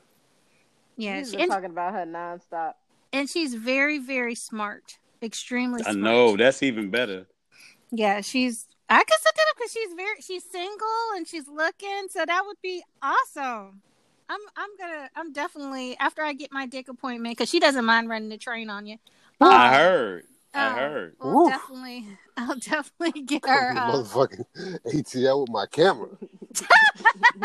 Yeah, 0.97 1.19
He's 1.19 1.31
she, 1.31 1.45
talking 1.47 1.69
about 1.69 1.93
her 1.93 2.05
nonstop. 2.05 2.73
and 3.13 3.29
she's 3.29 3.53
very, 3.55 3.97
very 3.97 4.35
smart. 4.35 4.97
Extremely 5.25 5.83
I 5.85 5.91
know 5.93 6.37
that's 6.37 6.63
even 6.63 6.89
better. 6.89 7.27
Yeah, 7.91 8.21
she's. 8.21 8.67
I 8.89 8.99
could 8.99 9.19
set 9.21 9.35
that 9.35 9.45
up 9.49 9.57
because 9.57 9.71
she's 9.71 9.93
very. 9.95 10.21
She's 10.21 10.43
single 10.43 10.87
and 11.15 11.27
she's 11.27 11.47
looking, 11.47 12.07
so 12.09 12.25
that 12.25 12.43
would 12.45 12.57
be 12.61 12.83
awesome. 13.01 13.81
I'm. 14.29 14.39
I'm 14.55 14.69
gonna. 14.79 15.09
I'm 15.15 15.33
definitely 15.33 15.97
after 15.97 16.21
I 16.21 16.33
get 16.33 16.51
my 16.51 16.65
dick 16.65 16.87
appointment 16.89 17.37
because 17.37 17.49
she 17.49 17.59
doesn't 17.59 17.85
mind 17.85 18.09
running 18.09 18.29
the 18.29 18.37
train 18.37 18.69
on 18.69 18.85
you. 18.85 18.97
I 19.41 19.67
Um, 19.67 19.73
heard. 19.73 20.23
I 20.53 20.69
um, 20.69 20.75
heard. 20.75 21.15
We'll 21.19 21.49
definitely. 21.49 22.07
I'll 22.37 22.55
definitely 22.55 23.21
get 23.21 23.45
her. 23.45 23.73
Uh, 23.77 23.91
Motherfucking 23.91 24.45
ATL 24.85 25.41
with 25.41 25.49
my 25.49 25.65
camera. 25.67 26.09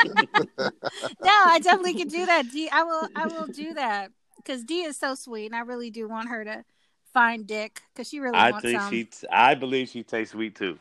no, 1.22 1.30
I 1.30 1.58
definitely 1.62 1.94
can 1.94 2.08
do 2.08 2.26
that. 2.26 2.50
D, 2.50 2.68
I 2.70 2.82
will. 2.82 3.08
I 3.14 3.26
will 3.26 3.46
do 3.46 3.74
that 3.74 4.10
because 4.36 4.64
D 4.64 4.82
is 4.82 4.96
so 4.96 5.14
sweet, 5.14 5.46
and 5.46 5.54
I 5.54 5.60
really 5.60 5.90
do 5.90 6.08
want 6.08 6.28
her 6.28 6.44
to 6.44 6.64
find 7.12 7.46
Dick 7.46 7.82
because 7.92 8.08
she 8.08 8.20
really 8.20 8.38
I 8.38 8.50
wants 8.50 8.64
think 8.64 8.80
some. 8.80 8.90
she. 8.90 9.08
I 9.30 9.54
believe 9.54 9.88
she 9.88 10.02
tastes 10.02 10.32
sweet 10.32 10.54
too. 10.54 10.78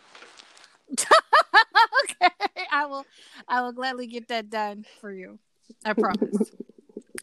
okay, 0.99 2.29
I 2.71 2.85
will. 2.85 3.05
I 3.47 3.61
will 3.61 3.71
gladly 3.71 4.07
get 4.07 4.27
that 4.29 4.49
done 4.49 4.85
for 4.99 5.11
you. 5.11 5.39
I 5.85 5.93
promise. 5.93 6.51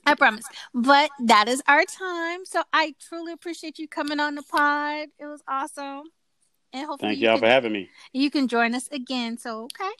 I 0.06 0.14
promise. 0.14 0.44
But 0.72 1.10
that 1.24 1.48
is 1.48 1.62
our 1.66 1.84
time. 1.84 2.44
So 2.44 2.62
I 2.72 2.94
truly 3.00 3.32
appreciate 3.32 3.78
you 3.78 3.88
coming 3.88 4.20
on 4.20 4.36
the 4.36 4.42
pod. 4.42 5.08
It 5.18 5.26
was 5.26 5.42
awesome. 5.48 6.04
And 6.72 6.86
hopefully 6.86 7.12
Thank 7.12 7.20
you 7.20 7.26
y'all 7.26 7.36
can, 7.36 7.42
for 7.42 7.48
having 7.48 7.72
me. 7.72 7.90
you 8.12 8.30
can 8.30 8.48
join 8.48 8.74
us 8.74 8.88
again. 8.92 9.38
So 9.38 9.64
okay. 9.64 9.90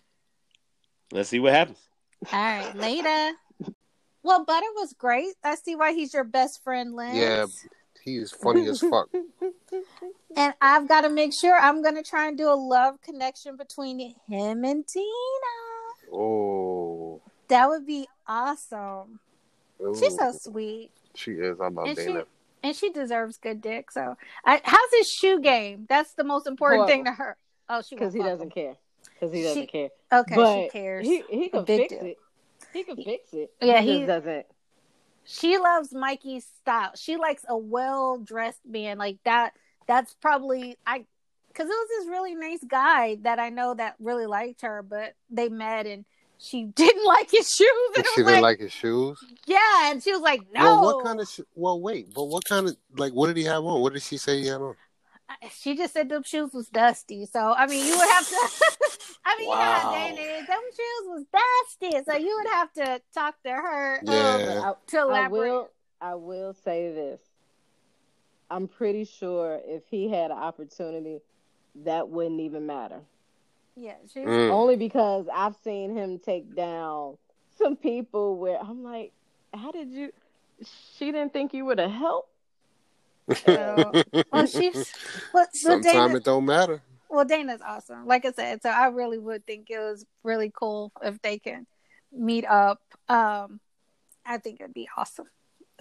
Let's 1.12 1.28
see 1.28 1.40
what 1.40 1.52
happens. 1.52 1.78
All 2.32 2.38
right. 2.38 2.76
Later. 2.76 3.36
Well, 4.22 4.44
Butta 4.44 4.62
was 4.74 4.92
great. 4.92 5.34
I 5.44 5.54
see 5.54 5.76
why 5.76 5.92
he's 5.92 6.12
your 6.12 6.24
best 6.24 6.62
friend, 6.64 6.94
Lindz. 6.94 7.14
Yeah. 7.14 7.46
He 8.06 8.16
is 8.16 8.32
funny 8.32 8.66
as 8.68 8.80
fuck. 8.80 9.10
And 10.38 10.52
I've 10.60 10.86
got 10.86 11.00
to 11.00 11.08
make 11.08 11.32
sure 11.32 11.58
I'm 11.58 11.82
going 11.82 11.94
to 11.94 12.02
try 12.02 12.28
and 12.28 12.36
do 12.36 12.48
a 12.50 12.54
love 12.54 13.00
connection 13.00 13.56
between 13.56 13.98
him 14.28 14.64
and 14.64 14.86
Tina. 14.86 15.06
Oh, 16.12 17.22
That 17.48 17.68
would 17.70 17.86
be 17.86 18.06
awesome. 18.26 19.20
She's 19.98 20.14
so 20.16 20.32
sweet. 20.32 20.90
She 21.14 21.32
is. 21.32 21.58
I 21.60 21.68
love 21.68 21.86
And 21.88 21.96
she, 21.98 22.16
and 22.62 22.76
she 22.76 22.90
deserves 22.90 23.38
good 23.38 23.62
dick. 23.62 23.90
So, 23.90 24.16
I, 24.44 24.60
how's 24.62 24.90
his 24.98 25.08
shoe 25.10 25.40
game? 25.40 25.86
That's 25.88 26.12
the 26.14 26.24
most 26.24 26.46
important 26.46 26.80
Horrible. 26.82 26.92
thing 26.94 27.04
to 27.06 27.12
her. 27.12 27.36
Oh, 27.70 27.80
she 27.80 27.94
Because 27.94 28.12
he 28.12 28.20
fuck 28.20 28.28
doesn't 28.28 28.50
care. 28.54 28.74
Because 29.14 29.32
he 29.34 29.42
doesn't 29.42 29.62
She- 29.62 29.66
care. 29.66 29.88
Okay, 30.12 30.34
but 30.36 30.62
she 30.64 30.68
cares. 30.68 31.06
He 31.06 31.22
he 31.30 31.48
can 31.48 31.64
fix 31.64 31.88
deal. 31.94 32.04
it. 32.04 32.16
He 32.74 32.84
can 32.84 32.96
fix 32.96 33.32
it. 33.32 33.52
Yeah, 33.62 33.80
he 33.80 33.92
he- 33.92 33.98
just 34.00 34.08
doesn't. 34.08 34.46
She 35.26 35.58
loves 35.58 35.92
Mikey's 35.92 36.46
style. 36.60 36.92
She 36.96 37.16
likes 37.16 37.44
a 37.48 37.56
well 37.56 38.18
dressed 38.18 38.60
man 38.66 38.98
like 38.98 39.18
that. 39.24 39.52
That's 39.86 40.14
probably 40.14 40.76
I, 40.86 41.04
because 41.48 41.66
it 41.66 41.68
was 41.68 41.88
this 41.98 42.08
really 42.08 42.34
nice 42.34 42.62
guy 42.66 43.16
that 43.22 43.38
I 43.38 43.50
know 43.50 43.74
that 43.74 43.94
really 43.98 44.26
liked 44.26 44.62
her, 44.62 44.82
but 44.82 45.14
they 45.30 45.48
met 45.48 45.86
and 45.86 46.04
she 46.38 46.64
didn't 46.74 47.04
like 47.06 47.30
his 47.30 47.50
shoes. 47.50 47.70
And 47.96 48.04
She 48.14 48.22
didn't 48.22 48.34
like, 48.34 48.42
like 48.42 48.60
his 48.60 48.72
shoes. 48.72 49.18
yeah, 49.46 49.90
and 49.90 50.02
she 50.02 50.12
was 50.12 50.20
like, 50.20 50.42
no. 50.52 50.62
Well, 50.62 50.82
what 50.96 51.04
kind 51.04 51.20
of? 51.20 51.28
Sh- 51.28 51.40
well, 51.54 51.80
wait, 51.80 52.12
but 52.14 52.24
what 52.24 52.44
kind 52.44 52.68
of? 52.68 52.76
Like, 52.96 53.12
what 53.12 53.28
did 53.28 53.36
he 53.36 53.44
have 53.44 53.64
on? 53.64 53.80
What 53.80 53.92
did 53.94 54.02
she 54.02 54.16
say 54.18 54.40
he 54.40 54.46
had 54.46 54.60
on? 54.60 54.74
She 55.50 55.76
just 55.76 55.92
said 55.92 56.08
them 56.08 56.22
shoes 56.22 56.52
was 56.52 56.68
dusty. 56.68 57.26
So 57.26 57.52
I 57.56 57.66
mean, 57.66 57.84
you 57.84 57.96
would 57.98 58.08
have 58.08 58.28
to. 58.28 58.36
I 59.26 59.36
mean, 59.38 59.48
Wow. 59.48 59.92
yeah, 59.92 60.14
Dana, 60.14 60.20
is. 60.40 60.46
them 60.46 60.60
shoes 60.70 61.06
was 61.06 61.24
dusty. 61.32 62.04
So 62.10 62.16
you 62.16 62.36
would 62.36 62.52
have 62.52 62.72
to 62.74 63.02
talk 63.12 63.42
to 63.42 63.50
her 63.50 63.98
um, 64.00 64.04
Yeah. 64.06 64.72
to 64.88 64.98
I 64.98 65.02
elaborate. 65.02 65.30
will. 65.40 65.70
I 66.00 66.14
will 66.14 66.52
say 66.54 66.92
this. 66.92 67.20
I'm 68.50 68.68
pretty 68.68 69.04
sure 69.04 69.60
if 69.64 69.82
he 69.90 70.08
had 70.08 70.30
an 70.30 70.36
opportunity, 70.38 71.18
that 71.84 72.08
wouldn't 72.08 72.40
even 72.40 72.66
matter. 72.66 73.00
Yeah, 73.74 73.94
she. 74.12 74.20
Mm. 74.20 74.50
Only 74.50 74.76
because 74.76 75.26
I've 75.34 75.56
seen 75.64 75.96
him 75.96 76.18
take 76.20 76.54
down 76.54 77.18
some 77.58 77.76
people 77.76 78.36
where 78.36 78.58
I'm 78.60 78.84
like, 78.84 79.12
how 79.52 79.72
did 79.72 79.90
you? 79.90 80.12
She 80.96 81.06
didn't 81.12 81.32
think 81.32 81.52
you 81.52 81.64
would 81.64 81.78
have 81.78 81.90
helped. 81.90 82.30
So, 83.34 83.92
well, 84.32 84.46
she's. 84.46 84.92
Well, 85.32 85.46
so 85.52 85.70
Sometimes 85.70 86.14
it 86.14 86.24
don't 86.24 86.44
matter. 86.44 86.80
well, 87.08 87.24
Dana's 87.24 87.60
awesome. 87.66 88.06
Like 88.06 88.24
I 88.24 88.32
said, 88.32 88.62
so 88.62 88.70
I 88.70 88.86
really 88.88 89.18
would 89.18 89.46
think 89.46 89.70
it 89.70 89.78
was 89.78 90.04
really 90.22 90.52
cool 90.54 90.92
if 91.02 91.20
they 91.22 91.38
can 91.38 91.66
meet 92.12 92.44
up. 92.44 92.80
Um, 93.08 93.60
I 94.24 94.38
think 94.38 94.60
it'd 94.60 94.74
be 94.74 94.88
awesome. 94.96 95.26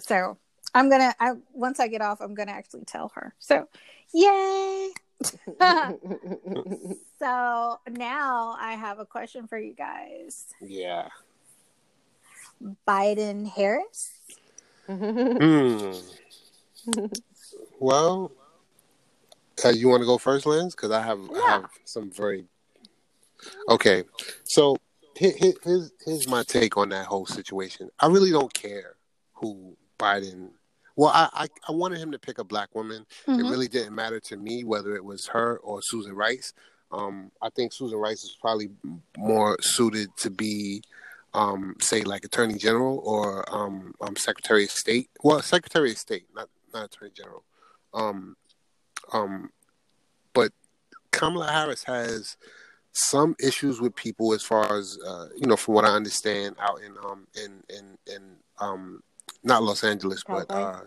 So 0.00 0.38
I'm 0.74 0.90
gonna. 0.90 1.14
I 1.20 1.32
once 1.52 1.80
I 1.80 1.88
get 1.88 2.00
off, 2.02 2.20
I'm 2.20 2.34
gonna 2.34 2.52
actually 2.52 2.84
tell 2.84 3.12
her. 3.14 3.34
So, 3.38 3.68
yay! 4.12 4.90
So 7.18 7.78
now 7.88 8.56
I 8.60 8.74
have 8.74 8.98
a 8.98 9.06
question 9.06 9.46
for 9.46 9.58
you 9.58 9.72
guys. 9.74 10.44
Yeah. 10.60 11.08
Biden 12.86 13.48
Harris. 13.48 14.10
Hmm. 14.86 15.92
Well, 17.78 18.32
uh, 19.64 19.68
you 19.70 19.88
want 19.88 20.02
to 20.02 20.06
go 20.06 20.18
first, 20.18 20.46
Lindz? 20.46 20.74
Because 20.74 20.90
I 20.90 21.02
have 21.02 21.18
I 21.30 21.50
have 21.50 21.70
some 21.84 22.10
very. 22.10 22.46
Okay, 23.68 24.04
so 24.44 24.76
here, 25.16 25.32
here- 25.36 25.54
here's 25.62 25.92
here's 26.04 26.28
my 26.28 26.42
take 26.42 26.76
on 26.76 26.88
that 26.90 27.06
whole 27.06 27.26
situation. 27.26 27.90
I 28.00 28.06
really 28.06 28.30
don't 28.30 28.52
care 28.52 28.96
who 29.34 29.76
Biden. 29.98 30.50
Well, 30.96 31.10
I 31.14 31.28
I, 31.32 31.46
I 31.68 31.72
wanted 31.72 31.98
him 31.98 32.12
to 32.12 32.18
pick 32.18 32.38
a 32.38 32.44
black 32.44 32.74
woman. 32.74 33.06
It 33.26 33.30
Mhm. 33.30 33.50
really 33.50 33.68
didn't 33.68 33.94
matter 33.94 34.20
to 34.20 34.36
me 34.36 34.64
whether 34.64 34.94
it 34.96 35.04
was 35.04 35.26
her 35.28 35.58
or 35.58 35.82
Susan 35.82 36.14
Rice. 36.14 36.52
Um, 36.92 37.30
I 37.42 37.50
think 37.50 37.72
Susan 37.72 37.98
Rice 37.98 38.24
is 38.24 38.36
probably 38.40 38.70
more 39.18 39.58
suited 39.60 40.08
to 40.18 40.30
be, 40.30 40.82
um, 41.34 41.74
say, 41.80 42.02
like 42.02 42.24
Attorney 42.24 42.54
General 42.54 43.00
or 43.04 43.44
um, 43.54 43.92
um, 44.00 44.16
Secretary 44.16 44.64
of 44.64 44.70
State. 44.70 45.10
Well, 45.22 45.42
Secretary 45.42 45.90
of 45.90 45.98
State, 45.98 46.26
not 46.34 46.48
not 46.72 46.84
Attorney 46.86 47.10
General. 47.14 47.42
Um, 47.94 48.36
um, 49.12 49.50
but 50.32 50.52
Kamala 51.12 51.50
Harris 51.50 51.84
has 51.84 52.36
some 52.92 53.36
issues 53.38 53.80
with 53.80 53.94
people 53.94 54.32
as 54.32 54.42
far 54.42 54.76
as 54.78 54.98
uh, 55.06 55.28
you 55.36 55.46
know, 55.46 55.56
from 55.56 55.74
what 55.74 55.84
I 55.84 55.94
understand, 55.94 56.56
out 56.58 56.80
in 56.82 56.94
um 57.04 57.26
in 57.34 57.62
in 57.68 57.98
in 58.06 58.36
um 58.58 59.02
not 59.42 59.62
Los 59.62 59.84
Angeles, 59.84 60.24
but 60.26 60.50
uh, 60.50 60.80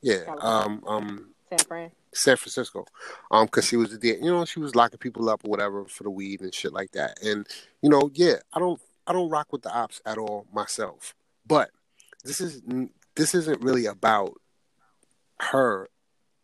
yeah, 0.00 0.24
California. 0.24 0.66
um 0.66 0.84
um 0.86 1.28
San 1.48 1.58
Fran. 1.60 1.90
San 2.14 2.36
Francisco, 2.36 2.84
um, 3.30 3.46
because 3.46 3.66
she 3.66 3.76
was 3.76 3.98
the 3.98 4.08
you 4.08 4.30
know 4.30 4.44
she 4.44 4.60
was 4.60 4.74
locking 4.74 4.98
people 4.98 5.30
up 5.30 5.44
or 5.44 5.50
whatever 5.50 5.84
for 5.86 6.02
the 6.02 6.10
weed 6.10 6.40
and 6.40 6.54
shit 6.54 6.72
like 6.72 6.90
that, 6.92 7.18
and 7.22 7.46
you 7.80 7.88
know 7.88 8.10
yeah 8.14 8.34
I 8.52 8.58
don't 8.58 8.80
I 9.06 9.12
don't 9.12 9.30
rock 9.30 9.52
with 9.52 9.62
the 9.62 9.72
ops 9.72 10.02
at 10.04 10.18
all 10.18 10.46
myself, 10.52 11.14
but 11.46 11.70
this 12.24 12.40
is 12.40 12.60
this 13.14 13.34
isn't 13.34 13.62
really 13.62 13.86
about 13.86 14.34
her 15.40 15.88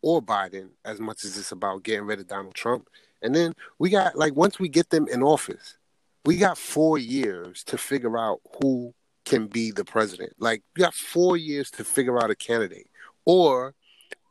or 0.02 0.22
Biden 0.22 0.70
as 0.84 1.00
much 1.00 1.24
as 1.24 1.36
it's 1.36 1.52
about 1.52 1.82
getting 1.82 2.06
rid 2.06 2.20
of 2.20 2.28
Donald 2.28 2.54
Trump, 2.54 2.88
and 3.22 3.34
then 3.34 3.54
we 3.78 3.90
got 3.90 4.16
like 4.16 4.34
once 4.34 4.58
we 4.58 4.68
get 4.68 4.90
them 4.90 5.06
in 5.08 5.22
office, 5.22 5.76
we 6.24 6.36
got 6.36 6.58
four 6.58 6.98
years 6.98 7.64
to 7.64 7.78
figure 7.78 8.16
out 8.18 8.40
who 8.60 8.94
can 9.24 9.46
be 9.46 9.70
the 9.70 9.84
president. 9.84 10.32
Like 10.38 10.62
we 10.76 10.80
got 10.80 10.94
four 10.94 11.36
years 11.36 11.70
to 11.72 11.84
figure 11.84 12.22
out 12.22 12.30
a 12.30 12.36
candidate, 12.36 12.88
or 13.24 13.74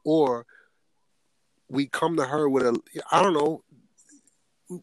or 0.03 0.45
we 1.69 1.87
come 1.87 2.15
to 2.17 2.25
her 2.25 2.49
with 2.49 2.65
a 2.65 2.79
I 3.11 3.21
don't 3.21 3.33
know. 3.33 3.63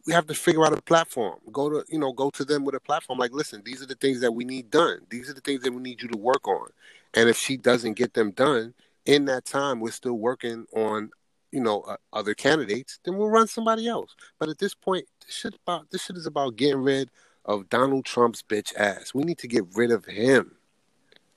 We 0.07 0.13
have 0.13 0.25
to 0.27 0.33
figure 0.33 0.65
out 0.65 0.73
a 0.73 0.81
platform. 0.81 1.39
Go 1.51 1.69
to 1.69 1.85
you 1.89 1.99
know 1.99 2.11
go 2.11 2.29
to 2.31 2.45
them 2.45 2.63
with 2.63 2.75
a 2.75 2.79
platform. 2.79 3.19
Like, 3.19 3.33
listen, 3.33 3.61
these 3.65 3.81
are 3.81 3.87
the 3.87 3.95
things 3.95 4.21
that 4.21 4.31
we 4.31 4.45
need 4.45 4.71
done. 4.71 4.99
These 5.09 5.29
are 5.29 5.33
the 5.33 5.41
things 5.41 5.61
that 5.63 5.73
we 5.73 5.81
need 5.81 6.01
you 6.01 6.07
to 6.09 6.17
work 6.17 6.47
on. 6.47 6.69
And 7.13 7.29
if 7.29 7.37
she 7.37 7.57
doesn't 7.57 7.93
get 7.93 8.13
them 8.13 8.31
done 8.31 8.73
in 9.05 9.25
that 9.25 9.45
time, 9.45 9.79
we're 9.79 9.91
still 9.91 10.17
working 10.17 10.65
on 10.75 11.09
you 11.51 11.61
know 11.61 11.81
uh, 11.81 11.97
other 12.13 12.33
candidates. 12.33 12.99
Then 13.03 13.17
we'll 13.17 13.29
run 13.29 13.47
somebody 13.47 13.87
else. 13.87 14.15
But 14.39 14.49
at 14.49 14.57
this 14.57 14.73
point, 14.73 15.05
this 15.25 15.35
shit 15.35 15.55
about 15.65 15.89
this 15.91 16.03
shit 16.03 16.17
is 16.17 16.25
about 16.25 16.55
getting 16.55 16.81
rid 16.81 17.09
of 17.45 17.69
Donald 17.69 18.05
Trump's 18.05 18.41
bitch 18.41 18.75
ass. 18.75 19.13
We 19.13 19.23
need 19.23 19.37
to 19.39 19.47
get 19.47 19.65
rid 19.75 19.91
of 19.91 20.05
him. 20.05 20.55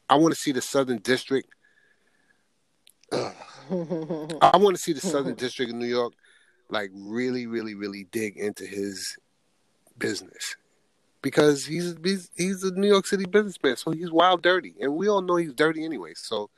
I 0.09 0.17
want 0.17 0.35
to 0.35 0.41
see 0.41 0.53
the 0.53 0.63
Southern 0.63 0.99
District. 0.99 1.49
Ugh. 3.13 3.35
I 3.71 4.57
want 4.57 4.77
to 4.77 4.83
see 4.83 4.95
the 4.95 5.01
Southern 5.01 5.35
District 5.35 5.71
of 5.71 5.77
New 5.77 5.87
York, 5.87 6.15
like 6.71 6.91
really, 6.95 7.47
really, 7.47 7.75
really 7.75 8.05
dig 8.11 8.39
into 8.39 8.65
his 8.65 9.19
business 9.99 10.57
because 11.21 11.67
he's 11.67 11.95
he's, 12.03 12.31
he's 12.35 12.63
a 12.65 12.73
New 12.73 12.87
York 12.87 13.07
City 13.07 13.27
businessman, 13.27 13.77
so 13.77 13.91
he's 13.91 14.11
wild 14.11 14.43
dirty, 14.43 14.75
and 14.81 14.95
we 14.95 15.09
all 15.09 15.21
know 15.21 15.37
he's 15.37 15.53
dirty 15.53 15.85
anyway. 15.85 16.13
So 16.15 16.49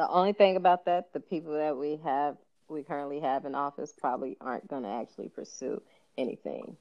The 0.00 0.08
only 0.08 0.32
thing 0.32 0.56
about 0.56 0.86
that, 0.86 1.12
the 1.12 1.20
people 1.20 1.52
that 1.52 1.76
we 1.76 1.98
have, 2.02 2.38
we 2.68 2.82
currently 2.82 3.20
have 3.20 3.44
in 3.44 3.54
office, 3.54 3.92
probably 4.00 4.34
aren't 4.40 4.66
going 4.66 4.84
to 4.84 4.88
actually 4.88 5.28
pursue 5.28 5.82
anything. 6.16 6.78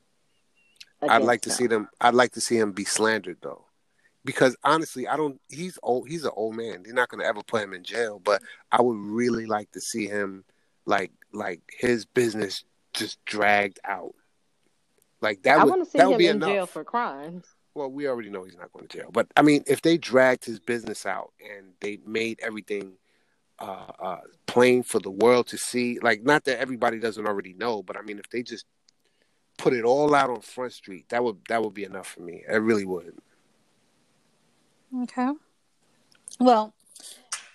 I'd 1.02 1.24
like 1.24 1.42
to 1.42 1.50
see 1.50 1.68
them. 1.68 1.90
I'd 2.00 2.14
like 2.14 2.32
to 2.36 2.40
see 2.40 2.58
him 2.58 2.72
be 2.72 2.86
slandered 2.86 3.40
though, 3.42 3.66
because 4.24 4.56
honestly, 4.64 5.06
I 5.06 5.18
don't. 5.18 5.38
He's 5.50 5.78
old. 5.84 6.08
He's 6.08 6.24
an 6.24 6.32
old 6.34 6.56
man. 6.56 6.84
They're 6.84 6.94
not 6.94 7.10
going 7.10 7.20
to 7.20 7.28
ever 7.28 7.44
put 7.44 7.62
him 7.62 7.74
in 7.74 7.84
jail, 7.84 8.22
but 8.24 8.42
I 8.72 8.82
would 8.82 8.98
really 8.98 9.46
like 9.46 9.70
to 9.74 9.82
see 9.82 10.08
him, 10.08 10.46
like, 10.86 11.12
like 11.34 11.60
his 11.78 12.06
business 12.06 12.64
just 12.94 13.18
dragged 13.26 13.82
out. 13.84 14.16
Like 15.20 15.44
that 15.44 15.60
I 15.60 15.66
would 15.66 15.72
want 15.72 15.84
to 15.84 15.92
see 15.92 15.98
that 15.98 16.08
would 16.08 16.14
him 16.14 16.20
be 16.20 16.28
in 16.28 16.38
enough. 16.38 16.50
jail 16.50 16.66
for 16.68 16.86
crimes. 16.86 17.48
Well, 17.74 17.92
we 17.92 18.08
already 18.08 18.30
know 18.30 18.46
he's 18.46 18.56
not 18.56 18.72
going 18.72 18.88
to 18.88 18.98
jail. 18.98 19.10
But 19.12 19.28
I 19.36 19.42
mean, 19.42 19.66
if 19.68 19.82
they 19.82 19.98
dragged 19.98 20.46
his 20.46 20.62
business 20.62 21.06
out 21.06 21.34
and 21.44 21.74
they 21.82 22.00
made 22.06 22.40
everything 22.42 22.94
uh, 23.60 23.92
uh, 24.00 24.20
plain 24.48 24.84
for 24.84 25.00
the 25.00 25.12
world 25.12 25.48
to 25.48 25.58
see, 25.58 26.00
like 26.02 26.24
not 26.24 26.46
that 26.46 26.60
everybody 26.60 27.00
doesn't 27.00 27.28
already 27.28 27.54
know, 27.54 27.84
but 27.84 27.98
I 27.98 28.02
mean, 28.02 28.20
if 28.20 28.30
they 28.30 28.44
just 28.44 28.66
put 29.58 29.74
it 29.74 29.84
all 29.84 30.16
out 30.16 30.30
on 30.30 30.42
Front 30.42 30.74
Street, 30.74 31.10
that 31.10 31.24
would 31.24 31.38
that 31.50 31.62
would 31.62 31.74
be 31.74 31.84
enough 31.84 32.08
for 32.08 32.22
me. 32.22 32.44
It 32.48 32.58
really 32.58 32.86
would. 32.86 33.18
Okay. 35.04 35.30
Well, 36.40 36.74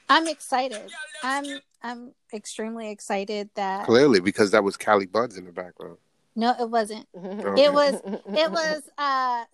I'm 0.08 0.28
excited. 0.28 0.90
I'm 1.22 1.44
I'm 1.82 2.12
extremely 2.32 2.90
excited 2.90 3.50
that 3.54 3.86
Clearly, 3.86 4.20
because 4.20 4.50
that 4.52 4.62
was 4.64 4.76
Cali 4.76 5.06
Buds 5.06 5.36
in 5.36 5.44
the 5.46 5.52
background. 5.52 5.98
no, 6.36 6.54
it 6.58 6.68
wasn't. 6.70 7.06
Okay. 7.16 7.64
It 7.64 7.72
was 7.72 7.94
it 8.04 8.50
was 8.50 8.82
uh 8.98 9.44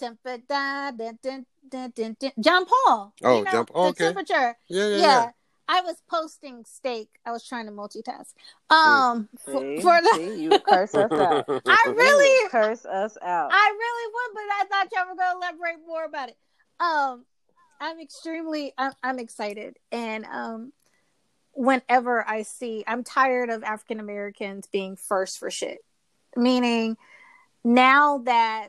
John 0.00 0.16
Paul. 2.66 3.12
Oh, 3.22 3.38
you 3.38 3.44
know, 3.44 3.50
John- 3.50 3.66
Paul. 3.66 3.82
the 3.84 3.88
okay. 3.90 4.04
temperature. 4.04 4.56
Yeah, 4.68 4.88
yeah, 4.88 4.96
Yeah. 4.96 4.96
yeah. 4.98 5.30
I 5.66 5.80
was 5.80 5.96
posting 6.10 6.62
steak. 6.66 7.08
I 7.24 7.30
was 7.32 7.46
trying 7.48 7.64
to 7.66 7.72
multitask. 7.72 8.34
Um 8.70 9.28
for, 9.44 9.60
See? 9.60 9.80
for 9.80 9.98
the 10.02 10.12
See? 10.16 10.42
you 10.42 10.58
curse 10.60 10.94
us 10.94 11.10
out. 11.10 11.44
I 11.66 11.84
really 11.88 12.42
You 12.42 12.48
curse 12.50 12.84
us 12.84 13.16
out. 13.22 13.50
I 13.52 13.70
really 13.78 14.12
would, 14.12 14.34
but 14.34 14.42
I 14.42 14.64
thought 14.68 14.88
y'all 14.92 15.08
were 15.08 15.16
gonna 15.16 15.38
elaborate 15.38 15.86
more 15.86 16.04
about 16.04 16.28
it. 16.28 16.36
Um, 16.80 17.24
I'm 17.80 17.98
extremely, 18.00 18.74
I'm, 18.76 18.92
I'm 19.02 19.18
excited, 19.18 19.78
and 19.90 20.24
um, 20.26 20.72
whenever 21.52 22.26
I 22.28 22.42
see, 22.42 22.84
I'm 22.86 23.04
tired 23.04 23.48
of 23.50 23.62
African 23.62 24.00
Americans 24.00 24.66
being 24.66 24.96
first 24.96 25.38
for 25.38 25.50
shit. 25.50 25.78
Meaning, 26.36 26.96
now 27.62 28.18
that 28.18 28.68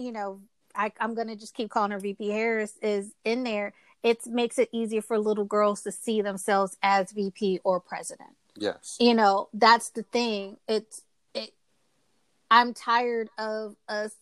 you 0.00 0.12
know, 0.12 0.40
I, 0.74 0.92
I'm 1.00 1.14
gonna 1.14 1.36
just 1.36 1.54
keep 1.54 1.70
calling 1.70 1.90
her 1.90 1.98
VP 1.98 2.28
Harris 2.28 2.74
is 2.82 3.12
in 3.24 3.44
there. 3.44 3.72
It 4.02 4.26
makes 4.26 4.58
it 4.58 4.70
easier 4.72 5.02
for 5.02 5.18
little 5.18 5.44
girls 5.44 5.82
to 5.82 5.92
see 5.92 6.22
themselves 6.22 6.76
as 6.82 7.12
VP 7.12 7.60
or 7.64 7.80
president. 7.80 8.30
Yes. 8.56 8.96
you 9.00 9.14
know 9.14 9.48
that's 9.52 9.90
the 9.90 10.02
thing. 10.02 10.56
It's 10.68 11.02
it 11.34 11.52
i'm 12.50 12.74
tired 12.74 13.30
of 13.38 13.76
us 13.88 14.12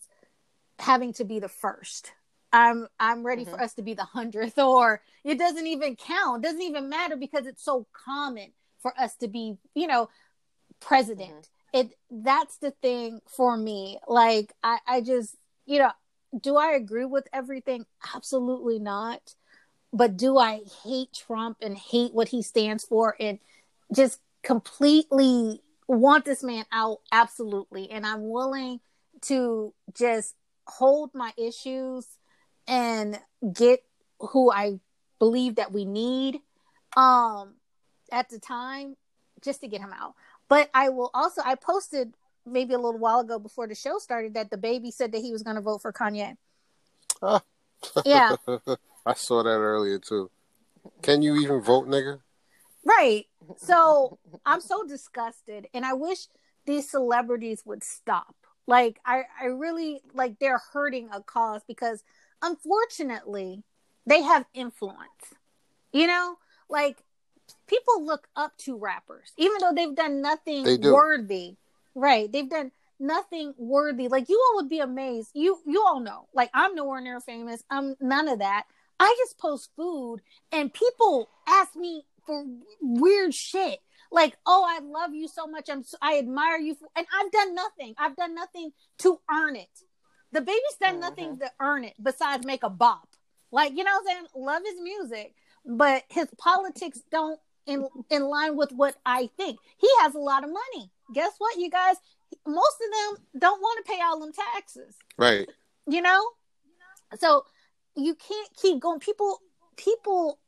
having 0.78 1.12
to 1.14 1.24
be 1.24 1.38
the 1.38 1.48
first. 1.48 2.12
I'm 2.52 2.88
i'm 2.98 3.24
ready 3.24 3.44
for 3.44 3.52
mm-hmm. 3.52 3.62
us 3.62 3.74
to 3.74 3.82
be 3.82 3.94
the 3.94 4.04
hundredth 4.04 4.58
or 4.58 5.02
it 5.24 5.38
doesn't 5.38 5.66
even 5.66 5.96
count. 5.96 6.42
Doesn't 6.42 6.62
even 6.62 6.88
matter 6.88 7.16
because 7.16 7.46
it's 7.46 7.64
so 7.64 7.86
common 7.92 8.52
for 8.80 8.92
us 8.98 9.16
to 9.16 9.28
be 9.28 9.56
you 9.74 9.86
know 9.86 10.08
president. 10.80 11.48
Mm-hmm. 11.74 11.80
It 11.80 11.90
that's 12.10 12.56
the 12.58 12.70
thing 12.70 13.20
for 13.26 13.56
me. 13.56 13.98
Like 14.06 14.52
i 14.62 14.78
i 14.86 15.00
just 15.00 15.36
you 15.68 15.78
know 15.78 15.90
do 16.40 16.56
i 16.56 16.72
agree 16.72 17.04
with 17.04 17.28
everything? 17.32 17.86
Absolutely 18.14 18.78
not. 18.78 19.34
But 19.92 20.16
do 20.16 20.36
i 20.38 20.60
hate 20.84 21.12
trump 21.12 21.58
and 21.62 21.76
hate 21.76 22.12
what 22.12 22.28
he 22.28 22.42
stands 22.42 22.84
for 22.84 23.16
and 23.20 23.38
just 23.94 24.20
completely 24.42 25.62
want 25.86 26.24
this 26.24 26.42
man 26.42 26.64
out? 26.72 26.98
Absolutely. 27.12 27.90
And 27.90 28.06
i'm 28.06 28.28
willing 28.28 28.80
to 29.22 29.74
just 29.96 30.34
hold 30.66 31.10
my 31.14 31.32
issues 31.38 32.06
and 32.66 33.18
get 33.52 33.80
who 34.20 34.50
i 34.52 34.78
believe 35.18 35.56
that 35.56 35.72
we 35.72 35.84
need 35.84 36.40
um 36.96 37.54
at 38.12 38.28
the 38.28 38.38
time 38.38 38.96
just 39.42 39.60
to 39.60 39.68
get 39.68 39.80
him 39.80 39.92
out. 39.92 40.14
But 40.48 40.70
i 40.74 40.88
will 40.90 41.10
also 41.14 41.40
i 41.44 41.54
posted 41.54 42.14
maybe 42.50 42.74
a 42.74 42.78
little 42.78 42.98
while 42.98 43.20
ago 43.20 43.38
before 43.38 43.66
the 43.66 43.74
show 43.74 43.98
started 43.98 44.34
that 44.34 44.50
the 44.50 44.56
baby 44.56 44.90
said 44.90 45.12
that 45.12 45.20
he 45.20 45.32
was 45.32 45.42
going 45.42 45.56
to 45.56 45.62
vote 45.62 45.82
for 45.82 45.92
kanye 45.92 46.36
Ah. 47.22 47.42
yeah 48.04 48.36
I 49.08 49.14
saw 49.14 49.42
that 49.42 49.48
earlier 49.48 49.98
too. 49.98 50.30
Can 51.00 51.22
you 51.22 51.36
even 51.36 51.62
vote, 51.62 51.88
nigga? 51.88 52.20
Right. 52.84 53.24
So 53.56 54.18
I'm 54.44 54.60
so 54.60 54.84
disgusted 54.86 55.66
and 55.72 55.84
I 55.84 55.94
wish 55.94 56.26
these 56.66 56.90
celebrities 56.90 57.62
would 57.64 57.82
stop. 57.82 58.34
Like 58.66 59.00
I, 59.06 59.22
I 59.40 59.46
really 59.46 60.02
like 60.12 60.38
they're 60.38 60.60
hurting 60.72 61.08
a 61.10 61.22
cause 61.22 61.62
because 61.66 62.04
unfortunately 62.42 63.62
they 64.06 64.22
have 64.22 64.44
influence. 64.52 65.34
You 65.92 66.06
know? 66.06 66.36
Like 66.68 67.02
people 67.66 68.04
look 68.04 68.28
up 68.36 68.56
to 68.58 68.76
rappers, 68.76 69.32
even 69.38 69.56
though 69.60 69.72
they've 69.74 69.96
done 69.96 70.20
nothing 70.20 70.82
worthy. 70.82 71.56
Right. 71.94 72.30
They've 72.30 72.48
done 72.48 72.72
nothing 73.00 73.54
worthy. 73.56 74.08
Like 74.08 74.28
you 74.28 74.42
all 74.48 74.56
would 74.56 74.68
be 74.68 74.80
amazed. 74.80 75.30
You 75.34 75.58
you 75.66 75.82
all 75.86 76.00
know. 76.00 76.28
Like 76.34 76.50
I'm 76.54 76.74
nowhere 76.74 77.00
near 77.00 77.20
famous. 77.20 77.62
I'm 77.70 77.96
none 78.00 78.28
of 78.28 78.40
that. 78.40 78.64
I 79.00 79.14
just 79.18 79.38
post 79.38 79.70
food 79.76 80.18
and 80.50 80.72
people 80.72 81.28
ask 81.48 81.76
me 81.76 82.04
for 82.26 82.44
weird 82.80 83.32
shit. 83.34 83.78
Like, 84.10 84.36
oh, 84.46 84.64
I 84.66 84.80
love 84.80 85.14
you 85.14 85.28
so 85.28 85.46
much. 85.46 85.68
I'm, 85.70 85.82
so, 85.84 85.98
I 86.00 86.18
admire 86.18 86.56
you, 86.58 86.74
for, 86.74 86.88
and 86.96 87.06
I've 87.14 87.30
done 87.30 87.54
nothing. 87.54 87.94
I've 87.98 88.16
done 88.16 88.34
nothing 88.34 88.72
to 88.98 89.20
earn 89.30 89.54
it. 89.54 89.68
The 90.32 90.40
baby's 90.40 90.76
done 90.80 90.96
Mhm. 90.96 91.00
nothing 91.00 91.38
to 91.40 91.52
earn 91.60 91.84
it 91.84 91.94
besides 92.02 92.46
make 92.46 92.62
a 92.62 92.70
bop. 92.70 93.08
Like, 93.50 93.76
you 93.76 93.84
know 93.84 93.92
what 93.92 94.10
I'm 94.10 94.16
saying? 94.16 94.26
Love 94.34 94.62
his 94.64 94.80
music, 94.80 95.34
but 95.64 96.04
his 96.08 96.28
politics 96.38 97.00
don't 97.10 97.38
in 97.66 97.86
in 98.08 98.24
line 98.24 98.56
with 98.56 98.72
what 98.72 98.96
I 99.04 99.28
think. 99.36 99.58
He 99.76 99.88
has 100.00 100.14
a 100.14 100.18
lot 100.18 100.42
of 100.42 100.50
money. 100.50 100.90
Guess 101.14 101.32
what, 101.38 101.56
you 101.58 101.70
guys? 101.70 101.96
Most 102.46 102.76
of 102.84 103.16
them 103.16 103.26
don't 103.40 103.60
want 103.60 103.84
to 103.84 103.90
pay 103.92 104.00
all 104.02 104.20
them 104.20 104.32
taxes 104.32 104.94
Right. 105.16 105.48
you 105.86 106.02
know 106.02 106.22
so 107.18 107.44
you 107.96 108.14
can't 108.14 108.48
keep 108.60 108.80
going 108.80 109.00
people 109.00 109.38
people 109.76 110.38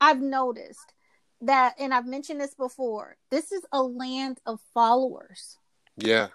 i've 0.00 0.20
noticed 0.20 0.92
that 1.40 1.74
and 1.78 1.94
i've 1.94 2.06
mentioned 2.06 2.38
this 2.40 2.54
before 2.54 3.16
this 3.30 3.50
is 3.50 3.62
a 3.72 3.82
land 3.82 4.38
of 4.44 4.60
followers 4.74 5.56
Yeah. 5.96 6.28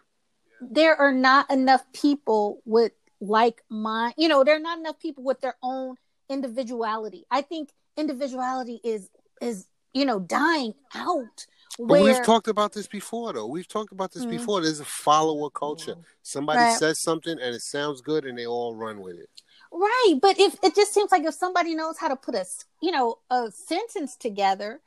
there 0.59 0.95
are 0.95 1.11
not 1.13 1.49
enough 1.51 1.85
people 1.93 2.61
with 2.65 2.91
like 3.22 3.61
mind 3.69 4.15
you 4.17 4.27
know 4.27 4.43
there 4.43 4.55
are 4.55 4.59
not 4.59 4.80
enough 4.80 4.99
people 4.99 5.23
with 5.23 5.41
their 5.41 5.55
own 5.61 5.95
individuality 6.30 7.23
i 7.30 7.41
think 7.41 7.69
individuality 7.97 8.81
is 8.84 9.09
is 9.41 9.67
you 9.93 10.05
know 10.05 10.19
dying 10.19 10.73
out 10.95 11.45
where 11.77 12.02
we've 12.03 12.23
talked 12.23 12.47
about 12.47 12.73
this 12.73 12.88
before, 12.88 13.34
though. 13.34 13.47
We've 13.47 13.68
talked 13.68 13.91
about 13.91 14.11
this 14.11 14.26
Mhm. 14.26 14.30
before. 14.31 14.61
There's 14.61 14.80
a 14.80 14.85
follower 14.85 15.49
culture. 15.49 15.95
Somebody 16.23 16.60
Right. 16.64 16.77
says 16.80 16.99
something 16.99 17.39
and 17.39 17.56
it 17.56 17.61
sounds 17.61 18.02
good, 18.02 18.26
and 18.26 18.38
they 18.38 18.47
all 18.47 18.76
run 18.76 19.02
with 19.02 19.18
it. 19.18 19.30
Right, 19.72 20.15
but 20.22 20.39
if 20.39 20.57
it 20.64 20.76
just 20.76 20.93
seems 20.93 21.11
like 21.11 21.23
if 21.23 21.34
somebody 21.34 21.76
knows 21.76 21.97
how 21.97 22.07
to 22.07 22.15
put 22.15 22.35
a 22.35 22.45
you 22.81 22.91
know 22.91 23.19
a 23.30 23.52
sentence 23.52 24.15
together, 24.15 24.81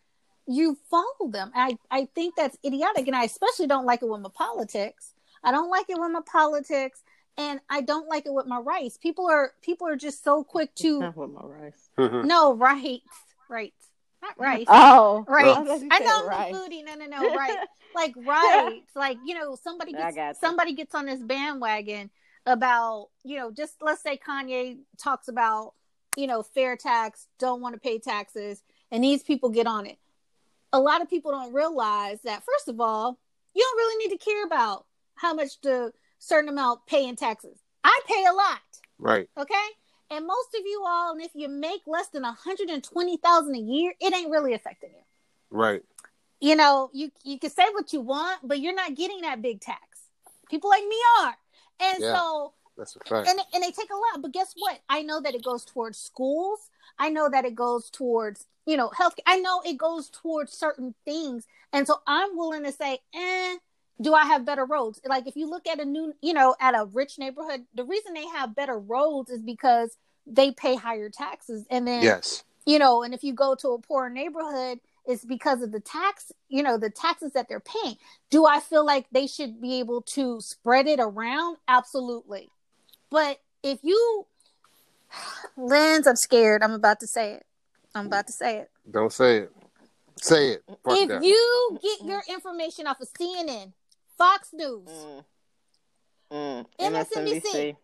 you 0.46 0.76
follow 0.88 1.28
them. 1.28 1.52
I 1.54 1.76
I 1.90 2.06
think 2.14 2.36
that's 2.36 2.56
idiotic, 2.64 3.06
and 3.06 3.16
I 3.16 3.24
especially 3.24 3.66
don't 3.66 3.84
like 3.84 4.02
it 4.02 4.08
with 4.08 4.20
my 4.20 4.30
politics. 4.30 5.14
I 5.42 5.50
don't 5.52 5.68
like 5.70 5.90
it 5.90 5.98
with 6.00 6.10
my 6.10 6.22
politics, 6.22 7.02
and 7.36 7.60
I 7.68 7.82
don't 7.82 8.08
like 8.08 8.24
it 8.26 8.32
with 8.32 8.46
my 8.46 8.58
rights. 8.58 8.96
People 8.96 9.26
are 9.28 9.52
people 9.60 9.86
are 9.86 9.96
just 9.96 10.24
so 10.24 10.42
quick 10.42 10.74
to 10.76 11.00
Not 11.00 11.16
with 11.16 11.30
my 11.30 11.42
rice. 11.44 11.90
no 11.98 12.54
rights, 12.54 13.04
rights, 13.50 13.87
not 14.22 14.38
rights. 14.38 14.66
Oh, 14.68 15.24
Right. 15.28 15.46
I 15.46 15.60
I 15.90 15.98
know 16.00 16.22
I'm 16.22 16.28
rice. 16.28 16.54
the. 16.54 16.82
No, 16.82 16.94
no, 16.94 17.06
no. 17.06 17.34
Right. 17.34 17.56
like 17.94 18.14
right. 18.16 18.80
Like 18.94 19.18
you 19.24 19.34
know, 19.34 19.56
somebody 19.62 19.92
gets 19.92 20.16
you. 20.16 20.34
somebody 20.40 20.74
gets 20.74 20.94
on 20.94 21.06
this 21.06 21.20
bandwagon 21.22 22.10
about 22.46 23.08
you 23.24 23.36
know 23.36 23.50
just 23.50 23.74
let's 23.82 24.02
say 24.02 24.18
Kanye 24.18 24.78
talks 24.98 25.28
about 25.28 25.74
you 26.16 26.26
know 26.26 26.42
fair 26.42 26.76
tax, 26.76 27.26
don't 27.38 27.60
want 27.60 27.74
to 27.74 27.80
pay 27.80 27.98
taxes, 27.98 28.62
and 28.90 29.02
these 29.04 29.22
people 29.22 29.50
get 29.50 29.66
on 29.66 29.86
it. 29.86 29.98
A 30.72 30.80
lot 30.80 31.00
of 31.00 31.08
people 31.08 31.30
don't 31.30 31.52
realize 31.54 32.20
that 32.22 32.42
first 32.44 32.68
of 32.68 32.80
all, 32.80 33.18
you 33.54 33.62
don't 33.62 33.76
really 33.76 34.06
need 34.06 34.18
to 34.18 34.24
care 34.24 34.44
about 34.44 34.84
how 35.14 35.34
much 35.34 35.60
the 35.62 35.92
certain 36.18 36.48
amount 36.48 36.86
pay 36.86 37.06
in 37.08 37.16
taxes. 37.16 37.58
I 37.84 38.00
pay 38.06 38.24
a 38.28 38.32
lot 38.32 38.60
Right. 38.98 39.28
okay 39.38 39.54
and 40.10 40.26
most 40.26 40.48
of 40.54 40.62
you 40.64 40.84
all 40.86 41.12
and 41.12 41.20
if 41.22 41.30
you 41.34 41.48
make 41.48 41.82
less 41.86 42.08
than 42.08 42.22
120000 42.22 43.54
a 43.54 43.58
year 43.58 43.94
it 44.00 44.14
ain't 44.14 44.30
really 44.30 44.54
affecting 44.54 44.90
you. 44.90 45.02
Right. 45.50 45.82
you 46.40 46.56
know 46.56 46.90
you 46.92 47.10
you 47.24 47.38
can 47.38 47.50
say 47.50 47.64
what 47.72 47.92
you 47.92 48.00
want 48.00 48.40
but 48.46 48.60
you're 48.60 48.74
not 48.74 48.94
getting 48.94 49.20
that 49.22 49.42
big 49.42 49.60
tax. 49.60 49.80
People 50.50 50.70
like 50.70 50.84
me 50.84 50.96
are. 51.20 51.36
And 51.80 52.02
Yeah. 52.02 52.16
so 52.16 52.52
That's 52.76 52.96
a 52.96 53.00
fact. 53.00 53.28
and, 53.28 53.38
and 53.54 53.62
they 53.62 53.70
take 53.70 53.90
a 53.90 53.94
lot 53.96 54.22
but 54.22 54.32
guess 54.32 54.54
what? 54.56 54.80
I 54.88 55.02
know 55.02 55.20
that 55.20 55.34
it 55.34 55.44
goes 55.44 55.64
towards 55.64 55.98
schools. 55.98 56.70
I 56.98 57.10
know 57.10 57.28
that 57.30 57.44
it 57.44 57.54
goes 57.54 57.90
towards 57.90 58.46
you 58.66 58.76
know 58.76 58.90
health 58.90 59.14
i 59.26 59.38
know 59.38 59.62
it 59.64 59.78
goes 59.78 60.10
towards 60.10 60.52
certain 60.52 60.94
things. 61.04 61.46
And 61.72 61.86
so 61.86 62.00
i'm 62.06 62.36
willing 62.36 62.64
to 62.64 62.72
say 62.72 63.00
eh 63.14 63.56
do 64.00 64.14
i 64.14 64.24
have 64.24 64.44
better 64.44 64.64
roads 64.64 65.00
like 65.06 65.26
if 65.26 65.36
you 65.36 65.48
look 65.48 65.66
at 65.66 65.80
a 65.80 65.84
new 65.84 66.12
you 66.20 66.32
know 66.32 66.54
at 66.60 66.74
a 66.74 66.86
rich 66.92 67.18
neighborhood 67.18 67.64
the 67.74 67.84
reason 67.84 68.14
they 68.14 68.26
have 68.26 68.54
better 68.54 68.78
roads 68.78 69.30
is 69.30 69.42
because 69.42 69.96
they 70.26 70.50
pay 70.52 70.74
higher 70.76 71.08
taxes 71.08 71.64
and 71.70 71.86
then 71.86 72.02
yes. 72.02 72.44
you 72.66 72.78
know 72.78 73.02
and 73.02 73.14
if 73.14 73.24
you 73.24 73.32
go 73.32 73.54
to 73.54 73.68
a 73.70 73.78
poor 73.78 74.08
neighborhood 74.08 74.78
it's 75.06 75.24
because 75.24 75.62
of 75.62 75.72
the 75.72 75.80
tax 75.80 76.30
you 76.48 76.62
know 76.62 76.76
the 76.78 76.90
taxes 76.90 77.32
that 77.32 77.48
they're 77.48 77.60
paying 77.60 77.96
do 78.30 78.46
i 78.46 78.60
feel 78.60 78.84
like 78.84 79.06
they 79.10 79.26
should 79.26 79.60
be 79.60 79.78
able 79.78 80.02
to 80.02 80.40
spread 80.40 80.86
it 80.86 81.00
around 81.00 81.56
absolutely 81.66 82.48
but 83.10 83.40
if 83.62 83.78
you 83.82 84.26
Lindz 85.56 86.06
i'm 86.06 86.16
scared 86.16 86.62
i'm 86.62 86.72
about 86.72 87.00
to 87.00 87.06
say 87.06 87.32
it 87.32 87.46
i'm 87.94 88.06
about 88.06 88.26
to 88.26 88.32
say 88.32 88.58
it 88.58 88.70
Don't 88.90 89.12
say 89.12 89.38
it. 89.38 89.52
Say 90.20 90.48
it. 90.48 90.64
Fuck 90.66 90.98
if 90.98 91.08
that. 91.08 91.22
you 91.22 91.78
get 91.80 92.04
your 92.04 92.22
information 92.28 92.86
off 92.86 93.00
of 93.00 93.08
cnn 93.12 93.72
fox 94.18 94.50
news 94.52 94.88
Mm. 94.88 95.24
Mm. 96.30 96.66
MSNBC. 96.78 97.76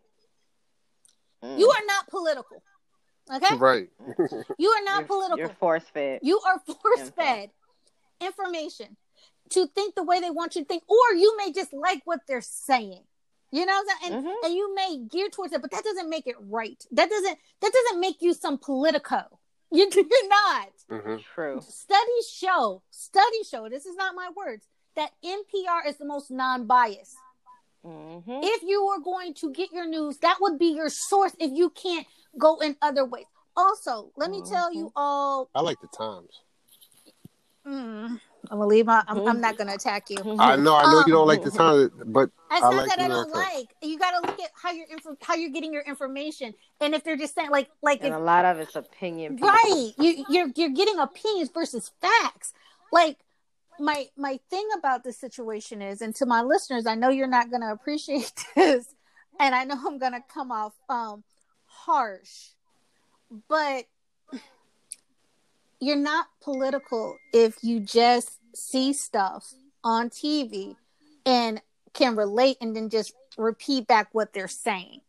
Mm. 1.42 1.58
you 1.58 1.70
are 1.70 1.86
not 1.86 2.08
political 2.08 2.62
okay 3.34 3.56
Right. 3.56 3.88
you 4.58 4.68
are 4.70 4.84
not 4.84 4.96
You're- 5.00 5.06
political 5.06 5.38
You're 5.38 5.48
force 5.48 5.84
fed. 5.94 6.20
You 6.22 6.40
are 6.46 6.58
force 6.60 7.10
fed 7.16 7.50
information 8.20 8.96
to 9.50 9.66
think 9.68 9.94
the 9.94 10.02
way 10.02 10.20
they 10.20 10.30
want 10.30 10.56
you 10.56 10.62
to 10.62 10.66
think, 10.68 10.82
or 10.88 11.14
you 11.14 11.36
may 11.36 11.52
just 11.52 11.72
like 11.72 12.00
what 12.04 12.20
they're 12.26 12.40
saying. 12.40 13.02
You 13.50 13.66
know, 13.66 13.72
what 13.74 13.86
I'm 13.96 14.00
saying? 14.00 14.14
and 14.14 14.26
Mhm. 14.26 14.44
and 14.44 14.54
you 14.54 14.74
may 14.74 14.98
gear 15.08 15.28
towards 15.28 15.52
it, 15.52 15.60
but 15.62 15.70
that 15.70 15.84
doesn't 15.84 16.08
make 16.10 16.26
it 16.26 16.36
right. 16.40 16.82
That 16.92 17.08
doesn't 17.08 17.38
that 17.60 17.72
doesn't 17.72 18.00
make 18.00 18.20
you 18.20 18.34
some 18.34 18.58
politico. 18.58 19.22
You, 19.70 19.88
you're 19.94 20.28
not. 20.28 20.68
hmm 20.90 21.16
True. 21.34 21.60
Studies 21.62 22.28
show, 22.28 22.82
studies 22.90 23.48
show. 23.48 23.68
This 23.68 23.86
is 23.86 23.96
not 23.96 24.14
my 24.14 24.30
words. 24.36 24.66
That 24.96 25.10
NPR 25.24 25.86
is 25.88 25.96
the 25.96 26.04
most 26.04 26.30
non-biased. 26.30 27.16
Mm-hmm. 27.84 28.40
If 28.42 28.62
you 28.62 28.82
are 28.84 29.00
going 29.00 29.34
to 29.34 29.52
get 29.52 29.72
your 29.72 29.86
news, 29.86 30.18
that 30.18 30.38
would 30.40 30.58
be 30.58 30.68
your 30.68 30.88
source. 30.88 31.32
If 31.38 31.50
you 31.52 31.70
can't 31.70 32.06
go 32.38 32.58
in 32.58 32.76
other 32.80 33.04
ways. 33.04 33.26
Also, 33.56 34.10
let 34.16 34.30
me 34.30 34.42
tell 34.42 34.72
you 34.72 34.90
all 34.96 35.48
I 35.54 35.60
like 35.60 35.80
the 35.80 35.86
times. 35.88 36.40
Mm, 37.66 38.20
I'm 38.50 38.58
gonna 38.58 38.66
leave 38.66 38.84
my. 38.86 39.02
I'm, 39.08 39.26
I'm 39.26 39.40
not 39.40 39.56
gonna 39.56 39.74
attack 39.74 40.10
you. 40.10 40.18
I 40.38 40.56
know. 40.56 40.74
I 40.74 40.82
know 40.82 41.02
you 41.06 41.12
don't 41.12 41.26
like 41.26 41.42
the 41.42 41.50
Um, 41.50 41.56
times, 41.56 41.90
but 42.06 42.24
It's 42.24 42.34
I 42.50 42.60
not 42.60 42.74
like 42.74 42.88
that 42.90 42.98
I 42.98 43.08
don't 43.08 43.28
New 43.28 43.34
York 43.34 43.52
like. 43.54 43.68
You 43.80 43.98
got 43.98 44.10
to 44.10 44.26
look 44.30 44.40
at 44.40 44.50
how 44.60 44.72
you're 44.72 44.86
info- 44.90 45.16
how 45.22 45.34
you're 45.34 45.50
getting 45.50 45.72
your 45.72 45.82
information, 45.82 46.52
and 46.80 46.94
if 46.94 47.04
they're 47.04 47.16
just 47.16 47.34
saying 47.34 47.50
like 47.50 47.70
like 47.80 48.00
And 48.02 48.12
if, 48.12 48.14
a 48.14 48.22
lot 48.22 48.44
of 48.44 48.58
it's 48.58 48.74
opinion. 48.76 49.36
pieces. 49.36 49.48
right, 49.48 49.92
you 49.98 50.24
you're 50.28 50.48
you're 50.56 50.70
getting 50.70 50.98
opinions 50.98 51.50
versus 51.54 51.90
facts. 52.02 52.52
Like 52.92 53.16
my 53.78 54.06
my 54.16 54.38
thing 54.50 54.68
about 54.78 55.04
this 55.04 55.18
situation 55.18 55.82
is, 55.82 56.00
and 56.00 56.14
to 56.16 56.26
my 56.26 56.42
listeners, 56.42 56.86
I 56.86 56.94
know 56.94 57.08
you're 57.08 57.26
not 57.26 57.50
gonna 57.50 57.72
appreciate 57.72 58.32
this, 58.56 58.94
and 59.40 59.54
I 59.54 59.64
know 59.64 59.76
I'm 59.86 59.98
gonna 59.98 60.24
come 60.32 60.50
off 60.50 60.74
um 60.88 61.24
harsh, 61.66 62.50
but 63.48 63.84
you're 65.80 65.96
not 65.96 66.26
political 66.40 67.18
if 67.32 67.62
you 67.62 67.80
just 67.80 68.38
see 68.54 68.92
stuff 68.92 69.52
on 69.82 70.08
TV 70.08 70.76
and 71.26 71.60
can 71.92 72.16
relate 72.16 72.56
and 72.60 72.74
then 72.74 72.88
just 72.88 73.12
repeat 73.36 73.86
back 73.86 74.08
what 74.12 74.32
they're 74.32 74.48
saying. 74.48 75.00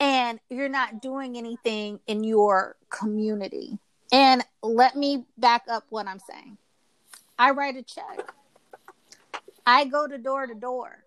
And 0.00 0.40
you're 0.48 0.68
not 0.68 1.02
doing 1.02 1.36
anything 1.36 2.00
in 2.06 2.24
your 2.24 2.76
community. 2.88 3.78
And 4.12 4.42
let 4.62 4.96
me 4.96 5.26
back 5.36 5.64
up 5.70 5.84
what 5.90 6.08
I'm 6.08 6.18
saying. 6.18 6.56
I 7.40 7.52
write 7.52 7.74
a 7.76 7.82
check. 7.82 8.32
I 9.66 9.86
go 9.86 10.06
to 10.06 10.18
door 10.18 10.46
to 10.46 10.54
door. 10.54 11.02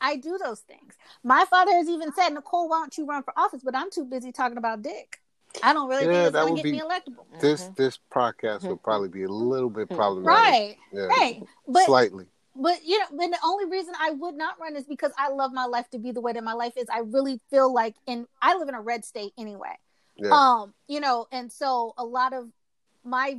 I 0.00 0.16
do 0.16 0.36
those 0.36 0.58
things. 0.60 0.94
My 1.22 1.44
father 1.48 1.70
has 1.72 1.88
even 1.88 2.12
said, 2.12 2.30
Nicole, 2.30 2.68
why 2.68 2.78
don't 2.80 2.98
you 2.98 3.06
run 3.06 3.22
for 3.22 3.32
office? 3.38 3.62
But 3.64 3.76
I'm 3.76 3.88
too 3.88 4.04
busy 4.04 4.32
talking 4.32 4.58
about 4.58 4.82
dick. 4.82 5.20
I 5.62 5.72
don't 5.72 5.88
really 5.88 6.06
Yeah, 6.06 6.24
think 6.24 6.26
it's 6.26 6.36
going 6.36 6.56
to 6.56 6.62
get 6.62 6.64
be- 6.64 6.72
me 6.72 6.80
electable. 6.80 7.40
This 7.40 7.64
Mhm. 7.68 7.76
this 7.76 7.98
podcast 8.10 8.68
would 8.68 8.82
probably 8.82 9.10
be 9.10 9.22
a 9.22 9.28
little 9.28 9.70
bit 9.70 9.88
problematic. 9.90 10.26
Right, 10.26 10.76
Yeah. 10.92 11.02
right. 11.02 11.42
But 11.68 11.84
Slightly. 11.84 12.26
but 12.56 12.82
you 12.84 12.98
know, 12.98 13.06
but 13.12 13.30
the 13.30 13.38
only 13.44 13.66
reason 13.66 13.94
I 14.00 14.10
would 14.10 14.34
not 14.34 14.58
run 14.58 14.74
is 14.74 14.86
because 14.86 15.12
I 15.16 15.28
love 15.28 15.52
my 15.52 15.66
life 15.66 15.88
to 15.90 15.98
be 15.98 16.10
the 16.10 16.20
way 16.20 16.32
that 16.32 16.42
my 16.42 16.54
life 16.54 16.72
is. 16.76 16.88
I 16.88 17.00
really 17.00 17.40
feel 17.50 17.72
like, 17.72 17.94
and 18.08 18.26
I 18.40 18.56
live 18.56 18.68
in 18.68 18.74
a 18.74 18.80
red 18.80 19.04
state 19.04 19.34
anyway. 19.38 19.78
Yeah. 20.16 20.30
Um, 20.32 20.74
you 20.88 20.98
know, 21.00 21.28
and 21.30 21.52
so 21.52 21.94
a 21.96 22.04
lot 22.04 22.32
of 22.32 22.50
my, 23.04 23.38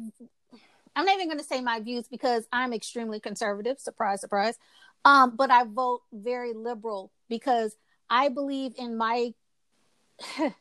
I'm 0.95 1.05
not 1.05 1.15
even 1.15 1.27
going 1.27 1.39
to 1.39 1.43
say 1.43 1.61
my 1.61 1.79
views 1.79 2.07
because 2.07 2.45
I'm 2.51 2.73
extremely 2.73 3.19
conservative. 3.19 3.79
Surprise, 3.79 4.21
surprise. 4.21 4.57
Um, 5.05 5.35
but 5.35 5.51
I 5.51 5.63
vote 5.63 6.01
very 6.11 6.53
liberal 6.53 7.11
because 7.29 7.75
I 8.09 8.29
believe 8.29 8.73
in 8.77 8.97
my. 8.97 9.33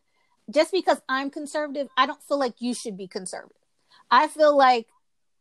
just 0.50 0.72
because 0.72 1.00
I'm 1.08 1.30
conservative, 1.30 1.88
I 1.96 2.06
don't 2.06 2.22
feel 2.22 2.38
like 2.38 2.54
you 2.58 2.74
should 2.74 2.96
be 2.96 3.06
conservative. 3.06 3.56
I 4.10 4.28
feel 4.28 4.56
like 4.56 4.86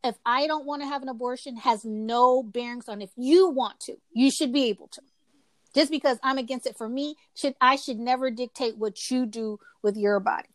if 0.04 0.16
I 0.24 0.46
don't 0.46 0.66
want 0.66 0.82
to 0.82 0.88
have 0.88 1.02
an 1.02 1.08
abortion 1.08 1.56
has 1.56 1.84
no 1.84 2.42
bearings 2.42 2.88
on 2.88 3.02
if 3.02 3.10
you 3.16 3.48
want 3.48 3.80
to. 3.80 3.96
You 4.12 4.30
should 4.30 4.52
be 4.52 4.64
able 4.64 4.88
to. 4.88 5.00
Just 5.74 5.90
because 5.90 6.18
I'm 6.22 6.38
against 6.38 6.66
it 6.66 6.76
for 6.76 6.88
me, 6.88 7.16
should 7.34 7.54
I 7.60 7.76
should 7.76 7.98
never 7.98 8.30
dictate 8.30 8.76
what 8.76 9.10
you 9.10 9.26
do 9.26 9.58
with 9.82 9.96
your 9.96 10.20
body. 10.20 10.48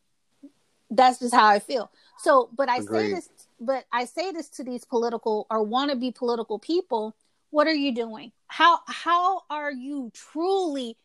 That's 0.90 1.20
just 1.20 1.34
how 1.34 1.46
I 1.46 1.60
feel. 1.60 1.92
So, 2.20 2.50
but 2.56 2.70
I 2.70 2.80
say 2.80 3.14
this 3.14 3.30
but 3.60 3.86
I 3.92 4.06
say 4.06 4.32
this 4.32 4.50
to 4.52 4.64
these 4.64 4.86
political 4.86 5.48
or 5.50 5.64
want 5.64 5.92
to 5.92 5.98
be 5.98 6.12
political 6.12 6.60
people, 6.60 7.16
what 7.50 7.68
are 7.68 7.74
you 7.74 7.94
doing? 7.94 8.32
How 8.48 8.80
how 8.88 9.44
are 9.50 9.72
you 9.72 10.12
truly 10.14 10.98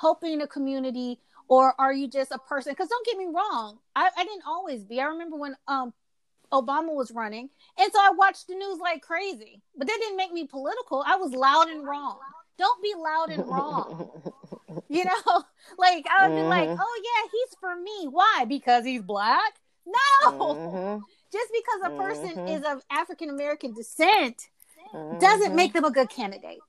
helping 0.00 0.40
a 0.42 0.46
community? 0.46 1.18
Or 1.48 1.74
are 1.80 1.92
you 1.92 2.06
just 2.08 2.30
a 2.30 2.38
person? 2.38 2.72
Because 2.72 2.88
don't 2.88 3.06
get 3.06 3.18
me 3.18 3.26
wrong 3.26 3.78
I, 3.96 4.08
I 4.16 4.24
didn't 4.24 4.44
always 4.46 4.84
be. 4.84 5.00
I 5.00 5.06
remember 5.06 5.36
when 5.36 5.56
um 5.68 5.92
obama 6.52 6.92
was 6.94 7.12
running 7.12 7.48
and 7.78 7.92
so 7.92 7.98
i 8.00 8.10
watched 8.10 8.48
the 8.48 8.54
news 8.54 8.78
like 8.80 9.00
crazy 9.02 9.62
but 9.76 9.86
that 9.86 9.98
didn't 10.00 10.16
make 10.16 10.32
me 10.32 10.46
political. 10.46 11.02
I 11.06 11.14
was 11.16 11.32
loud 11.32 11.68
and 11.68 11.84
wrong. 11.86 12.18
Don't 12.58 12.82
be 12.82 12.92
loud 12.96 13.30
and 13.30 13.48
wrong. 13.48 14.10
You 14.88 15.04
know? 15.04 15.12
Like 15.78 16.04
i 16.10 16.26
would 16.26 16.34
be 16.36 16.42
like 16.42 16.68
Mhm. 16.68 16.76
oh 16.80 17.00
yeah 17.04 17.28
he's 17.30 17.56
for 17.60 17.76
me. 17.76 18.08
Why? 18.08 18.44
Because 18.48 18.84
he's 18.84 19.02
black? 19.02 19.54
No! 19.86 20.54
Mhm. 20.54 21.02
Just 21.32 21.50
because 21.52 21.80
a 21.92 22.02
person 22.02 22.36
Mhm. 22.38 22.48
is 22.56 22.64
of 22.64 22.82
african 22.90 23.28
american 23.30 23.72
descent 23.72 24.48
doesn't 25.20 25.52
Mhm. 25.52 25.56
make 25.56 25.72
them 25.72 25.84
a 25.84 25.90
good 25.90 26.08
candidate 26.10 26.60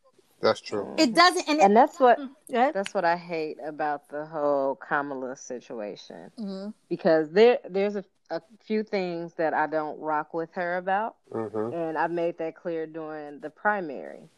That's 0.42 0.60
true. 0.62 0.96
it 0.98 1.14
doesn't 1.14 1.48
and, 1.48 1.60
And 1.62 1.72
it, 1.72 1.76
that's 1.76 2.00
what 2.00 2.20
yeah. 2.48 2.72
that's 2.72 2.94
what 2.94 3.06
I 3.06 3.16
hate 3.16 3.58
about 3.66 4.10
the 4.10 4.26
whole 4.26 4.76
Kamala 4.76 5.36
situation 5.36 6.32
Mhm. 6.38 6.74
because 6.90 7.30
there 7.32 7.60
there's 7.70 7.96
a, 7.96 8.04
a 8.30 8.42
few 8.64 8.84
things 8.84 9.34
that 9.36 9.54
I 9.54 9.68
don't 9.68 10.00
rock 10.00 10.34
with 10.34 10.54
her 10.54 10.78
about, 10.78 11.16
hmm 11.32 11.72
and 11.74 11.98
I've 11.98 12.12
made 12.12 12.38
that 12.40 12.56
clear 12.56 12.86
during 12.88 13.40
the 13.40 13.50
primary. 13.50 14.30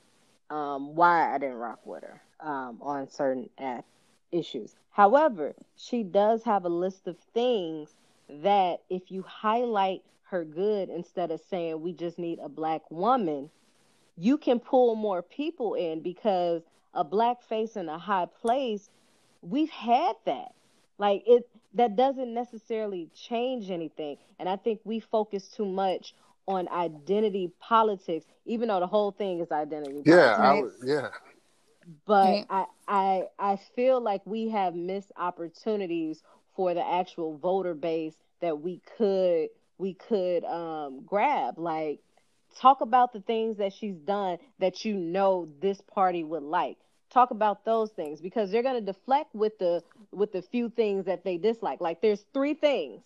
Um, 0.50 0.95
why 0.95 1.34
I 1.34 1.38
didn't 1.40 1.56
rock 1.58 1.80
with 1.86 2.04
her 2.04 2.22
um, 2.40 2.78
on 2.82 3.10
certain 3.10 3.50
a- 3.60 3.84
issues. 4.32 4.76
However, 4.91 5.56
she 5.76 6.04
does 6.04 6.44
have 6.44 6.66
a 6.66 6.70
list 6.70 7.08
of 7.08 7.18
things 7.34 7.90
that 8.30 8.82
if 8.90 9.12
you 9.12 9.24
highlight 9.24 10.04
her 10.34 10.45
good 10.45 10.89
instead 10.89 11.31
of 11.31 11.41
saying 11.41 11.81
we 11.81 11.93
just 11.93 12.19
need 12.19 12.39
a 12.43 12.49
black 12.49 12.91
woman, 12.91 13.51
you 14.15 14.38
can 14.38 14.60
pull 14.60 14.95
more 14.95 15.22
people 15.23 15.76
in 15.76 16.01
because 16.01 16.64
a 16.93 17.03
black 17.05 17.41
face 17.43 17.77
in 17.77 17.89
a 17.89 17.99
high 17.99 18.27
place, 18.27 18.89
we've 19.41 19.69
had 19.72 20.15
that. 20.26 20.53
Like 20.99 21.23
it 21.27 21.43
that 21.73 21.95
doesn't 21.95 22.34
necessarily 22.34 23.10
change 23.14 23.72
anything. 23.72 24.18
And 24.39 24.49
I 24.49 24.57
think 24.57 24.81
we 24.85 24.99
focus 24.99 25.49
too 25.49 25.65
much 25.65 26.15
on 26.47 26.69
identity 26.69 27.53
politics, 27.60 28.26
even 28.45 28.69
though 28.69 28.80
the 28.81 28.88
whole 28.88 29.11
thing 29.11 29.39
is 29.39 29.51
identity 29.51 30.03
Yeah, 30.05 30.35
politics 30.35 30.39
I 30.41 30.53
would, 30.53 30.73
yeah. 30.85 31.10
but 32.05 32.43
Right. 32.43 32.47
I, 32.49 32.65
I 32.88 33.23
I 33.39 33.55
feel 33.76 34.01
like 34.01 34.22
we 34.26 34.49
have 34.49 34.76
missed 34.76 35.11
opportunities 35.18 36.23
for 36.55 36.73
the 36.73 36.85
actual 36.85 37.38
voter 37.38 37.73
base 37.76 38.18
that 38.41 38.61
we 38.61 38.81
could 38.97 39.49
we 39.78 39.94
could 39.94 40.44
um, 40.45 41.02
grab. 41.06 41.58
Like 41.58 42.00
talk 42.60 42.82
about 42.82 43.14
the 43.14 43.22
things 43.22 43.58
that 43.58 43.74
she's 43.74 43.95
done 43.98 44.38
that 44.60 44.86
you 44.86 44.94
know 44.95 45.50
this 45.62 45.82
party 45.82 46.24
would 46.24 46.44
like. 46.44 46.78
Talk 47.10 47.32
about 47.32 47.64
those 47.64 47.91
things 47.91 48.22
because 48.22 48.52
they're 48.52 48.64
gonna 48.64 48.82
deflect 48.82 49.36
with 49.36 49.58
the 49.60 49.84
with 50.12 50.32
the 50.32 50.41
few 50.41 50.70
things 50.70 51.06
that 51.06 51.24
they 51.24 51.38
dislike. 51.38 51.80
Like 51.82 52.02
there's 52.02 52.26
three 52.34 52.56
things, 52.56 53.04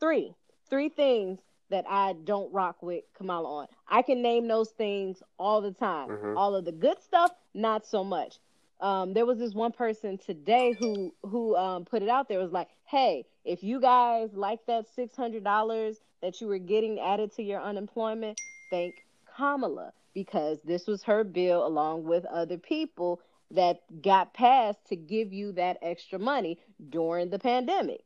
three, 0.00 0.34
three 0.70 0.88
things 0.88 1.40
that 1.70 1.84
I 1.88 2.14
don't 2.24 2.52
rock 2.52 2.82
with 2.82 3.04
Kamala 3.14 3.48
on. 3.62 3.66
I 3.88 4.02
can 4.02 4.22
name 4.22 4.48
those 4.48 4.70
things 4.70 5.22
all 5.38 5.60
the 5.60 5.72
time. 5.72 6.08
Mhm. 6.08 6.36
All 6.36 6.54
of 6.54 6.64
the 6.64 6.72
good 6.72 7.00
stuff, 7.02 7.32
not 7.52 7.84
so 7.84 8.04
much. 8.04 8.38
Um, 8.80 9.12
there 9.12 9.26
was 9.26 9.38
this 9.38 9.54
one 9.54 9.72
person 9.72 10.18
today 10.18 10.72
who 10.72 11.12
who 11.22 11.56
um, 11.56 11.84
put 11.84 12.02
it 12.02 12.08
out 12.08 12.28
there. 12.28 12.38
It 12.38 12.42
was 12.42 12.52
like, 12.52 12.68
hey, 12.84 13.26
if 13.44 13.62
you 13.64 13.80
guys 13.80 14.30
like 14.34 14.64
that 14.66 14.86
six 14.94 15.16
hundred 15.16 15.42
dollars 15.42 15.98
that 16.22 16.40
you 16.40 16.46
were 16.48 16.58
getting 16.58 16.98
added 17.00 17.32
to 17.36 17.42
your 17.42 17.60
unemployment, 17.60 18.38
thank 18.70 19.04
Kamala 19.36 19.92
because 20.14 20.60
this 20.62 20.86
was 20.86 21.02
her 21.04 21.24
bill 21.24 21.66
along 21.66 22.04
with 22.04 22.24
other 22.26 22.58
people 22.58 23.20
that 23.50 23.80
got 24.02 24.34
passed 24.34 24.84
to 24.88 24.96
give 24.96 25.32
you 25.32 25.52
that 25.52 25.78
extra 25.82 26.18
money 26.18 26.58
during 26.90 27.30
the 27.30 27.38
pandemic 27.38 28.02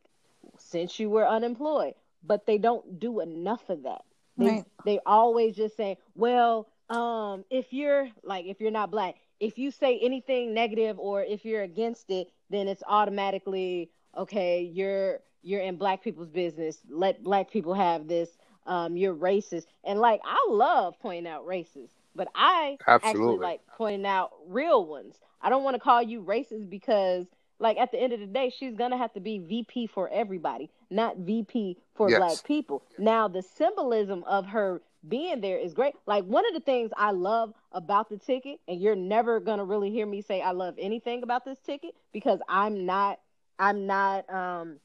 since 0.59 0.99
you 0.99 1.11
were 1.11 1.27
unemployed. 1.27 1.95
But 2.23 2.47
they 2.47 2.59
don't 2.59 2.99
do 3.01 3.21
enough 3.21 3.69
of 3.71 3.83
that. 3.85 4.03
They 4.39 4.57
Right. 4.57 4.65
they 4.85 4.99
always 5.07 5.57
just 5.57 5.77
say, 5.77 5.99
well, 6.15 6.69
um, 6.91 7.45
if 7.51 7.73
you're 7.73 8.09
like 8.23 8.47
if 8.47 8.61
you're 8.61 8.71
not 8.71 8.91
black, 8.91 9.17
if 9.41 9.59
you 9.59 9.71
say 9.71 9.99
anything 9.99 10.55
negative 10.55 10.99
or 10.99 11.23
if 11.23 11.45
you're 11.45 11.63
against 11.63 12.11
it, 12.11 12.29
then 12.51 12.69
it's 12.69 12.83
automatically 12.87 13.91
okay. 14.17 14.63
You're 14.63 15.21
you're 15.43 15.61
in 15.61 15.77
black 15.77 16.03
people's 16.03 16.31
business. 16.31 16.79
Let 16.89 17.23
black 17.23 17.51
people 17.51 17.75
have 17.75 18.09
this. 18.09 18.37
Um, 18.67 18.97
you're 18.97 19.15
racist, 19.15 19.67
and 19.85 19.99
like 20.01 20.21
I 20.25 20.47
love 20.51 20.99
pointing 21.01 21.31
out 21.31 21.47
racists, 21.47 21.95
but 22.15 22.29
I 22.35 22.79
actually 23.03 23.37
Absolutely. 23.37 23.39
like 23.39 23.61
pointing 23.77 24.07
out 24.07 24.31
real 24.47 24.87
ones. 24.87 25.19
I 25.41 25.51
don't 25.51 25.65
want 25.65 25.75
to 25.75 25.81
call 25.81 26.03
you 26.03 26.23
racist 26.23 26.69
because, 26.71 27.27
like, 27.59 27.79
at 27.79 27.91
the 27.91 28.01
end 28.01 28.13
of 28.13 28.21
the 28.21 28.27
day, 28.27 28.51
she's 28.51 28.75
gonna 28.75 28.97
have 28.99 29.13
to 29.15 29.21
be 29.21 29.39
VP 29.39 29.87
for 29.87 30.09
everybody, 30.09 30.71
not 30.91 31.19
VP 31.19 31.79
for 31.95 32.09
Yes. 32.09 32.11
black 32.11 32.45
people. 32.45 32.85
Now, 32.99 33.29
the 33.29 33.43
symbolism 33.43 34.25
of 34.25 34.47
her 34.47 34.83
being 35.09 35.41
there 35.41 35.59
is 35.59 35.75
great. 35.75 35.95
Like, 36.07 36.25
one 36.25 36.47
of 36.47 36.55
the 36.55 36.61
things 36.61 36.91
I 36.97 37.11
love 37.13 37.53
about 37.73 38.09
the 38.09 38.17
ticket, 38.19 38.61
and 38.69 38.81
you're 38.81 38.97
never 38.97 39.41
gonna 39.41 39.65
really 39.65 39.91
hear 39.91 40.07
me 40.07 40.21
say 40.23 40.41
I 40.41 40.53
love 40.53 40.75
anything 40.79 41.23
about 41.23 41.45
this 41.45 41.59
ticket 41.61 41.95
because 42.13 42.41
I'm 42.49 42.85
not, 42.87 43.21
I'm 43.59 43.87
not 43.87 44.29
um 44.33 44.79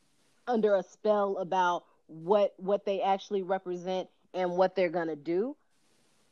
under 0.48 0.76
a 0.76 0.84
spell 0.84 1.38
about 1.38 1.86
what 2.08 2.54
what 2.58 2.86
they 2.86 3.02
actually 3.02 3.44
represent 3.44 4.10
and 4.34 4.52
what 4.58 4.76
they're 4.76 4.90
gonna 4.90 5.16
do. 5.16 5.56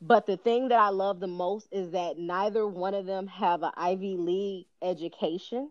But 0.00 0.26
the 0.26 0.36
thing 0.36 0.68
that 0.68 0.78
I 0.78 0.88
love 0.90 1.20
the 1.20 1.26
most 1.26 1.68
is 1.72 1.90
that 1.92 2.18
neither 2.18 2.66
one 2.66 2.94
of 2.94 3.06
them 3.06 3.26
have 3.28 3.62
an 3.62 3.72
Ivy 3.76 4.16
League 4.16 4.66
education. 4.82 5.70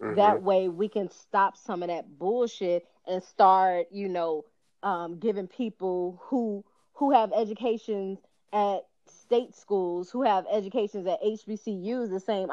Mhm. 0.00 0.14
That 0.16 0.42
way 0.42 0.68
we 0.68 0.88
can 0.88 1.08
stop 1.10 1.56
some 1.56 1.82
of 1.82 1.88
that 1.88 2.18
bullshit 2.18 2.86
and 3.06 3.22
start, 3.22 3.86
you 3.90 4.08
know, 4.08 4.44
um, 4.82 5.18
giving 5.18 5.46
people 5.48 6.20
who 6.24 6.64
who 6.94 7.10
have 7.12 7.32
educations 7.32 8.18
at 8.52 8.86
state 9.08 9.54
schools, 9.54 10.10
who 10.10 10.22
have 10.22 10.46
educations 10.50 11.06
at 11.06 11.22
HBCUs, 11.22 12.10
the 12.10 12.20
same 12.20 12.50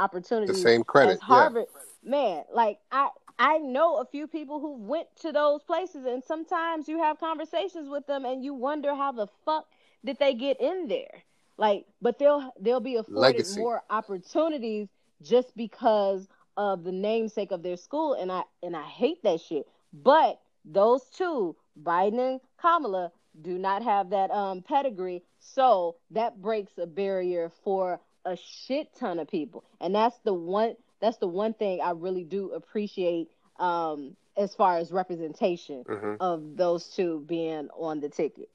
the 0.48 0.54
same 0.54 0.84
credit. 0.84 1.14
as 1.14 1.20
Harvard. 1.20 1.66
Man, 2.04 2.44
like 2.54 2.80
I 2.92 3.10
I 3.38 3.58
know 3.58 3.98
a 3.98 4.06
few 4.06 4.28
people 4.28 4.60
who 4.60 4.74
went 4.74 5.08
to 5.22 5.32
those 5.32 5.64
places 5.64 6.06
and 6.06 6.24
sometimes 6.24 6.88
you 6.88 7.00
have 7.00 7.20
conversations 7.20 7.90
with 7.90 8.06
them 8.08 8.26
and 8.26 8.44
you 8.44 8.54
wonder 8.54 8.94
how 8.96 9.12
the 9.12 9.28
fuck 9.46 9.68
did 10.06 10.18
they 10.20 10.34
get 10.34 10.60
in 10.62 10.88
there? 10.88 11.24
Like, 11.58 11.86
but 12.02 12.20
they'll 12.20 12.54
they'll 12.60 12.80
be 12.80 12.96
afforded 12.96 13.20
Legacy. 13.20 13.60
more 13.60 13.84
opportunities 13.90 14.88
just 15.22 15.56
because 15.56 16.28
of 16.58 16.84
the 16.84 16.92
namesake 16.92 17.52
of 17.52 17.64
their 17.64 17.78
school 17.78 18.14
and 18.14 18.32
I 18.32 18.44
and 18.64 18.76
I 18.76 18.84
hate 18.84 19.24
that 19.24 19.42
shit. 19.42 19.68
But 19.94 20.40
those 20.66 21.04
two, 21.16 21.56
Biden 21.82 22.20
and 22.20 22.42
Kamala, 22.60 23.12
do 23.42 23.58
not 23.58 23.84
have 23.84 24.10
that 24.10 24.32
um 24.32 24.62
pedigree, 24.62 25.24
so 25.42 25.96
that 26.12 26.42
breaks 26.42 26.78
a 26.78 26.86
barrier 26.86 27.52
for 27.64 28.00
a 28.26 28.38
shit 28.38 28.88
ton 28.98 29.20
of 29.20 29.28
people. 29.28 29.64
And 29.82 29.94
that's 29.94 30.18
the 30.20 30.34
one 30.34 30.76
that's 31.02 31.18
the 31.18 31.28
one 31.28 31.54
thing 31.54 31.82
I 31.82 31.92
really 31.92 32.24
do 32.24 32.52
appreciate 32.52 33.30
um 33.60 34.16
as 34.38 34.56
far 34.56 34.78
as 34.78 34.92
representation 34.92 35.84
Yeah. 35.90 35.96
hmm 35.96 36.14
of 36.20 36.56
those 36.56 36.88
two 36.88 37.24
being 37.28 37.70
on 37.76 38.00
the 38.00 38.08
ticket. 38.10 38.50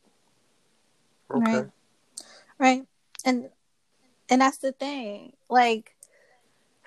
Okay. 1.35 1.59
Right. 1.59 1.67
right 2.59 2.83
and 3.25 3.51
and 4.31 4.41
that's 4.41 4.59
the 4.59 4.73
thing 4.73 5.33
like 5.51 5.97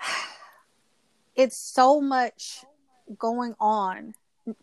it's 1.36 1.56
so 1.56 2.00
much 2.00 2.64
going 3.18 3.54
on 3.60 4.14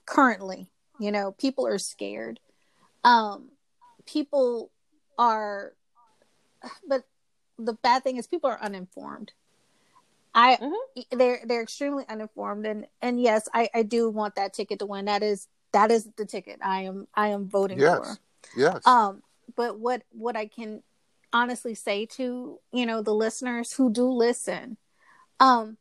currently 0.05 0.67
you 0.99 1.11
know 1.11 1.33
people 1.33 1.67
are 1.67 1.77
scared 1.77 2.39
um 3.03 3.49
people 4.07 4.71
are 5.17 5.73
but 6.87 7.03
the 7.57 7.73
bad 7.73 8.03
thing 8.03 8.17
is 8.17 8.27
people 8.27 8.49
are 8.49 8.61
uninformed 8.61 9.31
i 10.35 10.57
Mhm. 10.57 10.73
they're 11.11 11.41
they're 11.45 11.61
extremely 11.61 12.05
uninformed 12.07 12.65
and 12.65 12.87
and 13.01 13.21
yes 13.21 13.47
i 13.53 13.69
i 13.73 13.83
do 13.83 14.09
want 14.09 14.35
that 14.35 14.53
ticket 14.53 14.79
to 14.79 14.85
win 14.85 15.05
that 15.05 15.23
is 15.23 15.47
that 15.73 15.91
is 15.91 16.09
the 16.17 16.25
ticket 16.25 16.59
i 16.63 16.81
am 16.81 17.07
i 17.15 17.29
am 17.29 17.47
voting 17.47 17.79
Yes. 17.79 17.97
for 17.97 18.19
Yes. 18.55 18.85
um 18.85 19.23
but 19.55 19.79
what 19.79 20.03
what 20.11 20.35
i 20.37 20.45
can 20.45 20.83
honestly 21.33 21.73
say 21.75 22.05
to 22.05 22.59
you 22.71 22.85
know 22.85 23.01
the 23.01 23.13
listeners 23.13 23.73
who 23.73 23.91
do 23.91 24.07
listen 24.09 24.77
um 25.39 25.77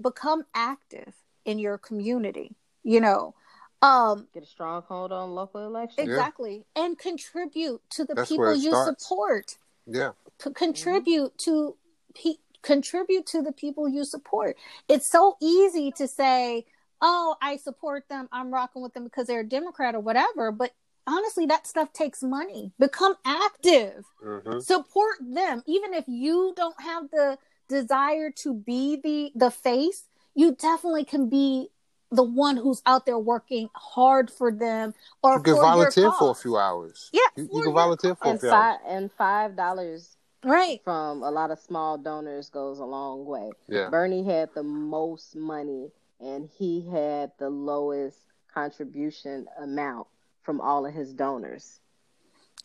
become 0.00 0.44
active 0.54 1.14
in 1.44 1.58
your 1.58 1.78
community 1.78 2.56
you 2.82 3.00
know 3.00 3.34
um 3.82 4.26
Get 4.32 4.42
a 4.42 4.46
stronghold 4.46 5.12
on 5.12 5.32
local 5.34 5.64
elections. 5.64 6.08
exactly. 6.08 6.64
And 6.74 6.98
contribute 6.98 7.82
to 7.90 8.04
the 8.04 8.14
That's 8.14 8.28
people 8.28 8.54
you 8.54 8.70
starts. 8.70 9.04
support. 9.06 9.58
Yeah. 9.86 10.12
P- 10.42 10.52
contribute 10.52 11.36
to 11.38 11.76
pe- 12.14 12.40
contribute 12.62 13.26
to 13.26 13.42
the 13.42 13.52
people 13.52 13.88
you 13.88 14.04
support. 14.04 14.56
It's 14.88 15.10
so 15.10 15.36
easy 15.40 15.90
to 15.92 16.08
say 16.08 16.66
oh 17.02 17.36
i 17.42 17.56
support 17.56 18.08
them. 18.08 18.28
I'm 18.32 18.52
rocking 18.52 18.82
with 18.82 18.94
them 18.94 19.04
because 19.04 19.26
they're 19.26 19.40
a 19.40 19.48
democrat 19.48 19.94
or 19.94 20.00
whatever. 20.00 20.50
But 20.52 20.72
honestly 21.06 21.46
that 21.46 21.66
stuff 21.66 21.92
takes 21.92 22.22
money. 22.22 22.72
Become 22.78 23.14
active. 23.24 24.04
Hmm 24.22 24.60
support 24.60 25.16
them. 25.20 25.62
Even 25.66 25.92
if 25.94 26.04
you 26.08 26.54
don't 26.56 26.80
have 26.80 27.10
the 27.10 27.38
desire 27.68 28.30
to 28.30 28.54
be 28.54 28.96
the 29.02 29.32
the 29.34 29.50
face 29.50 30.04
you 30.34 30.54
definitely 30.54 31.04
can 31.04 31.28
be 31.28 31.68
the 32.10 32.22
one 32.22 32.56
who's 32.56 32.82
out 32.86 33.04
there 33.06 33.18
working 33.18 33.68
hard 33.74 34.30
for 34.30 34.52
them 34.52 34.94
or 35.22 35.36
You 35.38 35.42
can 35.42 35.54
for 35.54 35.60
volunteer 35.62 36.04
your 36.04 36.12
for 36.12 36.30
a 36.30 36.34
few 36.34 36.56
hours. 36.56 37.10
Yeah, 37.12 37.20
You, 37.36 37.48
you 37.52 37.62
can 37.62 37.72
volunteer 37.72 38.14
for 38.14 38.26
a 38.26 38.30
And 38.30 38.40
few 38.40 38.48
hours. 38.50 38.76
five 38.78 38.80
and 38.88 39.12
five 39.12 39.56
dollars 39.56 40.16
right 40.44 40.80
from 40.84 41.22
a 41.24 41.30
lot 41.30 41.50
of 41.50 41.58
small 41.58 41.98
donors 41.98 42.48
goes 42.50 42.78
a 42.78 42.84
long 42.84 43.24
way. 43.24 43.50
Yeah. 43.68 43.88
Bernie 43.90 44.22
had 44.24 44.50
the 44.54 44.62
most 44.62 45.34
money 45.34 45.90
and 46.20 46.48
he 46.56 46.88
had 46.88 47.32
the 47.38 47.50
lowest 47.50 48.18
contribution 48.54 49.46
amount 49.60 50.06
from 50.42 50.60
all 50.60 50.86
of 50.86 50.94
his 50.94 51.12
donors. 51.12 51.80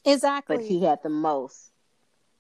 exactly 0.06 0.58
But 0.58 0.66
he 0.66 0.84
had 0.84 1.00
the 1.04 1.10
most. 1.10 1.72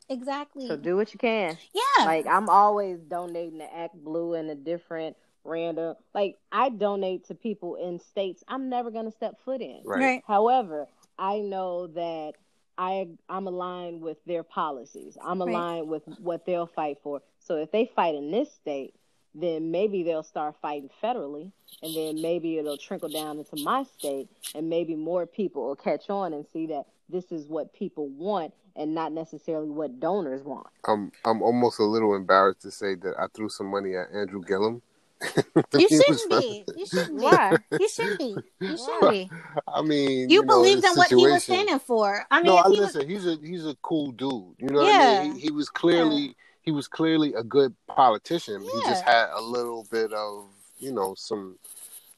exactly 0.09 0.67
So 0.67 0.77
do 0.77 0.95
what 0.95 1.13
you 1.13 1.19
can. 1.19 1.57
yeah 1.73 2.05
Like 2.05 2.27
I'm 2.27 2.47
always 2.49 2.99
donating 2.99 3.59
to 3.59 3.75
Act 3.75 3.95
Blue 3.95 4.35
and 4.35 4.49
a 4.49 4.55
different 4.55 5.15
random 5.43 5.95
like 6.13 6.37
I 6.51 6.69
donate 6.69 7.25
to 7.27 7.35
people 7.35 7.75
in 7.75 7.99
states 7.99 8.43
I'm 8.47 8.69
never 8.69 8.91
gonna 8.91 9.11
step 9.11 9.35
foot 9.43 9.61
in. 9.61 9.81
Right. 9.85 9.99
right 9.99 10.23
However, 10.27 10.87
I 11.17 11.39
know 11.39 11.87
that 11.87 12.33
I 12.77 13.07
I'm 13.29 13.47
aligned 13.47 14.01
with 14.01 14.17
their 14.25 14.43
policies. 14.43 15.17
I'm 15.21 15.41
Right. 15.41 15.49
aligned 15.49 15.89
with 15.89 16.03
what 16.19 16.45
they'll 16.45 16.67
fight 16.67 16.99
for. 17.03 17.21
So 17.39 17.55
if 17.57 17.71
they 17.71 17.85
fight 17.85 18.15
in 18.15 18.31
this 18.31 18.51
state, 18.53 18.95
then 19.33 19.71
maybe 19.71 20.03
they'll 20.03 20.23
start 20.23 20.55
fighting 20.61 20.89
federally, 21.01 21.51
and 21.81 21.95
then 21.95 22.21
maybe 22.21 22.57
it'll 22.57 22.77
trickle 22.77 23.09
down 23.09 23.39
into 23.39 23.55
my 23.55 23.83
state, 23.83 24.29
and 24.55 24.69
maybe 24.69 24.95
more 24.95 25.25
people 25.25 25.67
will 25.67 25.75
catch 25.75 26.09
on 26.09 26.33
and 26.33 26.45
see 26.47 26.67
that 26.67 26.85
this 27.09 27.31
is 27.31 27.47
what 27.47 27.73
people 27.73 28.07
want 28.09 28.53
and 28.75 28.95
not 28.95 29.11
necessarily 29.11 29.69
what 29.69 29.99
donors 29.99 30.43
want. 30.43 30.67
I'm 30.85 31.11
I'm 31.25 31.41
almost 31.41 31.79
a 31.79 31.83
little 31.83 32.15
embarrassed 32.15 32.61
to 32.61 32.71
say 32.71 32.95
that 32.95 33.15
I 33.19 33.27
threw 33.33 33.49
some 33.49 33.67
money 33.67 33.95
at 33.95 34.11
Andrew 34.13 34.41
Gillum. 34.41 34.81
you 35.73 35.87
shouldn't 35.87 36.29
be 36.31 36.63
you 36.75 36.85
shouldn't 36.85 37.19
be 37.19 37.23
Why? 37.23 37.55
you 37.79 37.89
shouldn't 37.89 38.19
be 38.19 38.35
you 38.59 38.77
shouldn't 38.77 39.11
be 39.11 39.29
I 39.67 39.81
mean, 39.81 40.29
you, 40.29 40.37
you, 40.37 40.43
believed 40.43 40.83
his 40.83 40.93
in 40.93 40.97
what 40.97 41.09
he 41.09 41.15
was 41.15 41.43
standing 41.43 41.79
for 41.79 42.25
i 42.31 42.37
mean 42.37 42.47
no, 42.47 42.57
I 42.57 42.63
he 42.63 42.79
was 42.79 42.95
listen. 42.95 43.09
He's 43.09 43.27
a 43.27 43.37
he's 43.41 43.65
a 43.65 43.75
cool 43.81 44.11
dude. 44.11 44.55
You 44.57 44.69
know 44.69 44.79
what 44.79 44.87
Yeah. 44.87 45.19
I 45.21 45.23
mean? 45.23 45.35
He, 45.35 45.41
he 45.41 45.51
was 45.51 45.69
clearly 45.69 46.35
he 46.63 46.71
was 46.71 46.87
clearly 46.87 47.33
a 47.33 47.43
good 47.43 47.73
politician. 47.87 48.61
He 48.61 48.81
just 48.81 49.03
had 49.03 49.29
a 49.33 49.41
little 49.41 49.87
bit 49.91 50.13
of 50.13 50.47
you 50.79 50.91
know 50.91 51.13
some 51.15 51.57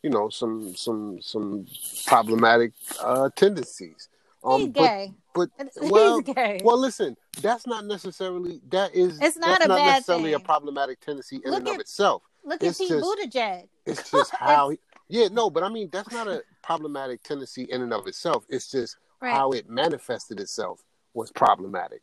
you 0.01 0.09
know 0.09 0.29
some 0.29 0.75
some 0.75 1.21
some 1.21 1.65
problematic 2.05 2.73
uh, 3.01 3.29
tendencies. 3.35 4.09
Um, 4.43 4.59
he's 4.61 4.69
gay 4.69 5.13
but 5.33 5.49
well, 5.81 6.19
he's 6.19 6.33
gay 6.33 6.61
well, 6.63 6.77
listen. 6.77 7.17
That's 7.41 7.65
not 7.65 7.85
necessarily 7.85 8.61
that 8.69 8.93
is. 8.95 9.19
It's 9.21 9.37
not 9.37 9.63
a 9.63 9.67
not 9.67 9.77
bad 9.77 9.93
necessarily 9.93 10.33
a 10.33 10.39
problematic 10.39 10.99
tendency 10.99 11.41
in 11.43 11.51
Look 11.51 11.59
and 11.59 11.67
of 11.69 11.73
at- 11.75 11.81
itself. 11.81 12.23
Look 12.43 12.61
at 12.63 12.69
it's 12.69 12.77
Pete 12.79 12.89
just- 12.89 13.05
Buttigieg 13.05 13.67
It's 13.85 14.11
just 14.15 14.33
how. 14.35 14.69
he, 14.69 14.79
yeah, 15.09 15.27
no, 15.31 15.49
but 15.49 15.63
I 15.63 15.69
mean 15.69 15.89
that's 15.91 16.11
not 16.11 16.27
a 16.27 16.43
problematic 16.61 17.23
tendency 17.23 17.63
in 17.63 17.81
and 17.81 17.93
of 17.93 18.07
itself. 18.07 18.45
It's 18.49 18.69
just 18.71 18.97
right 19.21 19.33
how 19.33 19.51
it 19.51 19.69
manifested 19.69 20.39
itself 20.39 20.81
was 21.13 21.31
problematic. 21.31 22.01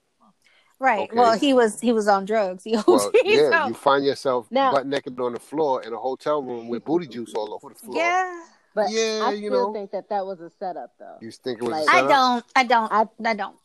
right 0.78 1.08
okay. 1.10 1.16
well 1.18 1.36
he 1.38 1.52
was 1.52 1.80
he 1.80 1.92
was 1.92 2.08
on 2.08 2.24
drugs 2.24 2.62
the 2.64 2.82
Well, 2.86 3.10
yeah, 3.24 3.50
so- 3.50 3.68
you 3.68 3.74
find 3.74 4.04
yourself 4.04 4.46
Now- 4.50 4.72
butt 4.72 4.86
naked 4.86 5.18
on 5.20 5.32
the 5.34 5.40
floor 5.40 5.82
in 5.82 5.92
a 5.92 5.96
hotel 5.98 6.42
room 6.42 6.68
with 6.68 6.84
booty 6.84 7.06
juice 7.06 7.34
all 7.34 7.52
over 7.54 7.68
the 7.70 7.74
floor. 7.78 7.96
yeah 7.96 8.44
But 8.74 8.86
Yeah, 8.90 9.22
I 9.24 9.32
you 9.32 9.48
still 9.50 9.66
know. 9.68 9.72
think 9.72 9.90
that 9.90 10.08
that 10.10 10.24
was 10.24 10.40
a 10.40 10.48
setup, 10.48 10.92
though. 10.98 11.16
You 11.20 11.30
think 11.32 11.58
it 11.58 11.64
was 11.64 11.72
Like- 11.72 11.88
a 11.88 11.90
I 11.90 11.94
setup? 12.02 12.10
don't. 12.10 12.44
I 12.54 12.62
don't. 12.72 12.92
I, 12.92 13.30
I- 13.30 13.34
don't. 13.34 13.56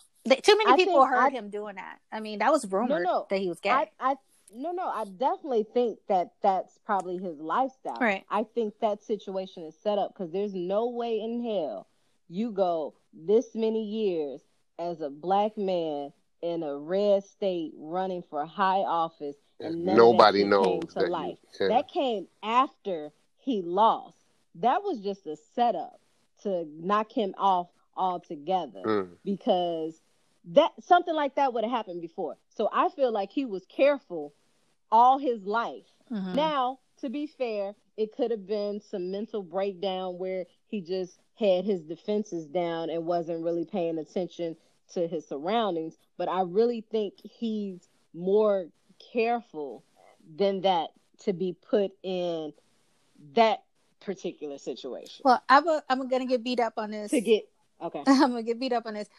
Too 0.48 0.58
many 0.58 0.72
I 0.72 0.76
people 0.76 1.06
heard 1.06 1.28
I- 1.28 1.30
him 1.30 1.52
doing 1.52 1.76
that. 1.76 2.00
I 2.12 2.20
mean, 2.20 2.40
that 2.40 2.52
was 2.52 2.66
rumored 2.66 3.04
no. 3.04 3.28
that 3.30 3.38
he 3.38 3.48
was 3.48 3.60
gay. 3.60 3.70
I, 3.70 3.90
I, 4.00 4.16
no, 4.56 4.72
no. 4.72 4.88
I 4.88 5.06
definitely 5.06 5.66
think 5.74 6.00
that 6.08 6.32
that's 6.42 6.78
probably 6.86 7.18
his 7.18 7.38
lifestyle. 7.40 7.98
Right. 8.00 8.24
I 8.30 8.44
think 8.44 8.74
that 8.82 9.04
situation 9.04 9.64
is 9.64 9.76
set 9.82 9.98
up 9.98 10.14
because 10.14 10.32
there's 10.32 10.54
no 10.54 10.88
way 10.90 11.20
in 11.20 11.44
hell 11.44 11.88
you 12.30 12.52
go 12.52 12.94
this 13.14 13.54
many 13.54 13.84
years 13.84 14.42
as 14.80 15.02
a 15.02 15.10
black 15.10 15.58
man 15.58 16.12
in 16.42 16.64
a 16.64 16.76
red 16.78 17.24
state 17.24 17.74
running 17.78 18.24
for 18.30 18.46
high 18.46 18.80
office 18.80 19.36
and 19.60 19.86
none 19.86 19.96
Nobody 19.96 20.42
of 20.44 20.50
that 20.50 20.56
shit 20.56 20.64
came 20.66 20.80
knows 20.80 20.94
to 20.94 21.00
that. 21.00 21.10
life. 21.10 21.38
You, 21.60 21.68
yeah. 21.68 21.76
That 21.76 21.88
came 21.88 22.28
after 22.44 23.12
he 23.38 23.62
lost. 23.62 24.18
That 24.56 24.84
was 24.84 25.00
just 25.02 25.26
a 25.28 25.38
setup 25.56 26.00
to 26.44 26.66
knock 26.80 27.12
him 27.12 27.34
off 27.38 27.68
altogether 27.96 28.82
Mm. 28.84 29.10
because 29.24 30.02
that 30.54 30.72
something 30.84 31.16
like 31.16 31.36
that 31.36 31.54
would 31.54 31.64
have 31.64 31.72
happened 31.72 32.02
before. 32.02 32.36
So 32.50 32.70
I 32.72 32.90
feel 32.90 33.12
like 33.12 33.32
he 33.32 33.46
was 33.46 33.66
careful 33.66 34.34
all 34.96 35.18
his 35.18 35.44
life. 35.44 35.86
Mhm. 36.10 36.34
Now, 36.34 36.80
to 37.02 37.10
be 37.10 37.28
fair, 37.28 37.76
it 37.98 38.16
could 38.16 38.32
have 38.32 38.48
been 38.48 38.80
some 38.80 39.12
mental 39.12 39.44
breakdown 39.44 40.18
where 40.18 40.46
he 40.68 40.80
just 40.80 41.20
had 41.38 41.66
his 41.66 41.82
defenses 41.82 42.48
down 42.48 42.90
and 42.90 43.06
wasn't 43.06 43.44
really 43.44 43.66
paying 43.66 43.98
attention 43.98 44.56
to 44.94 45.06
his 45.06 45.28
surroundings. 45.28 45.98
But 46.18 46.30
I 46.30 46.42
really 46.42 46.82
think 46.82 47.16
he's 47.24 47.90
more 48.14 48.68
careful 49.12 49.84
than 50.38 50.62
that 50.62 50.92
to 51.24 51.34
be 51.34 51.58
put 51.70 51.92
in 52.02 52.54
that 53.34 53.64
particular 54.00 54.58
situation. 54.58 55.24
Well, 55.26 55.42
I'm 55.50 55.68
a, 55.68 55.84
I'm 55.90 56.08
gonna 56.08 56.26
get 56.26 56.44
beat 56.44 56.62
up 56.62 56.74
on 56.78 56.92
this. 56.92 57.12
to 57.12 57.20
get 57.20 57.50
okay. 57.82 58.04
I'm 58.08 58.30
gonna 58.32 58.44
get 58.44 58.60
beat 58.60 58.72
up 58.74 58.86
on 58.86 58.94
this. 58.94 59.10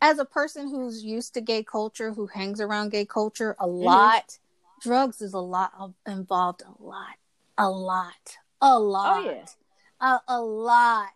As 0.00 0.18
a 0.18 0.24
person 0.24 0.68
who's 0.68 1.04
used 1.04 1.34
to 1.34 1.40
gay 1.40 1.62
culture, 1.62 2.12
who 2.12 2.26
hangs 2.26 2.60
around 2.60 2.90
gay 2.90 3.06
culture 3.06 3.54
a 3.60 3.66
lot, 3.66 4.38
drugs 4.84 5.20
is 5.20 5.32
a 5.32 5.38
lot 5.38 5.72
of, 5.78 5.94
involved. 6.06 6.62
A 6.62 6.82
lot, 6.82 7.16
a 7.58 7.68
lot, 7.68 8.36
a 8.60 8.78
lot, 8.78 9.24
yeah. 9.24 9.46
a, 10.00 10.20
a 10.28 10.40
lot. 10.40 11.08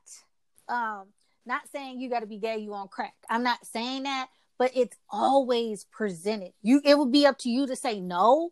Um, 0.69 1.07
not 1.47 1.63
saying 1.71 2.01
you 2.01 2.11
got 2.11 2.21
to 2.21 2.27
be 2.27 2.39
gay, 2.39 2.59
you 2.59 2.75
on 2.75 2.89
crack. 2.89 3.15
I'm 3.29 3.43
not 3.43 3.65
saying 3.65 4.05
that, 4.05 4.29
but 4.59 4.73
it's 4.75 4.97
always 5.11 5.85
presented. 5.85 6.53
You, 6.63 6.81
it 6.85 6.99
would 6.99 7.13
be 7.13 7.27
up 7.27 7.39
to 7.41 7.51
you 7.51 7.67
to 7.67 7.77
say 7.77 8.01
no, 8.01 8.51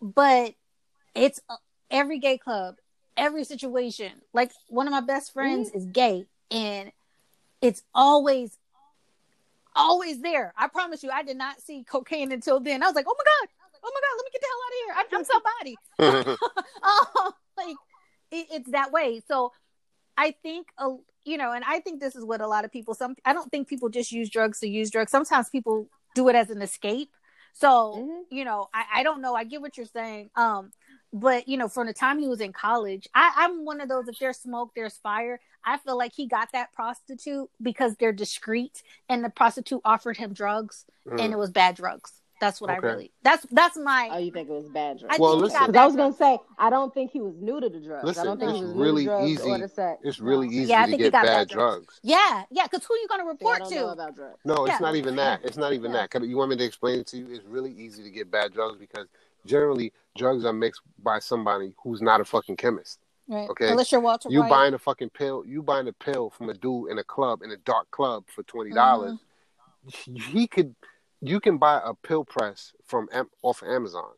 but 0.00 0.54
it's 1.14 1.40
uh, 1.48 1.56
every 1.90 2.18
gay 2.18 2.38
club, 2.38 2.76
every 3.16 3.44
situation. 3.44 4.12
Like 4.32 4.50
one 4.68 4.86
of 4.88 4.92
my 4.92 5.00
best 5.00 5.32
friends 5.32 5.70
is 5.70 5.84
gay, 5.86 6.26
and 6.50 6.90
it's 7.60 7.82
always 7.94 8.58
always 9.76 10.20
there. 10.20 10.52
I 10.56 10.68
promise 10.68 11.02
you, 11.02 11.10
I 11.10 11.22
did 11.22 11.36
not 11.36 11.60
see 11.60 11.82
cocaine 11.82 12.30
until 12.32 12.60
then. 12.60 12.82
I 12.82 12.86
was 12.86 12.94
like, 12.94 13.06
oh 13.08 13.16
my 13.18 13.24
god, 13.24 13.48
oh 13.84 13.90
my 13.94 14.00
god, 14.00 14.16
let 14.16 14.24
me 14.24 14.30
get 14.32 14.40
the 14.40 14.48
hell 14.52 14.64
out 14.64 14.72
of 14.72 14.78
here. 14.80 14.94
I'm, 14.98 15.08
I'm 15.18 16.36
somebody. 16.36 16.36
oh, 16.82 17.32
like 17.56 17.76
it, 18.30 18.46
it's 18.52 18.70
that 18.70 18.92
way. 18.92 19.22
So 19.28 19.52
I 20.16 20.34
think, 20.42 20.68
uh, 20.78 20.90
you 21.24 21.36
know, 21.36 21.52
and 21.52 21.64
I 21.66 21.80
think 21.80 22.00
this 22.00 22.16
is 22.16 22.24
what 22.24 22.40
a 22.40 22.46
lot 22.46 22.64
of 22.64 22.72
people. 22.72 22.94
Some 22.94 23.14
I 23.24 23.32
don't 23.32 23.50
think 23.50 23.68
people 23.68 23.88
just 23.88 24.12
use 24.12 24.30
drugs 24.30 24.60
to 24.60 24.68
use 24.68 24.90
drugs. 24.90 25.10
Sometimes 25.10 25.48
people 25.50 25.88
do 26.14 26.28
it 26.28 26.34
as 26.36 26.50
an 26.50 26.62
escape. 26.62 27.10
So 27.56 27.68
Mhm. 27.96 28.22
you 28.30 28.44
know, 28.44 28.68
I, 28.74 28.84
I 28.96 29.02
don't 29.04 29.20
know. 29.20 29.34
I 29.34 29.44
get 29.44 29.60
what 29.60 29.76
you're 29.76 29.86
saying. 29.86 30.30
Um, 30.36 30.72
but 31.12 31.46
you 31.46 31.56
know, 31.56 31.68
from 31.68 31.86
the 31.86 31.92
time 31.92 32.18
he 32.18 32.26
was 32.28 32.40
in 32.40 32.52
college, 32.52 33.08
I, 33.14 33.32
I'm 33.36 33.64
one 33.64 33.80
of 33.80 33.88
those. 33.88 34.08
If 34.08 34.18
there's 34.18 34.38
smoke, 34.38 34.72
there's 34.74 34.96
fire. 34.98 35.40
I 35.64 35.78
feel 35.78 35.96
like 35.96 36.12
he 36.14 36.26
got 36.26 36.50
that 36.52 36.72
prostitute 36.72 37.48
because 37.62 37.94
they're 37.96 38.12
discreet, 38.12 38.82
and 39.08 39.24
the 39.24 39.30
prostitute 39.30 39.80
offered 39.84 40.16
him 40.16 40.32
drugs, 40.32 40.84
Mm. 41.08 41.20
and 41.20 41.32
it 41.32 41.38
was 41.38 41.50
bad 41.50 41.76
drugs. 41.76 42.12
That's 42.40 42.60
what 42.60 42.70
Okay. 42.70 42.86
I 42.86 42.90
really. 42.90 43.12
That's 43.22 43.46
that's 43.50 43.76
my. 43.78 44.08
Oh, 44.12 44.18
you 44.18 44.30
think 44.32 44.48
it 44.48 44.52
was 44.52 44.68
bad 44.68 44.98
drugs? 44.98 45.14
I 45.16 45.20
Well, 45.20 45.32
think 45.40 45.52
listen. 45.52 45.72
got 45.72 45.76
I 45.82 45.86
was 45.86 45.96
gonna 45.96 46.12
say 46.14 46.38
I 46.58 46.68
don't 46.68 46.92
think 46.92 47.10
he 47.12 47.20
was 47.20 47.34
new 47.36 47.60
to 47.60 47.68
the 47.68 47.80
drugs. 47.80 48.18
I 48.18 48.24
don't 48.24 48.38
think 48.38 48.50
it's 48.50 48.58
he 48.60 48.64
was 48.66 48.74
really 48.74 49.02
new 49.02 49.08
drugs 49.10 49.30
easy- 49.30 49.50
or 49.50 49.58
the 49.58 49.68
sex. 49.68 50.00
It's 50.04 50.20
really 50.20 50.48
easy 50.48 50.70
Yeah, 50.70 50.82
I 50.82 50.84
to 50.86 50.90
think 50.90 51.00
he 51.00 51.06
get 51.06 51.12
got 51.12 51.24
bad 51.24 51.34
bad 51.36 51.48
drugs. 51.48 51.84
drugs. 51.86 52.00
Yeah, 52.02 52.42
yeah. 52.50 52.64
Because 52.64 52.84
who 52.84 52.94
are 52.94 52.98
you 52.98 53.08
gonna 53.08 53.22
See, 53.22 53.26
I 53.28 53.30
report 53.30 53.58
don't 53.60 53.68
to? 53.70 53.74
know 53.76 53.88
about 53.90 54.14
drugs. 54.16 54.38
No, 54.44 54.66
Yeah. 54.66 54.72
it's 54.72 54.80
not 54.80 54.96
even 54.96 55.16
that. 55.16 55.40
It's 55.44 55.56
not 55.56 55.72
even 55.72 55.92
Yeah. 55.92 55.98
that. 56.02 56.10
Can, 56.10 56.28
you 56.28 56.36
want 56.36 56.50
me 56.50 56.56
to 56.56 56.64
explain 56.64 56.98
it 57.00 57.06
to 57.08 57.16
you? 57.18 57.28
It's 57.30 57.44
really 57.46 57.70
easy 57.72 58.02
to 58.02 58.10
get 58.10 58.30
bad 58.30 58.52
drugs 58.52 58.78
because 58.78 59.06
generally 59.46 59.92
drugs 60.16 60.44
are 60.44 60.52
mixed 60.52 60.82
by 61.02 61.20
somebody 61.20 61.72
who's 61.82 62.02
not 62.02 62.20
a 62.20 62.24
fucking 62.24 62.56
chemist. 62.56 62.98
Right. 63.28 63.48
Okay. 63.48 63.70
Unless 63.70 63.90
you're 63.92 64.00
Walter 64.02 64.28
You 64.28 64.40
White. 64.40 64.50
buying 64.50 64.74
a 64.74 64.78
fucking 64.78 65.10
pill. 65.10 65.44
You 65.46 65.62
buying 65.62 65.88
a 65.88 65.92
pill 65.94 66.30
from 66.30 66.50
a 66.50 66.54
dude 66.54 66.90
in 66.90 66.98
a 66.98 67.04
club 67.04 67.42
in 67.42 67.50
a 67.52 67.56
dark 67.56 67.90
club 67.90 68.24
for 68.34 68.42
twenty 68.42 68.70
dollars. 68.72 69.18
Mm-hmm. 69.88 70.16
He 70.16 70.46
could. 70.46 70.74
You 71.24 71.40
can 71.40 71.56
buy 71.56 71.80
a 71.82 71.94
pill 71.94 72.22
press 72.24 72.72
from 72.84 73.08
off 73.42 73.62
Amazon, 73.62 74.12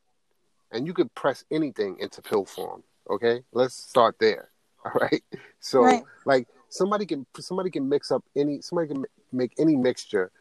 and 0.72 0.88
you 0.88 0.92
could 0.92 1.14
press 1.14 1.44
anything 1.52 1.98
into 2.00 2.20
pill 2.20 2.44
form. 2.44 2.82
Okay, 3.08 3.42
let's 3.52 3.76
start 3.76 4.16
there. 4.18 4.50
All 4.84 4.92
right. 5.00 5.22
So 5.60 5.82
Right. 5.82 6.02
like 6.24 6.48
somebody 6.68 7.06
can 7.06 7.24
somebody 7.38 7.70
can 7.70 7.88
mix 7.88 8.10
up 8.10 8.24
any 8.34 8.60
somebody 8.60 8.88
can 8.88 9.04
make 9.32 9.52
any 9.56 9.76
mixture 9.76 10.32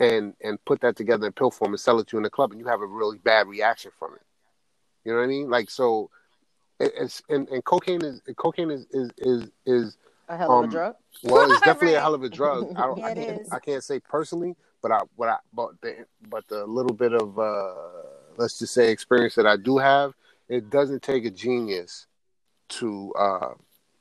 and 0.00 0.34
and 0.42 0.58
put 0.64 0.80
that 0.80 0.96
together 0.96 1.26
in 1.28 1.32
pill 1.32 1.52
form 1.52 1.72
and 1.72 1.80
sell 1.80 2.00
it 2.00 2.08
to 2.08 2.16
you 2.16 2.18
in 2.18 2.24
the 2.24 2.30
club 2.30 2.50
and 2.50 2.60
you 2.60 2.66
have 2.66 2.80
a 2.80 2.86
really 2.86 3.18
bad 3.18 3.46
reaction 3.46 3.92
from 3.96 4.14
it. 4.14 4.22
You 5.04 5.12
know 5.12 5.18
what 5.18 5.24
I 5.24 5.28
mean? 5.28 5.48
Like 5.50 5.70
so 5.70 6.10
it, 6.80 6.92
it's 6.96 7.22
and, 7.28 7.48
and 7.48 7.64
cocaine 7.64 8.02
is 8.04 8.20
cocaine 8.36 8.72
is 8.72 8.86
is 8.90 9.10
is, 9.18 9.50
is 9.66 9.96
A 10.28 10.36
hell 10.36 10.58
of 10.58 10.64
Um, 10.64 10.64
a 10.64 10.72
drug. 10.72 10.96
well 11.22 11.48
it's 11.48 11.60
definitely 11.62 11.94
a 11.94 12.00
hell 12.00 12.14
of 12.14 12.24
a 12.24 12.28
drug. 12.28 12.66
I 12.76 12.82
don't 12.86 12.98
Yeah, 12.98 13.06
I, 13.06 13.10
it 13.10 13.26
can't. 13.26 13.42
I 13.52 13.58
can't 13.60 13.84
say 13.84 14.00
personally, 14.00 14.56
but 14.82 14.92
I 14.92 15.00
what 15.16 15.28
I 15.28 15.36
but 15.52 15.80
the 15.80 16.06
but 16.28 16.46
the 16.48 16.64
little 16.64 16.94
bit 16.94 17.12
of 17.12 17.38
uh 17.38 17.74
let's 18.36 18.58
just 18.58 18.74
say 18.74 18.90
experience 18.90 19.34
that 19.34 19.46
I 19.46 19.56
do 19.56 19.78
have, 19.78 20.14
it 20.48 20.70
doesn't 20.70 21.02
take 21.02 21.24
a 21.24 21.30
genius 21.30 22.06
to 22.70 23.12
uh 23.18 23.54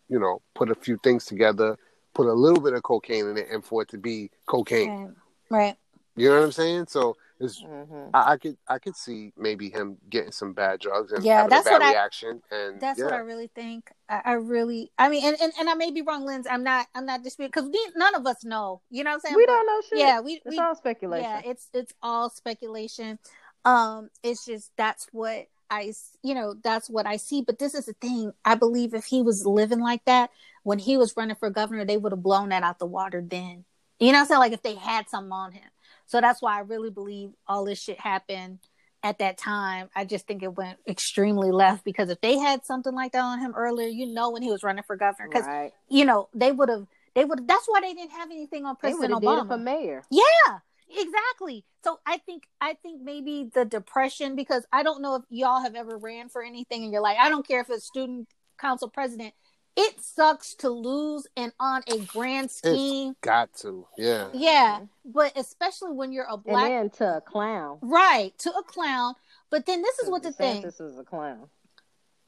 you 0.09 0.19
know 0.19 0.41
put 0.55 0.69
a 0.69 0.75
few 0.75 0.97
things 1.03 1.25
together, 1.25 1.77
put 2.13 2.27
a 2.27 2.33
little 2.33 2.61
bit 2.61 2.73
of 2.73 2.83
cocaine 2.83 3.27
in 3.27 3.37
it 3.37 3.47
and 3.51 3.63
for 3.63 3.81
it 3.81 3.89
to 3.89 3.97
be 3.97 4.29
cocaine. 4.45 4.89
Right. 4.89 5.13
Right. 5.49 5.77
You 6.15 6.29
know 6.29 6.39
what 6.39 6.45
I'm 6.45 6.51
saying? 6.51 6.87
So 6.87 7.15
it's 7.39 7.59
hmm 7.61 8.09
I, 8.13 8.33
I 8.33 8.37
could 8.37 8.57
I 8.67 8.79
could 8.79 8.95
see 8.95 9.31
maybe 9.37 9.69
him 9.69 9.97
getting 10.09 10.31
some 10.31 10.53
bad 10.53 10.79
drugs 10.79 11.11
and 11.11 11.23
Yeah, 11.23 11.47
that's 11.47 11.67
a 11.67 11.69
bad 11.69 11.73
what 11.79 11.81
I- 11.83 11.91
reaction 11.91 12.41
and 12.51 12.81
That's 12.81 12.99
yeah. 12.99 13.05
what 13.05 13.13
I 13.13 13.19
really 13.19 13.49
think. 13.53 13.91
I, 14.09 14.21
I 14.25 14.31
really, 14.33 14.91
I 14.97 15.09
mean, 15.09 15.23
and, 15.25 15.35
and, 15.41 15.51
and 15.59 15.69
I 15.69 15.73
may 15.75 15.91
be 15.91 16.01
wrong, 16.01 16.25
Lindz. 16.25 16.47
I'm 16.49 16.63
not, 16.63 16.87
I'm 16.95 17.05
not 17.05 17.23
disputing 17.23 17.51
because 17.53 17.69
none 17.95 18.15
of 18.15 18.25
us 18.25 18.43
know. 18.43 18.81
You 18.89 19.03
know 19.03 19.11
what 19.11 19.15
I'm 19.15 19.19
saying? 19.21 19.35
We 19.35 19.45
don't 19.45 19.65
know 19.65 19.81
shit. 19.89 19.99
Yeah, 19.99 20.19
we, 20.21 20.33
It's 20.33 20.45
we 20.45 20.59
all 20.59 20.75
speculation. 20.75 21.23
yeah, 21.23 21.41
it's 21.45 21.69
it's 21.73 21.93
all 22.01 22.29
speculation. 22.29 23.19
Um, 23.65 24.09
it's 24.23 24.45
just 24.45 24.71
that's 24.77 25.07
what 25.11 25.47
I 25.69 25.93
you 26.23 26.33
know, 26.33 26.55
that's 26.63 26.89
what 26.89 27.05
I 27.05 27.17
see. 27.17 27.41
But 27.41 27.59
this 27.59 27.75
is 27.75 27.85
the 27.85 27.93
thing. 27.93 28.31
I 28.45 28.55
believe 28.55 28.93
if 28.93 29.05
he 29.05 29.21
was 29.21 29.45
living 29.45 29.79
like 29.79 30.03
that 30.05 30.29
when 30.63 30.79
he 30.79 30.97
was 30.97 31.13
running 31.17 31.35
for 31.35 31.49
governor, 31.49 31.85
they 31.85 31.97
would 31.97 32.11
have 32.13 32.23
blown 32.23 32.49
that 32.49 32.63
out 32.63 32.79
the 32.79 32.85
water 32.85 33.21
then. 33.25 33.65
You 33.99 34.11
know 34.11 34.19
what 34.19 34.21
I'm 34.21 34.27
saying? 34.27 34.39
Like 34.39 34.53
if 34.53 34.61
they 34.61 34.75
had 34.75 35.09
something 35.09 35.31
on 35.31 35.51
him. 35.51 35.63
So 36.07 36.21
that's 36.21 36.41
why 36.41 36.57
I 36.57 36.61
really 36.61 36.89
believe 36.89 37.31
all 37.47 37.65
this 37.65 37.79
shit 37.79 37.99
happened 37.99 38.59
at 39.03 39.19
that 39.19 39.37
time. 39.37 39.89
I 39.95 40.05
just 40.05 40.25
think 40.25 40.41
it 40.41 40.55
went 40.55 40.79
extremely 40.87 41.51
left 41.51 41.83
because 41.83 42.09
if 42.09 42.19
they 42.21 42.37
had 42.37 42.65
something 42.65 42.93
like 42.93 43.11
that 43.11 43.21
on 43.21 43.39
him 43.39 43.53
earlier, 43.55 43.87
you 43.87 44.07
know, 44.07 44.31
when 44.31 44.41
he 44.41 44.49
was 44.49 44.63
running 44.63 44.83
for 44.83 44.95
governor, 44.95 45.29
because 45.29 45.45
right. 45.45 45.73
you 45.89 46.05
know 46.05 46.29
they 46.33 46.51
would 46.51 46.69
have, 46.69 46.87
they 47.13 47.25
would. 47.25 47.47
That's 47.47 47.65
why 47.67 47.81
they 47.81 47.93
didn't 47.93 48.11
have 48.11 48.31
anything 48.31 48.65
on 48.65 48.75
President 48.77 49.13
Obama. 49.13 49.47
for 49.47 49.57
mayor. 49.57 50.03
Yeah, 50.09 50.59
exactly. 50.89 51.65
So 51.83 51.99
I 52.05 52.17
think 52.17 52.43
I 52.59 52.75
think 52.81 53.01
maybe 53.01 53.49
the 53.53 53.65
depression 53.65 54.35
because 54.35 54.65
I 54.71 54.83
don't 54.83 55.01
know 55.01 55.15
if 55.15 55.23
y'all 55.29 55.61
have 55.61 55.75
ever 55.75 55.97
ran 55.97 56.29
for 56.29 56.43
anything 56.43 56.83
and 56.83 56.91
you're 56.91 57.01
like, 57.01 57.17
I 57.17 57.29
don't 57.29 57.47
care 57.47 57.61
if 57.61 57.69
it's 57.69 57.85
student 57.85 58.27
council 58.57 58.89
president. 58.89 59.33
It 59.79 60.01
sucks 60.01 60.55
to 60.55 60.69
lose 60.69 61.27
and 61.37 61.51
on 61.59 61.83
a 61.87 61.99
grand 61.99 62.49
scheme. 62.49 63.15
got 63.21 63.53
to. 63.57 63.85
Yeah. 63.95 64.29
yeah, 64.33 64.79
mm-hmm. 64.79 65.11
but 65.11 65.33
especially 65.37 65.91
when 65.91 66.11
you're 66.11 66.25
a 66.25 66.33
And 66.33 66.43
black 66.43 66.69
then 66.69 66.89
to 66.89 67.17
a 67.17 67.21
clown. 67.21 67.77
right 67.81 68.35
to 68.39 68.49
a 68.49 68.63
clown. 68.63 69.13
But 69.51 69.67
then 69.67 69.83
this 69.83 69.99
is 69.99 70.09
what 70.09 70.23
the 70.23 70.31
thing 70.31 70.63
this 70.63 70.79
is 70.79 70.97
a 70.97 71.03
clown. 71.03 71.47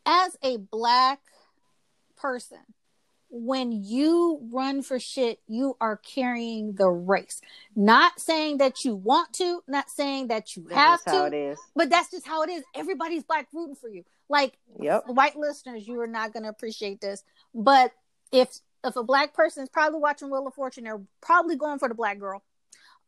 as 0.06 0.38
a 0.44 0.58
black 0.58 1.20
person, 2.18 2.60
when 3.32 3.72
you 3.72 4.40
run 4.52 4.82
for 4.84 5.00
shit, 5.00 5.40
you 5.48 5.76
are 5.82 5.98
carrying 5.98 6.74
the 6.74 6.88
race. 6.90 7.42
Not 7.76 8.20
saying 8.20 8.60
that 8.60 8.86
you 8.86 8.96
want 8.96 9.34
to, 9.34 9.62
not 9.68 9.90
saying 9.90 10.28
that 10.28 10.56
you 10.56 10.68
have 10.70 11.00
That's 11.04 11.16
how 11.16 11.30
to, 11.30 11.36
it 11.36 11.52
is. 11.52 11.60
but 11.76 11.90
that's 11.90 12.12
just 12.12 12.28
how 12.28 12.44
it 12.44 12.50
is. 12.50 12.64
Everybody's 12.76 13.24
black 13.24 13.48
rooting 13.54 13.76
for 13.76 13.90
you. 13.90 14.04
Like 14.30 14.58
Yep. 14.80 15.08
white 15.08 15.36
listeners, 15.36 15.88
you 15.88 16.00
are 16.02 16.08
not 16.08 16.34
going 16.34 16.44
to 16.44 16.50
appreciate 16.50 17.02
this. 17.02 17.24
But 17.54 17.92
if 18.32 18.50
if 18.84 18.96
a 18.96 19.04
black 19.04 19.34
person 19.34 19.64
is 19.64 19.70
probably 19.70 20.00
watching 20.00 20.30
Wheel 20.30 20.48
of 20.48 20.54
Fortune, 20.54 20.86
they're 20.86 21.02
probably 21.22 21.56
going 21.58 21.80
for 21.80 21.90
the 21.90 21.96
black 21.96 22.20
girl. 22.20 22.44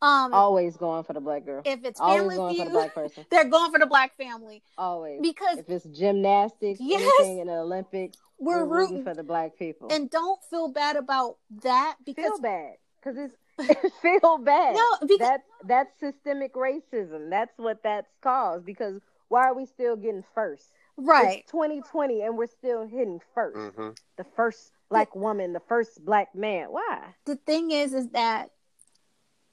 Um, 0.03 0.33
Always 0.33 0.75
going 0.77 1.03
for 1.03 1.13
the 1.13 1.21
black 1.21 1.45
girl. 1.45 1.61
if 1.63 1.85
it's 1.85 1.99
Always 1.99 2.21
family 2.21 2.35
going 2.37 2.55
for 2.55 2.65
the 2.65 2.71
black 2.71 2.93
person. 2.95 3.25
they're 3.29 3.45
going 3.47 3.71
for 3.71 3.77
the 3.79 3.85
black 3.85 4.17
family 4.17 4.63
Always. 4.75 5.19
because 5.21 5.59
If 5.59 5.69
it's 5.69 5.85
gymnastics, 5.85 6.79
Yes. 6.81 7.01
anything 7.19 7.37
in 7.37 7.47
the 7.47 7.53
Olympics, 7.59 8.17
we're, 8.39 8.65
we're 8.65 8.77
rooting 8.77 8.95
rooting 8.97 9.03
for 9.03 9.13
the 9.13 9.21
black 9.23 9.57
people. 9.59 9.89
and 9.91 10.09
don't 10.09 10.39
feel 10.49 10.69
bad 10.69 10.95
about 10.95 11.37
that 11.61 11.97
because 12.03 12.25
feel 12.25 12.39
bad 12.39 12.73
because 12.99 13.17
it's 13.59 13.91
feel 14.01 14.39
bad. 14.39 14.73
no 14.75 15.07
because 15.07 15.19
that 15.19 15.41
that's 15.65 15.99
systemic 15.99 16.55
racism. 16.55 17.29
That's 17.29 17.55
what 17.57 17.83
that's 17.83 18.09
caused. 18.21 18.65
Because 18.65 18.99
why 19.27 19.43
are 19.47 19.53
we 19.53 19.67
still 19.67 19.95
getting 19.95 20.23
first? 20.33 20.71
Right 21.05 21.39
It's 21.39 21.51
2020 21.51 22.21
and 22.21 22.37
we're 22.37 22.47
still 22.47 22.85
hitting 22.87 23.19
1st 23.35 23.75
hmm 23.75 23.89
The 24.17 24.25
first 24.35 24.71
black 24.89 25.15
woman, 25.15 25.53
the 25.53 25.61
first 25.61 26.03
black 26.05 26.35
man. 26.35 26.67
Why? 26.69 27.15
the 27.25 27.35
thing 27.37 27.71
is 27.71 27.93
is 27.93 28.09
that 28.09 28.49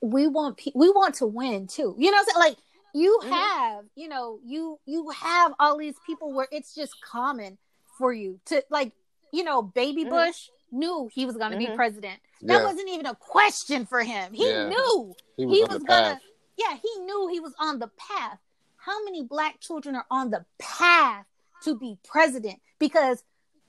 we 0.01 0.27
want 0.29 0.57
pe- 0.59 0.73
we 0.75 0.91
want 0.91 1.17
to 1.17 1.27
win 1.27 1.67
too 1.67 1.95
you 1.99 2.11
know 2.11 2.17
what 2.19 2.29
i'm 2.37 2.43
saying 2.43 2.51
like 2.51 2.59
you 2.95 3.21
Mhm. 3.25 3.31
have 3.31 3.85
you 3.97 4.09
know 4.09 4.39
you 4.45 4.79
you 4.87 5.11
have 5.11 5.53
all 5.59 5.77
these 5.77 5.97
people 6.07 6.33
where 6.33 6.49
it's 6.53 6.75
just 6.75 7.01
common 7.01 7.59
for 7.99 8.13
you 8.13 8.41
to 8.47 8.63
like 8.71 8.93
you 9.33 9.43
know 9.45 9.61
baby 9.63 10.05
Mhm. 10.05 10.11
bush 10.11 10.49
knew 10.71 11.09
he 11.13 11.27
was 11.27 11.37
going 11.37 11.51
to 11.51 11.57
be 11.59 11.67
Mhm. 11.67 11.75
president 11.75 12.21
that 12.43 12.59
Yeah. 12.61 12.65
wasn't 12.65 12.89
even 12.89 13.07
a 13.07 13.15
question 13.17 13.87
for 13.87 14.03
him 14.03 14.33
he 14.33 14.47
Yeah. 14.49 14.69
knew 14.69 15.15
He 15.37 15.47
was 15.47 15.57
he 15.57 15.65
was 15.65 15.83
gonna 15.83 16.21
yeah 16.57 16.77
he 16.77 17.01
knew 17.01 17.27
he 17.29 17.41
was 17.41 17.55
on 17.59 17.79
the 17.81 17.89
path 17.89 18.39
how 18.77 19.03
many 19.05 19.23
black 19.25 19.59
children 19.61 19.97
are 19.97 20.07
on 20.11 20.31
the 20.31 20.45
path 20.59 21.27
to 21.63 21.75
be 21.77 21.99
president 22.05 22.61
because 22.79 23.23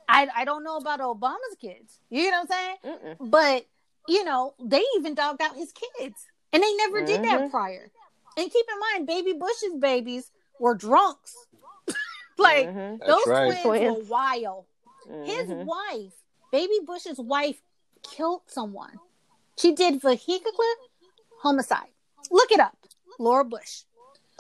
i 0.08 0.28
i 0.36 0.46
don't 0.46 0.64
know 0.64 0.78
about 0.78 1.00
obama's 1.00 1.56
kids 1.60 2.00
you 2.10 2.30
know 2.32 2.42
what 2.44 2.52
i'm 2.52 2.58
saying 2.58 2.78
Mm-mm. 3.20 3.32
but 3.32 3.66
you 4.08 4.24
know 4.24 4.54
they 4.64 4.84
even 4.98 5.14
dogged 5.16 5.42
out 5.42 5.56
his 5.56 5.72
kids 5.72 6.26
and 6.54 6.64
they 6.64 6.74
never 6.76 7.06
did 7.06 7.24
that 7.24 7.42
Mhm. 7.42 7.52
prior 7.52 7.92
and 8.38 8.52
keep 8.52 8.66
in 8.72 8.80
mind 8.80 9.08
baby 9.08 9.34
bush's 9.34 9.74
babies 9.80 10.32
were 10.60 10.76
drunks 10.76 11.36
like 12.38 12.68
Mhm. 12.68 13.00
Those 13.06 13.28
right. 13.28 13.62
twins, 13.62 13.66
were 13.66 13.78
Twins. 13.96 14.10
wild 14.10 14.66
his 15.26 15.48
Mhm. 15.50 15.66
wife 15.66 16.14
baby 16.52 16.80
bush's 16.86 17.20
wife 17.20 17.62
killed 18.04 18.42
someone 18.48 19.00
she 19.58 19.74
did 19.74 20.02
vehicular 20.02 20.74
homicide 21.42 21.92
look 22.32 22.52
it 22.52 22.60
up 22.60 22.78
laura 23.20 23.44
bush 23.44 23.84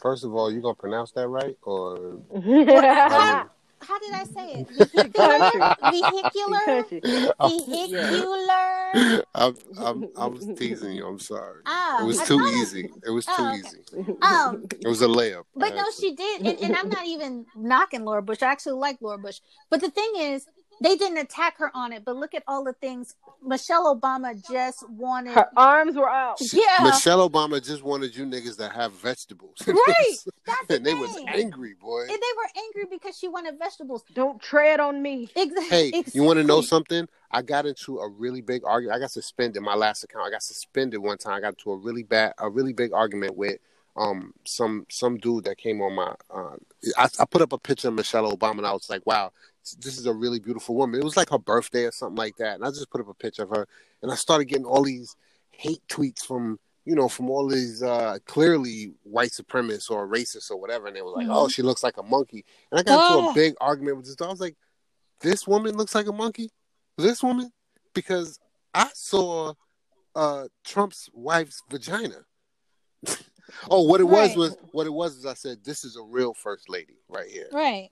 First 0.02 0.24
of 0.24 0.34
all, 0.34 0.52
you 0.52 0.62
gonna 0.62 0.76
pronounce 0.76 1.12
that 1.12 1.28
right 1.28 1.58
or 1.64 2.22
how, 2.34 3.50
how 3.82 4.00
did 4.00 4.14
i 4.14 4.24
say 4.24 4.46
it 4.60 4.68
vehicular 4.94 5.76
vehicular 5.92 6.86
vehicular 7.42 9.26
I'm, 9.36 9.56
I'm, 9.78 10.08
I 10.18 10.26
was 10.28 10.48
teasing 10.58 10.94
you. 10.94 11.06
I'm 11.08 11.20
sorry. 11.20 11.62
ah 11.66 12.02
It 12.02 12.06
was 12.06 12.22
too 12.24 12.42
easy. 12.42 12.90
It 13.06 13.12
was 13.12 13.26
too 13.26 13.32
Oh, 13.38 13.48
okay. 13.48 13.60
easy. 13.60 13.80
um 14.22 14.66
It 14.82 14.88
was 14.88 15.02
a 15.02 15.08
layup. 15.08 15.44
But 15.56 15.70
had 15.70 15.78
no, 15.78 15.86
she 15.98 16.16
did, 16.16 16.42
and, 16.46 16.58
and 16.60 16.76
I'm 16.76 16.90
not 16.90 17.06
even 17.06 17.46
knocking 17.56 18.04
Laura 18.04 18.22
Bush. 18.22 18.42
I 18.42 18.52
actually 18.52 18.80
like 18.80 18.98
Laura 19.02 19.18
Bush. 19.18 19.40
But 19.70 19.82
the 19.82 19.90
thing 19.92 20.12
is, 20.18 20.46
they 20.82 20.96
didn't 20.96 21.18
attack 21.18 21.58
her 21.58 21.72
on 21.76 21.94
it. 21.94 22.04
But 22.06 22.16
look 22.16 22.34
at 22.34 22.44
all 22.48 22.64
the 22.64 22.74
things 22.74 23.16
Michelle 23.46 23.96
Obama 23.96 24.34
just 24.50 24.88
wanted. 24.90 25.34
Her 25.34 25.50
arms 25.56 25.96
were 25.96 26.10
out. 26.10 26.40
She- 26.40 26.58
Yeah. 26.78 26.84
Michelle 26.84 27.30
Obama 27.30 27.64
just 27.64 27.84
wanted 27.84 28.16
you 28.16 28.26
niggas 28.26 28.58
to 28.58 28.70
have 28.70 28.94
vegetables. 28.94 29.56
Right. 29.68 30.16
That's 30.46 30.68
the 30.68 30.76
and 30.76 30.86
they 30.86 30.94
was 30.94 31.16
angry, 31.28 31.76
boy. 31.82 32.02
And 32.02 32.10
they 32.10 32.16
were 32.16 32.64
angry 32.64 32.86
because 32.98 33.18
she 33.18 33.28
wanted 33.28 33.58
vegetables. 33.58 34.04
Don't 34.14 34.42
tread 34.42 34.80
on 34.80 35.02
me. 35.02 35.30
Exactly. 35.36 35.92
Hey, 35.92 36.04
you 36.14 36.24
want 36.24 36.38
to 36.38 36.44
know 36.44 36.62
something? 36.62 37.08
I 37.32 37.42
got 37.42 37.66
into 37.66 38.00
a 38.00 38.10
really 38.10 38.42
big 38.42 38.64
argument. 38.66 38.98
I 38.98 39.00
got 39.00 39.12
suspended. 39.12 39.62
My 39.62 39.76
last 39.76 40.04
account, 40.04 40.26
I 40.26 40.32
got 40.32 40.44
suspended 40.44 41.00
one 41.00 41.18
time. 41.18 41.34
I 41.34 41.40
got 41.42 41.50
into 41.50 41.72
a 41.72 41.78
really 41.78 42.04
bad, 42.04 42.34
a 42.40 42.50
really 42.50 42.74
big 42.74 42.94
argument 42.94 43.36
with 43.38 43.60
um 43.96 44.34
some 44.46 44.86
some 44.90 45.18
dude 45.18 45.44
that 45.46 45.58
came 45.58 45.82
on 45.82 45.94
my 45.96 46.14
uh 46.30 46.56
I, 46.98 47.10
I 47.20 47.26
put 47.26 47.42
up 47.42 47.52
a 47.54 47.58
picture 47.58 47.88
of 47.88 47.96
Michelle 47.96 48.32
Obama 48.36 48.60
and 48.60 48.68
I 48.68 48.72
was 48.74 48.90
like, 48.90 49.06
wow, 49.06 49.32
this 49.72 49.98
is 49.98 50.06
a 50.06 50.14
really 50.14 50.40
beautiful 50.40 50.76
woman. 50.76 51.00
It 51.00 51.04
was 51.04 51.18
like 51.18 51.30
her 51.30 51.38
birthday 51.40 51.86
or 51.86 51.92
something 51.92 52.18
like 52.18 52.38
that, 52.38 52.56
and 52.56 52.66
I 52.66 52.70
just 52.70 52.90
put 52.90 53.02
up 53.02 53.08
a 53.10 53.14
picture 53.14 53.44
of 53.44 53.50
her, 53.50 53.68
and 54.02 54.12
I 54.12 54.16
started 54.16 54.46
getting 54.46 54.66
all 54.66 54.84
these 54.84 55.16
hate 55.52 55.82
tweets 55.90 56.26
from 56.26 56.60
you 56.86 56.96
know 56.96 57.10
from 57.10 57.30
all 57.30 57.48
these 57.48 57.84
uh 57.84 58.18
clearly 58.26 58.94
white 59.04 59.32
supremacists 59.32 59.92
or 59.92 60.08
racists 60.08 60.50
or 60.50 60.58
whatever, 60.58 60.88
and 60.88 60.96
they 60.96 61.02
were 61.02 61.12
like, 61.12 61.28
Mhm. 61.28 61.36
oh, 61.36 61.48
she 61.48 61.62
looks 61.62 61.84
like 61.84 61.98
a 61.98 62.04
monkey, 62.04 62.46
and 62.72 62.80
I 62.80 62.84
got 62.84 62.96
into 63.10 63.28
Oh. 63.28 63.32
a 63.32 63.34
big 63.34 63.56
argument 63.62 63.98
with 63.98 64.06
this. 64.06 64.16
I 64.22 64.28
was 64.28 64.40
like, 64.42 64.56
this 65.22 65.46
woman 65.48 65.76
looks 65.78 65.94
like 65.94 66.08
a 66.08 66.14
monkey, 66.14 66.50
this 66.98 67.22
woman, 67.22 67.52
because 67.94 68.40
I 68.74 68.90
saw 68.94 69.54
uh 70.16 70.48
Trump's 70.64 71.10
wife's 71.14 71.62
vagina. 71.70 72.26
oh, 73.70 73.84
what 73.84 74.00
it 74.02 74.06
was 74.06 74.36
was 74.36 74.56
what 74.72 74.88
it 74.88 74.94
was 74.94 75.18
is 75.18 75.26
I 75.26 75.34
said 75.34 75.64
this 75.64 75.84
is 75.84 75.96
a 75.96 76.04
real 76.04 76.34
first 76.34 76.70
lady 76.70 76.98
right 77.08 77.28
here, 77.30 77.50
Right. 77.52 77.92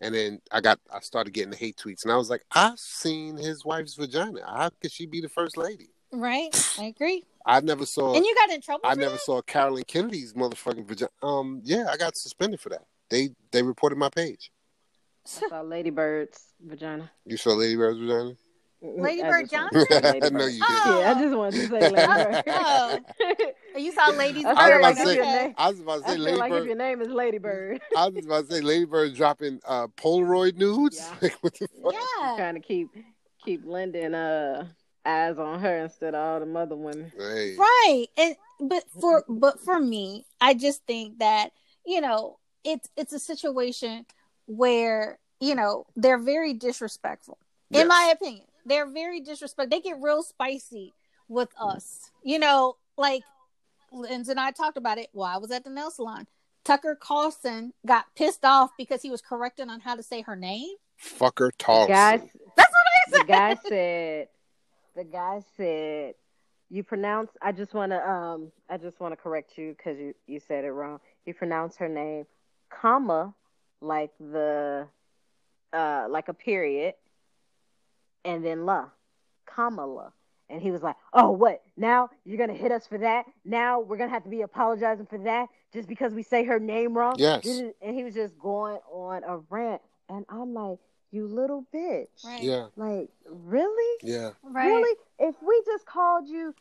And 0.00 0.14
then 0.14 0.40
I 0.52 0.60
got 0.60 0.78
I 0.92 1.00
started 1.00 1.32
getting 1.32 1.50
the 1.50 1.56
hate 1.56 1.76
tweets, 1.76 2.04
and 2.04 2.12
I 2.12 2.16
was 2.16 2.30
like, 2.30 2.42
I've 2.52 2.78
seen 2.78 3.36
his 3.36 3.64
wife's 3.64 3.94
vagina. 3.94 4.40
How 4.46 4.70
could 4.80 4.92
she 4.92 5.06
be 5.06 5.20
the 5.20 5.28
first 5.28 5.56
lady? 5.56 5.90
Right. 6.12 6.50
I 6.78 6.84
agree. 6.84 7.24
I 7.44 7.60
never 7.60 7.86
saw. 7.86 8.14
And 8.14 8.24
you 8.24 8.34
got 8.34 8.50
in 8.50 8.60
trouble. 8.60 8.82
I 8.84 8.94
for 8.94 9.00
never 9.00 9.12
that? 9.12 9.20
saw 9.20 9.42
Carolyn 9.42 9.84
Kennedy's 9.86 10.34
motherfucking 10.34 10.86
vagina. 10.86 11.10
Um, 11.22 11.60
yeah, 11.64 11.86
I 11.90 11.96
got 11.96 12.16
suspended 12.16 12.60
for 12.60 12.68
that. 12.70 12.84
They 13.10 13.30
they 13.52 13.62
reported 13.62 13.96
my 13.96 14.10
page. 14.10 14.50
I 15.26 15.48
saw 15.48 15.60
Lady 15.60 15.90
Bird's 15.90 16.52
vagina. 16.60 17.10
You 17.26 17.36
saw 17.36 17.50
Lady 17.50 17.76
Bird's 17.76 17.98
vagina? 17.98 18.34
Lady 18.80 19.22
Bird 19.22 19.50
just 19.50 19.52
wanted 19.74 19.88
to 19.88 19.94
say 19.94 20.00
Johnson? 20.00 20.12
Lady 20.20 20.30
No, 20.30 20.46
you 20.46 20.60
didn't. 20.60 21.00
Yeah, 21.00 21.10
I 21.10 21.14
just 21.20 21.36
wanted 21.36 21.52
to 21.54 21.66
say 21.66 21.90
Lady 21.90 21.94
Bird. 21.96 22.44
Oh. 22.46 23.78
You 23.78 23.92
saw 23.92 24.10
ladies. 24.16 24.44
I 24.44 24.50
I 24.52 24.52
was 24.52 24.70
about 24.78 24.82
like 24.82 24.96
to 24.96 25.04
say- 25.04 25.14
your 25.16 25.24
name, 25.24 25.54
I 25.58 25.68
was 25.70 25.80
about 25.80 26.02
to 26.02 26.08
say 26.08 26.14
feel 26.14 26.24
Lady 26.24 26.36
like 26.38 26.50
Bird. 26.52 26.58
if 26.60 26.66
your 26.66 26.76
name 26.76 27.02
is 27.02 27.08
Lady 27.08 27.38
Bird, 27.38 27.80
I 27.96 28.08
was 28.08 28.24
about 28.24 28.48
to 28.48 28.54
say 28.54 28.60
Lady 28.60 28.84
Bird 28.84 29.14
dropping 29.14 29.60
uh, 29.66 29.86
Polaroid 29.88 30.56
nudes. 30.56 30.98
Yeah. 31.00 31.16
Like, 31.22 31.36
what 31.40 31.54
the 31.54 31.68
fuck? 31.82 31.92
Yeah. 31.92 32.34
trying 32.36 32.54
to 32.54 32.60
keep 32.60 32.88
keep 33.44 33.62
lending 33.64 34.14
uh 34.14 34.66
eyes 35.04 35.38
on 35.38 35.58
her 35.60 35.78
instead 35.78 36.14
of 36.14 36.20
all 36.20 36.40
the 36.46 36.58
other 36.58 36.76
women. 36.76 37.10
Hey. 37.16 37.56
Right. 37.56 38.06
And 38.16 38.36
but 38.60 38.84
for 39.00 39.24
but 39.28 39.60
for 39.60 39.80
me, 39.80 40.26
I 40.40 40.54
just 40.54 40.84
think 40.86 41.18
that, 41.18 41.50
you 41.86 42.00
know, 42.00 42.38
it's 42.64 42.88
it's 42.96 43.12
a 43.12 43.18
situation 43.18 44.06
where, 44.46 45.18
you 45.40 45.54
know, 45.54 45.86
they're 45.96 46.18
very 46.18 46.52
disrespectful. 46.54 47.38
Yes. 47.70 47.82
In 47.82 47.88
my 47.88 48.12
opinion. 48.14 48.44
They're 48.68 48.86
very 48.90 49.20
disrespectful. 49.20 49.70
They 49.70 49.80
get 49.82 49.96
real 50.00 50.22
spicy 50.22 50.92
with 51.28 51.48
us. 51.60 52.10
You 52.22 52.38
know, 52.38 52.76
like 52.96 53.22
Lindsay 53.92 54.32
and 54.32 54.40
I 54.40 54.50
talked 54.50 54.76
about 54.76 54.98
it 54.98 55.08
while 55.12 55.34
I 55.34 55.38
was 55.38 55.50
at 55.50 55.64
the 55.64 55.70
nail 55.70 55.90
salon. 55.90 56.26
Tucker 56.64 56.96
Carlson 57.00 57.72
got 57.86 58.04
pissed 58.14 58.44
off 58.44 58.70
because 58.76 59.00
he 59.02 59.10
was 59.10 59.22
correcting 59.22 59.70
on 59.70 59.80
how 59.80 59.94
to 59.96 60.02
say 60.02 60.22
her 60.22 60.36
name. 60.36 60.68
Fucker 61.02 61.50
The 61.56 61.64
Tolson. 61.64 61.88
guy, 61.88 62.16
That's 62.18 62.28
what 62.56 62.86
I 63.06 63.10
said. 63.10 63.20
the 63.20 63.24
guy 63.24 63.56
said, 63.68 64.28
the 64.96 65.04
guy 65.04 65.42
said, 65.56 66.14
you 66.70 66.82
pronounce. 66.82 67.30
I 67.40 67.52
just 67.52 67.72
want 67.72 67.92
to 67.92 68.06
um, 68.10 68.52
I 68.68 68.76
just 68.76 69.00
want 69.00 69.12
to 69.12 69.16
correct 69.16 69.56
you 69.56 69.74
because 69.74 69.98
you 69.98 70.14
you 70.26 70.38
said 70.40 70.64
it 70.66 70.70
wrong. 70.72 71.00
You 71.24 71.32
pronounce 71.32 71.76
her 71.76 71.88
name, 71.88 72.26
comma, 72.68 73.32
like 73.80 74.10
the, 74.20 74.86
uh, 75.72 76.06
like 76.10 76.28
a 76.28 76.34
period, 76.34 76.94
and 78.28 78.44
then 78.44 78.66
la, 78.66 78.86
Kamala. 79.46 80.12
And 80.50 80.62
he 80.62 80.70
was 80.70 80.82
like, 80.82 80.96
"Oh, 81.12 81.30
what? 81.30 81.62
Now 81.76 82.08
you're 82.24 82.38
gonna 82.38 82.54
hit 82.58 82.72
us 82.72 82.86
for 82.86 82.96
that? 82.98 83.26
Now 83.44 83.80
we're 83.80 83.98
gonna 83.98 84.10
have 84.10 84.24
to 84.24 84.30
be 84.30 84.40
apologizing 84.42 85.04
for 85.06 85.18
that 85.18 85.48
just 85.74 85.88
because 85.88 86.14
we 86.14 86.22
say 86.22 86.44
her 86.44 86.58
name 86.58 86.96
wrong?" 86.96 87.16
Yes. 87.18 87.46
And 87.46 87.94
he 87.94 88.02
was 88.04 88.14
just 88.14 88.38
going 88.38 88.78
on 88.90 89.24
a 89.24 89.38
rant, 89.50 89.82
and 90.08 90.24
I'm 90.30 90.54
like, 90.54 90.78
"You 91.10 91.26
little 91.26 91.66
bitch! 91.74 92.24
Right. 92.24 92.42
Yeah, 92.42 92.68
Like, 92.76 93.10
really? 93.26 93.98
yeah. 94.02 94.30
Right. 94.42 94.66
Really? 94.68 94.96
If 95.18 95.34
we 95.42 95.62
just 95.66 95.84
called 95.84 96.28
you 96.28 96.54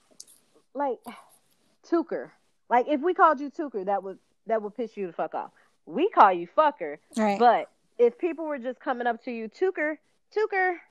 like 0.74 1.00
Tucker, 1.90 2.34
like 2.70 2.88
if 2.90 3.00
we 3.02 3.14
called 3.14 3.40
you 3.40 3.50
Tucker, 3.50 3.86
that 3.86 4.04
would 4.04 4.20
that 4.48 4.62
would 4.62 4.76
piss 4.76 4.98
you 4.98 5.08
the 5.08 5.14
fuck 5.14 5.34
off. 5.34 5.52
We 5.86 6.10
call 6.10 6.34
you 6.34 6.48
fucker, 6.58 6.98
Right. 7.16 7.40
but 7.40 7.70
if 7.98 8.18
people 8.18 8.46
were 8.46 8.58
just 8.60 8.80
coming 8.82 9.08
up 9.08 9.24
to 9.24 9.32
you, 9.32 9.48
Tucker, 9.48 9.98
Tucker, 10.32 10.82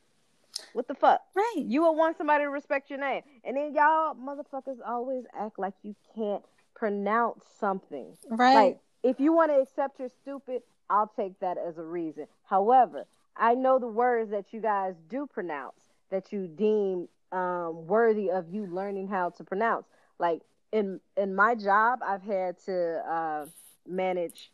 what 0.73 0.89
the 0.89 0.94
fuck? 0.94 1.20
right. 1.35 1.55
You 1.56 1.82
would 1.82 1.93
want 1.93 2.16
somebody 2.16 2.44
to 2.44 2.51
respect 2.51 2.90
your 2.90 2.98
name, 2.98 3.23
and 3.44 3.56
then 3.56 3.74
y'all 3.74 4.14
motherfuckers 4.14 4.78
always 4.86 5.24
act 5.39 5.59
like 5.59 5.74
you 5.82 5.94
can't 6.14 6.43
pronounce 6.74 7.44
something. 7.59 8.16
Right. 8.28 8.55
Like, 8.55 8.81
if 9.02 9.20
you 9.20 9.32
want 9.32 9.51
to 9.52 9.59
accept 9.59 9.98
you're 9.98 10.10
stupid, 10.23 10.62
I'll 10.90 11.12
take 11.16 11.39
that 11.40 11.59
as 11.59 11.78
a 11.78 11.85
reason. 11.85 12.27
However, 12.44 13.06
I 13.36 13.55
know 13.55 13.78
the 13.78 13.89
words 13.89 14.31
that 14.31 14.52
you 14.52 14.60
guys 14.60 14.94
do 15.09 15.27
pronounce 15.27 15.74
that 16.10 16.32
you 16.32 16.47
deem 16.47 17.09
um, 17.32 17.86
worthy 17.86 18.31
of 18.31 18.48
you 18.48 18.66
learning 18.66 19.09
how 19.09 19.31
to 19.31 19.44
pronounce. 19.44 19.86
Like 20.18 20.43
in 20.73 21.01
in 21.16 21.35
my 21.35 21.55
job, 21.55 22.01
I've 22.05 22.23
had 22.23 22.56
to 22.66 23.02
uh, 23.09 23.47
manage 23.86 24.51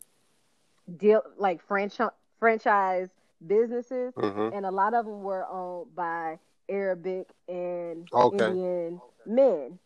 deal 0.97 1.23
like 1.39 1.62
franchise 1.66 2.10
franchise 2.39 3.09
businesses, 3.47 4.14
hmm 4.14 4.48
and 4.52 4.66
a 4.66 4.70
lot 4.70 4.94
of 4.94 5.06
them 5.06 5.23
were 5.23 5.47
owned 5.51 5.94
by 5.94 6.39
Arabic 6.69 7.28
and 7.48 8.09
Okay. 8.12 8.48
Indian 8.48 9.01
men. 9.27 9.78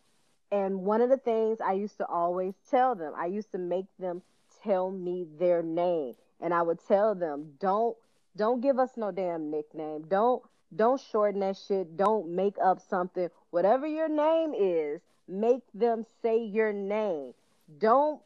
And 0.52 0.84
one 0.84 1.00
of 1.00 1.08
the 1.10 1.16
things 1.16 1.60
I 1.60 1.72
used 1.72 1.98
to 1.98 2.06
always 2.06 2.54
tell 2.70 2.94
them, 2.94 3.12
I 3.16 3.26
used 3.26 3.50
to 3.52 3.58
make 3.58 3.86
them 3.98 4.22
tell 4.62 4.90
me 4.90 5.26
their 5.38 5.62
name, 5.62 6.14
and 6.40 6.54
I 6.54 6.62
would 6.62 6.78
tell 6.86 7.14
them, 7.14 7.54
"Don't, 7.58 7.96
don't 8.36 8.60
give 8.60 8.78
us 8.78 8.96
no 8.96 9.10
damn 9.10 9.50
nickname. 9.50 10.02
Don't, 10.08 10.42
don't 10.74 11.00
shorten 11.00 11.40
that 11.40 11.56
shit. 11.56 11.96
Don't 11.96 12.28
make 12.28 12.56
up 12.62 12.80
something. 12.80 13.28
Whatever 13.50 13.86
your 13.86 14.08
name 14.08 14.54
is, 14.54 15.00
make 15.26 15.62
them 15.74 16.04
say 16.22 16.44
your 16.44 16.72
name. 16.72 17.34
Don't, 17.78 18.20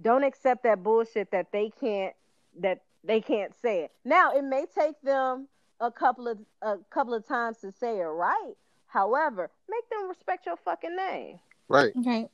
don't 0.00 0.24
accept 0.24 0.62
that 0.64 0.82
bullshit 0.82 1.30
that 1.32 1.52
they 1.52 1.70
can't, 1.80 2.14
that 2.60 2.82
they 3.04 3.20
can't 3.20 3.52
say 3.62 3.84
it. 3.84 3.92
Now 4.04 4.32
it 4.32 4.42
may 4.42 4.66
take 4.78 5.00
them 5.02 5.48
a 5.80 5.90
couple 5.90 6.28
of 6.28 6.38
a 6.62 6.76
couple 6.90 7.14
of 7.14 7.26
times 7.26 7.58
to 7.58 7.72
say 7.72 7.98
it 7.98 8.04
right. 8.04 8.54
However, 8.86 9.50
make 9.68 9.88
them 9.90 10.08
respect 10.08 10.46
your 10.46 10.56
fucking 10.56 10.96
name. 10.96 11.38
Right. 11.68 11.92
Right. 11.94 12.28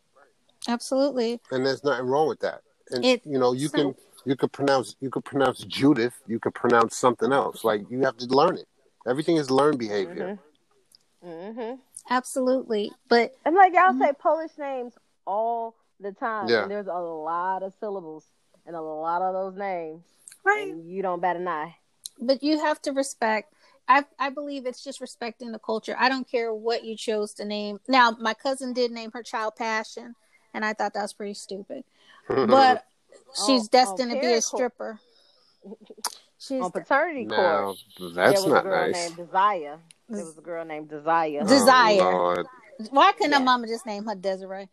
Absolutely. 0.68 1.40
And 1.50 1.64
there's 1.66 1.84
nothing 1.84 2.06
wrong 2.06 2.28
with 2.28 2.40
that. 2.40 2.62
And 2.90 3.04
It- 3.04 3.26
you 3.26 3.38
know, 3.38 3.52
you 3.52 3.68
so- 3.68 3.76
can 3.78 3.94
you 4.24 4.34
could 4.34 4.52
pronounce 4.52 4.96
you 5.00 5.10
could 5.10 5.24
pronounce 5.24 5.60
Judith. 5.60 6.14
You 6.26 6.40
could 6.40 6.54
pronounce 6.54 6.96
something 6.96 7.32
else. 7.32 7.62
Like 7.62 7.88
you 7.90 8.00
have 8.02 8.16
to 8.18 8.26
learn 8.26 8.56
it. 8.58 8.66
Everything 9.06 9.36
is 9.36 9.50
learned 9.50 9.78
behavior. 9.78 10.38
Mm-hmm. 11.24 11.76
Absolutely. 12.10 12.92
But 13.08 13.34
And 13.44 13.54
like 13.54 13.72
y'all 13.74 13.96
say 13.98 14.12
Polish 14.18 14.52
names 14.58 14.94
all 15.26 15.76
the 16.00 16.12
time. 16.12 16.48
Yeah. 16.48 16.62
And 16.62 16.70
there's 16.70 16.86
a 16.86 16.92
lot 16.92 17.62
of 17.62 17.72
syllables 17.78 18.24
and 18.66 18.74
a 18.74 18.80
lot 18.80 19.22
of 19.22 19.32
those 19.34 19.56
names. 19.58 20.02
And 20.46 20.88
you 20.90 21.02
don't 21.02 21.20
bat 21.20 21.36
an 21.36 21.48
eye. 21.48 21.76
but 22.20 22.42
you 22.42 22.58
have 22.60 22.80
to 22.82 22.92
respect 22.92 23.52
I, 23.88 24.04
I 24.18 24.30
believe 24.30 24.66
it's 24.66 24.82
just 24.82 25.00
respecting 25.00 25.52
the 25.52 25.60
culture. 25.60 25.94
I 25.96 26.08
don't 26.08 26.28
care 26.28 26.52
what 26.52 26.82
you 26.82 26.96
chose 26.96 27.32
to 27.34 27.44
name. 27.44 27.78
Now, 27.86 28.16
my 28.18 28.34
cousin 28.34 28.72
did 28.72 28.90
name 28.90 29.12
her 29.12 29.22
child 29.22 29.54
Passion, 29.54 30.16
and 30.52 30.64
I 30.64 30.72
thought 30.72 30.92
that 30.94 31.02
was 31.02 31.12
pretty 31.12 31.34
stupid. 31.34 31.84
But 32.28 32.84
she's 33.46 33.62
On- 33.62 33.68
destined 33.70 34.10
on 34.10 34.16
to 34.16 34.20
be 34.20 34.32
a 34.32 34.42
stripper. 34.42 34.98
She's 36.38 36.60
On 36.62 36.70
paternity 36.70 37.24
now 37.24 37.36
court, 37.98 38.14
that's 38.14 38.14
there 38.14 38.32
was 38.32 38.46
not 38.46 38.66
a 38.66 38.68
girl 38.68 38.86
nice. 38.92 38.94
named 39.08 39.16
Desire. 39.16 39.78
There 40.08 40.24
was 40.24 40.38
a 40.38 40.40
girl 40.42 40.64
named 40.64 40.88
Desire. 40.90 41.40
Des- 41.40 41.46
Desire. 41.46 42.02
Oh, 42.02 42.10
Lord. 42.10 42.46
why 42.90 43.12
couldn't 43.12 43.32
Yeah. 43.32 43.38
her 43.38 43.44
mama 43.44 43.66
just 43.66 43.86
name 43.86 44.04
her 44.06 44.14
Desiree? 44.14 44.68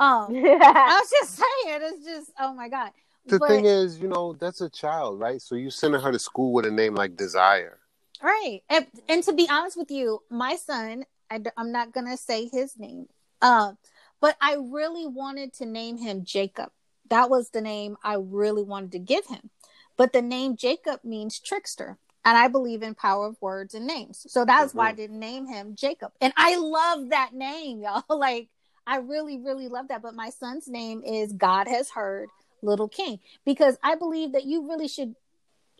Um, 0.00 0.26
I 0.34 1.00
was 1.00 1.10
just 1.10 1.36
saying, 1.36 1.80
it's 1.82 2.04
just 2.04 2.30
oh 2.40 2.52
my 2.54 2.68
god. 2.68 2.90
The 3.26 3.38
But- 3.38 3.48
thing 3.48 3.64
is, 3.66 3.98
you 3.98 4.08
know, 4.08 4.32
that's 4.32 4.60
a 4.60 4.70
child, 4.70 5.18
right? 5.20 5.40
So 5.40 5.54
you 5.54 5.70
sending 5.70 6.00
her 6.00 6.12
to 6.12 6.18
school 6.18 6.52
with 6.52 6.66
a 6.66 6.70
name 6.70 6.94
like 6.94 7.16
Desire. 7.16 7.78
Right. 8.22 8.62
And, 8.68 8.86
and 9.08 9.22
to 9.24 9.32
be 9.32 9.48
honest 9.48 9.76
with 9.76 9.90
you, 9.90 10.22
my 10.30 10.56
son, 10.56 11.04
I, 11.30 11.40
am 11.56 11.72
not 11.72 11.92
going 11.92 12.06
to 12.06 12.16
say 12.16 12.48
his 12.48 12.78
name, 12.78 13.08
um, 13.40 13.78
but 14.20 14.36
I 14.40 14.56
really 14.56 15.06
wanted 15.06 15.54
to 15.54 15.66
name 15.66 15.96
him 15.96 16.24
Jacob. 16.24 16.70
That 17.08 17.30
was 17.30 17.50
the 17.50 17.60
name 17.60 17.96
I 18.02 18.14
really 18.14 18.62
wanted 18.62 18.92
to 18.92 18.98
give 18.98 19.26
him. 19.26 19.50
But 19.96 20.12
the 20.12 20.22
name 20.22 20.56
Jacob 20.56 21.00
means 21.04 21.38
trickster. 21.38 21.98
And 22.24 22.36
I 22.36 22.48
believe 22.48 22.82
in 22.82 22.94
power 22.94 23.26
of 23.26 23.40
words 23.40 23.74
and 23.74 23.86
names. 23.86 24.26
So 24.28 24.44
that's 24.44 24.74
why 24.74 24.90
I 24.90 24.92
didn't 24.92 25.18
name 25.18 25.46
him 25.46 25.74
Jacob. 25.74 26.12
And 26.20 26.34
I 26.36 26.56
love 26.56 27.10
that 27.10 27.32
name, 27.32 27.80
y'all. 27.82 28.04
Like, 28.10 28.48
I 28.86 28.98
really, 28.98 29.38
really 29.38 29.68
love 29.68 29.88
that. 29.88 30.02
But 30.02 30.14
my 30.14 30.28
son's 30.28 30.68
name 30.68 31.02
is 31.02 31.32
God 31.32 31.66
Has 31.66 31.90
Heard 31.90 32.28
Little 32.62 32.88
King 32.88 33.20
because 33.44 33.76
I 33.82 33.94
believe 33.94 34.32
that 34.32 34.44
you 34.44 34.68
really 34.68 34.88
should 34.88 35.14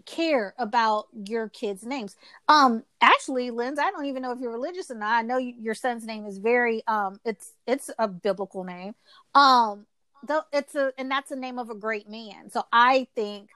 care 0.06 0.54
about 0.58 1.06
your 1.12 1.48
kids' 1.48 1.84
names. 1.84 2.16
Um, 2.48 2.84
actually, 3.00 3.50
Lindz, 3.50 3.78
I 3.78 3.90
don't 3.90 4.06
even 4.06 4.22
know 4.22 4.32
if 4.32 4.40
you're 4.40 4.50
religious 4.52 4.90
or 4.90 4.94
not. 4.94 5.12
I 5.12 5.22
know 5.22 5.38
you, 5.38 5.54
your 5.58 5.74
son's 5.74 6.04
name 6.04 6.26
is 6.26 6.38
very 6.38 6.82
um, 6.86 7.20
it's 7.24 7.52
it's 7.66 7.90
a 7.98 8.08
biblical 8.08 8.64
name. 8.64 8.94
Um, 9.34 9.86
the, 10.26 10.44
it's 10.52 10.74
a 10.74 10.92
and 10.98 11.10
that's 11.10 11.30
the 11.30 11.36
name 11.36 11.58
of 11.58 11.70
a 11.70 11.74
great 11.74 12.08
man. 12.08 12.50
So 12.50 12.64
I 12.72 13.06
think 13.14 13.50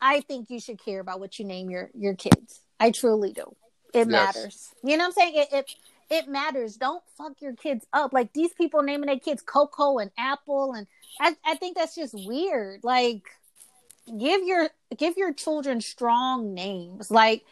I 0.00 0.20
think 0.20 0.50
you 0.50 0.60
should 0.60 0.82
care 0.82 1.00
about 1.00 1.20
what 1.20 1.38
you 1.38 1.44
name 1.44 1.70
your 1.70 1.90
your 1.94 2.14
kids. 2.14 2.60
I 2.80 2.90
truly 2.90 3.32
do. 3.32 3.54
It 3.92 4.08
Yes. 4.08 4.08
matters. 4.08 4.68
You 4.82 4.96
know 4.96 5.04
what 5.04 5.08
I'm 5.08 5.12
saying? 5.12 5.34
It, 5.36 5.48
it 5.52 5.74
it 6.12 6.28
matters. 6.28 6.76
Don't 6.76 7.02
fuck 7.16 7.40
your 7.40 7.54
kids 7.54 7.86
up. 7.92 8.12
Like 8.12 8.34
these 8.34 8.52
people 8.52 8.82
naming 8.82 9.06
their 9.06 9.18
kids 9.18 9.42
Coco 9.42 9.98
and 9.98 10.10
Apple 10.18 10.74
and 10.74 10.86
I, 11.18 11.34
I 11.44 11.54
think 11.54 11.76
that's 11.76 11.94
just 11.94 12.14
weird. 12.14 12.84
Like 12.84 13.22
give 14.18 14.44
your 14.44 14.68
give 14.96 15.16
your 15.16 15.32
children 15.32 15.80
strong 15.80 16.52
names. 16.52 17.10
Like, 17.10 17.44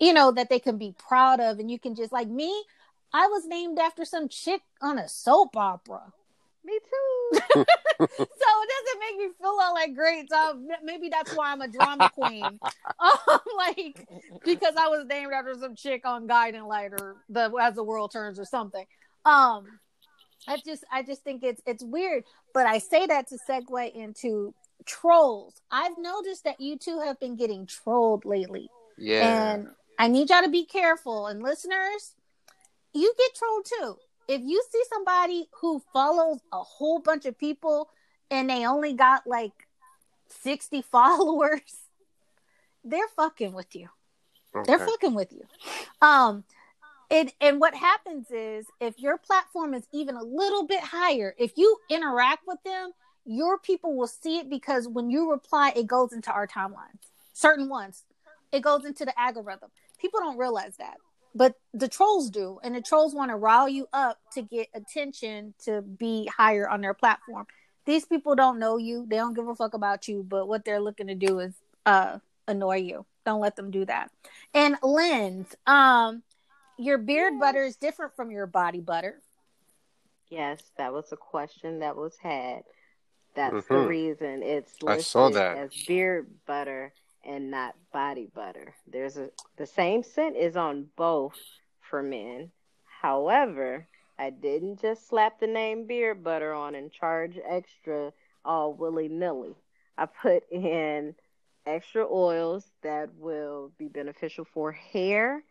you 0.00 0.14
know, 0.14 0.32
that 0.32 0.48
they 0.48 0.58
can 0.58 0.78
be 0.78 0.94
proud 0.98 1.40
of 1.40 1.58
and 1.58 1.70
you 1.70 1.78
can 1.78 1.94
just 1.94 2.10
like 2.10 2.28
me, 2.28 2.64
I 3.12 3.26
was 3.26 3.46
named 3.46 3.78
after 3.78 4.06
some 4.06 4.28
chick 4.28 4.62
on 4.80 4.98
a 4.98 5.08
soap 5.08 5.54
opera. 5.54 6.14
Me 6.66 6.78
too. 6.80 7.38
so 7.98 8.04
it 8.08 8.18
doesn't 8.18 9.00
make 9.00 9.18
me 9.18 9.28
feel 9.40 9.56
all 9.62 9.72
like 9.72 9.94
great. 9.94 10.28
So 10.28 10.60
maybe 10.82 11.08
that's 11.08 11.34
why 11.34 11.52
I'm 11.52 11.60
a 11.60 11.68
drama 11.68 12.10
queen. 12.10 12.44
um, 12.44 13.38
like 13.56 14.06
because 14.44 14.74
I 14.76 14.88
was 14.88 15.06
named 15.06 15.32
after 15.32 15.54
some 15.54 15.76
chick 15.76 16.04
on 16.04 16.26
Guiding 16.26 16.64
Light 16.64 16.92
or 16.92 17.16
the 17.28 17.52
As 17.60 17.74
the 17.74 17.84
World 17.84 18.10
Turns 18.12 18.40
or 18.40 18.44
something. 18.44 18.84
Um, 19.24 19.78
I 20.48 20.58
just 20.64 20.84
I 20.90 21.04
just 21.04 21.22
think 21.22 21.44
it's 21.44 21.62
it's 21.66 21.84
weird. 21.84 22.24
But 22.52 22.66
I 22.66 22.78
say 22.78 23.06
that 23.06 23.28
to 23.28 23.38
segue 23.48 23.94
into 23.94 24.52
trolls. 24.86 25.54
I've 25.70 25.96
noticed 25.98 26.44
that 26.44 26.60
you 26.60 26.76
two 26.76 27.00
have 27.00 27.20
been 27.20 27.36
getting 27.36 27.66
trolled 27.66 28.24
lately. 28.24 28.68
Yeah. 28.98 29.52
And 29.54 29.68
I 29.98 30.08
need 30.08 30.30
y'all 30.30 30.42
to 30.42 30.48
be 30.48 30.64
careful. 30.64 31.28
And 31.28 31.42
listeners, 31.42 32.14
you 32.92 33.14
get 33.16 33.34
trolled 33.34 33.66
too. 33.66 33.98
If 34.28 34.42
you 34.44 34.62
see 34.70 34.82
somebody 34.92 35.48
who 35.60 35.82
follows 35.92 36.40
a 36.52 36.58
whole 36.62 36.98
bunch 36.98 37.26
of 37.26 37.38
people 37.38 37.90
and 38.30 38.50
they 38.50 38.66
only 38.66 38.92
got 38.92 39.26
like 39.26 39.52
60 40.42 40.82
followers, 40.90 41.60
they're 42.84 43.08
fucking 43.16 43.52
with 43.52 43.74
you. 43.74 43.88
They're 44.64 44.78
fucking 44.86 45.14
with 45.14 45.32
you. 45.32 45.42
Um 46.00 46.44
and 47.10 47.32
and 47.40 47.60
what 47.60 47.74
happens 47.74 48.30
is 48.30 48.66
if 48.80 48.98
your 48.98 49.16
platform 49.18 49.74
is 49.74 49.86
even 49.92 50.16
a 50.16 50.22
little 50.22 50.66
bit 50.66 50.80
higher, 50.80 51.34
if 51.38 51.56
you 51.56 51.78
interact 51.88 52.46
with 52.46 52.58
them, 52.64 52.92
your 53.24 53.58
people 53.58 53.96
will 53.96 54.06
see 54.06 54.38
it 54.38 54.48
because 54.48 54.88
when 54.88 55.10
you 55.10 55.30
reply, 55.30 55.72
it 55.76 55.86
goes 55.86 56.12
into 56.12 56.32
our 56.32 56.46
timelines. 56.46 57.10
Certain 57.32 57.68
ones. 57.68 58.04
It 58.52 58.62
goes 58.62 58.84
into 58.84 59.04
the 59.04 59.18
algorithm. 59.20 59.70
People 59.98 60.20
don't 60.20 60.38
realize 60.38 60.76
that. 60.78 60.96
But 61.36 61.54
the 61.74 61.86
trolls 61.86 62.30
do, 62.30 62.58
and 62.62 62.74
the 62.74 62.80
trolls 62.80 63.14
want 63.14 63.30
to 63.30 63.36
rile 63.36 63.68
you 63.68 63.86
up 63.92 64.18
to 64.32 64.40
get 64.40 64.68
attention 64.72 65.52
to 65.64 65.82
be 65.82 66.26
higher 66.34 66.66
on 66.66 66.80
their 66.80 66.94
platform. 66.94 67.46
These 67.84 68.06
people 68.06 68.34
don't 68.34 68.58
know 68.58 68.78
you. 68.78 69.04
They 69.06 69.16
don't 69.16 69.34
give 69.34 69.46
a 69.46 69.54
fuck 69.54 69.74
about 69.74 70.08
you, 70.08 70.24
but 70.26 70.48
what 70.48 70.64
they're 70.64 70.80
looking 70.80 71.08
to 71.08 71.14
do 71.14 71.38
is 71.40 71.54
uh 71.84 72.18
annoy 72.48 72.76
you. 72.78 73.04
Don't 73.26 73.40
let 73.40 73.54
them 73.54 73.70
do 73.70 73.84
that. 73.84 74.10
And 74.54 74.76
Lindz, 74.82 75.54
um, 75.66 76.22
your 76.78 76.96
beard 76.96 77.38
butter 77.38 77.64
is 77.64 77.76
different 77.76 78.16
from 78.16 78.30
your 78.30 78.46
body 78.46 78.80
butter. 78.80 79.20
Yes, 80.30 80.62
that 80.78 80.92
was 80.92 81.12
a 81.12 81.16
question 81.16 81.80
that 81.80 81.96
was 81.96 82.16
had. 82.16 82.62
That's 83.34 83.66
the 83.68 83.74
Mhm. 83.74 83.88
reason 83.88 84.42
it's 84.42 84.72
listed 84.82 84.88
I 84.88 85.02
saw 85.02 85.28
that. 85.28 85.58
as 85.58 85.84
beard 85.86 86.28
butter 86.46 86.94
and 87.26 87.50
not 87.50 87.74
body 87.92 88.28
butter. 88.34 88.74
There's 88.86 89.16
a 89.16 89.30
the 89.56 89.66
same 89.66 90.02
scent 90.02 90.36
is 90.36 90.56
on 90.56 90.86
both 90.96 91.36
for 91.80 92.02
men. 92.02 92.50
However, 93.02 93.86
I 94.18 94.30
didn't 94.30 94.80
just 94.80 95.08
slap 95.08 95.40
the 95.40 95.46
name 95.46 95.86
beard 95.86 96.24
butter 96.24 96.54
on 96.54 96.74
and 96.74 96.90
charge 96.90 97.38
extra 97.46 98.12
all 98.44 98.72
willy 98.72 99.08
nilly. 99.08 99.56
I 99.98 100.06
put 100.06 100.44
in 100.50 101.14
extra 101.66 102.06
oils 102.10 102.70
that 102.82 103.14
will 103.16 103.72
be 103.76 103.88
beneficial 103.88 104.44
for 104.44 104.72
hair 104.72 105.42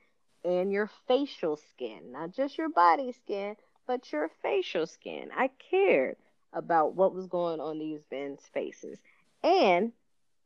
and 0.44 0.72
your 0.72 0.90
facial 1.08 1.58
skin, 1.58 2.12
not 2.12 2.32
just 2.32 2.58
your 2.58 2.70
body 2.70 3.12
skin, 3.12 3.56
but 3.88 4.12
your 4.12 4.30
facial 4.42 4.88
skin. 4.88 5.30
I 5.36 5.50
cared 5.70 6.16
about 6.54 6.96
what 6.96 7.14
was 7.14 7.28
going 7.28 7.60
on 7.60 7.80
these 7.80 8.02
men's 8.12 8.42
faces. 8.54 8.98
And 9.44 9.92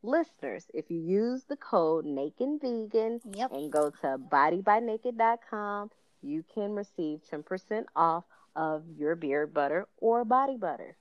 listeners, 0.04 0.66
if 0.74 0.90
you 0.90 1.00
use 1.00 1.44
the 1.48 1.56
code 1.58 2.06
Naked 2.06 2.60
Vegan 2.62 3.22
Yep. 3.34 3.52
and 3.52 3.72
go 3.72 3.90
to 4.02 4.18
bodybynaked.com, 4.18 5.92
you 6.22 6.44
can 6.54 6.74
receive 6.74 7.22
10% 7.32 7.86
off 7.96 8.24
of 8.56 8.84
your 8.98 9.16
beard 9.16 9.54
butter 9.54 9.88
or 9.98 10.26
body 10.26 10.58
butter. 10.58 10.96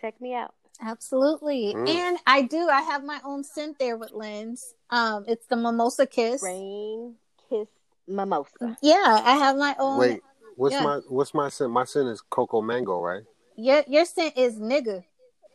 Check 0.00 0.20
me 0.20 0.34
out. 0.34 0.54
Absolutely. 0.80 1.72
Mm. 1.74 1.88
And 1.88 2.18
I 2.26 2.42
do. 2.42 2.68
I 2.68 2.82
have 2.82 3.04
my 3.04 3.20
own 3.24 3.44
scent 3.44 3.78
there 3.78 3.96
with 3.96 4.12
Lindz. 4.12 4.74
Um, 4.90 5.24
it's 5.28 5.46
the 5.46 5.56
mimosa 5.56 6.06
kiss. 6.06 6.42
Rain 6.42 7.14
Kiss 7.48 7.68
Mimosa. 8.08 8.76
Yeah, 8.82 9.20
I 9.24 9.36
have 9.36 9.56
my 9.56 9.76
own. 9.78 9.98
Wait, 9.98 10.20
what's 10.56 10.74
yeah. 10.74 10.82
my 10.82 11.00
what's 11.08 11.32
my 11.32 11.48
scent? 11.48 11.70
My 11.70 11.84
scent 11.84 12.08
is 12.08 12.20
cocoa 12.20 12.60
mango, 12.60 13.00
right? 13.00 13.22
Your 13.56 13.84
your 13.86 14.04
scent 14.04 14.36
is 14.36 14.56
nigga. 14.56 15.04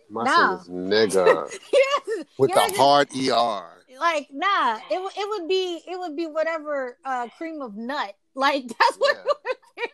My 0.10 0.24
No. 0.24 0.32
scent 0.32 0.62
is 0.62 0.70
nigga 1.16 1.52
yes. 1.74 1.89
With 2.38 2.54
the 2.54 2.62
is- 2.62 2.78
hard 2.78 3.08
er. 3.16 3.76
Like 4.00 4.28
nah, 4.32 4.78
it 4.90 4.94
w- 4.94 5.10
it 5.18 5.28
would 5.30 5.48
be 5.50 5.82
it 5.88 6.00
would 6.00 6.16
be 6.16 6.26
whatever 6.28 6.98
uh 7.04 7.28
cream 7.38 7.62
of 7.62 7.76
nut. 7.76 8.14
Like 8.36 8.68
that's 8.80 8.96
what. 8.98 9.18
Yeah. 9.18 9.84
it 9.84 9.92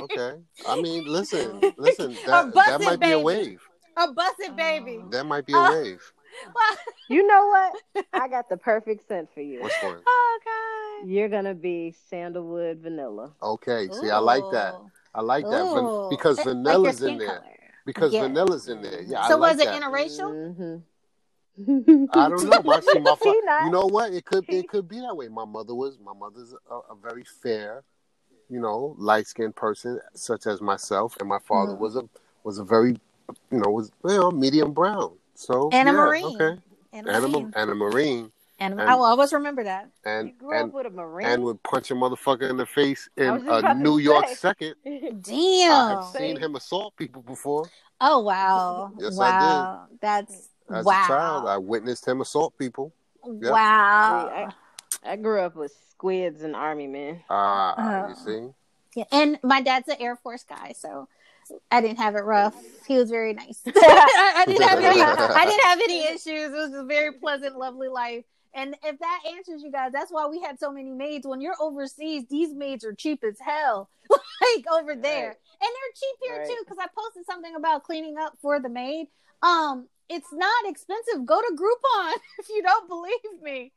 would 0.00 0.08
be. 0.08 0.14
Okay. 0.14 0.40
I 0.66 0.80
mean, 0.80 1.04
listen, 1.06 1.60
listen. 1.76 2.16
That 2.26 2.52
that 2.54 2.80
it, 2.80 2.84
might 2.84 3.00
be 3.00 3.12
a 3.12 3.18
wave. 3.18 3.60
A 3.96 4.10
busted 4.12 4.56
baby. 4.56 4.98
That 5.10 5.24
might 5.24 5.46
be 5.46 5.52
a 5.52 5.58
Uh, 5.58 5.70
wave. 5.72 6.12
Well, 6.54 6.76
You 7.08 7.24
know 7.28 7.46
what? 7.46 8.04
I 8.12 8.26
got 8.26 8.48
the 8.48 8.56
perfect 8.56 9.06
scent 9.06 9.28
for 9.32 9.40
you. 9.40 9.62
What's 9.62 9.80
one? 9.82 10.00
oh 10.04 10.38
God. 10.44 11.08
You're 11.08 11.28
gonna 11.28 11.54
be 11.54 11.94
sandalwood 12.10 12.78
vanilla. 12.78 13.30
Okay. 13.40 13.88
See, 13.92 14.10
I 14.10 14.18
like 14.18 14.42
that. 14.50 14.74
I 15.14 15.20
like 15.20 15.44
that 15.44 15.72
Van- 15.74 16.08
because 16.10 16.38
Like 16.38 16.46
vanilla's 16.46 16.96
skin 16.96 17.10
in 17.10 17.18
there. 17.18 17.28
color. 17.28 17.40
Because 17.86 18.12
Yeah. 18.12 18.22
vanilla's 18.22 18.68
in 18.68 18.82
there. 18.82 19.02
Yeah. 19.02 19.28
So 19.28 19.34
I 19.34 19.38
like 19.38 19.52
was 19.52 19.60
it 19.60 19.66
that. 19.66 19.80
interracial? 19.80 20.56
hmm 20.56 20.76
I 21.58 22.28
don't 22.28 22.44
know. 22.48 22.62
My, 22.64 22.80
see, 22.80 22.98
my 22.98 23.14
fa- 23.14 23.32
you 23.64 23.70
know 23.70 23.86
what? 23.86 24.12
It 24.12 24.24
could 24.24 24.44
it 24.48 24.68
could 24.68 24.88
be 24.88 25.00
that 25.00 25.16
way. 25.16 25.28
My 25.28 25.44
mother 25.44 25.74
was 25.74 25.98
my 26.04 26.12
mother's 26.12 26.52
a, 26.70 26.74
a 26.74 26.96
very 27.00 27.24
fair, 27.42 27.84
you 28.48 28.60
know, 28.60 28.94
light 28.98 29.26
skinned 29.26 29.54
person, 29.56 30.00
such 30.14 30.46
as 30.46 30.60
myself, 30.60 31.16
and 31.20 31.28
my 31.28 31.38
father 31.38 31.74
Mhm. 31.74 31.78
was 31.78 31.96
a 31.96 32.02
was 32.42 32.58
a 32.58 32.64
very, 32.64 32.98
you 33.50 33.58
know, 33.58 33.70
was 33.70 33.90
you 34.04 34.16
know 34.16 34.30
medium 34.30 34.72
brown. 34.72 35.12
So 35.34 35.70
And 35.72 35.88
a 35.88 35.92
yeah, 35.92 35.96
marine. 35.98 36.24
okay, 36.42 36.60
And 36.92 37.08
and 37.08 37.24
a, 37.24 37.28
marine. 37.28 37.52
and 37.56 37.70
a 37.70 37.74
marine, 37.74 38.32
And, 38.58 38.80
and- 38.80 38.90
I 38.90 38.94
will 38.96 39.04
always 39.04 39.32
remember 39.32 39.64
that. 39.64 39.90
And 40.04 40.28
You 40.28 40.32
and 40.32 40.38
grew 40.38 40.50
and 40.58 40.68
up 40.70 40.74
with 40.74 40.86
a 40.86 40.90
marine. 40.90 41.26
and 41.26 41.42
would 41.44 41.62
punch 41.62 41.90
a 41.90 41.94
motherfucker 41.94 42.50
in 42.50 42.56
the 42.56 42.66
face 42.66 43.08
in 43.16 43.28
a 43.48 43.74
New 43.74 43.98
York 43.98 44.26
say. 44.28 44.34
second. 44.34 44.74
Damn. 44.84 45.72
I 45.72 45.90
have 45.90 46.04
seen 46.16 46.36
him 46.36 46.56
assault 46.56 46.94
people 46.96 47.22
before. 47.22 47.64
Oh 48.00 48.18
wow! 48.20 48.92
Yes, 48.98 49.18
I 49.20 49.38
did. 49.38 49.46
wow, 49.46 49.86
that's 50.00 50.48
As 50.70 50.84
wow. 50.84 51.04
a 51.04 51.06
child, 51.08 51.46
I 51.48 51.58
witnessed 51.58 52.06
him 52.06 52.20
assault 52.20 52.56
people. 52.58 52.92
yeah. 53.40 53.50
Wow. 53.50 54.48
I 55.06 55.16
grew 55.16 55.40
up 55.40 55.54
with 55.56 55.72
squids 55.90 56.42
and 56.42 56.56
army 56.56 56.86
men. 56.86 57.22
Ah, 57.28 57.74
Oh. 58.06 58.08
you 58.08 58.14
see. 58.14 58.54
Yeah, 58.96 59.04
and 59.12 59.38
my 59.42 59.60
dad's 59.60 59.88
an 59.88 59.96
Air 60.00 60.16
Force 60.16 60.44
guy, 60.44 60.72
so 60.76 61.08
I 61.70 61.80
didn't 61.80 61.98
have 61.98 62.14
it 62.14 62.20
rough. 62.24 62.54
He 62.86 62.96
was 62.96 63.10
very 63.10 63.34
nice. 63.34 63.60
I, 63.66 64.32
I 64.36 64.44
didn't 64.46 64.62
have 64.68 64.78
any. 64.78 65.00
I 65.02 65.44
didn't 65.44 65.64
have 65.64 65.80
any 65.80 66.04
issues. 66.06 66.52
It 66.52 66.52
was 66.52 66.72
a 66.74 66.84
very 66.84 67.12
pleasant, 67.12 67.56
lovely 67.58 67.88
life. 67.88 68.24
And 68.54 68.76
if 68.84 68.98
that 69.00 69.20
answers 69.36 69.62
you 69.64 69.72
guys, 69.72 69.90
that's 69.92 70.12
why 70.12 70.26
we 70.28 70.40
had 70.40 70.60
so 70.60 70.70
many 70.70 70.90
maids. 70.92 71.26
When 71.26 71.40
you're 71.40 71.56
overseas, 71.60 72.24
these 72.30 72.54
maids 72.54 72.84
are 72.84 72.92
cheap 72.94 73.24
as 73.24 73.38
hell, 73.40 73.90
like 74.10 74.64
over 74.72 74.94
there, 74.94 75.26
Right. 75.28 75.36
and 75.60 75.60
they're 75.60 75.92
cheap 75.96 76.16
here 76.22 76.38
Right. 76.38 76.46
too. 76.48 76.56
Because 76.60 76.78
I 76.80 76.86
posted 76.96 77.26
something 77.26 77.56
about 77.56 77.82
cleaning 77.82 78.16
up 78.16 78.38
for 78.40 78.60
the 78.60 78.68
maid. 78.68 79.08
Um, 79.42 79.88
it's 80.08 80.32
not 80.32 80.64
expensive. 80.66 81.24
Go 81.26 81.40
to 81.40 81.54
Groupon 81.56 82.14
if 82.38 82.48
you 82.48 82.62
don't 82.62 82.88
believe 82.88 83.42
me. 83.42 83.72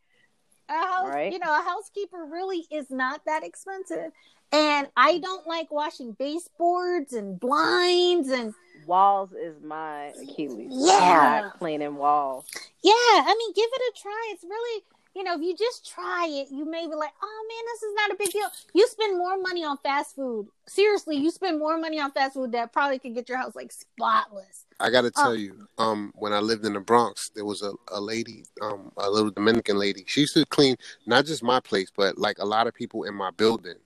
A 0.70 0.74
house, 0.74 1.08
Right. 1.10 1.32
you 1.32 1.40
know, 1.40 1.54
a 1.58 1.64
housekeeper 1.64 2.26
really 2.30 2.66
is 2.70 2.90
not 2.90 3.22
that 3.26 3.44
expensive. 3.44 4.12
And 4.52 4.88
I 4.98 5.20
don't 5.20 5.48
like 5.48 5.72
washing 5.72 6.12
baseboards 6.14 7.14
and 7.14 7.40
blinds 7.40 8.30
and 8.30 8.54
Walls 8.86 9.32
is 9.34 9.62
my 9.62 10.14
Achilles. 10.22 10.72
Yeah. 10.72 11.50
Cleaning 11.58 11.96
walls. 11.96 12.46
yeah, 12.84 12.92
I 12.94 13.36
mean, 13.38 13.54
give 13.54 13.70
it 13.72 13.82
a 13.98 14.02
try. 14.02 14.30
It's 14.34 14.44
really, 14.44 14.84
you 15.18 15.24
know, 15.24 15.34
if 15.34 15.42
you 15.42 15.56
just 15.58 15.90
try 15.92 16.28
it, 16.30 16.50
you 16.52 16.64
may 16.64 16.86
be 16.86 16.94
like, 16.94 17.10
oh 17.24 17.46
man, 17.50 17.66
this 17.74 17.84
is 17.84 17.94
not 17.96 18.12
a 18.12 18.16
big 18.16 18.32
deal. 18.32 18.48
You 18.76 18.88
spend 18.88 19.18
more 19.18 19.42
money 19.42 19.66
on 19.66 19.78
fast 19.78 20.16
food. 20.16 20.48
Seriously, 20.68 21.16
you 21.18 21.32
spend 21.32 21.58
more 21.58 21.78
money 21.80 22.00
on 22.00 22.12
fast 22.12 22.36
food 22.36 22.52
that 22.52 22.72
probably 22.72 23.00
could 23.00 23.16
get 23.16 23.28
your 23.28 23.40
house 23.40 23.56
like 23.56 23.72
spotless. 23.72 24.66
I 24.80 24.92
got 24.92 25.02
to 25.02 25.12
tell 25.12 25.32
Oh. 25.32 25.34
you, 25.34 25.68
um, 25.80 26.12
when 26.14 26.34
I 26.34 26.40
lived 26.40 26.66
in 26.66 26.74
the 26.74 26.80
Bronx, 26.80 27.32
there 27.34 27.46
was 27.46 27.64
a, 27.64 27.74
a 27.88 28.00
lady, 28.00 28.44
um, 28.62 28.92
a 28.98 29.10
little 29.10 29.32
Dominican 29.32 29.80
lady. 29.80 30.04
She 30.08 30.22
used 30.22 30.36
to 30.36 30.46
clean 30.46 30.76
not 31.08 31.26
just 31.26 31.42
my 31.42 31.60
place, 31.60 31.92
but 31.96 32.20
like 32.20 32.38
a 32.38 32.46
lot 32.46 32.68
of 32.68 32.76
people 32.76 33.04
in 33.04 33.16
my 33.16 33.32
building. 33.32 33.78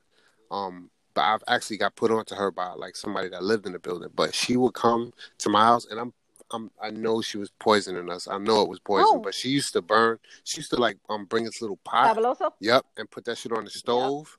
Um, 0.52 0.90
but 1.14 1.22
I've 1.22 1.44
actually 1.48 1.78
got 1.78 1.95
put 1.95 2.12
onto 2.12 2.36
her 2.36 2.52
by 2.52 2.74
like 2.74 2.98
somebody 2.98 3.30
that 3.30 3.44
lived 3.44 3.66
in 3.66 3.72
the 3.72 3.80
building. 3.80 4.10
But 4.14 4.36
she 4.36 4.58
would 4.58 4.74
come 4.74 5.14
to 5.40 5.49
my 5.49 5.64
house, 5.64 5.86
and 5.90 5.98
I'm 5.98 6.14
I'm, 6.53 6.72
I 6.82 6.90
know 6.91 7.22
she 7.22 7.38
was 7.38 7.52
poisoning 7.60 8.10
us. 8.10 8.28
I 8.28 8.38
know 8.38 8.61
it 8.61 8.69
was 8.69 8.80
poison, 8.80 9.06
Oh. 9.10 9.19
but 9.19 9.34
she 9.34 9.49
used 9.49 9.73
to 9.73 9.82
burn. 9.82 10.19
She 10.44 10.57
used 10.57 10.69
to 10.72 10.78
like 10.78 10.98
um 11.10 11.26
bring 11.26 11.45
this 11.45 11.61
little 11.61 11.78
pot. 11.78 12.15
Fabuloso. 12.18 12.52
Yep, 12.60 12.86
and 12.98 13.10
put 13.10 13.26
that 13.26 13.38
shit 13.38 13.52
on 13.52 13.64
the 13.65 13.69
stove. 13.69 14.38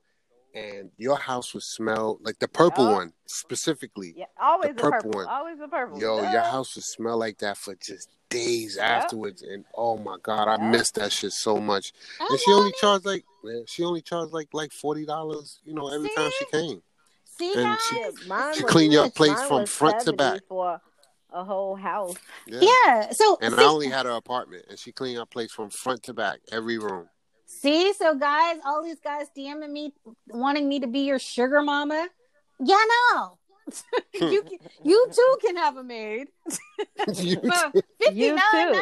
And 0.54 0.90
your 0.98 1.16
house 1.16 1.54
would 1.54 1.62
smell 1.62 2.18
like 2.20 2.38
the 2.38 2.46
purple 2.48 2.84
Yup. 2.84 2.94
one 2.96 3.12
specifically. 3.26 4.12
Yeah, 4.16 4.26
always 4.38 4.74
The 4.76 4.82
purple 4.82 4.90
purple. 5.10 5.10
one. 5.20 5.26
Always 5.26 5.58
the 5.58 5.68
purple. 5.68 5.92
One. 5.94 6.00
Yo, 6.02 6.20
Duh. 6.20 6.30
your 6.30 6.42
house 6.42 6.74
would 6.74 6.84
smell 6.84 7.16
like 7.16 7.38
that 7.38 7.56
for 7.56 7.74
just 7.76 8.10
days 8.28 8.76
afterwards. 8.76 9.40
And 9.42 9.64
oh 9.74 9.96
my 9.96 10.16
god, 10.22 10.48
I 10.48 10.58
miss 10.70 10.90
that 10.92 11.10
shit 11.10 11.32
so 11.32 11.56
much. 11.58 11.92
I 12.20 12.26
And 12.30 12.38
she 12.40 12.52
only 12.52 12.68
it. 12.68 12.76
charged 12.76 13.06
like 13.06 13.24
she 13.66 13.82
only 13.82 14.02
charged 14.02 14.32
like 14.34 14.48
like 14.52 14.72
forty 14.72 15.06
dollars, 15.06 15.58
you 15.64 15.72
know, 15.72 15.88
every 15.88 16.10
time 16.14 16.30
she 16.38 16.44
came. 16.46 16.82
See, 17.38 17.54
and 17.56 17.78
she- 17.88 17.96
She 17.96 18.62
was- 18.62 18.70
clean 18.70 18.92
your 18.92 19.10
mine 19.18 19.48
from 19.48 19.64
front 19.64 20.00
to 20.04 20.12
back. 20.12 20.42
for 20.48 20.80
a 21.32 21.44
whole 21.44 21.76
house. 21.76 22.16
Yeah. 22.46 22.60
yeah. 22.86 23.10
So 23.12 23.38
And 23.40 23.54
see, 23.54 23.60
I 23.62 23.64
only 23.66 23.88
had 23.88 24.06
her 24.06 24.12
apartment, 24.12 24.66
and 24.68 24.78
she 24.78 24.92
cleaned 24.92 25.18
our 25.18 25.26
place 25.26 25.52
from 25.52 25.70
front 25.70 26.02
to 26.04 26.14
back, 26.14 26.40
every 26.50 26.78
room. 26.78 27.08
see, 27.46 27.92
so 27.94 28.14
guys, 28.14 28.58
all 28.64 28.82
these 28.82 29.00
guys 29.00 29.26
DMing 29.36 29.70
me, 29.70 29.94
wanting 30.28 30.68
me 30.68 30.80
to 30.80 30.86
be 30.86 31.00
your 31.00 31.18
sugar 31.18 31.62
mama. 31.62 32.08
Yeah, 32.60 32.82
no. 33.14 33.38
you 34.14 34.42
can, 34.48 34.58
you 34.84 35.06
too 35.12 35.36
can 35.40 35.56
have 35.56 35.76
a 35.76 35.84
maid 35.84 36.28
You 37.16 37.36
too. 37.40 37.82
fifty 37.98 38.32
too. 38.32 38.72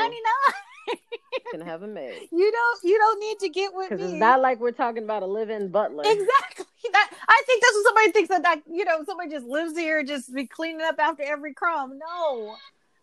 Can 1.50 1.60
have 1.60 1.82
a 1.82 1.86
maid. 1.86 2.28
You 2.30 2.50
don't 2.52 2.80
you 2.84 2.98
don't 2.98 3.20
need 3.20 3.38
to 3.40 3.48
get 3.48 3.72
with 3.74 3.88
Because 3.90 4.04
me. 4.04 4.12
it's 4.12 4.20
not 4.20 4.40
like 4.40 4.60
we're 4.60 4.70
talking 4.72 5.02
about 5.04 5.22
a 5.22 5.26
live-in 5.26 5.68
butler. 5.68 6.04
Exactly. 6.06 6.66
That 6.92 7.10
I 7.28 7.42
think 7.46 7.62
that's 7.62 7.74
what 7.74 7.84
somebody 7.84 8.10
thinks 8.12 8.28
that, 8.30 8.42
that 8.42 8.62
you 8.68 8.84
know 8.86 9.04
somebody 9.04 9.30
just 9.30 9.46
lives 9.46 9.76
here, 9.78 10.02
just 10.02 10.34
be 10.34 10.46
cleaning 10.46 10.80
up 10.80 10.96
after 10.98 11.22
every 11.22 11.52
crumb. 11.52 11.98
No, 11.98 12.56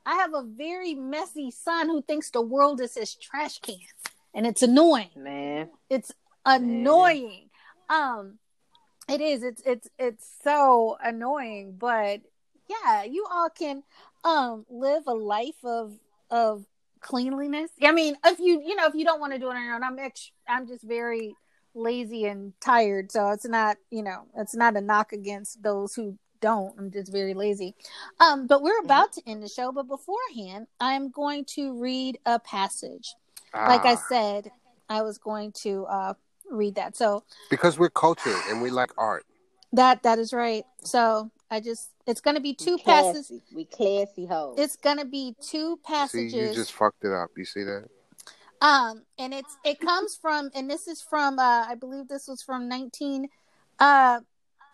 I 0.06 0.16
have 0.16 0.34
a 0.34 0.42
very 0.42 0.96
messy 0.96 1.52
son 1.52 1.88
who 1.88 2.02
thinks 2.02 2.32
the 2.32 2.42
world 2.42 2.82
is 2.82 2.96
his 2.96 3.14
trash 3.14 3.60
can, 3.60 3.78
and 4.34 4.48
it's 4.48 4.64
annoying. 4.64 5.12
Man, 5.16 5.70
It's 5.92 6.12
annoying. 6.44 7.50
Um, 7.90 8.40
it 9.08 9.22
is. 9.22 9.44
It's 9.44 9.62
it's 9.66 9.88
it's 9.98 10.28
so 10.44 10.98
annoying. 11.04 11.76
But 11.78 12.22
yeah, 12.68 13.04
you 13.04 13.26
all 13.32 13.50
can 13.50 13.84
um 14.24 14.66
live 14.70 15.04
a 15.08 15.14
life 15.14 15.64
of 15.64 15.94
of 16.30 16.66
cleanliness. 17.02 17.72
I 17.84 17.92
mean, 17.92 18.16
if 18.26 18.40
you 18.40 18.62
you 18.62 18.76
know 18.76 18.86
if 18.88 18.96
you 18.96 19.06
don't 19.06 19.20
want 19.20 19.34
to 19.34 19.40
do 19.40 19.50
it 19.50 19.56
on 19.56 19.64
your 19.64 19.76
own, 19.76 19.84
I'm 19.84 20.00
ex- 20.00 20.32
I'm 20.48 20.68
just 20.68 20.84
very 20.84 21.36
lazy 21.76 22.26
and 22.26 22.54
tired, 22.60 23.12
so 23.12 23.30
it's 23.32 23.46
not 23.48 23.78
you 23.92 24.04
know 24.04 24.26
it's 24.36 24.56
not 24.56 24.76
a 24.78 24.82
knock 24.82 25.14
against 25.14 25.62
those 25.64 25.94
who 25.96 26.18
don't. 26.40 26.76
I'm 26.78 26.92
just 26.92 27.12
very 27.12 27.34
lazy. 27.34 27.74
Um, 28.20 28.46
but 28.48 28.62
we're 28.62 28.80
about 28.80 29.12
to 29.14 29.22
end 29.28 29.42
the 29.44 29.50
show. 29.50 29.72
But 29.72 29.88
beforehand, 29.88 30.68
I'm 30.80 31.10
going 31.10 31.46
to 31.56 31.80
read 31.80 32.20
a 32.26 32.40
passage. 32.40 33.16
Like 33.54 33.86
I 33.86 33.94
Ah, 33.94 34.06
said, 34.08 34.52
I 34.90 35.02
was 35.02 35.18
going 35.18 35.52
to 35.64 35.86
uh 35.86 36.14
read 36.50 36.76
that. 36.76 36.96
So 36.96 37.24
because 37.50 37.78
we're 37.80 37.90
cultured 37.90 38.36
and 38.50 38.62
we 38.62 38.70
like 38.70 38.92
art. 38.98 39.26
that 39.74 40.04
that 40.04 40.20
is 40.20 40.32
right. 40.34 40.64
So 40.84 41.32
I 41.50 41.60
just 41.60 41.90
it's 42.06 42.22
going 42.22 42.36
to 42.36 42.42
be 42.42 42.54
two 42.54 42.76
we 42.76 42.84
passages. 42.84 43.28
classy. 43.28 43.44
We 43.56 43.66
classy 43.66 44.26
hoes. 44.26 44.56
It's 44.58 44.76
going 44.76 44.98
to 44.98 45.06
be 45.06 45.36
two 45.42 45.76
See, 45.78 45.82
passages. 45.94 46.34
you 46.34 46.54
just 46.54 46.74
fucked 46.74 47.04
it 47.06 47.12
up. 47.14 47.30
You 47.38 47.46
see 47.46 47.64
that? 47.64 47.86
Um, 48.60 49.04
and 49.20 49.34
it's 49.34 49.56
it 49.64 49.80
comes 49.80 50.16
from, 50.16 50.50
and 50.56 50.70
this 50.70 50.88
is 50.88 51.02
from, 51.02 51.38
uh, 51.40 51.66
I 51.68 51.76
believe 51.76 52.08
this 52.08 52.28
was 52.28 52.42
from 52.42 52.68
nineteen, 52.68 53.30
uh, 53.80 54.20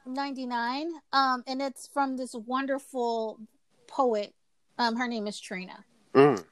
ninety 0.05 0.45
nine. 0.45 0.89
Um, 1.11 1.43
and 1.47 1.61
it's 1.61 1.87
from 1.93 2.17
this 2.17 2.33
wonderful 2.33 3.39
poet. 3.87 4.33
Um, 4.79 4.95
her 4.95 5.07
name 5.07 5.27
is 5.27 5.39
Trina. 5.39 5.83
Mm. 6.15 6.43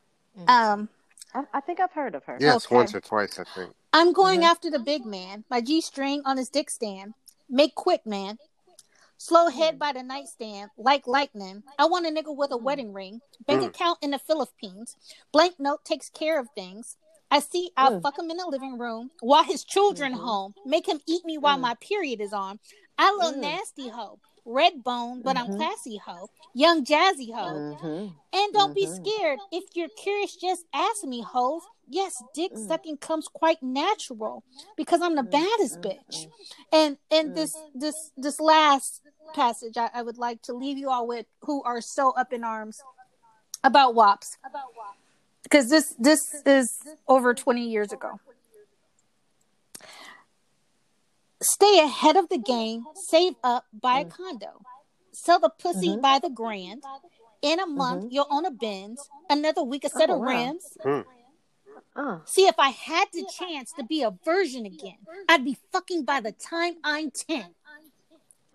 Um, 0.48 0.90
I, 1.34 1.44
I 1.54 1.62
think 1.62 1.80
I've 1.80 1.94
heard 1.94 2.14
of 2.16 2.24
her. 2.26 2.38
Yes, 2.40 2.66
Okay. 2.66 2.76
once 2.76 2.94
or 2.94 3.02
twice, 3.02 3.40
I 3.40 3.44
think. 3.56 3.74
I'm 3.94 4.14
going 4.14 4.42
Mhm. 4.42 4.46
after 4.46 4.70
the 4.70 4.80
big 4.80 5.06
man. 5.06 5.44
My 5.50 5.62
G 5.62 5.82
string 5.82 6.22
on 6.26 6.38
his 6.38 6.50
dick 6.50 6.70
stand. 6.70 7.14
Make 7.50 7.76
quick, 7.76 8.06
man. 8.06 8.38
Slow 9.22 9.50
head 9.50 9.78
by 9.78 9.94
the 9.94 10.02
nightstand, 10.02 10.72
like 10.78 11.06
lightning. 11.06 11.62
I 11.78 11.86
want 11.86 12.08
a 12.08 12.10
nigga 12.10 12.36
with 12.36 12.52
a 12.52 12.58
wedding 12.58 12.92
ring. 12.92 13.22
Bank 13.46 13.62
Mm. 13.62 13.68
account 13.68 14.00
in 14.02 14.10
the 14.10 14.18
Philippines. 14.18 14.96
Blank 15.32 15.60
note 15.60 15.86
takes 15.86 16.10
care 16.10 16.40
of 16.40 16.50
things. 16.56 16.98
I 17.30 17.40
see 17.40 17.72
I'll 17.78 18.00
Mm. 18.00 18.02
fuck 18.02 18.18
him 18.18 18.32
in 18.32 18.38
the 18.38 18.48
living 18.48 18.80
room 18.80 19.12
while 19.20 19.44
his 19.44 19.64
children 19.64 20.14
Mhm. 20.14 20.22
home. 20.22 20.56
Make 20.66 20.88
him 20.88 21.02
eat 21.06 21.24
me 21.24 21.38
while 21.38 21.56
Mm. 21.60 21.62
my 21.62 21.76
period 21.76 22.20
is 22.20 22.34
on. 22.34 22.60
I 22.98 23.12
little 23.12 23.34
Mm. 23.34 23.42
nasty 23.42 23.90
hoe. 23.90 24.18
Red 24.44 24.84
bone, 24.84 25.22
but 25.22 25.38
I'm 25.38 25.50
Mhm. 25.50 25.58
classy 25.58 25.98
hoe. 25.98 26.28
Young 26.56 26.84
jazzy 26.84 27.32
hoe. 27.32 27.78
Mhm. 27.78 28.16
And 28.34 28.54
don't 28.54 28.74
be 28.74 28.88
Mhm. 28.88 29.06
scared. 29.06 29.40
If 29.52 29.66
you're 29.76 29.90
curious, 29.90 30.36
just 30.36 30.66
ask 30.74 31.04
me, 31.04 31.22
hoes. 31.22 31.62
Yes, 31.88 32.24
dick 32.34 32.54
Mm. 32.54 32.68
sucking 32.68 32.98
comes 32.98 33.28
quite 33.28 33.62
natural 33.62 34.44
because 34.76 35.02
I'm 35.02 35.14
the 35.16 35.22
Mm, 35.24 35.32
baddest 35.32 35.80
bitch. 35.82 36.28
And 36.72 36.98
and 37.12 37.32
Mm. 37.32 37.36
this 37.36 37.56
this 37.76 38.12
this 38.18 38.40
last 38.40 39.02
passage 39.34 39.78
I, 39.78 39.90
I 39.94 40.02
would 40.02 40.18
like 40.18 40.42
to 40.44 40.54
leave 40.54 40.78
you 40.78 40.90
all 40.90 41.08
with 41.08 41.26
who 41.42 41.64
are 41.64 41.82
so 41.82 42.12
up 42.12 42.34
in 42.34 42.44
arms 42.44 42.82
about 43.64 43.96
WAPs. 43.96 44.38
Because 45.44 45.70
this 45.70 45.96
this 46.00 46.36
is 46.46 46.78
over 47.08 47.34
20 47.34 47.68
years 47.68 47.92
ago. 47.92 48.20
Stay 51.42 51.80
ahead 51.80 52.16
of 52.18 52.30
the 52.30 52.38
game, 52.38 52.86
save 52.96 53.34
up, 53.44 53.66
buy 53.74 54.00
a 54.00 54.06
Mm. 54.06 54.12
condo. 54.12 54.62
Sell 55.12 55.40
the 55.40 55.50
pussy 55.50 55.90
Mhm. 55.90 56.02
by 56.02 56.20
the 56.20 56.30
grand. 56.30 56.84
In 57.42 57.60
a 57.60 57.66
month, 57.66 58.12
you'll 58.12 58.28
own 58.30 58.46
a 58.46 58.52
Benz. 58.52 59.10
Another 59.30 59.64
week, 59.64 59.84
a 59.84 59.90
set 59.90 60.10
Oh, 60.12 60.16
of 60.16 60.20
wow. 60.20 60.28
rims. 60.28 60.78
Mm. 60.86 61.06
Uh, 61.96 62.20
See, 62.26 62.48
if 62.48 62.58
I 62.60 62.70
had 62.70 63.08
the 63.12 63.26
chance 63.26 63.74
to 63.74 63.84
be 63.84 64.04
a 64.04 64.12
virgin 64.12 64.66
again, 64.66 65.00
I'd 65.28 65.44
be 65.44 65.58
fucking 65.72 66.06
by 66.06 66.22
the 66.22 66.32
time 66.32 66.78
I'm 66.84 67.10
10. 67.12 67.56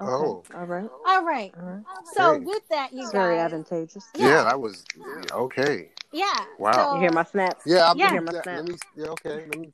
Okay. 0.00 0.10
Oh. 0.12 0.42
All 0.54 0.66
right. 0.66 0.88
All 1.06 1.24
right. 1.24 1.54
All 1.58 1.64
right. 1.66 1.82
So, 2.14 2.34
Okay. 2.34 2.44
with 2.44 2.68
that, 2.68 2.92
you 2.92 3.02
It's 3.02 3.12
very 3.12 3.36
guys. 3.36 3.46
advantageous. 3.46 4.04
Yeah, 4.14 4.28
Yeah. 4.28 4.44
that 4.44 4.60
was 4.60 4.84
okay. 5.32 5.90
Yeah. 6.12 6.24
Wow. 6.58 6.72
So, 6.72 6.94
You 6.94 7.00
hear 7.00 7.12
my 7.12 7.24
snaps? 7.24 7.62
Yeah, 7.66 7.90
I'm 7.90 7.96
Yeah. 7.96 8.04
yeah. 8.06 8.10
Hear 8.12 8.20
my 8.22 8.32
Let 8.32 8.64
me. 8.68 8.74
Yeah, 8.94 9.06
okay. 9.08 9.46
Let 9.50 9.58
me. 9.58 9.72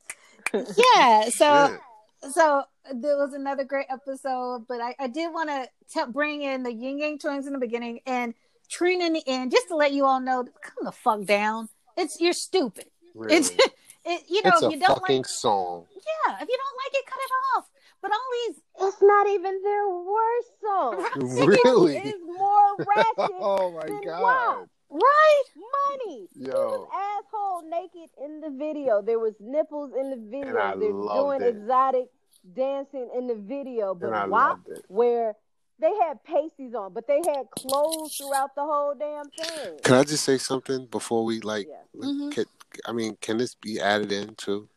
yeah. 0.76 1.28
So, 1.30 1.78
Shit. 2.22 2.32
so 2.32 2.62
there 2.92 3.16
was 3.16 3.32
another 3.34 3.64
great 3.64 3.86
episode, 3.90 4.66
but 4.68 4.80
I, 4.80 4.94
I 4.98 5.06
did 5.08 5.32
want 5.32 5.50
to 5.50 6.06
bring 6.08 6.42
in 6.42 6.62
the 6.62 6.72
Ying 6.72 7.00
Yang 7.00 7.18
Twins 7.18 7.46
in 7.46 7.52
the 7.52 7.58
beginning 7.58 8.00
and 8.06 8.34
Trina 8.68 9.04
in 9.06 9.12
the 9.14 9.22
end, 9.26 9.50
just 9.50 9.68
to 9.68 9.76
let 9.76 9.92
you 9.92 10.04
all 10.04 10.20
know, 10.20 10.44
come 10.62 10.84
the 10.84 10.92
fuck 10.92 11.24
down. 11.24 11.68
It's 11.96 12.20
you're 12.20 12.32
stupid. 12.32 12.86
Really. 13.14 13.36
It's 13.36 13.50
it, 14.04 14.22
you 14.28 14.42
know 14.42 14.50
It's 14.54 14.62
if 14.62 14.72
you 14.72 14.78
don't 14.80 14.98
fucking 15.00 15.18
like 15.18 15.26
song. 15.26 15.86
yeah 15.94 16.34
if 16.40 16.48
you 16.48 16.56
don't 16.56 16.76
like 16.84 16.94
it, 16.94 17.06
cut 17.06 17.18
it 17.20 17.58
off. 17.58 17.68
But 18.02 18.10
all 18.10 18.28
these 18.48 18.56
It's 18.80 19.00
not 19.00 19.26
even 19.28 19.62
their 19.62 19.88
worst 19.88 20.50
song. 20.60 21.06
Really? 21.46 21.96
It's 21.96 22.18
more 22.26 22.76
ratchet 22.78 23.36
oh 23.40 23.70
my 23.72 23.86
than 23.86 24.04
god. 24.04 24.22
WAP. 24.22 24.68
right 24.90 25.42
Money. 25.56 26.28
He 26.34 26.44
Yo. 26.46 26.52
was 26.52 26.88
asshole 26.92 27.62
naked 27.70 28.10
in 28.24 28.40
the 28.40 28.50
video. 28.50 29.00
There 29.02 29.18
was 29.20 29.34
nipples 29.40 29.92
in 29.98 30.10
the 30.10 30.16
video. 30.16 30.48
And 30.48 30.58
I 30.58 30.74
They're 30.76 30.92
loved 30.92 31.38
doing 31.40 31.42
it. 31.48 31.56
exotic 31.56 32.06
dancing 32.54 33.08
in 33.16 33.26
the 33.28 33.36
video. 33.36 33.94
But 33.94 34.12
And 34.12 34.30
WAP, 34.32 34.58
where 34.88 35.34
they 35.78 35.94
had 36.06 36.22
pasties 36.24 36.74
on, 36.74 36.92
but 36.92 37.06
they 37.06 37.20
had 37.26 37.50
clothes 37.50 38.16
throughout 38.16 38.54
the 38.54 38.62
whole 38.62 38.94
damn 38.98 39.30
thing. 39.30 39.78
Can 39.82 39.94
I 39.94 40.04
just 40.04 40.24
say 40.24 40.38
something 40.38 40.86
before 40.86 41.24
we 41.24 41.40
like? 41.40 41.68
Yeah. 41.68 42.00
Mhm. 42.04 42.32
Can, 42.32 42.44
I 42.86 42.92
mean, 42.92 43.16
can 43.20 43.38
this 43.38 43.54
be 43.54 43.80
added 43.80 44.10
in 44.12 44.34
too? 44.34 44.68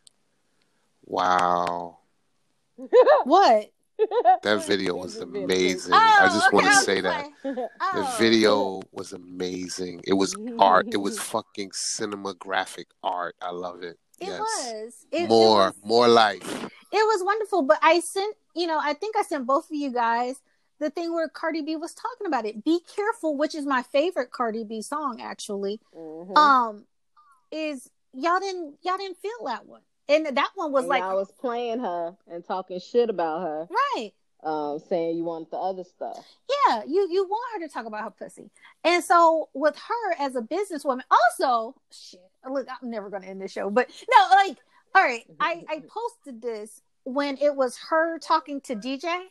Wow, 1.06 1.98
what 3.24 3.70
that 4.44 4.66
video 4.68 4.96
was 4.96 5.18
amazing. 5.18 5.94
Oh, 5.94 6.18
I 6.20 6.28
just 6.28 6.48
okay, 6.48 6.56
want 6.56 6.68
to 6.68 6.74
say 6.76 7.02
like, 7.02 7.32
that 7.44 7.56
the 7.56 7.70
oh. 7.82 8.16
video 8.20 8.82
was 8.92 9.14
amazing. 9.14 10.02
It 10.06 10.14
was 10.14 10.36
art. 10.60 10.88
It 10.92 10.98
was 10.98 11.20
fucking 11.34 11.70
cinematographic 11.72 12.86
art. 13.04 13.36
I 13.42 13.52
love 13.52 13.84
it. 13.84 13.98
It 14.20 14.28
yes. 14.28 14.40
was 14.40 15.06
it, 15.12 15.24
it 15.24 15.30
more, 15.30 15.68
was- 15.68 15.76
more 15.84 16.08
life. 16.08 16.66
It 16.92 17.06
was 17.06 17.24
wonderful, 17.24 17.64
but 17.64 17.78
I 17.82 18.00
sent, 18.00 18.36
you 18.56 18.68
know, 18.68 18.80
I 18.82 18.94
think 18.94 19.18
I 19.18 19.24
sent 19.24 19.46
both 19.46 19.66
of 19.66 19.76
you 19.76 19.92
guys 19.92 20.40
the 20.80 20.90
thing 20.90 21.14
where 21.14 21.28
Cardi 21.28 21.62
B 21.62 21.76
was 21.76 21.94
talking 21.94 22.28
about 22.28 22.46
it. 22.46 22.64
Be 22.64 22.80
careful, 22.96 23.38
which 23.38 23.56
is 23.56 23.66
my 23.66 23.82
favorite 23.82 24.32
Cardi 24.32 24.64
B 24.64 24.82
song 24.82 25.22
actually. 25.22 25.80
Mhm. 25.96 26.38
Um 26.38 26.86
is 27.52 27.90
y'all 28.14 28.40
didn't 28.40 28.76
y'all 28.82 28.98
didn't 28.98 29.18
feel 29.18 29.46
that 29.46 29.66
one. 29.66 29.82
And 30.08 30.38
that 30.38 30.52
one 30.56 30.72
was 30.72 30.84
And 30.84 30.90
like 30.90 31.04
I 31.04 31.14
was 31.14 31.32
playing 31.32 31.80
her 31.80 32.16
and 32.28 32.46
talking 32.46 32.80
shit 32.80 33.10
about 33.10 33.42
her, 33.42 33.68
right. 33.70 34.12
um, 34.44 34.80
saying 34.88 35.18
you 35.18 35.24
want 35.24 35.50
the 35.50 35.58
other 35.58 35.84
stuff. 35.84 36.24
Yeah, 36.68 36.84
you 36.86 37.08
you 37.10 37.26
want 37.28 37.54
her 37.54 37.68
to 37.68 37.74
talk 37.74 37.86
about 37.86 38.04
her 38.04 38.12
pussy. 38.12 38.52
And 38.84 39.04
so 39.04 39.50
with 39.54 39.76
her 39.76 40.16
as 40.20 40.36
a 40.36 40.42
businesswoman, 40.42 41.02
also 41.10 41.76
shit. 41.92 42.22
Look, 42.48 42.68
I'm 42.70 42.92
never 42.92 43.10
gonna 43.10 43.26
end 43.26 43.42
this 43.42 43.52
show, 43.52 43.72
but 43.72 43.90
no, 44.16 44.36
like, 44.36 44.58
all 44.94 45.04
right, 45.04 45.26
I 45.40 45.64
I 45.68 45.82
posted 45.88 46.42
this 46.42 46.82
when 47.04 47.38
it 47.38 47.56
was 47.56 47.78
her 47.90 48.20
talking 48.20 48.62
to 48.62 48.76
DJ, 48.76 49.26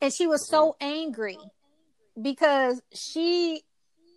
and 0.00 0.12
she 0.12 0.28
was 0.28 0.46
so 0.46 0.76
angry 0.80 1.38
because 2.20 2.80
she 2.92 3.62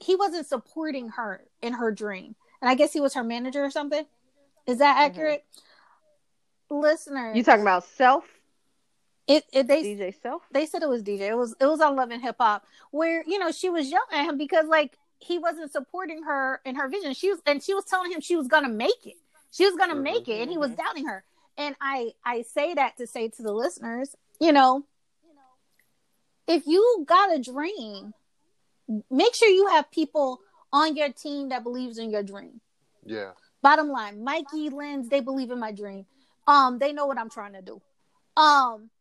he 0.02 0.16
wasn't 0.16 0.46
supporting 0.46 1.10
her 1.10 1.44
in 1.62 1.74
her 1.74 1.92
dream. 1.92 2.36
And 2.62 2.70
I 2.70 2.76
guess 2.76 2.94
he 2.94 3.00
was 3.00 3.14
her 3.14 3.24
manager 3.24 3.64
or 3.64 3.72
something. 3.72 4.06
Is 4.68 4.80
that 4.80 4.96
mm-hmm. 4.96 5.06
accurate? 5.06 5.46
Listeners, 6.70 7.36
You 7.36 7.44
talking 7.44 7.62
about 7.62 7.86
self? 7.86 8.26
it, 9.28 9.44
it 9.52 9.68
they 9.68 9.84
DJ 9.84 10.22
self? 10.22 10.44
they 10.52 10.66
said 10.66 10.84
it 10.84 10.90
was 10.90 11.04
DJ. 11.04 11.22
It 11.22 11.38
was 11.38 11.56
it 11.60 11.66
was 11.66 11.82
on 11.82 11.96
Love 11.96 12.12
and 12.12 12.22
Hip 12.22 12.36
Hop 12.40 12.66
where 12.92 13.24
you 13.26 13.40
know 13.40 13.52
she 13.52 13.70
was 13.70 13.90
yelling 13.90 14.08
at 14.12 14.26
him 14.26 14.38
because 14.38 14.66
like 14.68 14.98
he 15.20 15.38
wasn't 15.38 15.72
supporting 15.72 16.24
her 16.24 16.62
in 16.66 16.76
her 16.76 16.88
vision. 16.88 17.14
She 17.14 17.30
was 17.30 17.40
and 17.46 17.62
she 17.62 17.74
was 17.74 17.86
telling 17.86 18.12
him 18.12 18.22
she 18.22 18.36
was 18.36 18.48
gonna 18.48 18.70
make 18.70 19.06
it. 19.06 19.16
She 19.52 19.66
was 19.66 19.76
gonna 19.76 19.94
mm-hmm. 19.94 20.04
make 20.04 20.28
it, 20.28 20.42
and 20.42 20.52
he 20.52 20.58
was 20.58 20.72
mm-hmm. 20.72 20.82
doubting 20.82 21.08
her. 21.08 21.24
And 21.58 21.76
I 21.80 22.12
I 22.24 22.42
say 22.42 22.74
that 22.74 22.98
to 22.98 23.08
say 23.08 23.30
to 23.30 23.42
the 23.42 23.54
listeners, 23.54 24.16
you 24.40 24.52
know, 24.52 24.86
if 26.48 26.68
you 26.68 27.06
got 27.08 27.34
a 27.34 27.40
dream, 27.40 28.14
make 29.10 29.34
sure 29.34 29.50
you 29.50 29.68
have 29.68 29.90
people 29.92 30.40
on 30.72 30.96
your 30.96 31.10
team 31.10 31.50
that 31.50 31.64
believes 31.64 31.98
in 31.98 32.12
your 32.12 32.24
dream. 32.24 32.62
Yeah. 33.06 33.32
Bottom 33.66 33.90
line, 33.90 34.24
Mikey, 34.24 34.70
Lindz, 34.70 35.10
they 35.10 35.22
believe 35.22 35.50
in 35.50 35.58
my 35.60 35.72
dream. 35.72 36.06
Um, 36.46 36.78
they 36.78 36.94
know 36.94 37.08
what 37.08 37.18
I'm 37.18 37.32
trying 37.32 37.54
to 37.54 37.64
do. 37.64 37.82
Um, 38.38 38.92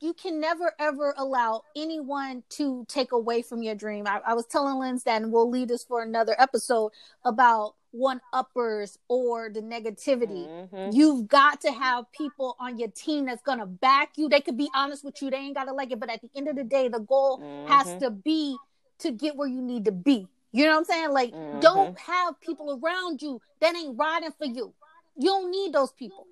you 0.00 0.14
can 0.14 0.40
never 0.40 0.72
ever 0.78 1.12
allow 1.18 1.60
anyone 1.76 2.44
to 2.48 2.86
take 2.88 3.12
away 3.12 3.42
from 3.42 3.62
your 3.62 3.74
dream. 3.74 4.06
I, 4.06 4.22
I 4.26 4.32
was 4.32 4.46
telling 4.46 4.76
Lindz 4.76 5.04
that, 5.04 5.20
and 5.20 5.30
we'll 5.30 5.50
leave 5.50 5.68
this 5.68 5.84
for 5.84 6.02
another 6.02 6.34
episode 6.38 6.92
about 7.26 7.74
one 7.90 8.22
uppers 8.32 8.98
or 9.08 9.50
the 9.50 9.60
negativity. 9.60 10.48
Mhm. 10.72 10.94
You've 10.94 11.28
got 11.28 11.60
to 11.60 11.72
have 11.72 12.10
people 12.12 12.56
on 12.58 12.78
your 12.78 12.88
team 12.88 13.26
that's 13.26 13.42
gonna 13.42 13.66
back 13.66 14.12
you. 14.16 14.30
They 14.30 14.40
could 14.40 14.56
be 14.56 14.70
honest 14.74 15.04
with 15.04 15.20
you. 15.20 15.30
They 15.30 15.36
ain't 15.36 15.56
gotta 15.56 15.74
like 15.74 15.92
it, 15.92 16.00
but 16.00 16.08
at 16.08 16.22
the 16.22 16.30
end 16.34 16.48
of 16.48 16.56
the 16.56 16.64
day, 16.64 16.88
the 16.88 17.00
goal 17.00 17.42
has 17.68 17.86
Mhm. 17.86 17.98
to 17.98 18.10
be 18.10 18.56
to 19.00 19.10
get 19.10 19.36
where 19.36 19.46
you 19.46 19.60
need 19.60 19.84
to 19.84 19.92
be. 19.92 20.26
You 20.56 20.64
know 20.64 20.70
what 20.72 20.78
I'm 20.78 20.84
saying? 20.86 21.10
Like, 21.12 21.32
Mhm. 21.34 21.60
don't 21.60 21.98
have 21.98 22.40
people 22.40 22.80
around 22.82 23.20
you 23.20 23.42
that 23.60 23.74
ain't 23.76 23.98
riding 23.98 24.32
for 24.32 24.46
you. 24.46 24.72
You 25.14 25.30
don't 25.30 25.50
need 25.50 25.74
those 25.74 25.92
people. 25.92 26.26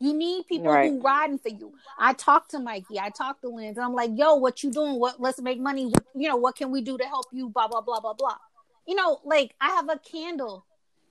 You 0.00 0.12
need 0.12 0.46
people 0.48 0.72
Right. 0.72 0.90
who 0.90 1.00
riding 1.00 1.38
for 1.38 1.48
you. 1.48 1.72
I 1.98 2.14
talked 2.14 2.50
to 2.52 2.58
Mikey. 2.58 2.98
I 2.98 3.10
talked 3.10 3.42
to 3.42 3.48
Lynn. 3.48 3.68
And 3.68 3.78
I'm 3.78 3.94
like, 3.94 4.10
yo, 4.14 4.34
what 4.34 4.64
you 4.64 4.70
doing? 4.72 4.98
What 4.98 5.20
let's 5.20 5.40
make 5.40 5.60
money. 5.60 5.92
You 6.14 6.28
know, 6.28 6.36
what 6.36 6.56
can 6.56 6.72
we 6.72 6.80
do 6.80 6.98
to 6.98 7.04
help 7.04 7.26
you? 7.32 7.48
Blah, 7.48 7.68
blah, 7.68 7.80
blah, 7.80 8.00
blah, 8.00 8.14
blah. 8.14 8.38
You 8.86 8.96
know, 8.96 9.20
like 9.24 9.54
I 9.60 9.68
have 9.70 9.88
a 9.88 9.98
candle. 9.98 10.64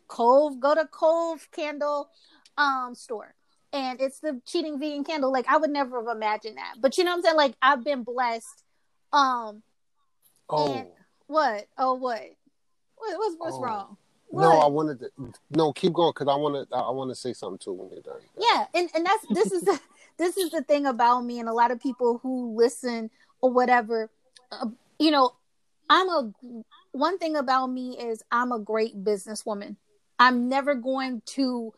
Cove, 0.10 0.60
go 0.60 0.76
to 0.76 0.86
Cove 0.86 1.50
candle 1.52 2.10
um 2.58 2.94
store. 2.94 3.36
And 3.72 4.02
it's 4.02 4.20
the 4.20 4.42
cheating 4.46 4.80
vegan 4.80 5.04
candle. 5.06 5.32
Like 5.32 5.48
I 5.48 5.56
would 5.58 5.70
never 5.70 6.00
have 6.04 6.14
imagined 6.14 6.58
that. 6.58 6.76
But 6.82 6.98
you 6.98 7.04
know 7.06 7.12
what 7.12 7.18
I'm 7.20 7.24
saying? 7.24 7.36
Like 7.38 7.56
I've 7.62 7.84
been 7.86 8.04
blessed. 8.04 8.64
Um 9.14 9.64
Oh. 10.50 10.74
And- 10.74 10.92
what? 11.28 11.68
Oh 11.78 11.94
what? 11.96 12.22
What 12.96 13.18
what's 13.18 13.36
what's 13.38 13.56
Oh. 13.58 13.62
wrong? 13.62 13.98
no, 14.32 14.50
I 14.60 14.68
wanted 14.68 15.00
to. 15.00 15.10
No, 15.52 15.72
keep 15.72 15.94
going 15.94 16.12
because 16.14 16.28
I 16.28 16.36
want 16.36 16.70
to. 16.70 16.76
I 16.76 16.92
want 16.92 17.10
to 17.12 17.16
say 17.16 17.32
something 17.34 17.58
too 17.60 17.74
when 17.74 17.90
you're 17.92 18.02
done. 18.02 18.22
yeah 18.40 18.66
and 18.74 18.90
and 18.94 19.06
that's 19.06 19.26
this 19.30 19.52
is 19.52 19.62
the 19.64 19.80
this 20.18 20.36
is 20.38 20.52
the 20.52 20.62
thing 20.64 20.86
about 20.86 21.22
me 21.22 21.40
and 21.40 21.48
a 21.48 21.54
lot 21.54 21.72
of 21.72 21.80
people 21.80 22.20
who 22.24 22.56
listen 22.56 23.10
or 23.42 23.52
whatever 23.52 24.10
uh, 24.52 24.66
you 25.00 25.12
know 25.12 25.32
i'm 25.90 26.10
a 26.10 26.32
one 26.92 27.18
thing 27.20 27.36
about 27.36 27.68
me 27.68 27.96
is 27.98 28.24
i'm 28.32 28.52
a 28.52 28.58
great 28.60 29.04
businesswoman 29.04 29.76
i'm 30.18 30.50
never 30.50 30.74
going 30.74 31.22
to 31.26 31.72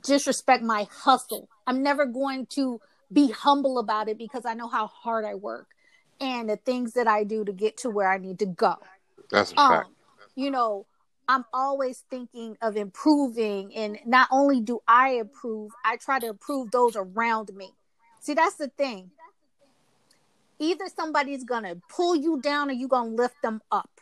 disrespect 0.00 0.62
my 0.62 0.86
hustle 0.92 1.48
i'm 1.66 1.82
never 1.82 2.04
going 2.06 2.44
to 2.46 2.80
be 3.12 3.30
humble 3.30 3.78
about 3.78 4.08
it 4.08 4.18
because 4.18 4.44
i 4.44 4.52
know 4.54 4.68
how 4.68 4.86
hard 4.86 5.24
i 5.24 5.34
work 5.34 5.68
and 6.20 6.48
the 6.48 6.56
things 6.56 6.92
that 6.92 7.08
i 7.08 7.24
do 7.24 7.44
to 7.44 7.52
get 7.52 7.76
to 7.76 7.90
where 7.90 8.10
i 8.10 8.18
need 8.18 8.38
to 8.38 8.46
go 8.46 8.76
That's 9.30 9.52
a 9.52 9.60
um, 9.60 9.68
fact. 9.68 9.90
you 10.34 10.50
know, 10.50 10.86
I'm 11.28 11.44
always 11.52 12.02
thinking 12.10 12.56
of 12.60 12.76
improving, 12.76 13.72
and 13.76 14.00
not 14.04 14.26
only 14.32 14.60
do 14.60 14.80
I 14.88 15.10
improve, 15.10 15.70
I 15.84 15.96
try 15.96 16.18
to 16.18 16.26
improve 16.26 16.72
those 16.72 16.96
around 16.96 17.54
me. 17.54 17.70
See, 18.18 18.34
that's 18.34 18.56
the 18.56 18.66
thing. 18.66 19.12
Either 20.58 20.86
somebody's 20.88 21.44
gonna 21.44 21.76
pull 21.88 22.16
you 22.16 22.40
down 22.40 22.68
or 22.68 22.72
you 22.72 22.88
gonna 22.88 23.10
lift 23.10 23.40
them 23.42 23.62
up. 23.70 24.00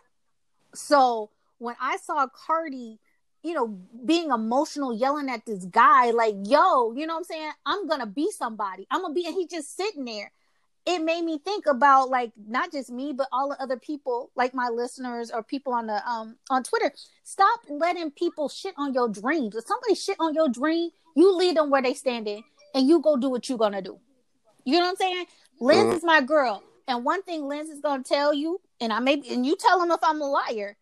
So 0.74 1.31
when 1.59 1.77
I 1.81 1.99
saw 1.99 2.27
Cardi, 2.28 2.99
you 3.43 3.53
know, 3.53 3.78
being 4.07 4.31
emotional, 4.31 4.95
yelling 4.95 5.28
at 5.28 5.45
this 5.45 5.66
guy, 5.66 6.11
like, 6.11 6.35
yo, 6.45 6.93
you 6.95 7.07
know 7.07 7.12
what 7.12 7.19
I'm 7.19 7.24
saying? 7.24 7.53
I'm 7.66 7.86
gonna 7.86 8.07
be 8.07 8.31
somebody. 8.31 8.86
I'm 8.90 9.03
gonna 9.03 9.12
be, 9.12 9.27
and 9.27 9.35
he 9.35 9.47
just 9.47 9.77
sitting 9.77 10.07
there 10.07 10.32
it 10.86 11.00
made 11.00 11.22
me 11.22 11.38
think 11.38 11.66
about 11.66 12.09
like 12.09 12.32
not 12.46 12.72
just 12.72 12.90
me 12.90 13.12
but 13.12 13.28
all 13.32 13.50
the 13.50 13.62
other 13.62 13.76
people 13.76 14.30
like 14.36 14.55
my 14.55 14.68
listeners 14.68 15.30
or 15.30 15.42
people 15.42 15.72
on 15.74 15.86
the 15.86 16.09
um 16.09 16.36
on 16.50 16.62
twitter. 16.62 16.92
Stop 17.24 17.60
letting 17.68 18.10
people 18.10 18.48
shit 18.48 18.74
on 18.76 18.94
your 18.94 19.09
dreams. 19.09 19.55
If 19.55 19.66
somebody 19.66 19.94
shit 19.94 20.16
on 20.18 20.34
your 20.34 20.48
dream 20.48 20.90
you 21.14 21.34
lead 21.36 21.56
them 21.56 21.70
where 21.70 21.82
they 21.82 21.94
standing 21.94 22.44
and 22.74 22.88
you 22.88 23.00
go 23.00 23.16
do 23.16 23.28
what 23.28 23.48
you 23.48 23.56
gonna 23.56 23.82
do. 23.82 23.98
You 24.64 24.74
know 24.74 24.84
what 24.84 24.90
i'm 24.90 24.96
saying? 24.96 25.26
Liz 25.60 25.96
is 25.96 26.05
my 26.05 26.20
girl. 26.20 26.62
And 26.86 27.05
one 27.05 27.22
thing 27.22 27.46
Liz 27.46 27.68
is 27.68 27.80
gonna 27.80 28.02
tell 28.02 28.32
you 28.32 28.60
and 28.80 28.92
i 28.92 29.00
may 29.00 29.20
and 29.30 29.44
you 29.44 29.56
tell 29.56 29.82
him 29.82 29.90
if 29.90 30.00
i'm 30.02 30.20
a 30.20 30.30
liar 30.30 30.76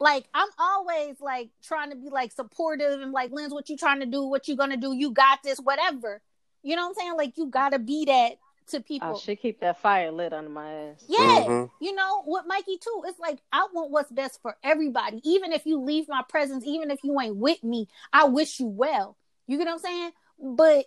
like 0.00 0.26
i'm 0.34 0.48
always 0.58 1.20
like 1.20 1.50
trying 1.62 1.90
to 1.90 1.96
be 1.96 2.08
like 2.08 2.32
supportive 2.32 3.00
and 3.00 3.12
like 3.12 3.30
Liz, 3.30 3.52
what 3.52 3.68
you 3.68 3.76
trying 3.76 4.00
to 4.00 4.06
do 4.06 4.24
what 4.24 4.48
you 4.48 4.56
gonna 4.56 4.76
do 4.76 4.92
you 4.92 5.10
got 5.10 5.42
this 5.42 5.58
whatever. 5.58 6.20
You 6.62 6.76
know 6.76 6.82
what 6.82 6.88
i'm 6.88 6.94
saying? 6.94 7.16
Like 7.16 7.36
you 7.36 7.46
gotta 7.46 7.78
be 7.78 8.06
that 8.06 8.38
to 8.68 8.80
people 8.80 9.14
I 9.16 9.18
should 9.18 9.40
keep 9.40 9.60
that 9.60 9.80
fire 9.80 10.10
lit 10.10 10.32
under 10.32 10.48
my 10.50 10.72
ass. 10.72 11.04
yeah, 11.06 11.44
Mhm. 11.46 11.70
you 11.80 11.94
know, 11.94 12.22
with 12.26 12.44
Mikey 12.46 12.78
too. 12.78 13.02
It's 13.06 13.18
like 13.18 13.38
I 13.52 13.66
want 13.72 13.90
what's 13.90 14.10
best 14.10 14.40
for 14.42 14.56
everybody. 14.62 15.20
Even 15.24 15.52
if 15.52 15.66
you 15.66 15.78
leave 15.80 16.08
my 16.08 16.22
presence, 16.28 16.64
even 16.66 16.90
if 16.90 17.04
you 17.04 17.18
ain't 17.20 17.36
with 17.36 17.62
me, 17.62 17.88
I 18.12 18.24
wish 18.24 18.60
you 18.60 18.66
well. 18.66 19.16
You 19.46 19.58
get 19.58 19.66
what 19.66 19.74
I'm 19.74 19.78
saying? 19.80 20.12
But 20.38 20.86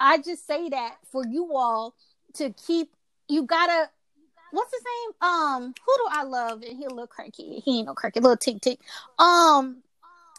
I 0.00 0.18
just 0.18 0.46
say 0.46 0.68
that 0.70 0.96
for 1.12 1.26
you 1.26 1.54
all 1.54 1.94
to 2.34 2.50
keep. 2.50 2.94
You 3.28 3.42
gotta. 3.42 3.90
What's 4.50 4.72
his 4.72 4.82
name? 4.82 5.14
Um, 5.20 5.74
who 5.84 5.96
do 5.98 6.04
I 6.10 6.22
love? 6.22 6.62
And 6.62 6.78
he 6.78 6.84
a 6.86 6.88
little 6.88 7.06
cranky. 7.06 7.60
He 7.60 7.78
ain't 7.80 7.86
no 7.86 7.94
cranky. 7.94 8.20
Little 8.20 8.36
tick 8.38 8.62
tick. 8.62 8.80
Um, 9.18 9.82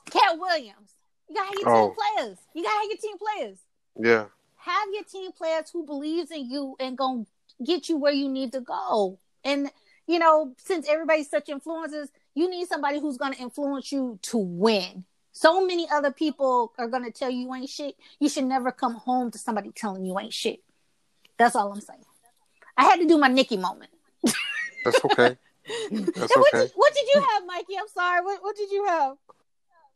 Katt 0.09 0.39
Williams. 0.39 0.95
You 1.27 1.35
gotta 1.35 1.47
have 1.49 1.55
your 1.59 1.69
Oh. 1.69 1.87
team 1.89 1.95
players. 2.15 2.37
You 2.55 2.63
gotta 2.63 2.75
have 2.79 2.85
your 2.89 2.97
team 2.97 3.17
players 3.19 3.59
Yeah. 3.95 4.25
Have 4.59 4.87
your 4.93 5.03
team 5.03 5.31
players 5.31 5.69
who 5.71 5.85
believes 5.85 6.31
in 6.31 6.49
you 6.49 6.75
and 6.79 6.97
gonna 6.97 7.25
get 7.65 7.89
you 7.89 7.97
where 7.97 8.13
you 8.13 8.29
need 8.29 8.51
to 8.53 8.61
go. 8.61 9.19
And 9.43 9.69
you 10.07 10.19
know, 10.19 10.53
since 10.57 10.87
everybody's 10.87 11.29
such 11.29 11.47
influencers, 11.47 12.07
you 12.33 12.49
need 12.49 12.67
somebody 12.67 12.99
who's 12.99 13.17
gonna 13.17 13.35
influence 13.39 13.91
you 13.91 14.19
to 14.23 14.37
win. 14.37 15.05
So 15.31 15.65
many 15.65 15.87
other 15.89 16.11
people 16.11 16.73
are 16.77 16.87
gonna 16.87 17.11
tell 17.11 17.29
you 17.29 17.41
you 17.41 17.53
ain't 17.53 17.69
shit. 17.69 17.95
You 18.19 18.29
should 18.29 18.45
never 18.45 18.71
come 18.71 18.95
home 18.95 19.31
to 19.31 19.37
somebody 19.37 19.71
telling 19.71 20.05
you 20.05 20.19
ain't 20.19 20.33
shit. 20.33 20.61
That's 21.37 21.55
all 21.55 21.71
I'm 21.71 21.81
saying. 21.81 22.03
I 22.75 22.83
had 22.83 22.99
to 22.99 23.05
do 23.05 23.17
my 23.17 23.27
Nikki 23.27 23.57
moment. 23.57 23.91
That's 24.83 25.03
okay. 25.05 25.37
That's 25.91 26.35
what, 26.35 26.53
okay. 26.53 26.63
did, 26.63 26.71
what 26.75 26.93
did 26.93 27.07
you 27.13 27.21
have, 27.21 27.45
Mikey? 27.45 27.77
I'm 27.79 27.87
sorry. 27.93 28.21
What, 28.23 28.41
what 28.41 28.55
did 28.55 28.71
you 28.71 28.85
have? 28.85 29.17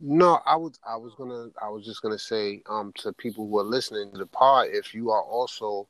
No, 0.05 0.41
I 0.45 0.57
was 0.57 0.77
I 0.85 0.97
was 0.97 1.13
gonna 1.15 1.47
I 1.61 1.69
was 1.69 1.85
just 1.85 2.01
gonna 2.01 2.19
say 2.19 2.61
um 2.69 2.91
to 2.97 3.13
people 3.13 3.47
who 3.47 3.57
are 3.59 3.63
listening 3.63 4.11
to 4.11 4.17
the 4.17 4.25
pod 4.25 4.67
if 4.69 4.93
you 4.93 5.11
are 5.11 5.23
also 5.23 5.88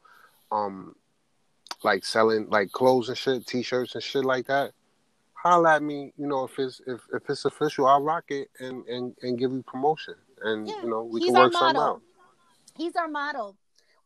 um 0.52 0.96
like 1.84 2.06
selling 2.06 2.48
like 2.52 2.72
clothes 2.72 3.10
and 3.10 3.18
shit, 3.18 3.48
t 3.48 3.64
shirts 3.64 3.96
and 3.96 4.04
shit 4.04 4.24
like 4.24 4.46
that, 4.46 4.74
holla 5.34 5.78
at 5.78 5.82
me, 5.82 6.14
you 6.16 6.28
know, 6.28 6.44
if 6.44 6.60
it's 6.60 6.80
if, 6.86 7.02
if 7.12 7.28
it's 7.28 7.46
official, 7.46 7.88
I'll 7.88 8.04
rock 8.04 8.26
it 8.30 8.50
and, 8.60 8.86
and, 8.86 9.16
and 9.24 9.40
give 9.40 9.52
you 9.52 9.64
promotion. 9.64 10.14
And 10.44 10.68
Yeah, 10.68 10.76
you 10.84 10.90
know, 10.92 11.04
we 11.06 11.20
can 11.20 11.34
work 11.34 11.54
something 11.54 11.82
out. 11.82 12.02
He's 12.78 12.96
our 12.96 13.08
model. 13.08 13.58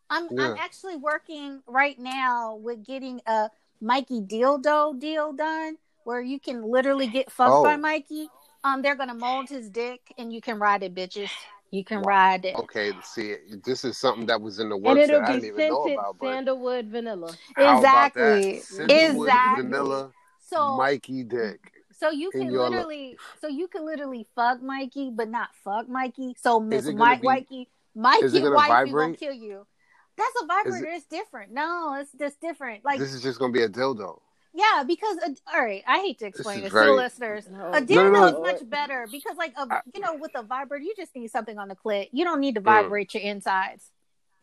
I'm 0.10 0.30
Yeah. 0.32 0.52
I'm 0.52 0.58
actually 0.58 0.96
working 0.96 1.62
right 1.68 2.00
now 2.00 2.56
with 2.56 2.86
getting 2.86 3.20
a 3.28 3.50
Mikey 3.82 4.22
dildo 4.22 4.98
deal 4.98 5.34
done 5.34 5.78
where 6.06 6.22
you 6.22 6.40
can 6.40 6.64
literally 6.64 7.08
get 7.08 7.30
fucked 7.30 7.52
Oh. 7.52 7.64
by 7.64 7.76
Mikey. 7.76 8.30
Um, 8.68 8.82
they're 8.82 8.96
gonna 8.96 9.14
mold 9.14 9.50
his 9.50 9.70
dick 9.70 10.02
and 10.18 10.34
you 10.34 10.42
can 10.42 10.60
ride 10.60 10.84
it, 10.84 10.94
bitches. 10.94 11.30
You 11.72 11.84
can 11.84 12.02
Wow. 12.02 12.08
ride 12.08 12.46
it. 12.46 12.56
Okay, 12.56 12.92
see 13.04 13.36
this 13.64 13.86
is 13.86 13.98
something 13.98 14.26
that 14.28 14.42
was 14.42 14.60
in 14.60 14.70
the 14.70 14.76
And 14.76 14.84
works 14.86 15.08
it'll 15.08 15.22
that 15.22 15.30
I 15.30 15.34
be 15.36 15.42
didn't 15.42 15.58
even 15.58 15.70
know 15.70 15.84
scented 15.84 15.98
about, 15.98 16.18
but 16.20 16.34
sandalwood 16.34 16.86
vanilla. 16.88 17.38
how? 17.56 17.78
Exactly. 17.78 18.60
Sandalwood, 18.62 19.30
Exactly. 19.30 19.64
vanilla, 19.64 20.12
So 20.40 20.78
Mikey 20.78 21.24
dick. 21.24 21.74
so 21.92 22.10
you 22.10 22.32
can 22.32 22.52
your 22.52 22.70
literally 22.70 23.18
so 23.42 23.48
you 23.48 23.68
can 23.68 23.86
literally 23.86 24.28
fuck 24.36 24.62
Mikey, 24.62 25.12
but 25.14 25.30
not 25.30 25.50
fuck 25.64 25.88
Mikey. 25.88 26.36
So 26.42 26.60
Miss 26.60 26.88
it 26.88 26.96
Mike 26.96 27.22
be- 27.22 27.28
Mikey 27.28 27.70
Mikey 27.96 28.26
is 28.26 28.34
it 28.34 28.42
gonna 28.42 28.56
wifey 28.56 28.70
gonna 28.72 28.86
vibrate? 28.86 29.20
kill 29.20 29.34
you. 29.34 29.66
That's 30.18 30.42
a 30.42 30.46
vibrator. 30.46 30.88
It's 30.92 31.06
different. 31.06 31.52
No, 31.52 31.98
it's 32.00 32.12
just 32.14 32.40
different. 32.42 32.84
Like 32.84 33.00
this 33.00 33.14
is 33.14 33.22
just 33.22 33.40
gonna 33.40 33.54
be 33.54 33.62
a 33.64 33.70
dildo. 33.70 34.20
Yeah, 34.54 34.84
because 34.88 35.18
uh, 35.26 35.30
all 35.54 35.62
right, 35.64 35.84
I 35.88 36.00
hate 36.00 36.20
to 36.20 36.26
explain 36.26 36.58
is 36.58 36.64
this 36.66 36.74
very- 36.74 36.88
to 36.88 36.94
listeners. 36.94 37.48
No. 37.50 37.68
A 37.74 37.80
No, 37.82 37.86
dildo 37.86 38.12
no, 38.14 38.26
is 38.26 38.34
no. 38.34 38.42
much 38.42 38.70
better 38.70 39.08
because, 39.12 39.38
like, 39.38 39.54
a, 39.58 39.68
I- 39.70 39.82
you 39.94 40.00
know, 40.02 40.16
with 40.16 40.32
a 40.36 40.42
vibrator, 40.44 40.84
you 40.84 40.94
just 40.98 41.16
need 41.16 41.30
something 41.30 41.58
on 41.60 41.68
the 41.68 41.76
clit. 41.76 42.10
You 42.12 42.24
don't 42.26 42.40
need 42.40 42.56
to 42.56 42.62
vibrate 42.62 43.14
your 43.14 43.24
insides. 43.24 43.92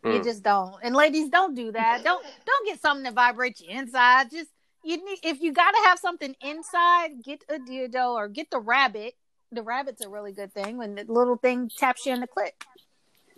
You 0.04 0.10
Mm. 0.20 0.24
just 0.24 0.42
don't. 0.42 0.74
And 0.82 0.94
ladies, 0.94 1.30
don't 1.30 1.54
do 1.54 1.72
that. 1.72 2.04
Don't 2.04 2.22
don't 2.46 2.66
get 2.66 2.80
something 2.80 3.04
that 3.04 3.14
vibrates 3.14 3.60
your 3.62 3.72
inside. 3.72 4.30
Just 4.30 4.50
you 4.84 4.98
need 5.04 5.18
if 5.22 5.40
you 5.40 5.50
got 5.52 5.70
to 5.72 5.78
have 5.86 5.98
something 5.98 6.36
inside, 6.42 7.22
get 7.24 7.42
a 7.48 7.54
dildo 7.58 8.10
or 8.14 8.28
get 8.28 8.50
the 8.50 8.60
rabbit. 8.60 9.14
The 9.50 9.62
rabbit's 9.62 10.04
a 10.04 10.08
really 10.10 10.32
good 10.32 10.52
thing 10.52 10.76
when 10.76 10.94
the 10.96 11.04
little 11.08 11.36
thing 11.36 11.70
taps 11.74 12.04
you 12.04 12.12
in 12.12 12.20
the 12.20 12.28
clit. 12.28 12.50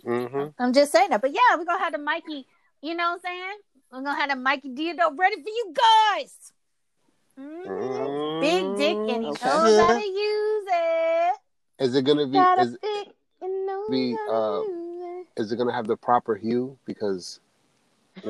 Mm-hmm. 0.05 0.61
I'm 0.61 0.73
just 0.73 0.91
saying 0.91 1.09
that. 1.11 1.21
But 1.21 1.31
yeah, 1.31 1.55
we're 1.57 1.65
gonna 1.65 1.79
have 1.79 1.93
the 1.93 1.99
Mikey. 1.99 2.45
You 2.81 2.95
know 2.95 3.11
what 3.11 3.13
I'm 3.13 3.19
saying? 3.21 3.57
We're 3.91 4.01
gonna 4.03 4.19
have 4.19 4.29
the 4.29 4.35
Mikey 4.35 4.69
dildo 4.75 5.17
ready 5.17 5.35
for 5.41 5.49
you 5.49 5.73
guys. 5.73 6.51
Mhm. 7.39 8.39
Big 8.41 8.75
dick, 8.75 8.97
and 9.07 9.23
he 9.23 9.29
Okay. 9.29 9.45
knows 9.45 9.79
how 9.79 9.93
to 9.93 10.05
use 10.05 10.65
it. 10.67 11.37
Is 11.79 11.95
it 11.95 12.03
gonna 12.03 12.25
be? 12.25 12.33
Got 12.33 12.59
Is, 12.59 12.77
dick 12.81 13.07
and 13.41 13.65
know 13.65 13.85
be, 13.89 14.15
uh, 14.29 14.63
is 15.37 15.51
it 15.51 15.57
gonna 15.57 15.73
have 15.73 15.87
the 15.87 15.97
proper 15.97 16.35
hue? 16.35 16.77
Because 16.85 17.39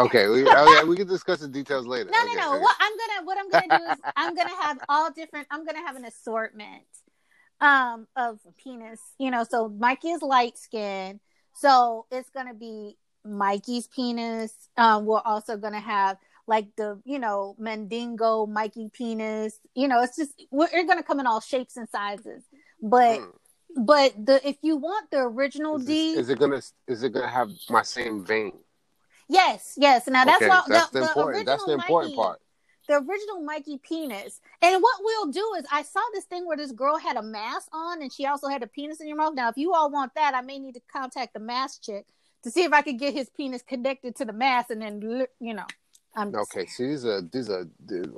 okay, 0.00 0.28
we, 0.28 0.42
yeah, 0.42 0.84
we 0.84 0.96
can 0.96 1.06
discuss 1.06 1.40
the 1.40 1.48
details 1.48 1.86
later. 1.86 2.10
No, 2.10 2.18
okay, 2.24 2.34
no, 2.34 2.40
no. 2.40 2.52
okay. 2.54 2.62
What 2.62 2.76
I'm 2.80 2.92
gonna 2.98 3.26
what 3.26 3.38
I'm 3.38 3.50
gonna 3.50 3.68
do 3.68 3.92
is 3.92 3.98
I'm 4.16 4.34
gonna 4.34 4.62
have 4.62 4.80
all 4.88 5.10
different. 5.12 5.46
I'm 5.50 5.64
gonna 5.64 5.86
have 5.86 5.96
an 5.96 6.04
assortment 6.04 6.84
um 7.60 8.08
of 8.16 8.40
penis. 8.62 9.00
You 9.18 9.30
know, 9.30 9.44
so 9.48 9.68
Mikey 9.68 10.10
is 10.10 10.22
light 10.22 10.58
skinned 10.58 11.20
so 11.54 12.06
it's 12.10 12.30
gonna 12.30 12.54
be 12.54 12.96
Mikey's 13.24 13.86
penis. 13.86 14.52
Um, 14.76 15.06
we're 15.06 15.20
also 15.20 15.56
gonna 15.56 15.80
have 15.80 16.16
like 16.46 16.68
the 16.76 17.00
you 17.04 17.18
know 17.18 17.54
Mandingo 17.58 18.46
Mikey 18.46 18.90
penis. 18.92 19.58
You 19.74 19.88
know, 19.88 20.02
it's 20.02 20.16
just 20.16 20.32
we're, 20.50 20.68
we're 20.72 20.86
gonna 20.86 21.02
come 21.02 21.20
in 21.20 21.26
all 21.26 21.40
shapes 21.40 21.76
and 21.76 21.88
sizes. 21.88 22.42
But 22.82 23.20
Mm. 23.20 23.32
but 23.86 24.12
the 24.26 24.46
if 24.46 24.56
you 24.62 24.76
want 24.76 25.10
the 25.10 25.18
original 25.18 25.76
Is, 25.76 25.86
D, 25.86 26.14
this- 26.14 26.24
is 26.24 26.28
it 26.30 26.38
gonna? 26.38 26.62
Is 26.88 27.02
it 27.02 27.10
gonna 27.14 27.28
have 27.28 27.50
my 27.70 27.82
same 27.82 28.24
vein? 28.24 28.52
yes, 29.28 29.74
yes. 29.76 30.06
Now 30.08 30.24
that's 30.24 30.42
okay, 30.42 30.48
that's 30.68 30.90
the, 30.90 31.00
the, 31.00 31.04
the 31.04 31.08
important. 31.08 31.46
That's 31.46 31.64
the 31.64 31.72
important 31.72 32.12
Mikey- 32.12 32.22
part. 32.22 32.40
the 32.88 32.94
original 32.94 33.40
Mikey 33.42 33.78
penis. 33.78 34.40
And 34.60 34.82
what 34.82 34.96
we'll 35.00 35.30
do 35.30 35.54
is, 35.58 35.64
I 35.72 35.82
saw 35.82 36.00
this 36.12 36.24
thing 36.24 36.46
where 36.46 36.56
this 36.56 36.72
girl 36.72 36.98
had 36.98 37.16
a 37.16 37.22
mask 37.22 37.68
on 37.72 38.02
and 38.02 38.12
she 38.12 38.26
also 38.26 38.48
had 38.48 38.62
a 38.62 38.66
penis 38.66 39.00
in 39.00 39.06
your 39.08 39.16
mouth. 39.16 39.34
Now, 39.34 39.48
if 39.48 39.56
you 39.56 39.72
all 39.72 39.90
want 39.90 40.14
that, 40.16 40.34
I 40.34 40.40
may 40.42 40.58
need 40.58 40.74
to 40.74 40.82
contact 40.92 41.32
the 41.32 41.40
mask 41.40 41.82
chick 41.82 42.04
to 42.42 42.50
see 42.50 42.64
if 42.64 42.72
I 42.72 42.82
could 42.82 42.98
get 42.98 43.14
his 43.14 43.30
penis 43.30 43.62
connected 43.62 44.16
to 44.16 44.24
the 44.24 44.32
mask 44.32 44.70
and 44.70 44.82
then, 44.82 45.00
you 45.40 45.54
know. 45.54 45.64
I'm, 46.14 46.34
Okay, 46.34 46.66
see, 46.66 46.88
these 46.88 47.04
are 47.04 47.22
these 47.32 47.48
are 47.48 47.66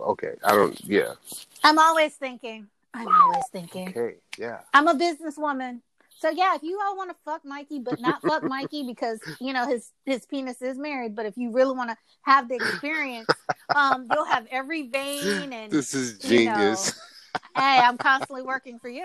okay. 0.09 0.35
I 0.45 0.53
don't. 0.53 0.79
Yeah. 0.85 1.15
I'm 1.63 1.79
always 1.79 2.15
thinking. 2.15 2.67
I'm 2.93 3.09
always 3.09 3.45
thinking. 3.53 3.89
Okay. 3.89 4.17
Yeah. 4.39 4.61
I'm 4.73 4.89
a 4.89 4.95
businesswoman. 4.95 5.81
So 6.19 6.31
yeah, 6.31 6.55
if 6.55 6.63
you 6.63 6.81
all 6.83 6.97
want 6.97 7.11
to 7.11 7.17
fuck 7.25 7.45
Mikey, 7.45 7.81
but 7.81 8.01
not 8.01 8.23
fuck 8.23 8.43
Mikey 8.49 8.85
because 8.85 9.21
you 9.41 9.53
know 9.53 9.69
his 9.69 9.91
his 10.07 10.27
penis 10.27 10.63
is 10.63 10.79
married, 10.79 11.15
but 11.15 11.27
if 11.27 11.37
you 11.37 11.51
really 11.51 11.75
want 11.75 11.91
to 11.91 11.97
have 12.23 12.49
the 12.49 12.57
experience, 12.57 13.29
um, 13.75 14.09
you'll 14.11 14.25
have 14.25 14.47
every 14.51 14.89
vein 14.89 15.53
and 15.53 15.71
This 15.71 15.95
is 15.95 16.25
you 16.25 16.47
know, 16.47 16.55
genius. 16.55 16.93
hey, 17.57 17.79
I'm 17.79 17.99
constantly 17.99 18.43
working 18.43 18.79
for 18.79 18.89
you. 18.89 19.05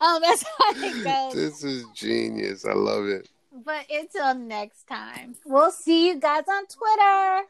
Um, 0.00 0.20
that's 0.22 0.42
how 0.42 0.72
it 0.74 1.04
goes. 1.04 1.34
This 1.34 1.64
is 1.64 1.84
genius. 1.94 2.64
I 2.64 2.74
love 2.74 3.06
it. 3.06 3.28
But 3.64 3.86
until 3.90 4.34
next 4.34 4.86
time, 4.86 5.36
we'll 5.44 5.70
see 5.70 6.08
you 6.08 6.20
guys 6.20 6.44
on 6.48 6.66
Twitter. 6.66 7.46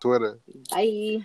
Twitter. 0.00 0.38
Bye. 0.70 1.24